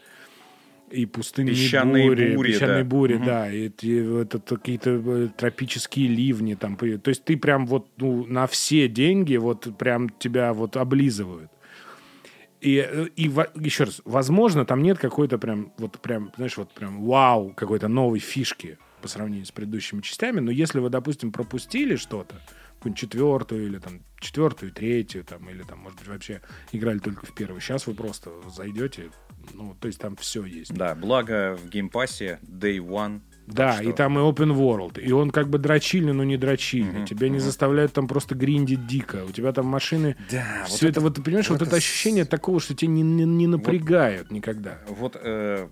и 0.93 1.07
пустынные 1.07 1.55
песчаные 1.55 2.07
бури, 2.07 2.35
бури, 2.35 2.51
песчаные 2.51 2.83
да. 2.83 2.89
бури, 2.89 3.15
угу. 3.15 3.25
да, 3.25 3.51
и, 3.51 3.69
и 3.81 3.95
это 4.21 4.39
какие-то 4.39 5.01
э, 5.03 5.29
тропические 5.35 6.07
ливни 6.07 6.53
там, 6.53 6.77
то 6.77 6.85
есть 6.85 7.23
ты 7.23 7.35
прям 7.35 7.65
вот 7.65 7.87
ну, 7.97 8.25
на 8.27 8.45
все 8.45 8.87
деньги 8.87 9.35
вот 9.37 9.75
прям 9.77 10.09
тебя 10.09 10.53
вот 10.53 10.77
облизывают. 10.77 11.49
И, 12.63 13.09
и 13.17 13.23
еще 13.59 13.83
раз, 13.83 14.01
возможно, 14.05 14.65
там 14.65 14.81
нет 14.81 14.97
какой-то 14.97 15.37
прям, 15.37 15.73
вот 15.77 15.99
прям, 15.99 16.31
знаешь, 16.37 16.55
вот 16.55 16.73
прям 16.73 17.03
вау, 17.03 17.53
какой-то 17.53 17.89
новой 17.89 18.19
фишки 18.19 18.77
по 19.01 19.09
сравнению 19.09 19.45
с 19.45 19.51
предыдущими 19.51 19.99
частями, 19.99 20.39
но 20.39 20.49
если 20.49 20.79
вы, 20.79 20.89
допустим, 20.89 21.33
пропустили 21.33 21.97
что-то, 21.97 22.35
какую-нибудь 22.75 22.99
четвертую 22.99 23.65
или 23.65 23.79
там 23.79 24.01
четвертую, 24.19 24.71
третью, 24.71 25.25
там, 25.25 25.49
или 25.49 25.63
там, 25.63 25.79
может 25.79 25.99
быть, 25.99 26.07
вообще 26.07 26.41
играли 26.71 26.99
только 26.99 27.25
в 27.25 27.33
первую. 27.35 27.59
Сейчас 27.59 27.85
вы 27.85 27.95
просто 27.95 28.31
зайдете, 28.49 29.11
ну, 29.53 29.75
то 29.79 29.87
есть 29.87 29.99
там 29.99 30.15
все 30.15 30.45
есть. 30.45 30.73
Да, 30.73 30.95
благо 30.95 31.57
в 31.57 31.69
Game 31.69 32.00
Pass 32.00 32.31
е 32.31 32.39
Day 32.43 32.77
One 32.77 33.21
да, 33.47 33.73
что... 33.73 33.83
и 33.83 33.93
там 33.93 34.17
и 34.17 34.21
open 34.21 34.55
world. 34.55 35.01
И 35.01 35.11
он 35.11 35.31
как 35.31 35.49
бы 35.49 35.57
дрочильный, 35.57 36.13
но 36.13 36.23
не 36.23 36.37
дрочильный. 36.37 37.01
Угу, 37.01 37.07
Тебя 37.07 37.27
угу. 37.27 37.33
не 37.33 37.39
заставляют 37.39 37.93
там 37.93 38.07
просто 38.07 38.35
гриндить 38.35 38.87
дико. 38.87 39.25
У 39.27 39.31
тебя 39.31 39.51
там 39.51 39.65
машины... 39.65 40.15
Да, 40.31 40.63
все 40.65 40.73
вот 40.73 40.83
это, 40.83 40.87
это, 40.87 41.01
вот, 41.01 41.15
ты 41.15 41.21
понимаешь, 41.21 41.49
вот, 41.49 41.59
вот 41.59 41.67
это 41.67 41.75
ощущение 41.75 42.25
такого, 42.25 42.59
что 42.59 42.75
тебя 42.75 42.91
не, 42.91 43.01
не, 43.01 43.25
не 43.25 43.47
напрягают 43.47 44.29
вот, 44.29 44.35
никогда. 44.35 44.79
Вот 44.87 45.17
э, 45.21 45.67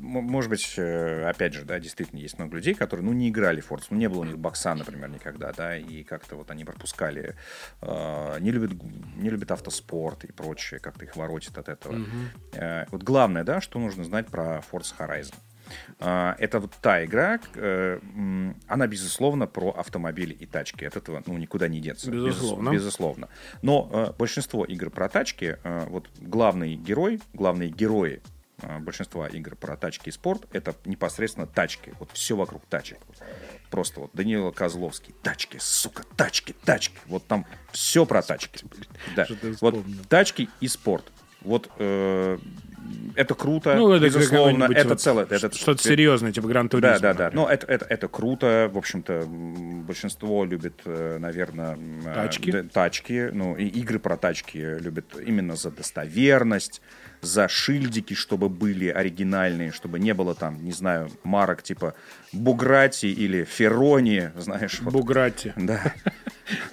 может 0.00 0.50
быть, 0.50 0.74
э, 0.76 1.28
опять 1.28 1.54
же, 1.54 1.64
да, 1.64 1.78
действительно 1.78 2.18
есть 2.20 2.38
много 2.38 2.56
людей, 2.56 2.74
которые, 2.74 3.04
ну, 3.04 3.12
не 3.12 3.28
играли 3.28 3.60
в 3.60 3.70
Forza, 3.70 3.86
ну, 3.90 3.98
не 3.98 4.08
было 4.08 4.20
у 4.20 4.24
них 4.24 4.38
бокса, 4.38 4.74
например, 4.74 5.10
никогда, 5.10 5.52
да, 5.52 5.76
и 5.76 6.02
как-то 6.02 6.36
вот 6.36 6.50
они 6.50 6.64
пропускали, 6.64 7.36
э, 7.82 8.36
не 8.40 8.50
любят, 8.50 8.72
не 9.16 9.30
любят 9.30 9.50
автоспорт 9.50 10.24
и 10.24 10.32
прочее, 10.32 10.80
как-то 10.80 11.04
их 11.04 11.16
воротит 11.16 11.56
от 11.58 11.68
этого. 11.68 11.94
Угу. 11.94 12.06
Э, 12.54 12.86
вот 12.90 13.02
главное, 13.02 13.44
да, 13.44 13.60
что 13.60 13.78
нужно 13.78 14.04
знать 14.04 14.28
про 14.28 14.62
Forza 14.70 14.94
Horizon. 14.98 15.34
Э, 15.98 16.34
это 16.38 16.60
вот 16.60 16.72
та 16.80 17.04
игра, 17.04 17.40
э, 17.54 18.00
она, 18.66 18.86
безусловно, 18.86 19.46
про 19.46 19.70
автомобили 19.70 20.34
и 20.34 20.46
тачки. 20.46 20.84
От 20.84 20.96
этого, 20.96 21.22
ну, 21.26 21.36
никуда 21.38 21.68
не 21.68 21.80
деться. 21.80 22.10
Безусловно. 22.10 22.70
Безусловно. 22.70 23.28
Но 23.62 23.88
э, 23.92 24.12
большинство 24.18 24.64
игр 24.64 24.90
про 24.90 25.08
тачки, 25.08 25.58
э, 25.62 25.86
вот 25.88 26.08
главный 26.20 26.74
герой, 26.74 27.20
главные 27.32 27.70
герои 27.70 28.22
а, 28.62 28.78
большинства 28.78 29.26
игр 29.28 29.56
про 29.56 29.76
тачки 29.76 30.08
и 30.08 30.12
спорт 30.12 30.46
это 30.52 30.74
непосредственно 30.84 31.46
тачки. 31.46 31.94
Вот 31.98 32.10
все 32.12 32.36
вокруг 32.36 32.64
тачек. 32.66 32.98
Просто 33.70 34.00
вот 34.00 34.10
Данила 34.12 34.50
Козловский. 34.50 35.14
Тачки, 35.22 35.58
сука, 35.60 36.04
тачки, 36.16 36.54
тачки. 36.64 36.98
Вот 37.06 37.26
там 37.26 37.46
все 37.72 38.04
про 38.04 38.22
тачки. 38.22 38.64
Да. 39.16 39.26
Вот 39.60 39.76
тачки 40.08 40.48
и 40.60 40.68
спорт. 40.68 41.04
Вот 41.42 41.70
э, 41.78 42.38
это 43.16 43.34
круто, 43.34 43.74
Ну, 43.74 43.92
это 43.92 44.04
безусловно, 44.06 44.64
это 44.64 44.88
вот 44.88 45.00
целое. 45.00 45.24
это- 45.28 45.54
Что-то 45.54 45.82
серьезное, 45.82 46.32
типа 46.32 46.48
Гран. 46.48 46.68
Да, 46.68 46.98
да, 46.98 47.14
да. 47.14 47.30
Но 47.32 47.48
это, 47.48 47.66
это, 47.66 47.84
это 47.88 48.08
круто. 48.08 48.70
В 48.72 48.78
общем-то, 48.78 49.24
большинство 49.86 50.44
любит, 50.44 50.80
наверное, 50.84 51.78
Тачки. 52.04 52.62
тачки. 52.72 53.30
Ну, 53.32 53.56
и 53.56 53.66
игры 53.66 53.98
про 53.98 54.16
тачки 54.16 54.58
любят 54.80 55.06
именно 55.24 55.56
за 55.56 55.70
достоверность, 55.70 56.80
за 57.22 57.48
шильдики, 57.48 58.14
чтобы 58.14 58.48
были 58.48 58.88
оригинальные, 58.88 59.72
чтобы 59.72 59.98
не 59.98 60.14
было 60.14 60.34
там, 60.34 60.64
не 60.64 60.72
знаю, 60.72 61.10
марок 61.22 61.62
типа 61.62 61.94
Буграти 62.32 63.08
или 63.08 63.44
Феррони, 63.44 64.30
знаешь. 64.36 64.80
вот. 64.80 64.92
Бугратти. 64.92 65.52
Да. 65.56 65.92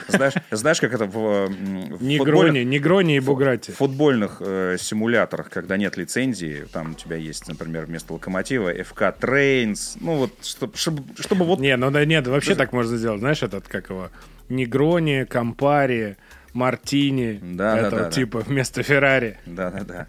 Знаешь, 0.08 0.34
знаешь, 0.52 0.80
как 0.80 0.94
это 0.94 1.06
в, 1.06 1.18
м, 1.18 1.96
в 1.98 2.04
Негрони, 2.04 2.60
Негрони 2.64 3.18
и 3.18 3.20
Бугратти. 3.20 3.72
в 3.72 3.76
футбольных 3.78 4.38
э, 4.40 4.78
симуляторах, 4.80 5.50
когда 5.50 5.78
нет 5.78 5.98
лицензии, 5.98 6.66
там 6.72 6.92
у 6.92 6.94
тебя 6.94 7.16
есть, 7.16 7.48
например, 7.48 7.86
вместо 7.86 8.14
локомотива 8.14 8.74
FK 8.74 9.20
Trains, 9.20 9.98
ну 10.00 10.16
вот, 10.18 10.32
чтоб- 10.44 10.76
чтобы, 10.76 11.04
чтобы 11.20 11.46
вот... 11.46 11.60
Не, 11.60 11.76
ну 11.78 11.92
да 11.92 12.06
нет, 12.06 12.28
вообще 12.28 12.56
так 12.56 12.74
можно 12.74 12.98
сделать. 12.98 13.20
Знаешь, 13.20 13.44
этот, 13.44 13.68
как 13.68 13.90
его, 13.90 14.10
Негрони, 14.50 15.26
Кампари, 15.30 16.18
Мартини. 16.54 17.40
Да, 17.42 17.74
да, 17.74 17.80
это 17.80 17.90
да, 17.92 17.96
вот 17.98 18.06
да. 18.06 18.12
типа 18.12 18.40
вместо 18.40 18.84
Феррари. 18.84 19.38
Да-да-да. 19.46 20.08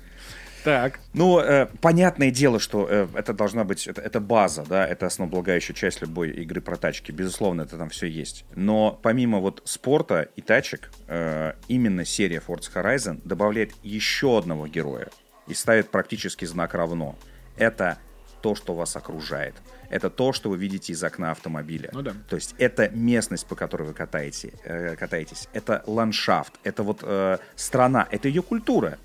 Так. 0.65 0.99
Ну, 1.13 1.39
э, 1.39 1.67
понятное 1.79 2.31
дело, 2.31 2.59
что 2.59 2.87
э, 2.89 3.07
это 3.13 3.33
должна 3.33 3.63
быть, 3.63 3.87
это, 3.87 4.01
это 4.01 4.19
база, 4.19 4.65
да, 4.67 4.85
это 4.87 5.05
основополагающая 5.05 5.75
часть 5.75 6.01
любой 6.01 6.31
игры 6.31 6.59
про 6.59 6.75
тачки. 6.75 7.11
Безусловно, 7.11 7.61
это 7.61 7.77
там 7.77 7.89
все 7.89 8.07
есть. 8.07 8.45
Но 8.55 8.99
помимо 9.03 9.39
вот 9.39 9.61
спорта 9.65 10.27
и 10.35 10.41
тачек, 10.41 10.89
э, 11.07 11.53
именно 11.67 12.03
серия 12.03 12.41
Forza 12.45 12.73
Horizon 12.73 13.21
добавляет 13.23 13.73
еще 13.83 14.39
одного 14.39 14.67
героя 14.67 15.09
и 15.47 15.53
ставит 15.53 15.91
практически 15.91 16.45
знак 16.45 16.73
равно. 16.73 17.15
Это 17.57 17.99
то, 18.41 18.55
что 18.55 18.73
вас 18.73 18.95
окружает. 18.95 19.53
Это 19.89 20.09
то, 20.09 20.33
что 20.33 20.49
вы 20.49 20.57
видите 20.57 20.93
из 20.93 21.03
окна 21.03 21.31
автомобиля. 21.31 21.89
Ну 21.93 22.01
да. 22.01 22.13
То 22.27 22.35
есть 22.35 22.55
это 22.57 22.89
местность, 22.89 23.45
по 23.47 23.55
которой 23.55 23.83
вы 23.83 23.93
катаете, 23.93 24.53
э, 24.63 24.95
катаетесь. 24.95 25.47
Это 25.53 25.83
ландшафт, 25.87 26.53
это 26.63 26.83
вот 26.83 26.99
э, 27.03 27.37
страна, 27.55 28.07
это 28.11 28.27
ее 28.27 28.41
культура. 28.41 28.97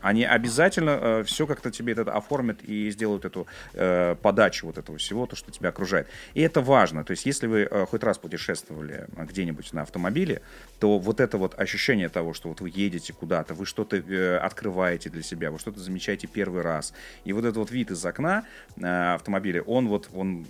Они 0.00 0.24
обязательно 0.24 1.22
все 1.24 1.46
как-то 1.46 1.70
тебе 1.70 1.92
это 1.92 2.02
оформят 2.12 2.62
и 2.62 2.90
сделают 2.90 3.24
эту 3.24 3.46
э, 3.74 4.16
подачу 4.22 4.66
вот 4.66 4.78
этого 4.78 4.98
всего, 4.98 5.26
то, 5.26 5.36
что 5.36 5.50
тебя 5.50 5.70
окружает. 5.70 6.08
И 6.34 6.40
это 6.40 6.60
важно. 6.60 7.04
То 7.04 7.12
есть, 7.12 7.26
если 7.26 7.46
вы 7.46 7.68
э, 7.70 7.86
хоть 7.86 8.02
раз 8.02 8.18
путешествовали 8.18 9.06
э, 9.16 9.24
где-нибудь 9.24 9.72
на 9.72 9.82
автомобиле, 9.82 10.42
то 10.80 10.98
вот 10.98 11.20
это 11.20 11.38
вот 11.38 11.58
ощущение 11.58 12.08
того, 12.08 12.34
что 12.34 12.48
вот 12.48 12.60
вы 12.60 12.70
едете 12.74 13.12
куда-то, 13.12 13.54
вы 13.54 13.66
что-то 13.66 13.96
э, 13.96 14.36
открываете 14.38 15.10
для 15.10 15.22
себя, 15.22 15.50
вы 15.50 15.58
что-то 15.58 15.80
замечаете 15.80 16.26
первый 16.26 16.62
раз. 16.62 16.92
И 17.24 17.32
вот 17.32 17.44
этот 17.44 17.56
вот 17.56 17.70
вид 17.70 17.90
из 17.90 18.04
окна 18.04 18.44
э, 18.76 19.14
автомобиля, 19.14 19.62
он 19.62 19.88
вот 19.88 20.08
он, 20.12 20.46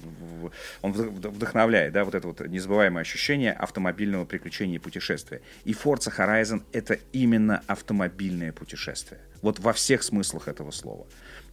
он 0.82 0.92
вд- 0.92 1.10
вд- 1.10 1.28
вдохновляет, 1.30 1.92
да, 1.92 2.04
вот 2.04 2.14
это 2.14 2.26
вот 2.28 2.40
незабываемое 2.40 3.02
ощущение 3.02 3.52
автомобильного 3.52 4.24
приключения 4.24 4.76
и 4.76 4.78
путешествия. 4.78 5.40
И 5.64 5.72
Forza 5.72 6.12
Horizon 6.16 6.62
это 6.72 6.98
именно 7.12 7.62
автомобильное 7.66 8.52
путешествие. 8.52 9.20
Вот 9.48 9.60
во 9.60 9.72
всех 9.72 10.02
смыслах 10.02 10.46
этого 10.46 10.70
слова. 10.70 11.06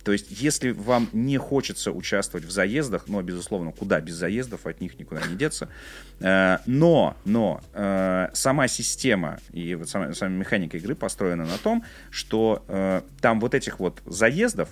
То 0.04 0.12
есть, 0.12 0.26
если 0.30 0.72
вам 0.72 1.08
не 1.14 1.38
хочется 1.38 1.94
участвовать 1.94 2.46
в 2.46 2.52
заездах, 2.52 3.08
но, 3.08 3.22
безусловно, 3.22 3.72
куда 3.72 4.02
без 4.02 4.16
заездов, 4.16 4.66
от 4.66 4.82
них 4.82 5.00
никуда 5.00 5.22
не 5.26 5.38
деться, 5.38 5.70
э, 6.20 6.58
но, 6.66 7.16
но 7.24 7.62
э, 7.74 8.28
сама 8.34 8.68
система 8.68 9.40
и 9.54 9.76
вот 9.76 9.88
сама, 9.88 10.14
сама 10.14 10.36
механика 10.36 10.76
игры 10.76 10.94
построена 10.94 11.46
на 11.46 11.58
том, 11.58 11.86
что 12.10 12.66
э, 12.68 13.02
там 13.22 13.40
вот 13.40 13.56
этих 13.56 13.80
вот 13.80 14.02
заездов, 14.06 14.68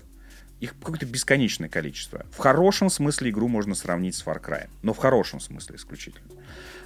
их 0.59 0.77
какое-то 0.77 1.05
бесконечное 1.05 1.69
количество. 1.69 2.25
В 2.31 2.39
хорошем 2.39 2.89
смысле 2.89 3.29
игру 3.29 3.47
можно 3.47 3.73
сравнить 3.73 4.15
с 4.15 4.25
Far 4.25 4.43
Cry, 4.43 4.67
но 4.81 4.93
в 4.93 4.97
хорошем 4.97 5.39
смысле 5.39 5.77
исключительно. 5.77 6.27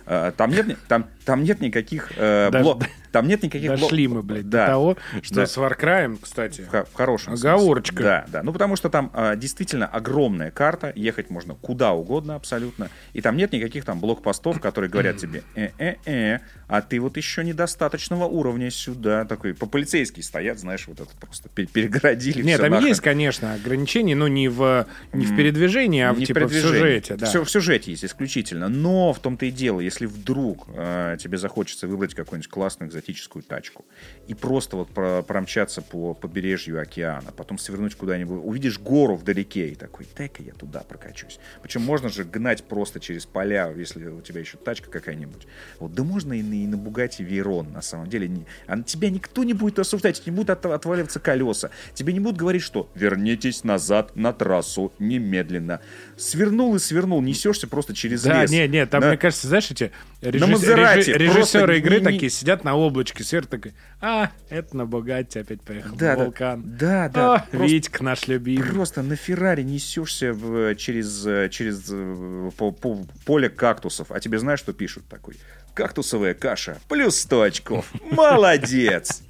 Э, 0.09 0.31
Там 0.37 0.51
нет, 0.51 0.77
там, 0.87 1.05
там 1.25 1.43
нет 1.43 1.59
никаких 1.59 2.13
э, 2.15 2.49
Даже- 2.49 2.63
блок- 2.63 2.83
там 3.11 3.27
нет 3.27 3.43
никаких 3.43 3.71
блок- 3.71 3.89
Дошли 3.89 4.07
мы, 4.07 4.21
блядь, 4.23 4.47
Да. 4.49 4.65
до 4.67 4.71
того, 4.71 4.97
что 5.21 5.35
Да. 5.35 5.45
с 5.47 5.57
Warcry, 5.57 6.17
кстати, 6.21 6.61
В, 6.71 6.85
в 6.85 6.93
хорошем 6.93 7.33
Оговорочка. 7.33 7.95
смысле. 7.95 8.05
Да, 8.09 8.25
да. 8.31 8.43
Ну, 8.43 8.53
потому 8.53 8.75
что 8.77 8.89
там 8.89 9.11
а, 9.13 9.35
действительно 9.35 9.85
огромная 9.87 10.51
карта, 10.51 10.93
ехать 10.95 11.29
можно 11.29 11.55
куда 11.55 11.91
угодно 11.93 12.35
абсолютно, 12.35 12.89
и 13.13 13.21
там 13.21 13.35
нет 13.35 13.51
никаких 13.51 13.83
там 13.85 13.99
блокпостов, 13.99 14.61
которые 14.61 14.89
говорят 14.89 15.17
тебе, 15.21 15.43
э-э-э, 15.55 16.39
а 16.67 16.81
ты 16.81 16.99
вот 16.99 17.17
еще 17.17 17.43
недостаточного 17.43 18.25
уровня 18.25 18.69
сюда, 18.69 19.25
такой, 19.25 19.53
по-полицейски 19.53 20.21
стоят, 20.21 20.59
знаешь, 20.59 20.85
вот 20.87 20.99
это 20.99 21.09
просто 21.19 21.49
пе- 21.49 21.65
перегородили. 21.65 22.41
Нет, 22.43 22.61
там 22.61 22.71
нахрен. 22.71 22.87
есть, 22.89 23.01
конечно, 23.01 23.53
ограничения, 23.53 24.15
но 24.15 24.27
не 24.27 24.47
в, 24.47 24.85
не 25.13 25.25
в 25.25 25.35
передвижении, 25.35 26.01
а 26.03 26.13
в, 26.13 26.19
Не 26.19 26.25
типа, 26.25 26.45
в 26.45 26.53
сюжете. 26.53 27.15
Да. 27.15 27.25
Все 27.25 27.43
в 27.43 27.49
сюжете 27.49 27.91
есть 27.91 28.05
исключительно. 28.05 28.69
Но 28.69 29.11
в 29.13 29.19
том-то 29.19 29.45
и 29.45 29.51
дело, 29.51 29.79
если 29.79 29.96
вдруг 30.05 30.67
э, 30.75 31.17
тебе 31.19 31.37
захочется 31.37 31.87
выбрать 31.87 32.13
какую-нибудь 32.13 32.49
классную 32.49 32.89
экзотическую 32.89 33.43
тачку 33.43 33.85
и 34.27 34.33
просто 34.33 34.77
вот 34.77 34.89
про- 34.89 35.21
промчаться 35.23 35.81
по 35.81 36.13
побережью 36.13 36.79
океана, 36.81 37.31
потом 37.35 37.57
свернуть 37.57 37.95
куда-нибудь, 37.95 38.41
увидишь 38.43 38.79
гору 38.79 39.15
вдалеке 39.15 39.69
и 39.69 39.75
такой, 39.75 40.07
дай-ка 40.15 40.43
я 40.43 40.53
туда 40.53 40.81
прокачусь. 40.81 41.39
Причем 41.61 41.81
можно 41.81 42.09
же 42.09 42.23
гнать 42.23 42.63
просто 42.63 42.99
через 42.99 43.25
поля, 43.25 43.71
если 43.75 44.05
у 44.07 44.21
тебя 44.21 44.39
еще 44.41 44.57
тачка 44.57 44.89
какая-нибудь. 44.89 45.47
Вот, 45.79 45.93
да 45.93 46.03
можно 46.03 46.33
и 46.33 46.41
на, 46.43 46.53
и 46.53 46.67
на 46.67 46.77
Бугати 46.77 47.21
Вейрон, 47.23 47.71
на 47.71 47.81
самом 47.81 48.07
деле. 48.07 48.27
Не- 48.27 48.45
а 48.67 48.81
тебя 48.83 49.09
никто 49.09 49.43
не 49.43 49.53
будет 49.53 49.79
осуждать, 49.79 50.21
не 50.25 50.31
будут 50.31 50.49
от- 50.51 50.65
отваливаться 50.65 51.19
колеса. 51.19 51.69
Тебе 51.93 52.13
не 52.13 52.19
будут 52.19 52.37
говорить, 52.37 52.61
что 52.61 52.89
вернитесь 52.95 53.63
назад 53.63 54.15
на 54.15 54.33
трассу 54.33 54.93
немедленно. 54.99 55.79
Свернул 56.17 56.75
и 56.75 56.79
свернул, 56.79 57.21
несешься 57.21 57.67
просто 57.67 57.93
через 57.93 58.23
Да, 58.23 58.41
лес. 58.43 58.51
не, 58.51 58.67
не, 58.67 58.85
там, 58.85 59.01
Да. 59.01 59.09
мне 59.09 59.17
кажется, 59.17 59.47
знаешь, 59.47 59.69
эти 59.71 59.86
режисс- 60.21 60.47
Мазерати 60.47 61.11
просто 61.11 61.11
режиссеры 61.17 61.77
игры 61.79 61.99
не- 61.99 62.05
такие 62.05 62.29
сидят 62.29 62.63
на 62.63 62.75
облачке, 62.75 63.23
сверху 63.23 63.47
такой, 63.49 63.73
а, 64.01 64.31
это 64.49 64.75
на 64.77 64.85
Бугатти 64.85 65.39
опять 65.39 65.61
поехал, 65.61 65.95
Да, 65.95 66.11
на 66.11 66.15
да. 66.17 66.23
вулкан. 66.23 66.63
Да, 66.65 67.09
да. 67.09 67.35
А, 67.35 67.39
Просто- 67.51 67.67
Витька 67.67 68.03
наш 68.03 68.27
любимый. 68.27 68.67
Просто 68.69 69.01
на 69.03 69.15
Феррари 69.15 69.63
несешься 69.63 70.33
в- 70.33 70.75
через, 70.75 71.25
э, 71.25 71.49
через 71.49 71.85
э, 71.91 72.49
по, 72.57 72.71
по- 72.71 73.05
поле 73.25 73.49
кактусов, 73.49 74.07
а 74.11 74.19
тебе 74.19 74.39
знаешь, 74.39 74.59
что 74.59 74.73
пишут 74.73 75.05
такой? 75.07 75.35
Кактусовая 75.73 76.33
каша, 76.33 76.79
плюс 76.87 77.17
100 77.19 77.41
очков. 77.43 77.85
Молодец! 78.11 79.21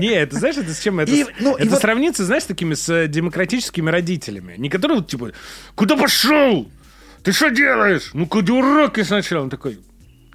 Не, 0.00 0.08
это 0.08 0.36
знаешь, 0.36 0.56
это 0.56 0.72
с 0.74 0.80
чем? 0.80 0.98
Это, 0.98 1.12
И- 1.12 1.26
ну, 1.40 1.54
это 1.54 1.70
вот- 1.70 1.80
сравнится, 1.80 2.24
знаешь, 2.24 2.44
с 2.44 2.46
такими 2.46 2.74
с 2.74 2.88
э, 2.88 3.06
демократическими 3.06 3.90
родителями. 3.90 4.54
Не 4.56 4.70
которые 4.70 4.98
вот 4.98 5.08
типа, 5.08 5.32
куда 5.74 5.96
пошел? 5.96 6.68
Ты 7.28 7.34
что 7.34 7.50
делаешь? 7.50 8.12
Ну-ка, 8.14 8.40
дурак, 8.40 8.96
и 8.96 9.04
сначала. 9.04 9.42
Он 9.42 9.50
такой, 9.50 9.78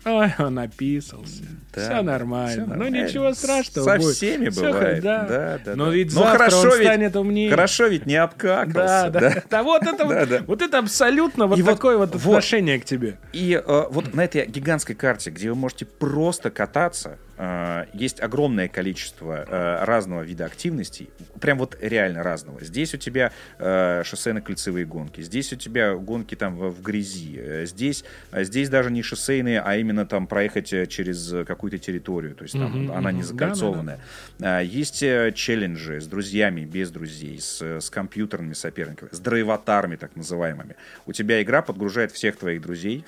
ой, 0.05 0.31
он 0.37 0.59
описался. 0.59 1.41
Да, 1.75 1.81
все 1.81 2.01
нормально. 2.01 2.65
всё 2.65 2.75
Ну, 2.75 2.87
ничего 2.87 3.33
страшного. 3.33 3.85
Со 3.85 3.97
будет. 3.97 4.15
всеми 4.15 4.49
Всё 4.49 4.61
бывает. 4.71 5.03
Да. 5.03 5.23
Да, 5.23 5.59
да, 5.65 5.75
Но 5.75 5.85
да. 5.87 5.91
ведь 5.91 6.13
Ну, 6.13 6.19
завтра 6.19 6.37
хорошо 6.37 6.57
он 6.61 6.77
ведь- 6.77 6.87
станет 6.87 7.15
умнее. 7.15 7.49
Хорошо 7.49 7.87
ведь 7.87 8.05
не 8.05 8.15
Да, 8.15 8.23
обкакался. 8.23 9.09
да. 9.11 9.43
Да 9.49 9.63
вот 9.63 9.83
это, 9.83 9.97
Да, 9.97 10.05
вот, 10.19 10.29
да. 10.29 10.41
вот 10.47 10.61
это 10.61 10.79
абсолютно 10.79 11.47
вот 11.47 11.57
И 11.59 11.63
такое 11.63 11.97
вот, 11.97 12.13
вот. 12.15 12.25
отношение 12.35 12.79
к 12.79 12.85
тебе. 12.85 13.17
И 13.31 13.53
э, 13.65 13.83
вот 13.89 14.13
на 14.13 14.25
этой 14.25 14.45
гигантской 14.45 14.95
карте, 14.95 15.29
где 15.31 15.49
вы 15.49 15.55
можете 15.55 15.85
просто 15.85 16.51
кататься, 16.51 17.17
э, 17.37 17.85
есть 17.93 18.21
огромное 18.21 18.67
количество 18.67 19.45
э, 19.47 19.83
разного 19.85 20.21
вида 20.21 20.45
активностей, 20.45 21.09
прям 21.41 21.57
вот 21.57 21.77
реально 21.81 22.23
разного. 22.23 22.63
Здесь 22.63 22.93
у 22.93 22.97
тебя 22.97 23.31
э, 23.59 24.03
шоссейно-кольцевые 24.05 24.85
гонки, 24.85 25.21
здесь 25.21 25.51
у 25.53 25.55
тебя 25.55 25.95
гонки 25.95 26.35
там 26.35 26.55
в, 26.55 26.69
в 26.69 26.81
грязи, 26.81 27.65
здесь, 27.65 28.03
э, 28.31 28.43
здесь 28.43 28.69
даже 28.69 28.91
не 28.91 29.01
шоссейные, 29.01 29.61
а 29.61 29.75
именно 29.77 30.05
там 30.05 30.27
проехать 30.27 30.67
через 30.89 31.33
э, 31.33 31.43
какую-то 31.63 31.77
территорию, 31.77 32.35
то 32.35 32.43
есть 32.43 32.53
там 32.53 32.83
Мгм, 32.83 32.91
она 32.91 33.11
не 33.13 33.19
мгм. 33.19 33.27
закольцованная. 33.27 33.99
А, 34.41 34.59
Есть 34.59 35.01
э, 35.01 35.31
челленджи 35.33 36.01
с 36.01 36.07
друзьями, 36.07 36.65
без 36.65 36.91
друзей, 36.91 37.39
с, 37.39 37.61
э, 37.61 37.79
с 37.79 37.89
компьютерными 37.89 38.53
соперниками, 38.53 39.07
с 39.13 39.19
драйватарами 39.19 39.95
так 39.95 40.13
называемыми. 40.17 40.75
У 41.05 41.13
тебя 41.13 41.41
игра 41.41 41.61
подгружает 41.61 42.11
всех 42.11 42.35
твоих 42.35 42.61
друзей, 42.61 43.05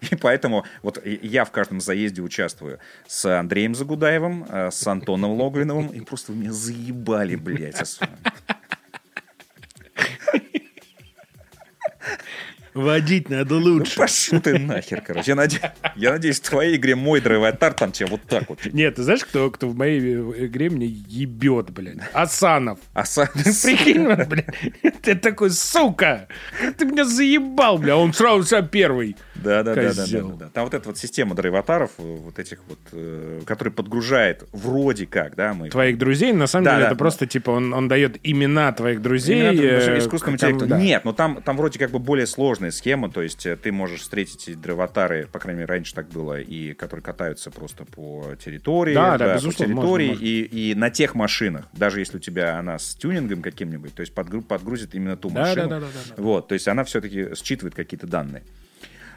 и 0.10 0.16
поэтому 0.16 0.64
вот 0.82 1.04
я 1.04 1.44
в 1.44 1.50
каждом 1.50 1.82
заезде 1.82 2.22
участвую 2.22 2.78
с 3.06 3.38
Андреем 3.38 3.74
Загудаевым, 3.74 4.46
э, 4.48 4.70
с 4.70 4.86
Антоном 4.86 5.32
Логвиновым, 5.32 5.88
и 5.88 6.00
просто 6.00 6.32
вы 6.32 6.38
меня 6.38 6.52
заебали, 6.52 7.36
блядь. 7.36 8.00
Водить 12.78 13.28
надо 13.28 13.56
лучше. 13.56 13.94
Ну, 13.96 14.02
пошел 14.02 14.40
ты 14.40 14.56
нахер, 14.56 15.00
короче. 15.00 15.32
Я, 15.32 15.34
наде... 15.34 15.72
я 15.96 16.12
надеюсь, 16.12 16.38
в 16.38 16.48
твоей 16.48 16.76
игре 16.76 16.94
мой 16.94 17.20
драйватар 17.20 17.72
там 17.72 17.90
тебе 17.90 18.06
вот 18.06 18.22
так 18.22 18.48
вот. 18.48 18.60
Нет, 18.72 18.94
ты 18.94 19.02
знаешь, 19.02 19.24
кто, 19.24 19.50
кто 19.50 19.68
в 19.68 19.76
моей 19.76 19.98
игре 20.46 20.70
мне 20.70 20.86
ебет, 20.86 21.70
блядь? 21.70 21.98
Асанов. 22.12 22.78
Асанов. 22.94 23.32
Прикинь, 23.32 24.06
блядь. 24.26 25.02
Ты 25.02 25.16
такой, 25.16 25.50
сука! 25.50 26.28
Ты 26.76 26.84
меня 26.84 27.04
заебал, 27.04 27.78
бля? 27.78 27.96
Он 27.96 28.12
сразу 28.12 28.44
сам 28.44 28.68
первый. 28.68 29.16
Да, 29.34 29.62
да, 29.62 29.74
да, 29.74 29.94
да, 29.94 30.06
да, 30.06 30.22
да. 30.38 30.48
Там 30.52 30.64
вот 30.64 30.74
эта 30.74 30.88
вот 30.88 30.98
система 30.98 31.34
драйватаров, 31.34 31.92
э, 31.98 32.02
вот 32.02 32.38
этих 32.38 32.58
вот, 32.68 32.78
э, 32.92 33.40
который 33.46 33.72
подгружает 33.72 34.44
вроде 34.52 35.06
как, 35.06 35.36
да, 35.36 35.54
мы. 35.54 35.70
Твоих 35.70 35.96
друзей, 35.96 36.32
на 36.32 36.46
самом 36.46 36.64
да, 36.64 36.70
деле, 36.72 36.82
да, 36.82 36.86
это 36.88 36.94
да. 36.96 36.98
просто 36.98 37.26
типа 37.26 37.50
он, 37.50 37.72
он 37.72 37.88
дает 37.88 38.18
имена 38.24 38.72
твоих 38.72 39.00
друзей. 39.00 39.40
Имена, 39.40 39.62
э, 39.62 39.98
искусственному 39.98 40.36
интеллекту. 40.36 40.66
Да. 40.66 40.78
Нет, 40.78 41.04
но 41.04 41.12
там, 41.12 41.40
там 41.42 41.56
вроде 41.56 41.78
как 41.78 41.90
бы 41.90 41.98
более 41.98 42.26
сложная 42.68 42.72
схема, 42.72 43.10
то 43.10 43.22
есть 43.22 43.46
э, 43.46 43.56
ты 43.56 43.72
можешь 43.72 44.00
встретить 44.02 44.60
драйватары, 44.60 45.28
по 45.30 45.38
крайней 45.38 45.60
мере, 45.60 45.68
раньше 45.68 45.94
так 45.94 46.08
было, 46.08 46.40
и 46.40 46.74
которые 46.74 47.02
катаются 47.02 47.50
просто 47.50 47.84
по 47.84 48.34
территории, 48.42 48.94
да, 48.94 49.18
да, 49.18 49.26
да 49.26 49.34
по 49.34 49.40
территории, 49.40 49.72
можно, 50.08 50.12
можно. 50.12 50.24
И, 50.24 50.70
и 50.70 50.74
на 50.74 50.90
тех 50.90 51.14
машинах, 51.14 51.66
даже 51.72 52.00
если 52.00 52.18
у 52.18 52.20
тебя 52.20 52.58
она 52.58 52.78
с 52.78 52.94
тюнингом 52.94 53.42
каким-нибудь, 53.42 53.94
то 53.94 54.00
есть 54.00 54.14
подгрузит 54.14 54.94
именно 54.94 55.16
ту 55.16 55.30
да, 55.30 55.40
машину. 55.40 55.68
Да, 55.68 55.80
да, 55.80 55.86
да, 55.86 55.92
да, 55.92 56.14
да. 56.16 56.22
Вот, 56.22 56.48
то 56.48 56.54
есть 56.54 56.68
она 56.68 56.84
все-таки 56.84 57.34
считывает 57.34 57.74
какие-то 57.74 58.06
данные. 58.06 58.42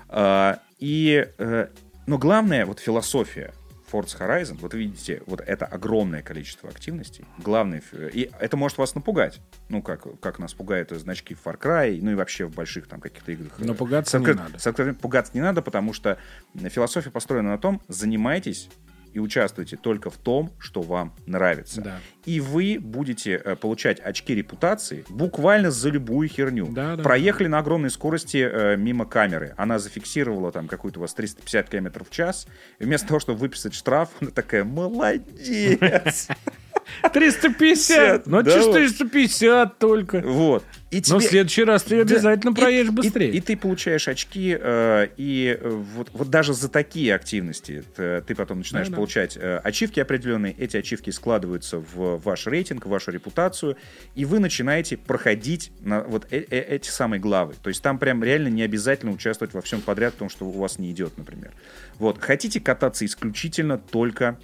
А, 0.09 0.59
и, 0.79 1.27
э, 1.37 1.67
но 2.07 2.17
главное, 2.17 2.65
вот 2.65 2.79
философия 2.79 3.53
Forza 3.91 4.19
Horizon, 4.19 4.57
вот 4.59 4.73
видите, 4.73 5.21
вот 5.25 5.41
это 5.41 5.65
огромное 5.65 6.21
количество 6.21 6.69
активностей. 6.69 7.25
Главное, 7.37 7.81
и 8.13 8.29
это 8.39 8.57
может 8.57 8.77
вас 8.77 8.95
напугать. 8.95 9.41
Ну, 9.69 9.81
как, 9.81 10.19
как 10.19 10.39
нас 10.39 10.53
пугают 10.53 10.91
значки 10.91 11.33
в 11.33 11.45
Far 11.45 11.59
Cry, 11.59 11.99
ну 12.01 12.11
и 12.11 12.15
вообще 12.15 12.45
в 12.45 12.53
больших 12.53 12.87
там 12.87 13.01
каких-то 13.01 13.31
играх. 13.31 13.51
Но 13.57 13.73
пугаться 13.73 14.17
с, 14.17 14.21
не 14.21 14.33
надо. 14.33 14.59
С, 14.59 14.93
пугаться 15.01 15.31
не 15.33 15.41
надо, 15.41 15.61
потому 15.61 15.93
что 15.93 16.17
философия 16.55 17.11
построена 17.11 17.49
на 17.49 17.57
том, 17.57 17.81
занимайтесь 17.87 18.69
и 19.13 19.19
участвуйте 19.19 19.77
только 19.77 20.09
в 20.09 20.17
том, 20.17 20.51
что 20.59 20.81
вам 20.81 21.13
нравится. 21.25 21.81
Да. 21.81 21.99
И 22.25 22.39
вы 22.39 22.77
будете 22.79 23.33
э, 23.33 23.55
получать 23.55 23.99
очки 23.99 24.35
репутации 24.35 25.05
буквально 25.09 25.71
за 25.71 25.89
любую 25.89 26.27
херню. 26.29 26.67
Да, 26.71 26.95
да, 26.95 27.03
Проехали 27.03 27.45
да. 27.47 27.51
на 27.51 27.59
огромной 27.59 27.89
скорости 27.89 28.37
э, 28.37 28.77
мимо 28.77 29.05
камеры. 29.05 29.53
Она 29.57 29.79
зафиксировала 29.79 30.51
там 30.51 30.67
какую-то 30.67 30.99
у 30.99 31.01
вас 31.01 31.13
350 31.13 31.69
км 31.69 32.03
в 32.03 32.09
час. 32.09 32.47
И 32.79 32.83
вместо 32.83 33.07
того, 33.07 33.19
чтобы 33.19 33.39
выписать 33.39 33.73
штраф, 33.73 34.09
она 34.19 34.31
такая, 34.31 34.63
молодец. 34.63 36.27
350. 37.09 38.27
Ну, 38.27 38.41
да, 38.41 38.51
450 38.51 39.79
только. 39.79 40.21
Вот. 40.21 40.63
И 40.91 41.01
тебе... 41.01 41.13
Но 41.13 41.19
в 41.19 41.23
следующий 41.23 41.63
раз 41.63 41.83
ты 41.83 42.01
обязательно 42.01 42.53
да. 42.53 42.61
проедешь 42.61 42.91
и, 42.91 42.95
быстрее. 42.95 43.31
И, 43.31 43.37
и 43.37 43.41
ты 43.41 43.55
получаешь 43.55 44.09
очки, 44.09 44.57
э, 44.59 45.07
и 45.15 45.57
э, 45.59 45.69
вот, 45.69 46.09
вот 46.11 46.29
даже 46.29 46.53
за 46.53 46.67
такие 46.67 47.15
активности 47.15 47.83
ты, 47.95 48.21
ты 48.21 48.35
потом 48.35 48.57
начинаешь 48.57 48.89
да, 48.89 48.95
получать 48.97 49.37
э, 49.37 49.61
ачивки 49.63 50.01
определенные. 50.01 50.53
Эти 50.53 50.75
ачивки 50.75 51.09
складываются 51.09 51.77
в 51.77 52.17
ваш 52.17 52.45
рейтинг, 52.45 52.85
в 52.85 52.89
вашу 52.89 53.11
репутацию, 53.11 53.77
и 54.15 54.25
вы 54.25 54.39
начинаете 54.39 54.97
проходить 54.97 55.71
на 55.79 56.01
вот 56.01 56.27
э 56.29 56.41
-э 56.41 56.61
эти 56.61 56.89
самые 56.89 57.21
главы. 57.21 57.53
То 57.63 57.69
есть 57.69 57.81
там 57.81 57.97
прям 57.97 58.21
реально 58.21 58.49
не 58.49 58.61
обязательно 58.61 59.13
участвовать 59.13 59.53
во 59.53 59.61
всем 59.61 59.79
подряд, 59.79 60.13
потому 60.13 60.29
что 60.29 60.45
у 60.45 60.51
вас 60.51 60.77
не 60.77 60.91
идет, 60.91 61.17
например. 61.17 61.53
Вот. 61.99 62.21
Хотите 62.21 62.59
кататься 62.59 63.05
исключительно 63.05 63.77
только 63.77 64.37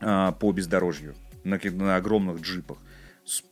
э, 0.00 0.32
по 0.38 0.52
бездорожью 0.52 1.14
на, 1.44 1.58
на 1.64 1.96
огромных 1.96 2.40
джипах 2.40 2.78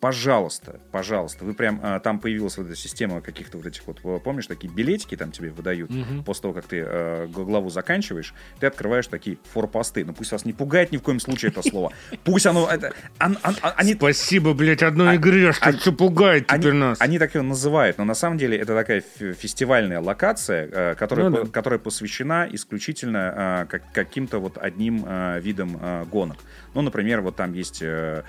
пожалуйста, 0.01 0.81
пожалуйста, 0.93 1.45
вы 1.45 1.55
прям 1.55 1.81
а, 1.83 2.01
там 2.01 2.19
появилась 2.19 2.57
вот 2.57 2.67
эта 2.67 2.77
система 2.77 3.21
каких-то 3.21 3.59
вот 3.59 3.67
этих 3.67 3.87
вот, 3.87 4.01
помнишь, 4.23 4.47
такие 4.47 4.73
билетики 4.73 5.17
там 5.17 5.33
тебе 5.33 5.51
выдают 5.51 5.91
угу. 5.91 6.23
после 6.25 6.43
того, 6.43 6.55
как 6.55 6.67
ты 6.67 6.83
а, 6.85 7.27
главу 7.27 7.71
заканчиваешь, 7.71 8.35
ты 8.61 8.67
открываешь 8.67 9.07
такие 9.07 9.39
форпосты. 9.53 10.05
Ну 10.05 10.13
пусть 10.13 10.33
вас 10.33 10.45
не 10.45 10.53
пугает 10.53 10.93
ни 10.93 10.97
в 10.97 11.03
коем 11.03 11.21
случае 11.21 11.51
это 11.51 11.63
слово. 11.69 11.93
Пусть 12.25 12.47
оно, 12.47 12.69
это, 12.71 12.93
он, 13.21 13.39
он, 13.45 13.57
они, 13.63 13.95
Спасибо, 13.95 14.55
блядь, 14.55 14.83
одной 14.83 15.13
а, 15.13 15.17
игре, 15.17 15.53
что 15.53 15.67
они, 15.67 15.79
все 15.79 15.93
пугает 15.93 16.47
теперь 16.47 16.71
они, 16.71 16.81
нас. 16.81 17.01
Они 17.01 17.19
так 17.19 17.35
его 17.35 17.45
называют, 17.45 17.99
но 17.99 18.05
на 18.05 18.15
самом 18.15 18.39
деле 18.39 18.57
это 18.57 18.75
такая 18.75 19.01
фестивальная 19.01 20.01
локация, 20.01 20.71
а, 20.73 20.95
которая, 20.95 21.29
ну, 21.29 21.45
да. 21.45 21.51
которая 21.51 21.79
посвящена 21.79 22.49
исключительно 22.51 23.35
а, 23.37 23.67
как, 23.67 23.83
каким-то 23.93 24.39
вот 24.39 24.59
одним 24.59 25.05
а, 25.07 25.39
видом 25.39 25.79
а, 25.81 26.05
гонок. 26.05 26.39
Ну, 26.77 26.83
например, 26.83 27.23
вот 27.23 27.37
там 27.37 27.55
есть 27.55 27.81
э, 27.81 28.23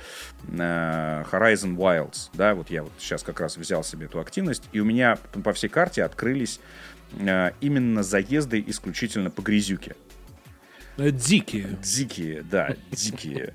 э, 0.48 1.24
Horizon 1.38 1.76
Wilds, 1.76 2.30
да, 2.34 2.56
вот 2.56 2.70
я 2.70 2.84
вот 2.84 2.92
сейчас 2.98 3.24
как 3.24 3.40
раз 3.40 3.58
взял 3.58 3.84
себе 3.84 4.06
эту 4.06 4.20
активность, 4.20 4.64
и 4.72 4.80
у 4.80 4.86
меня 4.86 5.18
по 5.44 5.54
всей 5.54 5.68
карте 5.70 6.04
открылись 6.04 6.60
э, 7.20 7.52
именно 7.62 8.04
заезды 8.04 8.64
исключительно 8.66 9.30
по 9.30 9.42
грязюке. 9.42 9.96
Э, 10.98 11.12
дикие. 11.12 11.78
Дикие, 11.82 12.42
да, 12.42 12.76
дикие. 12.92 13.54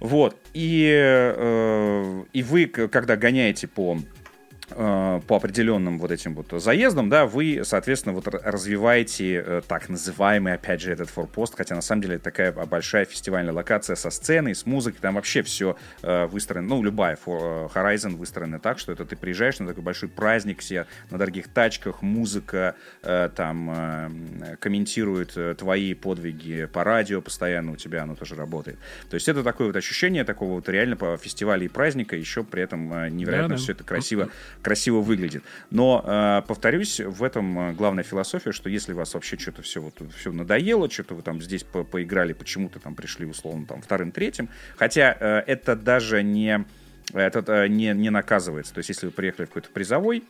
Вот. 0.00 0.36
И, 0.54 0.88
э, 0.88 2.24
и 2.32 2.42
вы, 2.42 2.66
когда 2.66 3.16
гоняете 3.16 3.66
по 3.66 3.98
по 4.68 5.36
определенным 5.36 5.98
вот 5.98 6.10
этим 6.10 6.34
вот 6.34 6.60
заездам, 6.60 7.08
да, 7.08 7.26
вы, 7.26 7.62
соответственно, 7.64 8.14
вот 8.14 8.28
развиваете 8.28 9.42
э, 9.44 9.62
так 9.66 9.88
называемый, 9.88 10.54
опять 10.54 10.80
же, 10.80 10.92
этот 10.92 11.08
форпост, 11.08 11.54
хотя 11.56 11.74
на 11.74 11.80
самом 11.80 12.02
деле 12.02 12.16
это 12.16 12.24
такая 12.24 12.52
большая 12.52 13.04
фестивальная 13.06 13.54
локация 13.54 13.96
со 13.96 14.10
сценой, 14.10 14.54
с 14.54 14.66
музыкой, 14.66 15.00
там 15.00 15.14
вообще 15.14 15.42
все 15.42 15.76
э, 16.02 16.26
выстроено, 16.26 16.68
ну, 16.68 16.82
любая 16.82 17.16
Horizon 17.24 18.16
выстроена 18.16 18.58
так, 18.58 18.78
что 18.78 18.92
это 18.92 19.04
ты 19.04 19.16
приезжаешь 19.16 19.58
на 19.58 19.68
такой 19.68 19.82
большой 19.82 20.08
праздник, 20.08 20.60
все 20.60 20.86
на 21.10 21.18
дорогих 21.18 21.48
тачках, 21.48 22.02
музыка 22.02 22.74
там 23.02 24.56
комментирует 24.60 25.36
твои 25.58 25.94
подвиги 25.94 26.66
по 26.66 26.84
радио 26.84 27.20
постоянно, 27.20 27.72
у 27.72 27.76
тебя 27.76 28.02
оно 28.02 28.14
тоже 28.14 28.34
работает. 28.34 28.78
То 29.08 29.14
есть 29.14 29.28
это 29.28 29.42
такое 29.42 29.68
вот 29.68 29.76
ощущение 29.76 30.24
такого 30.24 30.54
вот 30.54 30.68
реально 30.68 30.96
по 30.96 31.16
фестивалю 31.16 31.64
и 31.64 31.68
праздника, 31.68 32.16
еще 32.16 32.44
при 32.44 32.62
этом 32.62 32.88
невероятно 33.16 33.50
да, 33.50 33.54
да. 33.56 33.62
все 33.62 33.72
это 33.72 33.84
красиво 33.84 34.28
красиво 34.62 35.00
выглядит. 35.00 35.42
Но, 35.70 36.04
э, 36.04 36.42
повторюсь, 36.46 37.00
в 37.00 37.22
этом 37.22 37.58
э, 37.58 37.72
главная 37.72 38.04
философия, 38.04 38.52
что 38.52 38.68
если 38.68 38.92
вас 38.92 39.14
вообще 39.14 39.38
что-то 39.38 39.62
все, 39.62 39.80
вот, 39.80 39.94
все 40.16 40.32
надоело, 40.32 40.90
что-то 40.90 41.14
вы 41.14 41.22
там 41.22 41.40
здесь 41.40 41.64
по 41.64 41.84
поиграли, 41.84 42.32
почему-то 42.32 42.80
там 42.80 42.94
пришли, 42.94 43.26
условно, 43.26 43.66
там, 43.66 43.82
вторым, 43.82 44.12
третьим, 44.12 44.48
хотя 44.76 45.16
э, 45.18 45.42
это 45.46 45.76
даже 45.76 46.22
не, 46.22 46.64
это 47.12 47.68
не, 47.68 47.92
не 47.94 48.10
наказывается. 48.10 48.74
То 48.74 48.78
есть, 48.78 48.88
если 48.90 49.06
вы 49.06 49.12
приехали 49.12 49.46
в 49.46 49.48
какой-то 49.48 49.70
призовой, 49.70 50.24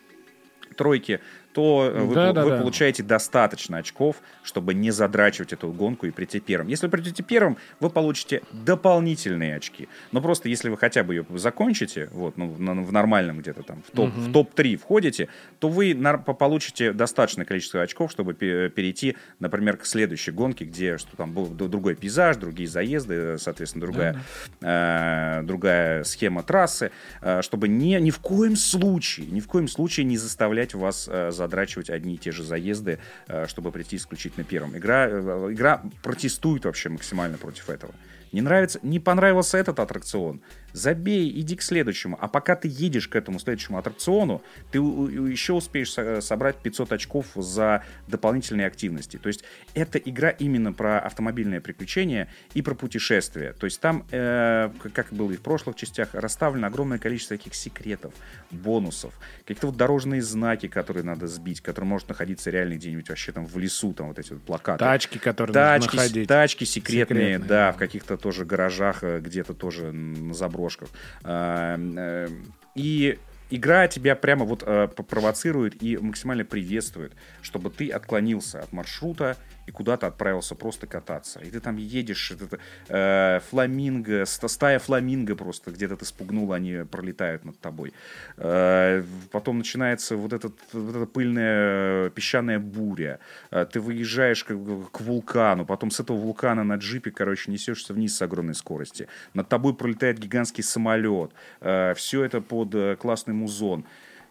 тройки, 0.76 1.20
то 1.52 1.90
э, 1.92 2.00
вы, 2.00 2.14
да, 2.14 2.32
вы 2.32 2.50
да. 2.50 2.58
получаете 2.58 3.02
достаточно 3.02 3.78
очков, 3.78 4.16
чтобы 4.42 4.74
не 4.74 4.90
задрачивать 4.90 5.52
эту 5.52 5.68
гонку 5.72 6.06
и 6.06 6.10
прийти 6.10 6.40
первым. 6.40 6.68
Если 6.68 6.86
вы 6.86 6.90
придете 6.92 7.22
первым, 7.22 7.56
вы 7.80 7.90
получите 7.90 8.42
дополнительные 8.52 9.56
очки. 9.56 9.88
Но 10.12 10.20
просто 10.20 10.48
если 10.48 10.68
вы 10.68 10.76
хотя 10.76 11.02
бы 11.04 11.14
ее 11.14 11.26
закончите, 11.34 12.08
вот, 12.12 12.36
ну, 12.36 12.48
в 12.48 12.92
нормальном 12.92 13.38
где-то 13.38 13.62
там, 13.62 13.82
в, 13.82 13.90
топ, 13.90 14.08
угу. 14.08 14.20
в 14.20 14.32
топ-3 14.32 14.76
входите, 14.76 15.28
то 15.58 15.68
вы 15.68 15.94
получите 16.38 16.92
достаточное 16.92 17.44
количество 17.44 17.82
очков, 17.82 18.10
чтобы 18.10 18.34
перейти, 18.34 19.16
например, 19.40 19.76
к 19.76 19.86
следующей 19.86 20.32
гонке, 20.32 20.64
где 20.64 20.98
что 20.98 21.16
там 21.16 21.32
был 21.32 21.46
другой 21.46 21.94
пейзаж, 21.94 22.36
другие 22.36 22.68
заезды, 22.68 23.38
соответственно, 23.38 23.82
другая, 23.82 24.12
да, 24.12 24.20
да. 24.60 25.40
Э, 25.40 25.42
другая 25.42 26.04
схема 26.04 26.42
трассы, 26.42 26.90
э, 27.20 27.42
чтобы 27.42 27.68
ни, 27.68 27.94
ни 27.96 28.10
в 28.10 28.18
коем 28.18 28.56
случае, 28.56 29.26
ни 29.26 29.40
в 29.40 29.46
коем 29.46 29.68
случае 29.68 30.04
не 30.04 30.16
заставлять 30.16 30.74
вас 30.74 31.08
э, 31.10 31.30
задрачивать 31.48 31.90
одни 31.90 32.14
и 32.14 32.18
те 32.18 32.30
же 32.30 32.44
заезды, 32.44 32.98
э, 33.28 33.46
чтобы 33.48 33.72
прийти 33.72 33.96
исключительно 33.96 34.44
первым. 34.44 34.76
Игра, 34.76 35.08
э, 35.08 35.48
игра 35.50 35.82
протестует 36.02 36.64
вообще 36.64 36.90
максимально 36.90 37.38
против 37.38 37.70
этого. 37.70 37.94
Не 38.32 38.42
нравится, 38.42 38.78
не 38.82 39.00
понравился 39.00 39.56
этот 39.56 39.80
аттракцион, 39.80 40.42
забей, 40.72 41.30
иди 41.40 41.56
к 41.56 41.62
следующему. 41.62 42.18
А 42.20 42.28
пока 42.28 42.56
ты 42.56 42.68
едешь 42.70 43.08
к 43.08 43.16
этому 43.16 43.38
следующему 43.38 43.78
аттракциону, 43.78 44.42
ты 44.70 44.78
еще 44.78 45.54
успеешь 45.54 45.92
собрать 46.24 46.56
500 46.56 46.92
очков 46.92 47.26
за 47.34 47.84
дополнительные 48.06 48.66
активности. 48.66 49.16
То 49.16 49.28
есть 49.28 49.44
это 49.74 49.98
игра 49.98 50.30
именно 50.30 50.72
про 50.72 50.98
автомобильное 51.00 51.60
приключение 51.60 52.28
и 52.54 52.62
про 52.62 52.74
путешествие. 52.74 53.52
То 53.52 53.64
есть 53.64 53.80
там, 53.80 54.06
э, 54.10 54.70
как 54.92 55.12
было 55.12 55.32
и 55.32 55.36
в 55.36 55.40
прошлых 55.40 55.76
частях, 55.76 56.10
расставлено 56.12 56.66
огромное 56.66 56.98
количество 56.98 57.36
таких 57.36 57.54
секретов, 57.54 58.12
бонусов, 58.50 59.14
какие-то 59.40 59.68
вот 59.68 59.76
дорожные 59.76 60.22
знаки, 60.22 60.68
которые 60.68 61.04
надо 61.04 61.26
сбить, 61.26 61.60
которые 61.60 61.88
может 61.88 62.08
находиться 62.08 62.50
реально 62.50 62.74
где-нибудь 62.74 63.08
вообще 63.08 63.32
там 63.32 63.46
в 63.46 63.58
лесу, 63.58 63.92
там 63.92 64.08
вот 64.08 64.18
эти 64.18 64.32
вот 64.32 64.42
плакаты. 64.42 64.78
Тачки, 64.78 65.18
которые 65.18 65.54
тачки, 65.54 65.86
нужно 65.86 66.02
находить. 66.02 66.28
Тачки 66.28 66.64
секретные, 66.64 67.04
секретные 67.04 67.38
да, 67.38 67.66
да, 67.68 67.72
в 67.72 67.76
каких-то 67.76 68.16
тоже 68.16 68.44
гаражах, 68.44 69.02
э, 69.02 69.20
где-то 69.20 69.54
тоже 69.54 69.92
на 69.92 70.34
заброшках. 70.34 70.67
А, 71.24 71.76
э, 71.78 72.28
и 72.74 73.18
игра 73.50 73.88
тебя 73.88 74.16
прямо 74.16 74.44
вот 74.44 74.62
э, 74.66 74.88
провоцирует 74.88 75.82
и 75.82 75.96
максимально 75.96 76.44
приветствует, 76.44 77.12
чтобы 77.42 77.70
ты 77.70 77.90
отклонился 77.90 78.60
от 78.60 78.72
маршрута 78.72 79.36
и 79.68 79.70
куда-то 79.70 80.06
отправился 80.06 80.54
просто 80.54 80.86
кататься. 80.86 81.40
И 81.40 81.50
ты 81.50 81.60
там 81.60 81.76
едешь, 81.76 82.30
это, 82.30 82.58
э, 82.88 83.40
фламинго, 83.50 84.24
стая 84.24 84.78
фламинго 84.78 85.36
просто 85.36 85.70
где-то 85.70 85.96
ты 85.96 86.06
спугнул, 86.06 86.52
они 86.54 86.84
пролетают 86.90 87.44
над 87.44 87.60
тобой. 87.60 87.92
Э, 88.38 89.02
потом 89.30 89.58
начинается 89.58 90.16
вот, 90.16 90.32
этот, 90.32 90.54
вот 90.72 90.96
эта 90.96 91.06
пыльная 91.06 92.08
песчаная 92.10 92.58
буря. 92.58 93.18
Э, 93.50 93.66
ты 93.70 93.80
выезжаешь 93.80 94.42
к, 94.42 94.48
к 94.48 95.00
вулкану, 95.00 95.66
потом 95.66 95.90
с 95.90 96.00
этого 96.00 96.16
вулкана 96.16 96.64
на 96.64 96.76
джипе, 96.76 97.10
короче, 97.10 97.50
несешься 97.50 97.92
вниз 97.92 98.16
с 98.16 98.22
огромной 98.22 98.54
скорости. 98.54 99.06
Над 99.34 99.48
тобой 99.50 99.74
пролетает 99.74 100.18
гигантский 100.18 100.64
самолет. 100.64 101.32
Э, 101.60 101.92
все 101.94 102.24
это 102.24 102.40
под 102.40 102.74
э, 102.74 102.96
классный 102.96 103.34
музон. 103.38 103.84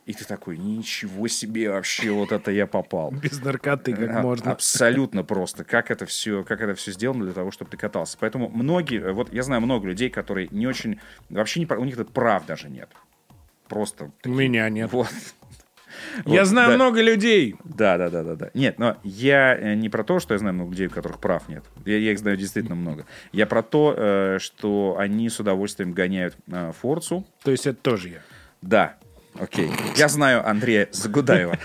И 0.06 0.14
ты 0.14 0.24
такой, 0.24 0.58
ничего 0.58 1.28
себе 1.28 1.70
вообще, 1.70 2.12
вот 2.12 2.32
это 2.32 2.50
я 2.50 2.66
попал. 2.66 3.12
Без 3.24 3.42
наркоты 3.44 3.94
как 3.94 4.10
А- 4.10 4.22
можно. 4.22 4.52
Абсолютно 4.54 5.24
просто. 5.24 5.66
Как 5.66 5.92
это 5.92 6.06
все, 6.06 6.44
как 6.46 6.62
это 6.62 6.76
все 6.76 6.92
сделано 6.94 7.26
для 7.26 7.34
того, 7.34 7.52
чтобы 7.52 7.70
ты 7.72 7.76
катался. 7.78 8.18
Поэтому 8.20 8.48
многие, 8.50 9.12
вот 9.12 9.34
я 9.34 9.44
знаю 9.44 9.62
много 9.62 9.88
людей, 9.88 10.10
которые 10.10 10.48
не 10.52 10.66
очень, 10.66 11.00
вообще 11.30 11.60
не, 11.60 11.66
у 11.66 11.84
них 11.84 11.98
тут 11.98 12.14
прав 12.14 12.46
даже 12.46 12.70
нет. 12.70 12.90
Просто. 13.68 14.06
У 14.06 14.12
такие, 14.22 14.38
меня 14.38 14.70
нет. 14.70 14.92
Вот. 14.94 15.10
Я 16.26 16.42
Вот, 16.42 16.48
знаю 16.48 16.70
да. 16.70 16.76
много 16.76 17.02
людей. 17.02 17.56
Да, 17.64 17.98
да, 17.98 18.10
да, 18.10 18.24
да, 18.24 18.36
да. 18.36 18.52
Нет, 18.54 18.78
но 18.78 18.98
я 19.04 19.58
э, 19.58 19.74
не 19.74 19.90
про 19.90 20.04
то, 20.04 20.20
что 20.20 20.34
я 20.34 20.38
знаю 20.38 20.54
много 20.54 20.72
людей, 20.72 20.88
у 20.88 20.90
которых 20.92 21.20
прав 21.20 21.50
нет. 21.50 21.64
Я, 21.86 21.98
я 21.98 22.12
их 22.12 22.20
знаю 22.20 22.38
действительно 22.38 22.76
много. 22.76 23.06
Я 23.32 23.48
про 23.48 23.64
то, 23.64 23.96
э, 23.98 24.38
что 24.40 24.96
они 25.00 25.28
с 25.30 25.40
удовольствием 25.40 25.94
гоняют 25.94 26.38
э, 26.48 26.72
Форцу. 26.82 27.26
То 27.44 27.52
есть 27.52 27.66
это 27.66 27.80
тоже 27.82 28.10
я. 28.10 28.20
Да, 28.62 28.98
окей. 29.40 29.72
Я 29.96 30.08
знаю 30.08 30.48
Андрея 30.48 30.90
Загудаева. 30.92 31.58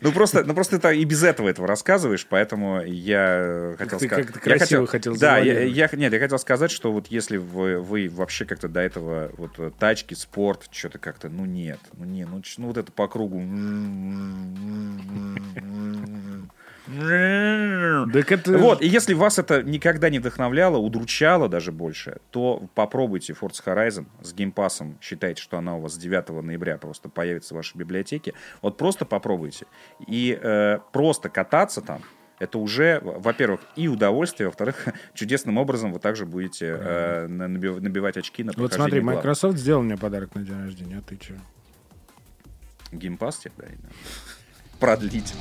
Ну 0.00 0.12
просто, 0.12 0.44
ну 0.44 0.54
просто 0.54 0.78
ты 0.78 0.98
и 0.98 1.04
без 1.04 1.22
этого 1.22 1.48
этого 1.48 1.66
рассказываешь, 1.66 2.26
поэтому 2.28 2.82
я 2.82 3.36
э, 3.38 3.76
хотел 3.78 3.98
ты 3.98 4.06
сказать. 4.06 4.26
как-то 4.26 4.50
я 4.50 4.56
красиво 4.56 4.86
хотел 4.86 5.16
Да, 5.16 5.38
я, 5.38 5.60
я- 5.60 5.88
нет, 5.92 6.12
я 6.12 6.18
хотел 6.18 6.38
сказать, 6.38 6.70
что 6.70 6.92
вот 6.92 7.08
если 7.08 7.36
вы, 7.36 7.80
вы 7.80 8.08
вообще 8.08 8.44
как-то 8.44 8.68
до 8.68 8.80
этого 8.80 9.30
вот 9.36 9.58
э, 9.58 9.70
тачки, 9.78 10.14
спорт, 10.14 10.68
что-то 10.70 10.98
как-то, 10.98 11.28
ну 11.28 11.44
нет, 11.44 11.80
ну 11.94 12.04
не, 12.04 12.24
ну, 12.24 12.42
ну 12.58 12.66
вот 12.66 12.76
это 12.76 12.92
по 12.92 13.08
кругу. 13.08 13.40
Так 18.12 18.32
это... 18.32 18.58
Вот, 18.58 18.82
и 18.82 18.86
если 18.86 19.14
вас 19.14 19.38
это 19.38 19.62
никогда 19.62 20.10
не 20.10 20.18
вдохновляло, 20.18 20.76
удручало 20.78 21.48
даже 21.48 21.72
больше, 21.72 22.18
то 22.30 22.68
попробуйте 22.74 23.32
Forza 23.32 23.62
Horizon 23.64 24.06
с 24.22 24.32
геймпасом. 24.32 24.98
Считайте, 25.00 25.42
что 25.42 25.58
она 25.58 25.76
у 25.76 25.80
вас 25.80 25.94
с 25.94 25.98
9 25.98 26.28
ноября 26.42 26.78
просто 26.78 27.08
появится 27.08 27.54
в 27.54 27.56
вашей 27.56 27.76
библиотеке. 27.76 28.34
Вот 28.62 28.76
просто 28.76 29.04
попробуйте. 29.04 29.66
И 30.06 30.38
э, 30.40 30.78
просто 30.92 31.28
кататься 31.28 31.80
там, 31.80 32.02
это 32.38 32.58
уже, 32.58 33.00
во-первых, 33.02 33.60
и 33.76 33.86
удовольствие, 33.86 34.48
во-вторых, 34.48 34.86
чудесным 35.14 35.58
образом 35.58 35.92
вы 35.92 36.00
также 36.00 36.26
будете 36.26 36.66
э, 36.66 37.26
на- 37.28 37.44
наби- 37.48 37.80
набивать 37.80 38.16
очки 38.16 38.42
на 38.42 38.52
Вот 38.56 38.72
смотри, 38.72 39.00
глав. 39.00 39.16
Microsoft 39.16 39.58
сделал 39.58 39.82
мне 39.82 39.96
подарок 39.96 40.34
на 40.34 40.42
день 40.42 40.58
рождения, 40.62 40.98
а 40.98 41.02
ты 41.02 41.18
что? 41.22 41.34
Геймпас 42.92 43.38
тебе, 43.38 43.52
да. 43.58 43.88
Продлить. 44.80 45.34